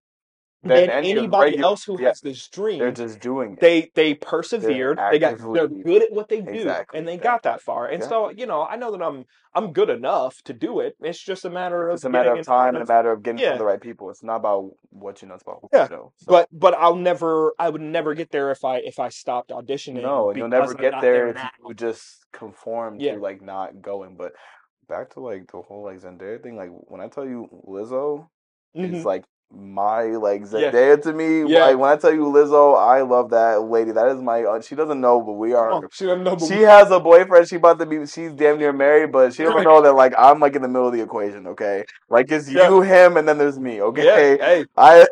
than, 0.62 0.86
Than 0.86 0.90
any 0.90 1.10
anybody 1.12 1.50
regular- 1.52 1.64
else 1.68 1.84
who 1.84 2.00
yeah. 2.00 2.08
has 2.08 2.20
this 2.20 2.48
dream. 2.48 2.78
they're 2.80 2.90
just 2.90 3.20
doing 3.20 3.52
it. 3.52 3.60
they 3.60 3.90
they 3.94 4.14
persevered. 4.14 4.98
They 5.12 5.18
got 5.18 5.38
they're 5.38 5.68
good 5.68 6.02
at 6.02 6.12
what 6.12 6.28
they 6.28 6.40
do, 6.40 6.50
Exactly, 6.50 6.98
and 6.98 7.06
they 7.06 7.18
got 7.18 7.42
that 7.44 7.60
far. 7.60 7.86
And 7.86 8.02
Yeah. 8.02 8.08
so 8.08 8.30
you 8.30 8.46
know, 8.46 8.62
I 8.62 8.76
know 8.76 8.90
that 8.92 9.02
I'm 9.02 9.26
I'm 9.54 9.72
good 9.72 9.90
enough 9.90 10.42
to 10.44 10.52
do 10.52 10.80
it. 10.80 10.96
It's 11.00 11.22
just 11.22 11.44
a 11.44 11.50
matter 11.50 11.88
of 11.88 11.94
It's 11.96 12.04
a 12.04 12.10
matter 12.10 12.34
of 12.34 12.44
time 12.44 12.74
and 12.74 12.82
a 12.82 12.86
matter 12.86 13.12
of 13.12 13.22
getting 13.22 13.38
Yeah. 13.40 13.52
to 13.52 13.58
the 13.58 13.64
right 13.64 13.80
people. 13.80 14.10
It's 14.10 14.22
not 14.24 14.36
about 14.36 14.70
what 14.90 15.22
you 15.22 15.28
know. 15.28 15.34
It's 15.34 15.42
about 15.44 15.58
who 15.62 15.68
Yeah, 15.72 15.84
you 15.84 15.96
know. 15.96 16.12
So, 16.16 16.26
But 16.26 16.48
but 16.50 16.74
I'll 16.74 16.96
never 16.96 17.54
I 17.58 17.68
would 17.68 17.82
never 17.82 18.14
get 18.14 18.30
there 18.30 18.50
if 18.50 18.64
I 18.64 18.78
if 18.78 18.98
I 18.98 19.08
stopped 19.10 19.50
auditioning. 19.50 20.02
no, 20.02 20.30
and 20.30 20.38
you'll 20.38 20.48
never 20.48 20.72
I'm 20.72 20.76
get 20.78 21.00
there 21.00 21.28
if 21.28 21.38
you 21.66 21.74
just 21.74 22.26
conform 22.32 22.98
to 22.98 23.16
like 23.18 23.40
not 23.42 23.80
going. 23.82 24.16
But 24.16 24.32
back 24.88 25.10
to 25.10 25.20
like 25.20 25.50
the 25.52 25.60
whole 25.62 25.84
like 25.84 26.00
Zendaya 26.00 26.42
thing. 26.42 26.56
Like 26.56 26.70
when 26.70 27.00
I 27.00 27.08
tell 27.08 27.24
you 27.26 27.48
Lizzo 27.68 28.28
Mhm. 28.76 28.94
is 28.94 29.04
like 29.04 29.24
my 29.52 30.02
like 30.04 30.40
Yeah. 30.42 30.70
Zendaya 30.70 31.02
to 31.02 31.12
me. 31.12 31.44
Yeah. 31.50 31.66
Like 31.66 31.78
when 31.78 31.90
I 31.90 31.96
tell 31.96 32.12
you 32.12 32.22
Lizzo, 32.24 32.76
I 32.78 33.02
love 33.02 33.30
that 33.30 33.62
lady. 33.62 33.92
That 33.92 34.08
is 34.08 34.20
my. 34.20 34.42
Uh, 34.44 34.60
she 34.60 34.74
doesn't 34.74 35.00
know, 35.00 35.20
but 35.20 35.32
we 35.32 35.54
are. 35.54 35.72
Oh, 35.72 35.82
she 35.92 36.04
doesn't 36.06 36.24
know, 36.24 36.36
She 36.38 36.62
has 36.62 36.90
a 36.90 37.00
boyfriend. 37.00 37.48
She 37.48 37.56
about 37.56 37.78
to 37.78 37.86
be. 37.86 38.06
She's 38.06 38.32
damn 38.32 38.58
near 38.58 38.72
married, 38.72 39.12
but 39.12 39.32
she 39.34 39.44
doesn't 39.44 39.64
know 39.64 39.80
that 39.82 39.92
like 39.92 40.14
I'm 40.18 40.40
like 40.40 40.56
in 40.56 40.62
the 40.62 40.68
middle 40.68 40.88
of 40.88 40.94
the 40.94 41.00
equation. 41.02 41.46
Okay, 41.48 41.84
like 42.10 42.30
it's 42.30 42.50
Yeah. 42.50 42.68
you, 42.68 42.80
him, 42.82 43.16
and 43.16 43.28
then 43.28 43.38
there's 43.38 43.58
me. 43.58 43.76
yeah, 43.76 43.82
Okay, 43.84 44.38
hey, 44.38 44.64
I 44.76 45.06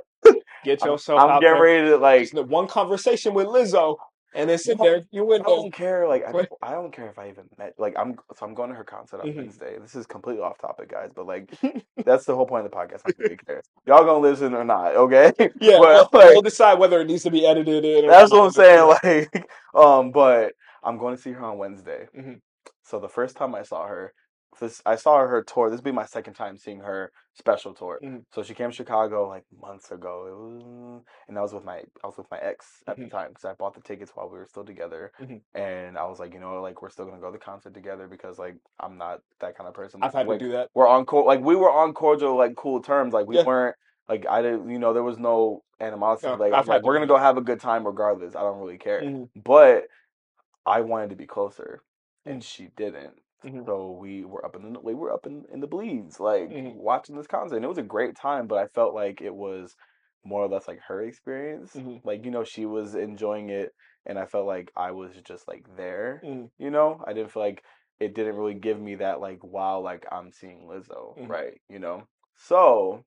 get 0.65 0.83
I'm, 0.83 0.91
yourself 0.91 1.21
I'm 1.21 1.31
out 1.31 1.41
getting 1.41 1.55
there. 1.55 1.63
ready 1.63 1.89
to 1.91 1.97
like 1.97 2.31
one 2.49 2.67
conversation 2.67 3.35
with 3.35 3.47
Lizzo. 3.47 3.97
And 4.35 4.51
then 4.51 4.59
sit 4.59 4.79
No, 4.79 4.85
there. 4.85 5.03
You 5.11 5.33
I 5.33 5.39
don't 5.39 5.73
care. 5.73 6.07
Like 6.09 6.25
I 6.27 6.33
don't, 6.33 6.49
I 6.63 6.71
don't 6.73 6.93
care 6.93 7.09
if 7.09 7.19
I 7.19 7.29
even 7.29 7.45
met. 7.59 7.75
Like 7.79 7.95
I'm 7.99 8.17
so 8.37 8.47
I'm 8.47 8.55
going 8.55 8.71
to 8.71 8.77
her 8.77 8.85
concert 8.85 9.21
on 9.21 9.29
Mhm. 9.29 9.37
Wednesday. 9.37 9.79
This 9.81 9.95
is 9.95 10.07
completely 10.07 10.43
off 10.43 10.59
topic, 10.59 10.91
guys. 10.91 11.11
But 11.15 11.27
like 11.27 11.51
that's 12.05 12.25
the 12.27 12.35
whole 12.35 12.47
point 12.47 12.65
of 12.67 12.71
the 12.71 12.77
podcast. 12.77 13.03
I 13.07 13.11
don't 13.11 13.19
really 13.19 13.37
care. 13.37 13.63
Y'all 13.87 14.05
gonna 14.05 14.19
listen 14.19 14.55
or 14.55 14.65
not? 14.65 14.97
Okay. 14.97 15.33
Yeah, 15.61 15.79
But, 15.79 16.11
we'll, 16.13 16.21
like, 16.21 16.33
we'll 16.33 16.43
decide 16.43 16.79
whether 16.79 17.01
it 17.01 17.07
needs 17.07 17.23
to 17.23 17.31
be 17.31 17.47
edited 17.47 17.85
in. 17.85 18.05
Or 18.07 18.09
That's 18.11 18.31
what 18.33 18.45
I'm 18.45 18.51
saying. 18.51 18.97
Like, 19.03 19.47
um, 19.75 20.11
but 20.11 20.53
I'm 20.83 20.99
going 20.99 21.17
to 21.17 21.21
see 21.23 21.33
her 21.33 21.45
on 21.45 21.59
Wednesday. 21.59 22.09
Mhm. 22.17 22.41
So 22.83 22.99
the 22.99 23.09
first 23.09 23.37
time 23.37 23.55
I 23.55 23.63
saw 23.63 23.87
her, 23.87 24.13
this 24.61 24.83
I 24.85 24.97
saw 24.97 25.19
her 25.27 25.43
tour. 25.43 25.71
This 25.71 25.79
will 25.79 25.85
be 25.85 25.93
my 25.93 26.07
second 26.07 26.35
time 26.35 26.59
seeing 26.59 26.81
her 26.81 27.11
special 27.35 27.75
tour. 27.75 27.99
Mhm. 28.03 28.25
So 28.33 28.43
she 28.43 28.55
came 28.55 28.71
to 28.71 28.77
Chicago 28.77 29.29
like 29.29 29.45
months 29.61 29.91
ago. 29.91 30.27
It 30.27 30.37
was, 30.37 31.03
and 31.29 31.39
I 31.39 31.43
was 31.43 31.53
with 31.53 31.65
my 31.65 31.79
I 32.03 32.07
was 32.07 32.17
with 32.17 32.31
my 32.31 32.39
ex 32.39 32.83
at 32.87 32.97
the 32.97 33.05
Mhm. 33.05 33.11
time 33.11 33.29
because 33.31 33.45
I 33.45 33.55
bought 33.55 33.75
the 33.75 33.81
tickets 33.81 34.13
while 34.15 34.29
we 34.31 34.39
were 34.39 34.47
still 34.47 34.65
together. 34.65 35.13
Mhm. 35.21 35.43
And 35.55 35.99
I 35.99 36.07
was 36.07 36.21
like, 36.21 36.33
you 36.33 36.41
know, 36.41 36.63
like 36.63 36.81
we're 36.81 36.91
still 36.91 37.05
gonna 37.07 37.21
go 37.21 37.27
to 37.27 37.33
the 37.33 37.45
concert 37.45 37.75
together 37.75 38.07
because 38.07 38.39
like 38.39 38.57
I'm 38.79 38.97
not 38.99 39.21
that 39.41 39.57
kind 39.57 39.69
of 39.69 39.75
person. 39.75 40.01
I've 40.03 40.13
had 40.15 40.29
like, 40.29 40.39
to 40.39 40.45
do 40.45 40.53
that. 40.53 40.71
we're 40.75 40.87
on 40.89 41.05
co- 41.07 41.25
like 41.25 41.41
we 41.41 41.57
were 41.57 41.71
on 41.71 41.93
cordial 41.93 42.37
like 42.37 42.55
cool 42.57 42.81
terms. 42.81 43.13
Like 43.13 43.27
we 43.27 43.37
Yeah. 43.37 43.45
weren't 43.45 43.77
like 44.09 44.27
I 44.29 44.41
didn't 44.43 44.71
you 44.71 44.79
know 44.79 44.93
there 44.93 45.03
was 45.03 45.19
no 45.19 45.65
animosity. 45.81 46.29
No, 46.29 46.37
like 46.37 46.53
I've 46.53 46.69
like 46.69 46.83
we're 46.85 46.95
gonna 46.95 47.07
go 47.09 47.17
have 47.17 47.37
a 47.37 47.43
good 47.43 47.61
time 47.61 47.85
regardless. 47.87 48.37
I 48.37 48.41
don't 48.43 48.59
really 48.61 48.79
care. 48.79 49.03
Mhm. 49.03 49.29
But 49.35 49.89
I 50.65 50.81
wanted 50.83 51.11
to 51.11 51.17
be 51.17 51.27
closer, 51.27 51.83
and 52.25 52.43
she 52.43 52.69
didn't. 52.69 53.21
Mhm. 53.45 53.65
So 53.67 53.93
we 53.93 54.25
were 54.25 54.45
up 54.45 54.57
in 54.57 54.73
the 54.73 54.81
we 54.81 54.95
were 54.95 55.13
up 55.13 55.27
in, 55.27 55.45
in 55.53 55.61
the 55.61 55.67
bleeds, 55.67 56.21
like 56.21 56.49
Mhm. 56.51 56.77
watching 56.77 57.17
this 57.17 57.27
concert. 57.27 57.57
And 57.57 57.65
it 57.65 57.69
was 57.69 57.79
a 57.79 57.83
great 57.83 58.17
time, 58.17 58.47
but 58.47 58.59
I 58.59 58.69
felt 58.69 58.95
like 58.95 59.21
it 59.21 59.35
was 59.35 59.75
more 60.25 60.43
or 60.43 60.49
less 60.49 60.67
like 60.69 60.81
her 60.81 61.03
experience. 61.03 61.73
Mhm. 61.75 62.01
Like 62.05 62.25
you 62.25 62.31
know, 62.31 62.45
she 62.45 62.67
was 62.67 62.95
enjoying 62.95 63.51
it, 63.51 63.73
and 64.07 64.19
I 64.19 64.27
felt 64.27 64.47
like 64.47 64.71
I 64.77 64.93
was 64.93 65.15
just 65.23 65.47
like 65.49 65.65
there. 65.77 66.21
Mhm. 66.25 66.51
You 66.59 66.71
know, 66.71 67.03
I 67.07 67.13
didn't 67.13 67.33
feel 67.33 67.43
like 67.43 67.63
it 68.01 68.15
didn't 68.15 68.37
really 68.37 68.55
give 68.55 68.81
me 68.81 68.97
that 68.97 69.21
like 69.21 69.43
wow, 69.45 69.81
like 69.81 70.07
I'm 70.11 70.33
seeing 70.33 70.67
Lizzo, 70.67 71.17
Mhm. 71.19 71.29
right? 71.29 71.61
You 71.69 71.79
know, 71.79 72.07
so 72.37 73.05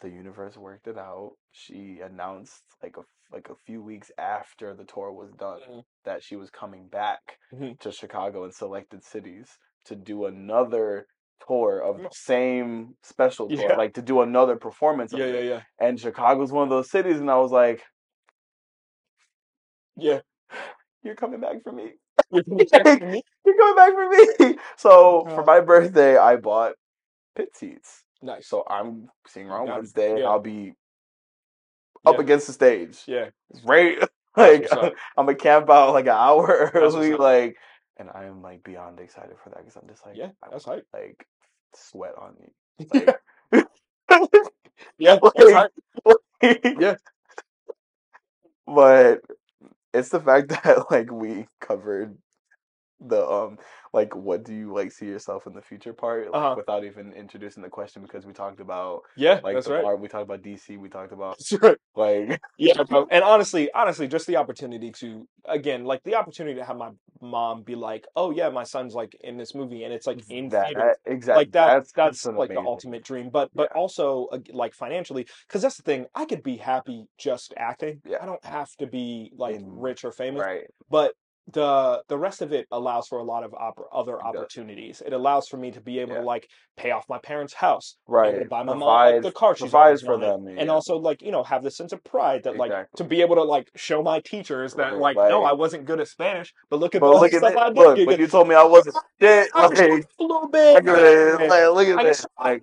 the 0.00 0.10
universe 0.10 0.56
worked 0.56 0.86
it 0.88 0.98
out. 0.98 1.36
She 1.52 2.00
announced 2.00 2.62
like 2.82 2.96
a 2.96 3.02
like 3.32 3.48
a 3.50 3.54
few 3.66 3.82
weeks 3.82 4.10
after 4.18 4.74
the 4.74 4.84
tour 4.84 5.12
was 5.12 5.32
done 5.32 5.60
Mhm. 5.68 5.84
that 6.04 6.22
she 6.22 6.36
was 6.36 6.50
coming 6.50 6.88
back 6.88 7.38
Mhm. 7.52 7.78
to 7.80 7.90
Chicago 7.92 8.44
and 8.44 8.54
selected 8.54 9.02
cities 9.04 9.58
to 9.84 9.96
do 9.96 10.26
another 10.26 11.06
tour 11.46 11.80
of 11.80 11.98
the 12.02 12.08
same 12.12 12.96
special 13.02 13.48
tour, 13.48 13.58
Yeah. 13.70 13.76
like 13.76 13.94
to 13.94 14.02
do 14.02 14.20
another 14.22 14.56
performance 14.56 15.12
of 15.12 15.18
Yeah, 15.20 15.26
yeah, 15.26 15.40
yeah, 15.40 15.62
And 15.78 16.00
Chicago's 16.00 16.52
one 16.52 16.64
of 16.64 16.70
those 16.70 16.90
cities, 16.90 17.20
and 17.20 17.30
I 17.30 17.38
was 17.38 17.52
like, 17.52 17.84
yeah. 19.96 20.20
"You're 21.02 21.14
coming 21.14 21.40
back 21.40 21.62
for 21.62 21.72
me. 21.72 21.94
You're 22.30 22.44
coming 22.44 22.68
back 22.70 22.98
for 22.98 23.06
me? 23.06 23.22
You're 23.44 23.56
coming 23.56 23.76
back 23.76 23.92
for 23.92 24.08
me." 24.08 24.58
So 24.76 25.24
for 25.26 25.42
Uh. 25.42 25.46
my 25.46 25.60
birthday, 25.60 26.16
I 26.16 26.36
bought 26.36 26.74
pit 27.34 27.54
seats. 27.54 28.04
Nice. 28.22 28.48
So 28.48 28.64
I'm 28.68 29.10
seeing 29.26 29.46
her 29.48 29.54
on 29.54 29.68
it. 29.68 29.72
Wednesday. 29.72 30.20
Yeah. 30.20 30.28
I'll 30.28 30.40
be 30.40 30.72
up 32.06 32.14
Yeah. 32.16 32.20
against 32.22 32.46
the 32.46 32.52
stage. 32.52 33.02
Yeah. 33.06 33.30
Right? 33.64 33.98
Like. 34.36 34.68
I'm 35.16 35.26
gonna 35.26 35.34
camp 35.34 35.70
out 35.70 35.94
like 35.94 36.04
an 36.04 36.10
hour 36.10 36.70
early, 36.74 37.14
like, 37.14 37.56
and 37.96 38.10
I 38.14 38.24
am 38.26 38.42
like 38.42 38.62
beyond 38.62 39.00
excited 39.00 39.36
for 39.42 39.48
that 39.50 39.60
because 39.60 39.76
I'm 39.76 39.88
just 39.88 40.04
like, 40.06 40.16
Yeah, 40.16 40.28
that's 40.50 40.66
hype. 40.66 40.86
like 40.92 41.26
sweat 41.74 42.12
on 42.20 42.34
me. 42.38 42.52
Like, 42.92 43.18
Yeah, 44.98 45.18
like, 45.22 45.70
Yeah. 46.78 46.96
But 48.66 49.22
it's 49.94 50.10
the 50.10 50.20
fact 50.20 50.48
that 50.50 50.90
like 50.90 51.10
we 51.10 51.46
covered 51.60 52.18
the 53.00 53.26
um 53.28 53.58
like 53.92 54.14
what 54.16 54.42
do 54.44 54.54
you 54.54 54.72
like 54.72 54.90
see 54.90 55.06
yourself 55.06 55.46
in 55.46 55.52
the 55.52 55.60
future 55.60 55.92
part 55.92 56.26
like, 56.32 56.34
Uh-huh. 56.34 56.56
without 56.56 56.84
even 56.84 57.12
introducing 57.12 57.62
the 57.62 57.68
question 57.68 58.02
because 58.02 58.24
we 58.24 58.32
talked 58.32 58.60
about 58.60 59.02
Yeah, 59.16 59.40
like 59.42 59.54
that's 59.54 59.66
the 59.66 59.74
right. 59.74 59.84
part 59.84 60.00
we 60.00 60.08
talked 60.08 60.22
about 60.24 60.42
DC, 60.42 60.78
we 60.78 60.88
talked 60.88 61.12
about 61.12 61.38
That's 61.38 61.52
like 61.94 62.40
Yeah, 62.58 62.82
bro. 62.88 63.06
And 63.10 63.22
honestly, 63.22 63.70
honestly, 63.72 64.08
just 64.08 64.26
the 64.26 64.36
opportunity 64.36 64.92
to 64.92 65.26
again, 65.46 65.84
like 65.84 66.02
the 66.04 66.14
opportunity 66.14 66.58
to 66.58 66.64
have 66.64 66.76
my 66.76 66.90
mom 67.20 67.62
be 67.62 67.74
like, 67.74 68.06
"Oh 68.16 68.30
yeah, 68.30 68.48
my 68.48 68.64
son's 68.64 68.94
like 68.94 69.16
in 69.20 69.36
this 69.36 69.54
movie," 69.54 69.84
and 69.84 69.92
it's 69.92 70.06
like 70.06 70.22
in 70.30 70.48
that 70.50 70.72
exactly 71.04 71.40
Like 71.40 71.52
that. 71.52 71.66
That's, 71.66 71.92
that's 71.92 72.24
an 72.26 72.36
like 72.36 72.50
the 72.50 72.60
ultimate 72.60 73.04
dream. 73.04 73.30
But 73.30 73.50
but 73.54 73.70
Yeah. 73.72 73.80
also 73.80 74.26
uh, 74.32 74.38
like 74.52 74.74
financially, 74.74 75.26
because 75.46 75.62
that's 75.62 75.76
the 75.76 75.82
thing. 75.82 76.06
I 76.14 76.24
could 76.24 76.42
be 76.42 76.56
happy 76.56 77.06
just 77.18 77.54
acting. 77.56 78.00
Yeah. 78.06 78.18
I 78.22 78.26
don't 78.26 78.44
have 78.44 78.74
to 78.76 78.86
be 78.86 79.32
like 79.36 79.56
In- 79.56 79.80
rich 79.80 80.04
or 80.04 80.12
famous. 80.12 80.42
right 80.42 80.64
But 80.90 81.14
the 81.52 82.02
the 82.08 82.18
rest 82.18 82.42
of 82.42 82.52
it 82.52 82.66
allows 82.72 83.06
for 83.08 83.18
a 83.18 83.22
lot 83.24 83.44
of 83.44 83.52
oppor- 83.52 83.86
other 83.92 84.20
opportunities. 84.22 85.02
It 85.04 85.12
allows 85.12 85.48
for 85.48 85.56
me 85.56 85.70
to 85.72 85.80
be 85.80 86.00
able 86.00 86.14
Yeah. 86.14 86.20
to 86.20 86.26
like 86.26 86.48
pay 86.76 86.90
off 86.90 87.08
my 87.08 87.18
parents' 87.18 87.54
house, 87.54 87.96
right. 88.06 88.48
buy 88.48 88.62
my 88.62 88.74
mom 88.74 88.80
like, 88.80 89.22
the 89.22 89.32
car 89.32 89.54
she's 89.54 89.62
provides 89.70 90.02
for 90.02 90.18
them 90.18 90.46
and 90.48 90.70
also 90.70 90.96
like 90.98 91.22
you 91.22 91.30
know 91.32 91.42
have 91.42 91.62
the 91.62 91.70
sense 91.70 91.92
of 91.92 92.02
pride 92.04 92.42
that 92.44 92.56
like 92.56 92.72
to 92.96 93.04
be 93.04 93.20
able 93.22 93.36
to 93.36 93.42
like 93.42 93.70
show 93.76 94.02
my 94.02 94.20
teachers 94.20 94.74
that 94.74 94.92
Right, 94.92 95.16
like, 95.16 95.30
no 95.30 95.44
I 95.44 95.52
wasn't 95.52 95.84
good 95.86 96.00
at 96.00 96.08
Spanish 96.08 96.52
but 96.68 96.78
look 96.80 96.94
at 96.94 97.00
but 97.00 97.12
the 97.12 97.18
look 97.18 97.32
at 97.32 97.38
stuff 97.38 97.52
it 97.52 97.58
I 97.58 97.68
did 97.68 97.76
look 97.76 98.06
when 98.06 98.20
you 98.20 98.26
told 98.26 98.48
me 98.48 98.54
I 98.54 98.62
wasn't 98.64 98.96
shit 99.20 99.48
I 99.54 99.66
like 99.68 99.78
a 99.78 100.22
little 100.22 100.48
bit 100.48 100.84
look 100.84 100.98
at 100.98 101.38
this 101.38 101.50
like 101.50 101.64
look 101.74 101.88
at 101.88 102.02
this 102.04 102.26
like 102.38 102.62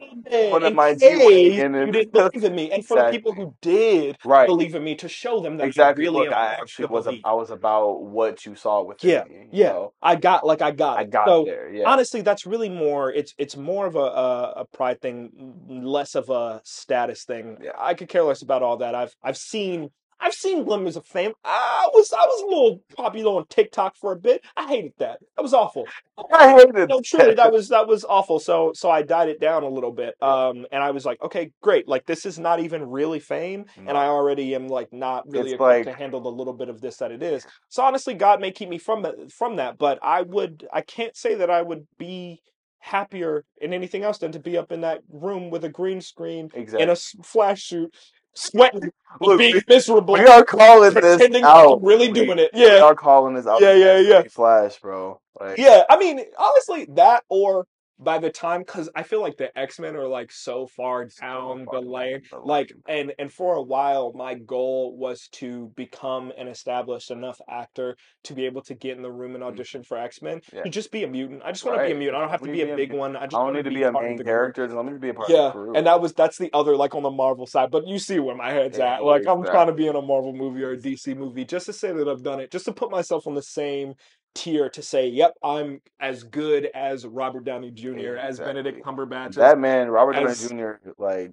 one 0.51 0.63
of 0.63 0.75
my 0.75 0.89
and- 0.89 1.01
you 1.01 1.91
didn't 1.91 2.11
believe 2.11 2.43
in 2.43 2.55
me, 2.55 2.71
and 2.73 2.85
for 2.85 2.97
the 2.97 3.09
people 3.09 3.33
who 3.33 3.55
did 3.61 4.17
right. 4.25 4.45
believe 4.47 4.75
in 4.75 4.83
me, 4.83 4.95
to 4.95 5.07
show 5.09 5.39
them 5.39 5.57
that 5.57 5.67
exactly. 5.67 6.03
really 6.05 6.25
look 6.27 6.33
I 6.33 6.53
actually 6.53 6.85
was. 6.87 7.07
I 7.07 7.33
was 7.33 7.49
about 7.49 8.03
what 8.03 8.45
you 8.45 8.55
saw 8.55 8.72
within 8.81 9.09
Yeah, 9.11 9.23
me 9.25 9.47
yeah. 9.51 9.69
know? 9.69 9.93
I 10.01 10.15
got 10.15 10.45
like 10.45 10.61
I 10.61 10.71
got 10.71 10.97
I 10.97 11.03
got 11.03 11.27
so 11.27 11.45
there 11.45 11.71
yeah 11.73 11.85
honestly 11.87 12.21
that's 12.21 12.45
really 12.45 12.69
more 12.69 13.11
it's 13.11 13.33
it's 13.37 13.55
more 13.55 13.85
of 13.85 13.95
a, 13.95 13.99
a 13.99 14.53
a 14.61 14.65
pride 14.73 14.99
thing 15.01 15.31
less 15.67 16.15
of 16.15 16.29
a 16.29 16.61
status 16.63 17.23
thing 17.25 17.57
Yeah. 17.61 17.71
i 17.77 17.93
could 17.93 18.09
care 18.09 18.23
less 18.23 18.41
about 18.41 18.63
all 18.63 18.77
that 18.77 18.95
i've 18.95 19.13
i've 19.23 19.37
seen 19.37 19.91
i've 20.23 20.33
seen 20.33 20.63
glimmers 20.63 20.95
of 20.95 21.05
fame 21.05 21.33
i 21.43 21.87
was 21.93 22.11
i 22.13 22.25
was 22.25 22.41
a 22.41 22.45
little 22.45 22.81
popular 22.95 23.37
on 23.37 23.45
tiktok 23.47 23.95
for 23.95 24.11
a 24.13 24.15
bit. 24.15 24.41
I 24.55 24.67
hated 24.67 24.93
that. 24.97 25.19
That 25.35 25.41
was 25.41 25.53
awful. 25.53 25.85
I 26.33 26.53
hated 26.53 26.89
no 26.89 27.01
truly 27.01 27.35
that 27.35 27.51
was 27.51 27.69
that 27.69 27.87
was 27.87 28.03
awful. 28.05 28.39
So 28.39 28.71
so 28.73 28.89
i 28.89 29.01
died 29.01 29.29
it 29.29 29.39
down 29.39 29.63
a 29.63 29.69
little 29.69 29.91
bit 29.91 30.15
um 30.21 30.65
and 30.71 30.81
i 30.83 30.91
was 30.91 31.05
like 31.05 31.21
okay 31.21 31.51
great. 31.61 31.87
Like 31.87 32.05
this 32.05 32.25
is 32.25 32.39
not 32.39 32.59
even 32.59 32.89
really 32.89 33.19
fame 33.19 33.65
and 33.77 33.97
i 33.97 34.05
already 34.05 34.55
am 34.55 34.67
like 34.67 34.91
not 34.93 35.25
really 35.27 35.51
It's 35.51 35.53
equipped 35.53 35.85
to 35.85 35.93
handle 35.93 36.21
the 36.21 36.31
little 36.31 36.53
bit 36.53 36.69
of 36.69 36.81
this 36.81 36.97
that 36.97 37.11
it 37.11 37.21
is. 37.21 37.45
So 37.69 37.83
honestly 37.83 38.13
god 38.13 38.41
may 38.41 38.51
keep 38.51 38.69
me 38.69 38.77
from 38.77 39.01
that 39.03 39.31
from 39.31 39.57
that 39.57 39.77
but 39.77 39.99
i 40.01 40.21
would 40.21 40.67
i 40.73 40.81
can't 40.81 41.15
say 41.15 41.35
that 41.35 41.49
i 41.49 41.61
would 41.61 41.85
be 41.97 42.41
happier 42.79 43.45
in 43.61 43.71
anything 43.73 44.03
else 44.03 44.17
than 44.17 44.31
to 44.33 44.39
be 44.39 44.57
up 44.57 44.71
in 44.71 44.81
that 44.81 44.99
room 45.09 45.49
with 45.49 45.63
a 45.63 45.69
green 45.69 46.01
screen 46.01 46.49
exactly 46.53 46.83
in 46.83 46.89
a 46.89 46.95
flash 47.23 47.63
suit 47.63 47.95
sweating 48.35 48.91
Look, 49.21 49.37
being 49.37 49.61
miserable 49.67 50.15
we 50.15 50.25
are 50.25 50.43
calling 50.43 50.93
this 50.93 51.03
pretending 51.17 51.43
out 51.43 51.77
i'm 51.77 51.85
really 51.85 52.11
doing 52.11 52.39
it. 52.39 52.49
we 52.53 52.65
yeah. 52.65 52.81
are 52.81 52.95
calling 52.95 53.35
this 53.35 53.45
out 53.45 53.61
Yeah, 53.61 53.73
yeah, 53.73 53.97
yeah. 53.99 54.23
flash 54.29 54.79
bro. 54.79 55.19
Like 55.39 55.57
yeah, 55.57 55.83
I 55.89 55.97
mean, 55.97 56.19
honestly, 56.37 56.85
that 56.91 57.23
or 57.29 57.65
by 57.99 58.17
the 58.19 58.29
time, 58.31 58.61
because 58.61 58.89
I 58.95 59.03
feel 59.03 59.21
like 59.21 59.37
the 59.37 59.57
X 59.57 59.79
Men 59.79 59.95
are 59.95 60.07
like 60.07 60.31
so 60.31 60.67
far 60.67 61.05
so 61.07 61.21
down 61.21 61.65
far 61.65 61.79
the 61.79 61.81
lane, 61.81 62.21
like, 62.43 62.71
and 62.87 63.13
and 63.19 63.31
for 63.31 63.55
a 63.55 63.61
while, 63.61 64.11
my 64.13 64.35
goal 64.35 64.97
was 64.97 65.27
to 65.33 65.71
become 65.75 66.31
an 66.37 66.47
established 66.47 67.11
enough 67.11 67.39
actor 67.49 67.95
to 68.23 68.33
be 68.33 68.45
able 68.45 68.61
to 68.63 68.73
get 68.75 68.97
in 68.97 69.03
the 69.03 69.11
room 69.11 69.35
and 69.35 69.43
audition 69.43 69.83
for 69.83 69.97
X 69.97 70.21
Men 70.21 70.41
Mm. 70.51 70.53
Yeah. 70.53 70.63
to 70.63 70.69
just 70.69 70.91
be 70.91 71.03
a 71.03 71.07
mutant. 71.07 71.43
I 71.43 71.51
just 71.51 71.65
want 71.65 71.77
to 71.77 71.83
be 71.83 71.91
a 71.91 71.95
mutant. 71.95 72.17
I 72.17 72.21
don't 72.21 72.29
have 72.31 72.41
to 72.43 72.49
be 72.49 72.61
a 72.61 72.65
be 72.65 72.69
a 72.71 72.75
big 72.75 72.91
mu- 72.91 72.97
one. 72.97 73.15
I 73.15 73.27
just 73.27 73.35
I 73.35 73.43
don't 73.43 73.53
want 73.53 73.57
need 73.57 73.63
to 73.63 73.69
to 73.69 73.71
be 73.71 73.83
a 73.83 73.91
main 73.91 74.23
character 74.23 74.65
just 74.65 74.75
let 74.75 74.85
me 74.85 74.97
be 74.97 75.09
a 75.09 75.13
part 75.13 75.29
Yeah, 75.29 75.37
of 75.37 75.45
the 75.45 75.51
crew 75.51 75.75
and 75.75 75.87
that 75.87 76.01
was 76.01 76.13
that's 76.13 76.37
the 76.37 76.49
other 76.53 76.75
like 76.75 76.95
on 76.95 77.03
the 77.03 77.09
Marvel 77.11 77.45
side, 77.47 77.71
but 77.71 77.87
you 77.87 77.99
see 77.99 78.19
where 78.19 78.35
my 78.35 78.51
head's 78.51 78.77
Yeah, 78.77 78.85
at. 78.95 79.03
Like 79.03 79.27
I'm 79.27 79.45
trying 79.45 79.67
to 79.67 79.73
be 79.73 79.87
in 79.87 79.95
a 79.95 80.01
Marvel 80.01 80.33
movie 80.33 80.63
or 80.63 80.71
a 80.71 80.77
DC 80.77 81.13
movie 81.15 81.45
just 81.45 81.67
to 81.67 81.73
say 81.73 81.93
that 81.93 82.07
I've 82.07 82.23
done 82.23 82.39
it, 82.39 82.51
just 82.51 82.65
to 82.65 82.73
put 82.73 82.91
myself 82.91 83.25
on 83.27 83.33
the 83.35 83.41
same 83.41 83.93
tier 84.35 84.69
to 84.69 84.81
say, 84.81 85.07
yep, 85.07 85.33
I'm 85.43 85.81
as 85.99 86.23
good 86.23 86.69
as 86.73 87.05
Robert 87.05 87.45
Downey 87.45 87.71
Jr., 87.71 88.15
as 88.17 88.39
Benedict 88.39 88.77
Exactly. 88.79 89.05
Cumberbatch. 89.05 89.29
as- 89.29 89.35
that 89.35 89.59
man 89.59 89.89
Robert 89.89 90.13
Downey 90.13 90.33
Jr. 90.35 90.89
like 90.97 91.31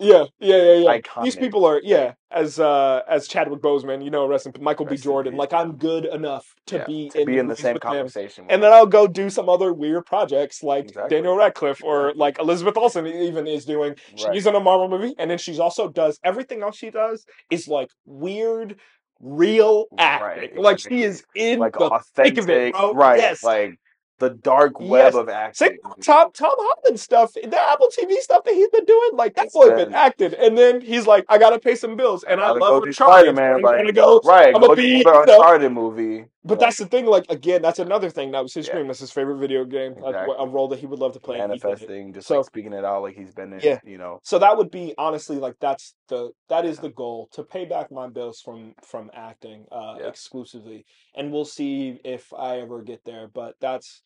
yeah, 0.00 0.24
yeah, 0.38 0.56
yeah, 0.56 0.94
yeah. 0.94 1.22
These 1.22 1.36
people 1.36 1.66
are 1.66 1.78
yeah, 1.84 2.14
as 2.30 2.58
uh 2.58 3.02
as 3.06 3.28
Chadwick 3.28 3.60
Boseman, 3.60 4.02
you 4.02 4.10
know, 4.10 4.26
rest 4.26 4.46
in 4.46 4.52
Michael 4.58 4.86
B. 4.86 4.92
Rest 4.92 5.04
in 5.04 5.10
Jordan. 5.10 5.36
Like. 5.36 5.52
I'm 5.52 5.76
good 5.76 6.06
enough 6.06 6.54
to 6.68 6.76
yeah, 6.76 6.84
be 6.84 7.10
to 7.10 7.20
in 7.20 7.26
be 7.26 7.36
in 7.36 7.48
the 7.48 7.56
same 7.56 7.76
conversation 7.78 8.46
And 8.48 8.62
then 8.62 8.72
I'll 8.72 8.86
go 8.86 9.06
do 9.06 9.28
some 9.28 9.48
other 9.50 9.74
weird 9.74 10.06
projects 10.06 10.62
like 10.62 10.84
Exactly. 10.84 11.16
Daniel 11.16 11.36
Radcliffe 11.36 11.84
or 11.84 12.14
like 12.14 12.38
Elizabeth 12.38 12.78
Olsen 12.78 13.06
even 13.06 13.46
is 13.46 13.66
doing. 13.66 13.94
Right. 14.24 14.34
She's 14.34 14.46
in 14.46 14.54
a 14.54 14.60
Marvel 14.60 14.88
movie, 14.88 15.14
and 15.18 15.30
then 15.30 15.36
she's 15.36 15.58
also 15.58 15.88
does 15.88 16.18
everything 16.24 16.62
else 16.62 16.76
she 16.76 16.90
does 16.90 17.26
is 17.50 17.68
like 17.68 17.90
weird, 18.06 18.76
real 19.20 19.86
acting. 19.98 20.26
Right, 20.26 20.58
Like 20.58 20.78
she 20.78 21.02
is 21.02 21.24
in 21.34 21.58
like 21.58 21.74
the 21.78 22.00
thick 22.14 22.38
of 22.38 22.48
it, 22.50 22.72
bro. 22.72 22.92
right 22.94 23.18
Yes. 23.18 23.42
like 23.44 23.78
the 24.18 24.30
dark 24.30 24.74
Yes. 24.78 24.88
web 24.90 25.14
of 25.14 25.28
acting. 25.30 25.78
with 25.96 26.04
Tom 26.04 26.30
Tom 26.32 26.52
Holland 26.58 27.00
stuff, 27.00 27.32
the 27.34 27.58
Apple 27.58 27.88
TV 27.96 28.16
stuff 28.20 28.44
that 28.44 28.52
he's 28.54 28.68
been 28.68 28.84
doing. 28.84 29.10
Like 29.14 29.34
that 29.36 29.50
boy 29.52 29.68
been 29.70 29.76
been- 29.86 29.94
acting, 29.94 30.34
and 30.34 30.56
then 30.58 30.80
he's 30.82 31.06
like, 31.06 31.24
I 31.28 31.38
gotta 31.38 31.58
pay 31.58 31.74
some 31.74 31.96
bills, 31.96 32.22
and 32.24 32.40
I, 32.40 32.48
gotta 32.48 32.60
love 32.60 32.82
Uncharted. 32.84 32.94
Spider-Man, 32.96 33.54
I'm 33.56 33.62
like, 33.62 33.78
gonna 33.78 33.92
go. 33.92 34.20
Right, 34.24 34.54
I'ma 34.54 34.66
go 34.66 34.74
be, 34.76 35.02
the 35.02 35.20
Uncharted 35.22 35.72
movie. 35.72 36.26
But 36.42 36.58
that's 36.58 36.78
the 36.78 36.86
thing. 36.86 37.04
Like 37.06 37.26
again, 37.28 37.60
that's 37.60 37.78
another 37.78 38.08
thing. 38.08 38.30
That 38.30 38.42
was 38.42 38.54
his 38.54 38.66
Yeah. 38.66 38.74
dream. 38.74 38.86
That's 38.86 39.00
his 39.00 39.10
favorite 39.12 39.36
video 39.36 39.64
game. 39.64 39.92
Exactly. 39.92 40.34
a 40.38 40.46
role 40.46 40.68
that 40.68 40.78
he 40.78 40.86
would 40.86 40.98
love 40.98 41.12
to 41.12 41.20
play. 41.20 41.38
and 41.38 41.52
he 41.52 41.58
did 41.58 41.64
it. 41.64 41.68
manifesting, 41.68 42.12
just 42.14 42.28
So- 42.28 42.38
like 42.38 42.46
speaking 42.46 42.72
it 42.72 42.84
out 42.84 43.02
like 43.02 43.14
he's 43.16 43.34
been 43.34 43.52
in, 43.52 43.60
Yeah. 43.62 43.78
you 43.84 43.98
know. 43.98 44.20
So 44.24 44.38
that 44.38 44.56
would 44.56 44.70
be 44.70 44.94
honestly 44.96 45.36
like 45.36 45.56
that's 45.60 45.94
the 46.08 46.30
that 46.48 46.64
is 46.64 46.78
the 46.78 46.88
goal 46.88 47.28
to 47.32 47.44
pay 47.44 47.66
back 47.66 47.90
my 47.90 48.08
bills 48.08 48.40
from 48.40 48.74
from 48.82 49.10
acting 49.12 49.66
uh 49.70 49.96
Yeah. 50.00 50.06
exclusively, 50.08 50.86
and 51.14 51.30
we'll 51.32 51.44
see 51.44 52.00
if 52.04 52.32
I 52.32 52.60
ever 52.60 52.82
get 52.82 53.04
there. 53.04 53.28
But 53.28 53.56
that's 53.60 54.02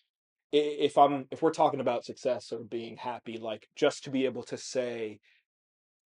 i- 0.53 0.57
if 0.57 0.99
I'm 0.99 1.29
if 1.31 1.41
we're 1.41 1.53
talking 1.53 1.81
about 1.81 2.05
success 2.05 2.53
or 2.53 2.65
being 2.65 2.97
happy, 2.97 3.39
like 3.39 3.69
just 3.77 4.03
to 4.05 4.11
be 4.11 4.25
able 4.25 4.43
to 4.45 4.57
say. 4.57 5.21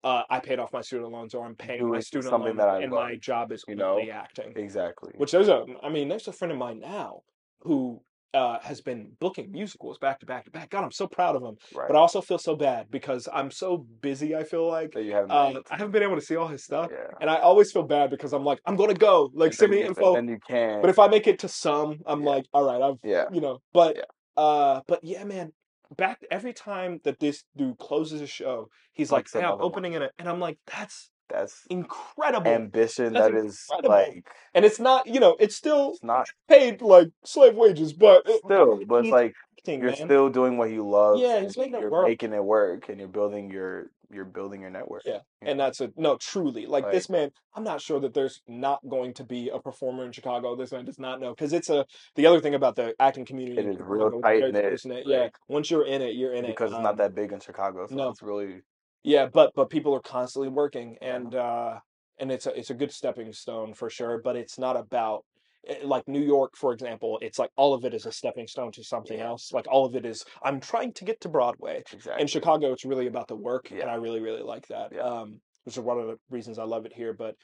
Uh, 0.04 0.22
I 0.28 0.40
paid 0.40 0.58
off 0.58 0.72
my 0.72 0.80
student 0.80 1.12
loans, 1.12 1.32
or 1.34 1.46
I'm 1.46 1.54
paying 1.54 1.88
my 1.88 2.00
student 2.00 2.32
loan, 2.32 2.48
and 2.48 2.58
love, 2.58 2.90
my 2.90 3.16
job 3.16 3.52
is 3.52 3.64
you 3.68 3.76
know? 3.76 4.00
acting. 4.12 4.52
Exactly. 4.56 5.12
Which 5.16 5.30
there's 5.30 5.48
a, 5.48 5.64
I 5.82 5.90
mean, 5.90 6.08
there's 6.08 6.26
a 6.26 6.32
friend 6.32 6.50
of 6.50 6.58
mine 6.58 6.80
now 6.80 7.20
who 7.60 8.02
uh, 8.34 8.58
has 8.62 8.80
been 8.80 9.12
booking 9.20 9.52
musicals 9.52 9.98
back 9.98 10.18
to 10.20 10.26
back 10.26 10.46
to 10.46 10.50
back. 10.50 10.70
God, 10.70 10.82
I'm 10.82 10.90
so 10.90 11.06
proud 11.06 11.36
of 11.36 11.42
him. 11.42 11.54
right. 11.74 11.86
But 11.86 11.96
I 11.96 12.00
also 12.00 12.20
feel 12.20 12.38
so 12.38 12.56
bad 12.56 12.90
because 12.90 13.28
I'm 13.32 13.50
so 13.50 13.86
busy. 14.00 14.34
I 14.34 14.42
feel 14.42 14.66
like 14.66 14.92
that 14.94 15.04
you 15.04 15.12
haven't 15.12 15.30
uh, 15.30 15.60
I 15.70 15.76
haven't 15.76 15.92
been 15.92 16.02
able 16.02 16.16
to 16.16 16.22
see 16.22 16.34
all 16.34 16.48
his 16.48 16.64
stuff, 16.64 16.90
Yeah. 16.90 17.06
and 17.20 17.30
I 17.30 17.36
always 17.36 17.70
feel 17.70 17.84
bad 17.84 18.10
because 18.10 18.32
I'm 18.32 18.44
like, 18.44 18.58
I'm 18.66 18.74
gonna 18.74 18.94
go, 18.94 19.30
like, 19.34 19.52
send 19.52 19.70
me 19.70 19.82
info. 19.84 20.14
Then 20.14 20.28
you 20.28 20.38
can. 20.44 20.80
But 20.80 20.90
if 20.90 20.98
I 20.98 21.06
make 21.08 21.26
it 21.28 21.38
to 21.40 21.48
some, 21.48 22.00
I'm 22.06 22.22
Yeah. 22.22 22.28
like, 22.30 22.46
all 22.52 22.64
right, 22.64 22.82
I've, 22.82 22.96
Yeah. 23.04 23.26
you 23.32 23.40
know. 23.40 23.58
But, 23.72 23.96
Yeah. 23.96 24.02
uh, 24.42 24.80
but 24.88 25.04
yeah, 25.04 25.22
man. 25.24 25.52
Back 25.96 26.20
every 26.30 26.52
time 26.52 27.00
that 27.04 27.20
this 27.20 27.44
dude 27.56 27.78
closes 27.78 28.20
a 28.20 28.26
show, 28.26 28.68
he's 28.92 29.10
like, 29.12 29.24
Books 29.24 29.32
"Hey, 29.34 29.40
I'm 29.40 29.44
another 29.46 29.62
one. 29.62 29.66
opening 29.66 29.92
it," 29.94 30.12
and 30.18 30.28
I'm 30.28 30.40
like, 30.40 30.58
"That's 30.66 31.10
that's 31.28 31.64
incredible." 31.70 32.50
ambition 32.50 33.12
That's 33.12 33.28
that 33.32 33.34
is 33.36 33.66
incredible. 33.70 33.88
like 33.90 34.26
and 34.54 34.64
it's 34.64 34.78
not, 34.78 35.06
you 35.06 35.20
know, 35.20 35.36
it's 35.40 35.56
still 35.56 35.92
it's 35.92 36.04
not 36.04 36.28
paid 36.48 36.82
like 36.82 37.08
slave 37.24 37.54
wages, 37.54 37.92
but 37.92 38.22
it, 38.26 38.40
still, 38.44 38.80
but 38.86 38.96
it's 38.96 39.04
he's 39.06 39.12
like 39.12 39.34
acting, 39.58 39.80
you're 39.80 39.90
man. 39.90 39.96
still 40.06 40.28
doing 40.28 40.56
what 40.58 40.70
you 40.70 40.88
love. 40.88 41.18
Yeah, 41.18 41.36
and 41.36 41.46
he's 41.46 41.56
making 41.56 41.74
it 41.74 41.80
you're 41.80 41.90
work. 41.90 42.06
making 42.06 42.32
it 42.32 42.44
work, 42.44 42.88
and 42.88 42.98
you're 42.98 43.08
building 43.08 43.50
your 43.50 43.90
you're 44.12 44.24
building 44.24 44.60
your 44.60 44.70
network. 44.70 45.02
Yeah, 45.04 45.20
and 45.40 45.58
that's 45.58 45.80
a 45.80 45.90
no, 45.96 46.16
truly. 46.16 46.66
Like, 46.66 46.84
Like- 46.84 46.92
this 46.92 47.08
man, 47.08 47.30
I'm 47.54 47.64
not 47.64 47.80
sure 47.80 48.00
that 48.00 48.14
there's 48.14 48.42
not 48.46 48.80
going 48.88 49.14
to 49.14 49.24
be 49.24 49.48
a 49.48 49.58
performer 49.58 50.04
in 50.04 50.12
Chicago. 50.12 50.54
This 50.56 50.72
man 50.72 50.84
does 50.84 50.98
not 50.98 51.20
know 51.20 51.30
because 51.30 51.52
it's 51.52 51.70
a. 51.70 51.86
The 52.14 52.26
other 52.26 52.40
thing 52.40 52.54
about 52.54 52.76
the 52.76 52.94
acting 53.00 53.24
community, 53.24 53.58
It 53.60 53.66
is 53.66 53.76
real 53.80 54.10
Chicago, 54.10 54.20
tight-knit, 54.20 54.64
close-knit. 54.68 55.06
Yeah, 55.06 55.28
once 55.48 55.70
you're 55.70 55.86
in 55.86 56.02
it, 56.02 56.14
you're 56.14 56.34
in 56.34 56.44
it. 56.44 56.48
because 56.48 56.70
it's 56.70 56.76
Um, 56.76 56.82
not 56.82 56.96
that 56.98 57.14
big 57.14 57.32
in 57.32 57.40
Chicago, 57.40 57.86
so 57.86 57.94
no. 57.94 58.08
it's 58.10 58.22
really 58.22 58.62
Yeah, 59.02 59.26
but 59.26 59.52
but 59.54 59.70
people 59.70 59.94
are 59.94 60.00
constantly 60.00 60.48
working, 60.48 60.98
and 61.00 61.34
uh, 61.34 61.80
and 62.18 62.30
it's 62.30 62.46
a 62.46 62.56
it's 62.58 62.70
a 62.70 62.74
good 62.74 62.92
stepping 62.92 63.32
stone 63.32 63.74
for 63.74 63.90
sure. 63.90 64.20
But 64.22 64.36
it's 64.36 64.58
not 64.58 64.76
about 64.76 65.24
like 65.84 66.06
New 66.08 66.20
York, 66.20 66.52
for 66.56 66.72
example. 66.72 67.18
It's 67.22 67.38
like 67.38 67.50
all 67.56 67.74
of 67.74 67.84
it 67.84 67.94
is 67.94 68.06
a 68.06 68.12
stepping 68.12 68.46
stone 68.46 68.72
to 68.72 68.84
something 68.84 69.18
Yeah. 69.18 69.26
else. 69.28 69.52
Like 69.52 69.66
all 69.70 69.84
of 69.86 69.94
it 69.96 70.04
is 70.04 70.24
I'm 70.42 70.60
trying 70.60 70.92
to 70.94 71.04
get 71.04 71.20
to 71.22 71.28
Broadway. 71.28 71.82
exactly 71.92 72.20
in 72.20 72.26
Chicago, 72.26 72.72
it's 72.72 72.84
really 72.84 73.06
about 73.06 73.28
the 73.28 73.36
work, 73.36 73.70
and 73.70 73.84
I 73.84 73.94
really, 73.94 74.20
really 74.20 74.42
like 74.42 74.66
that. 74.68 74.92
Yeah. 74.92 75.02
Um, 75.02 75.40
which 75.64 75.76
is 75.76 75.80
one 75.80 75.98
of 75.98 76.06
the 76.08 76.18
reasons 76.30 76.58
I 76.58 76.64
love 76.64 76.86
it 76.86 76.92
here. 76.92 77.12
But 77.12 77.36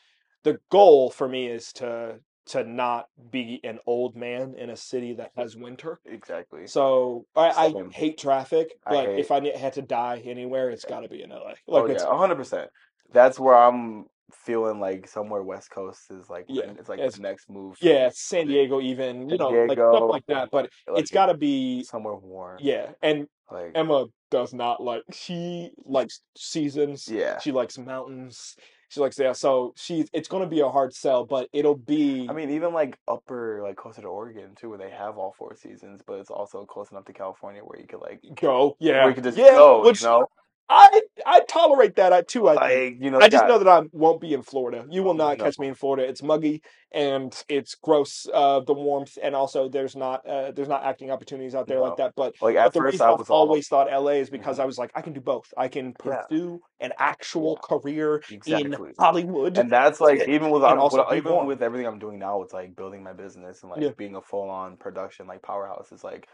the 0.44 0.58
goal 0.70 1.10
for 1.10 1.28
me 1.28 1.46
is 1.46 1.72
to 1.74 2.18
to 2.46 2.64
not 2.64 3.06
be 3.30 3.60
an 3.62 3.78
old 3.86 4.16
man 4.16 4.54
in 4.56 4.70
a 4.70 4.76
city 4.76 5.12
that 5.12 5.30
has 5.36 5.54
winter. 5.54 6.00
Exactly. 6.06 6.66
So 6.66 7.26
I, 7.36 7.50
I 7.50 7.74
hate 7.92 8.16
traffic, 8.18 8.72
but 8.88 9.04
hate- 9.04 9.18
if 9.18 9.30
I 9.30 9.56
had 9.56 9.74
to 9.74 9.82
die 9.82 10.22
anywhere, 10.24 10.70
it's 10.70 10.86
got 10.86 11.00
to 11.00 11.08
be 11.08 11.22
in 11.22 11.28
LA. 11.30 11.48
Like 11.48 11.58
oh 11.68 11.84
it's 11.86 12.02
yeah, 12.02 12.16
hundred 12.16 12.36
percent. 12.36 12.70
That's 13.12 13.38
where 13.38 13.54
I'm 13.56 14.06
feeling 14.32 14.80
like 14.80 15.08
somewhere 15.08 15.42
West 15.42 15.70
Coast 15.70 16.10
is 16.10 16.28
like 16.28 16.44
Yeah, 16.48 16.64
it's 16.78 16.88
like 16.88 16.98
it's- 16.98 17.16
the 17.16 17.22
next 17.22 17.48
move. 17.48 17.76
yeah. 17.80 18.10
San 18.12 18.46
Diego, 18.46 18.80
even 18.80 19.28
you 19.28 19.36
know, 19.38 19.48
like 19.48 19.78
stuff 19.78 20.10
like 20.10 20.26
that. 20.26 20.50
But 20.50 20.70
like, 20.86 21.00
it's 21.00 21.10
got 21.10 21.26
to 21.26 21.34
be 21.34 21.82
somewhere 21.84 22.14
warm. 22.16 22.58
yeah. 22.60 22.92
And 23.02 23.26
Like 23.50 23.72
Emma 23.74 24.06
does 24.30 24.52
not 24.52 24.82
like 24.82 25.02
she 25.12 25.70
likes 25.84 26.20
seasons. 26.36 27.08
yeah. 27.08 27.38
She 27.38 27.52
likes 27.52 27.78
mountains. 27.78 28.56
She 28.90 29.00
likes 29.00 29.18
yeah. 29.18 29.32
So 29.32 29.74
she's 29.76 30.08
it's 30.14 30.28
gonna 30.28 30.46
be 30.46 30.60
a 30.60 30.68
hard 30.68 30.94
sell, 30.94 31.26
but 31.26 31.48
it'll 31.52 31.76
be. 31.76 32.26
I 32.28 32.32
mean, 32.32 32.48
even 32.50 32.72
like 32.72 32.98
upper, 33.06 33.60
like 33.62 33.76
closer 33.76 34.00
to 34.00 34.08
Oregon 34.08 34.54
too, 34.54 34.70
where 34.70 34.78
they 34.78 34.90
have 34.90 35.18
all 35.18 35.34
four 35.38 35.54
seasons, 35.56 36.00
but 36.06 36.14
it's 36.20 36.30
also 36.30 36.64
close 36.64 36.90
enough 36.90 37.04
to 37.04 37.12
California 37.12 37.60
where 37.62 37.78
you 37.78 37.86
could 37.86 38.00
like, 38.00 38.20
go 38.40 38.76
yeah. 38.80 39.00
where 39.00 39.08
you 39.08 39.14
could 39.14 39.24
just 39.24 39.36
yeah, 39.36 39.50
go, 39.50 39.82
which 39.84 40.00
you 40.00 40.06
know, 40.08 40.26
I 40.70 41.02
I 41.26 41.40
tolerate 41.48 41.96
that 41.96 42.12
I 42.12 42.22
too. 42.22 42.48
I 42.48 42.52
think. 42.58 42.94
like 42.94 43.02
you 43.04 43.10
know, 43.10 43.18
I 43.20 43.28
just 43.28 43.42
yeah, 43.42 43.48
know 43.48 43.58
that 43.58 43.68
I 43.68 43.82
won't 43.92 44.20
be 44.20 44.34
in 44.34 44.42
Florida. 44.42 44.84
You 44.90 45.02
will 45.02 45.14
not 45.14 45.38
No. 45.38 45.44
catch 45.44 45.58
me 45.58 45.68
in 45.68 45.74
Florida. 45.74 46.06
It's 46.08 46.22
muggy 46.22 46.62
and 46.92 47.32
it's 47.48 47.74
gross. 47.74 48.26
Uh, 48.32 48.60
the 48.60 48.74
warmth 48.74 49.16
and 49.22 49.34
also 49.34 49.68
there's 49.68 49.96
not 49.96 50.26
uh, 50.26 50.52
there's 50.52 50.68
not 50.68 50.84
acting 50.84 51.10
opportunities 51.10 51.54
out 51.54 51.68
there 51.68 51.78
No. 51.78 51.84
like 51.84 51.96
that. 51.96 52.12
But 52.16 52.34
like 52.42 52.54
But 52.54 52.66
at 52.66 52.72
the 52.72 52.80
first 52.80 53.00
I 53.00 53.10
I've 53.10 53.18
was 53.18 53.30
all 53.30 53.40
always 53.48 53.68
thought 53.68 53.88
LA 53.90 54.20
is 54.20 54.30
because 54.30 54.58
Mhm. 54.58 54.62
I 54.62 54.64
was 54.66 54.78
like, 54.78 54.90
I 54.94 55.00
can 55.02 55.12
do 55.14 55.20
both. 55.20 55.52
I 55.56 55.68
can 55.68 55.94
Yeah. 56.04 56.22
pursue 56.28 56.60
an 56.80 56.92
actual 56.98 57.56
career 57.56 58.22
exactly, 58.30 58.88
in 58.88 58.94
Hollywood. 58.98 59.56
and 59.58 59.70
that's 59.72 60.00
like 60.00 60.28
even 60.28 60.50
with 60.50 60.62
also 60.64 61.06
even 61.14 61.32
warm. 61.32 61.46
with 61.46 61.62
everything 61.62 61.86
I'm 61.86 61.98
doing 61.98 62.18
now, 62.18 62.42
it's 62.42 62.52
like 62.52 62.76
building 62.76 63.02
my 63.02 63.12
business 63.14 63.62
and 63.62 63.70
like 63.70 63.80
Yeah. 63.82 63.90
being 63.96 64.16
a 64.16 64.22
full 64.22 64.50
on 64.50 64.76
production 64.76 65.26
like 65.26 65.42
powerhouse. 65.42 65.88
It's 65.92 66.04
like 66.04 66.28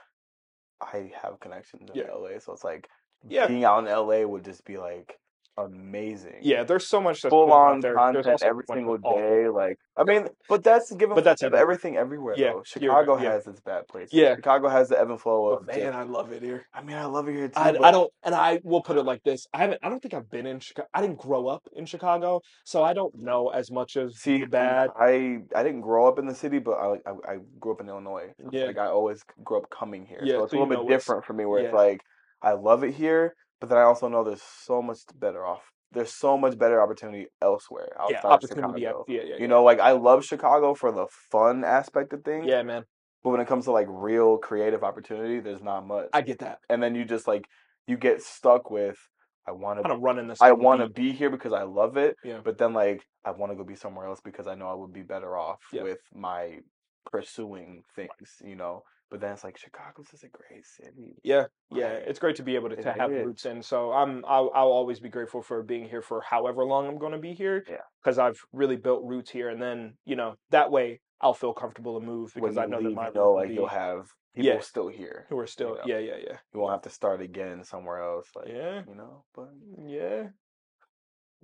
I 0.80 1.12
have 1.22 1.40
connections 1.40 1.88
in 1.90 1.96
Yeah. 1.96 2.10
LA, 2.12 2.38
so 2.40 2.52
it's 2.52 2.64
like 2.64 2.88
Yeah. 3.28 3.46
being 3.46 3.64
out 3.64 3.78
in 3.78 3.84
LA 3.86 4.26
would 4.26 4.44
just 4.44 4.64
be 4.64 4.78
like 4.78 5.18
amazing. 5.56 6.38
yeah, 6.42 6.64
there's 6.64 6.86
so 6.86 7.00
much 7.00 7.20
full 7.22 7.52
on 7.52 7.80
there. 7.80 7.94
Content 7.94 8.42
every 8.42 8.64
single 8.68 8.98
day. 8.98 9.48
Like 9.48 9.78
I 9.96 10.04
mean, 10.04 10.28
but 10.48 10.64
that's 10.64 10.92
given. 10.92 11.14
But 11.14 11.24
that's 11.24 11.42
everywhere. 11.42 11.62
everything 11.62 11.96
everywhere. 11.96 12.34
Yeah, 12.36 12.52
though. 12.52 12.62
Chicago 12.64 13.20
yeah. 13.20 13.32
has 13.32 13.46
its 13.46 13.60
bad 13.60 13.86
places. 13.86 14.12
Yeah. 14.12 14.34
Chicago 14.36 14.68
has 14.68 14.88
the 14.88 14.98
ebb 14.98 15.10
and 15.10 15.20
flow 15.20 15.56
But 15.56 15.66
man, 15.66 15.78
just- 15.78 15.94
I 15.96 16.02
love 16.02 16.32
it 16.32 16.42
here. 16.42 16.66
I 16.74 16.82
mean, 16.82 16.96
I 16.96 17.04
love 17.04 17.28
it 17.28 17.34
here 17.34 17.48
too. 17.48 17.54
I, 17.56 17.72
but 17.72 17.84
I 17.84 17.90
don't, 17.90 18.12
and 18.24 18.34
I 18.34 18.60
will 18.64 18.82
put 18.82 18.96
it 18.96 19.04
like 19.04 19.22
this: 19.22 19.46
I 19.54 19.58
haven't. 19.58 19.80
I 19.82 19.88
don't 19.88 20.00
think 20.00 20.14
I've 20.14 20.30
been 20.30 20.46
in 20.46 20.60
Chicago. 20.60 20.88
I 20.92 21.00
didn't 21.00 21.18
grow 21.18 21.46
up 21.46 21.68
in 21.72 21.86
Chicago, 21.86 22.42
so 22.64 22.82
I 22.82 22.92
don't 22.92 23.14
know 23.14 23.48
as 23.48 23.70
much 23.70 23.96
as 23.96 24.16
see 24.16 24.40
the 24.40 24.46
bad. 24.46 24.90
I 24.98 25.42
I 25.54 25.62
didn't 25.62 25.82
grow 25.82 26.08
up 26.08 26.18
in 26.18 26.26
the 26.26 26.34
city, 26.34 26.58
but 26.58 26.72
I 26.72 26.94
I, 27.06 27.34
I 27.34 27.38
grew 27.60 27.72
up 27.72 27.80
in 27.80 27.88
Illinois. 27.88 28.34
Yeah. 28.50 28.64
Like 28.64 28.78
I 28.78 28.86
always 28.86 29.24
grew 29.44 29.58
up 29.58 29.70
coming 29.70 30.06
here, 30.06 30.20
Yeah, 30.22 30.34
so 30.34 30.44
it's 30.44 30.52
so 30.52 30.58
a 30.58 30.64
little 30.64 30.84
bit 30.84 30.92
different 30.92 31.24
for 31.24 31.32
me. 31.32 31.44
Where 31.44 31.64
it's 31.64 31.74
like 31.74 32.02
I 32.44 32.52
love 32.52 32.84
it 32.84 32.94
here, 32.94 33.34
but 33.60 33.68
then 33.68 33.78
I 33.78 33.82
also 33.82 34.08
know 34.08 34.22
there's 34.22 34.42
so 34.42 34.82
much 34.82 34.98
better 35.18 35.44
off. 35.44 35.62
There's 35.92 36.12
so 36.12 36.36
much 36.36 36.58
better 36.58 36.80
opportunity 36.82 37.26
elsewhere 37.40 37.90
outside 37.98 38.12
Yeah, 38.22 38.32
opportunity. 38.34 38.82
Yeah, 38.82 38.88
Chicago. 38.88 39.04
yeah, 39.08 39.22
yeah. 39.22 39.36
You 39.38 39.48
know, 39.48 39.62
like 39.62 39.80
I 39.80 39.92
love 39.92 40.24
Chicago 40.24 40.74
for 40.74 40.92
the 40.92 41.06
fun 41.30 41.64
aspect 41.64 42.12
of 42.12 42.24
things. 42.24 42.46
yeah, 42.48 42.62
man, 42.62 42.84
But 43.22 43.30
when 43.30 43.40
it 43.40 43.46
comes 43.46 43.64
to 43.64 43.70
like 43.72 43.86
real 43.88 44.38
creative 44.38 44.82
opportunity, 44.84 45.40
there's 45.40 45.62
not 45.62 45.86
much. 45.86 46.08
I 46.12 46.20
get 46.22 46.40
that. 46.40 46.58
and 46.68 46.82
then 46.82 46.94
you 46.94 47.04
just 47.04 47.26
like 47.26 47.46
you 47.86 47.96
get 47.96 48.22
stuck 48.22 48.70
with 48.70 48.98
I 49.46 49.52
want 49.52 49.82
to 49.84 49.92
of 49.92 50.00
running 50.00 50.26
this. 50.26 50.40
I 50.40 50.52
want 50.52 50.80
to 50.80 50.88
be 50.88 51.12
here 51.12 51.30
because 51.30 51.52
I 51.52 51.62
love 51.62 51.96
it, 51.96 52.16
Yeah. 52.24 52.40
but 52.44 52.58
then 52.58 52.72
like 52.72 53.02
I 53.24 53.30
want 53.30 53.52
to 53.52 53.56
go 53.56 53.64
be 53.64 53.76
somewhere 53.76 54.06
else 54.06 54.20
because 54.24 54.46
I 54.46 54.54
know 54.54 54.68
I 54.68 54.74
would 54.74 54.92
be 54.92 55.02
better 55.02 55.36
off 55.36 55.60
Yeah. 55.72 55.82
with 55.82 56.00
my 56.14 56.60
pursuing 57.10 57.82
things, 57.94 58.10
you 58.42 58.56
know. 58.56 58.82
But 59.14 59.20
then 59.20 59.30
it's 59.32 59.44
like 59.44 59.56
Chicago's 59.56 60.08
just 60.10 60.24
a 60.24 60.28
great 60.28 60.66
city. 60.66 61.14
Yeah, 61.22 61.44
yeah, 61.70 61.90
it's 61.90 62.18
great 62.18 62.34
to 62.34 62.42
be 62.42 62.56
able 62.56 62.70
to, 62.70 62.82
to 62.82 62.92
have 62.92 63.12
is. 63.12 63.24
roots 63.24 63.46
in. 63.46 63.62
So 63.62 63.92
I'm 63.92 64.24
I'll, 64.26 64.50
I'll 64.52 64.72
always 64.72 64.98
be 64.98 65.08
grateful 65.08 65.40
for 65.40 65.62
being 65.62 65.88
here 65.88 66.02
for 66.02 66.20
however 66.20 66.64
long 66.64 66.88
I'm 66.88 66.98
going 66.98 67.12
to 67.12 67.18
be 67.18 67.32
here. 67.32 67.64
Yeah. 67.70 67.76
because 68.02 68.18
I've 68.18 68.40
really 68.52 68.74
built 68.74 69.04
roots 69.04 69.30
here, 69.30 69.50
and 69.50 69.62
then 69.62 69.94
you 70.04 70.16
know 70.16 70.34
that 70.50 70.72
way 70.72 71.00
I'll 71.20 71.32
feel 71.32 71.52
comfortable 71.52 72.00
to 72.00 72.04
move 72.04 72.32
because 72.34 72.58
I 72.58 72.66
know 72.66 72.78
leave, 72.78 72.88
that 72.88 72.94
my 72.96 73.06
you 73.06 73.14
know, 73.14 73.32
like 73.34 73.50
you'll 73.50 73.68
have 73.68 74.08
people 74.34 74.50
Yeah. 74.50 74.60
still 74.62 74.88
here. 74.88 75.26
who 75.28 75.38
are 75.38 75.46
still 75.46 75.76
know. 75.76 75.82
yeah 75.86 75.98
yeah 76.00 76.16
yeah 76.20 76.38
You 76.52 76.58
won't 76.58 76.72
have 76.72 76.82
to 76.82 76.90
start 76.90 77.20
again 77.20 77.62
somewhere 77.62 78.02
else. 78.02 78.26
Like 78.34 78.48
yeah 78.48 78.82
you 78.88 78.96
know. 78.96 79.22
But 79.32 79.50
mm, 79.54 79.86
yeah 79.86 80.30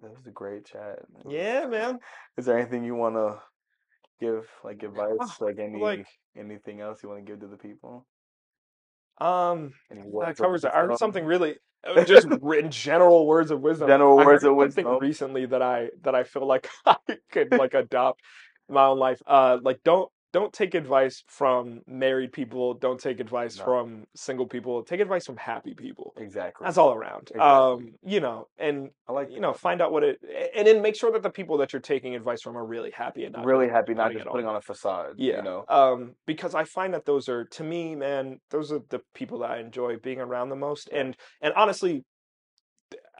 that 0.03 0.11
was 0.11 0.27
a 0.27 0.31
great 0.33 0.65
chat. 0.67 0.99
Yeah 1.29 1.67
man. 1.69 2.01
Is 2.37 2.47
there 2.47 2.59
anything 2.59 2.83
you 2.83 2.97
want 2.97 3.15
to 3.15 3.41
give, 4.21 4.47
like 4.65 4.83
advice, 4.83 5.41
like 5.41 5.59
any 5.59 5.81
like- 5.81 6.07
anything 6.37 6.81
else 6.81 7.03
you 7.03 7.09
want 7.09 7.25
to 7.25 7.31
give 7.31 7.41
to 7.41 7.47
the 7.47 7.57
people? 7.57 8.07
Um, 9.21 9.73
that 9.91 10.37
covers 10.37 10.65
it. 10.65 10.71
I 10.75 10.81
heard 10.81 10.99
something 10.99 11.25
really 11.25 11.57
uh, 11.85 12.05
just 12.07 12.27
written 12.41 12.71
general 12.71 13.27
words 13.27 13.51
of 13.51 13.61
wisdom. 13.61 13.89
General 13.89 14.17
words 14.17 14.45
of 14.45 14.49
something 14.49 14.57
wisdom. 14.57 14.99
recently 14.99 15.47
that 15.47 15.63
I 15.63 15.91
that 16.03 16.15
I 16.15 16.25
feel 16.25 16.47
like 16.47 16.69
I 16.87 16.97
could 17.31 17.53
like 17.53 17.75
adopt 17.75 18.21
in 18.69 18.75
my 18.75 18.87
own 18.87 18.99
life. 18.99 19.21
Uh, 19.27 19.59
like 19.63 19.81
don't 19.85 20.11
don't 20.33 20.53
take 20.53 20.75
advice 20.75 21.25
from 21.27 21.81
married 21.87 22.33
people. 22.33 22.75
Don't 22.75 23.01
take 23.01 23.19
advice 23.19 23.59
No. 23.59 23.65
from 23.65 24.05
single 24.15 24.47
people. 24.47 24.83
Take 24.85 25.01
advice 25.01 25.27
from 25.27 25.37
happy 25.37 25.75
people. 25.75 26.13
Exactly. 26.17 26.65
That's 26.65 26.79
all 26.79 26.93
around. 26.95 27.31
Exactly. 27.33 27.41
Um, 27.41 27.95
you 28.05 28.21
know, 28.21 28.47
and 28.59 28.91
I 29.09 29.13
like 29.13 29.31
you 29.31 29.41
know, 29.41 29.53
find 29.53 29.83
out 29.83 29.91
what 29.93 30.05
it, 30.05 30.19
and 30.55 30.67
then 30.67 30.83
make 30.83 30.95
sure 30.95 31.11
that 31.13 31.23
the 31.23 31.31
people 31.31 31.59
that 31.59 31.73
you're 31.73 31.83
taking 31.83 32.15
advice 32.15 32.43
from 32.43 32.57
are 32.57 32.65
really 32.65 32.93
happy 32.93 33.25
and 33.25 33.35
not 33.35 33.45
really 33.45 33.69
happy, 33.69 33.95
not 33.95 34.13
just 34.13 34.27
putting 34.27 34.47
on. 34.47 34.57
a 34.57 34.61
facade. 34.61 35.15
Yeah. 35.17 35.39
You 35.39 35.43
know. 35.43 35.65
Um, 35.69 36.15
because 36.27 36.55
I 36.55 36.65
find 36.65 36.95
that 36.95 37.07
those 37.07 37.29
are, 37.29 37.45
to 37.45 37.65
me, 37.65 37.95
man, 37.97 38.39
those 38.51 38.71
are 38.71 38.81
the 38.89 39.01
people 39.15 39.39
that 39.41 39.51
I 39.51 39.59
enjoy 39.59 39.97
being 39.97 40.21
around 40.21 40.51
the 40.51 40.57
most. 40.57 40.89
And 40.93 41.17
and 41.41 41.53
honestly, 41.55 42.05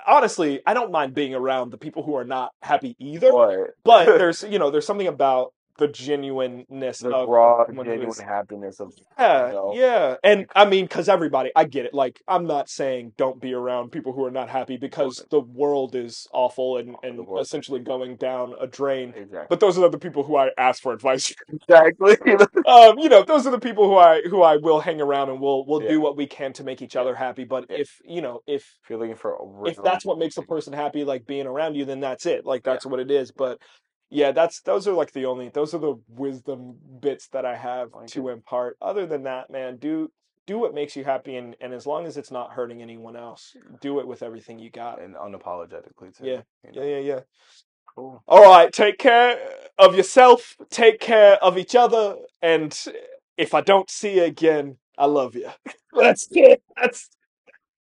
honestly, 0.07 0.61
I 0.67 0.75
don't 0.75 0.93
mind 0.93 1.15
being 1.15 1.35
around 1.35 1.71
the 1.71 1.79
people 1.79 2.03
who 2.03 2.15
are 2.17 2.25
not 2.25 2.53
happy 2.63 2.97
either. 2.99 3.31
But 3.33 3.71
But 3.85 4.05
there's, 4.19 4.43
you 4.45 4.59
know, 4.59 4.71
there's 4.71 4.87
something 4.87 5.07
about 5.07 5.53
the 5.81 5.89
genuineness 5.89 7.01
the 7.01 7.11
of 7.11 7.29
raw, 7.29 7.65
genuine 7.67 8.13
happiness 8.25 8.79
of 8.81 8.93
yeah, 9.19 9.47
you 9.49 9.53
know? 9.55 9.73
yeah, 9.75 10.17
and 10.23 10.47
I 10.55 10.67
mean, 10.67 10.85
because 10.85 11.09
everybody, 11.09 11.51
I 11.57 11.65
get 11.65 11.87
it. 11.87 11.95
Like, 11.95 12.21
I'm 12.29 12.47
not 12.47 12.69
saying 12.69 13.15
don't 13.17 13.41
be 13.41 13.55
around 13.55 13.91
people 13.91 14.13
who 14.13 14.25
are 14.27 14.31
not 14.31 14.49
happy 14.51 14.77
because 14.77 15.25
the 15.31 15.41
world 15.41 15.95
is 15.95 16.29
awful 16.33 16.77
and 16.77 16.95
and 17.03 17.27
essentially 17.41 17.81
going 17.81 18.17
down 18.17 18.55
a 18.61 18.67
drain. 18.67 19.15
exactly. 19.17 19.47
But 19.49 19.61
those 19.61 19.79
are 19.79 19.89
the 19.89 19.99
people 19.99 20.23
who 20.23 20.37
I 20.37 20.51
ask 20.59 20.83
for 20.83 20.93
advice. 20.93 21.35
exactly. 21.49 22.17
um, 22.67 22.99
you 22.99 23.09
know, 23.09 23.23
those 23.25 23.47
are 23.47 23.51
the 23.51 23.59
people 23.59 23.89
who 23.89 23.97
I 23.97 24.23
who 24.29 24.43
I 24.43 24.57
will 24.57 24.81
hang 24.81 25.01
around 25.01 25.31
and 25.31 25.41
we'll 25.41 25.65
we'll 25.67 25.83
Yeah. 25.83 25.89
do 25.89 26.01
what 26.01 26.17
we 26.17 26.27
can 26.27 26.53
to 26.55 26.65
make 26.65 26.83
each 26.83 26.95
other 26.97 27.15
happy. 27.15 27.45
But 27.45 27.67
Yeah. 27.71 27.79
if 27.79 27.99
you 28.05 28.21
know, 28.21 28.43
if 28.47 28.63
if 28.83 28.91
you're 28.91 28.99
looking 28.99 29.17
for 29.17 29.39
if 29.67 29.83
that's 29.83 30.05
what 30.05 30.19
makes 30.19 30.37
a 30.37 30.43
person 30.43 30.73
happy, 30.75 31.05
like 31.05 31.27
being 31.27 31.47
around 31.47 31.75
you, 31.75 31.87
then 31.87 32.01
that's 32.01 32.27
it. 32.27 32.45
Like 32.45 32.63
that's 32.63 32.85
what 32.85 33.01
it 33.01 33.11
is. 33.11 33.33
But 33.33 33.59
yeah, 34.11 34.33
that's 34.33 34.61
those 34.63 34.87
are 34.89 34.93
like 34.93 35.13
the 35.13 35.27
only 35.27 35.49
those 35.49 35.75
are 35.75 35.79
the 35.79 35.97
wisdom 36.09 36.77
bits 37.01 37.29
that 37.29 37.45
I 37.45 37.57
have 37.57 37.93
Like 37.95 38.09
to 38.09 38.29
impart. 38.29 38.77
Other 38.83 39.07
than 39.07 39.25
that, 39.25 39.51
man, 39.51 39.77
do 39.77 40.11
do 40.47 40.59
what 40.59 40.75
makes 40.75 40.97
you 40.97 41.05
happy 41.05 41.37
and, 41.37 41.55
and 41.61 41.73
as 41.73 41.87
long 41.87 42.07
as 42.07 42.17
it's 42.17 42.31
not 42.31 42.53
hurting 42.53 42.83
anyone 42.83 43.17
else, 43.17 43.57
do 43.81 44.01
it 44.01 44.07
with 44.09 44.23
everything 44.23 44.59
you 44.59 44.71
got. 44.71 45.01
and 45.01 45.15
unapologetically 45.15 46.17
too. 46.17 46.27
Yeah. 46.27 46.43
you 46.65 46.71
Yeah, 46.73 46.81
know? 46.81 46.87
yeah, 46.87 46.99
yeah. 46.99 47.21
Cool. 47.95 48.23
All 48.27 48.43
right, 48.43 48.73
take 48.73 48.99
care 48.99 49.39
of 49.79 49.95
yourself, 49.95 50.57
take 50.71 51.01
care 51.01 51.35
of 51.43 51.59
each 51.59 51.75
other, 51.75 52.17
and 52.43 52.77
if 53.37 53.55
I 53.55 53.61
don't 53.61 53.91
see 53.91 54.17
you 54.17 54.25
again, 54.25 54.79
I 54.99 55.07
love 55.07 55.35
you. 55.35 55.49
That's 55.93 56.29
it. 56.31 56.63
That's 56.77 57.11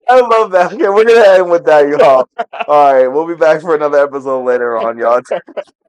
I 0.08 0.20
love 0.20 0.50
that. 0.52 0.72
Okay, 0.72 0.88
we're 0.88 1.04
gonna 1.04 1.28
end 1.38 1.50
with 1.50 1.64
that, 1.66 1.86
y'all. 1.88 2.28
All 2.66 2.94
right, 2.94 3.08
we'll 3.08 3.26
be 3.26 3.34
back 3.34 3.60
for 3.60 3.74
another 3.74 3.98
episode 3.98 4.44
later 4.44 4.76
on, 4.78 4.98
y'all. 4.98 5.20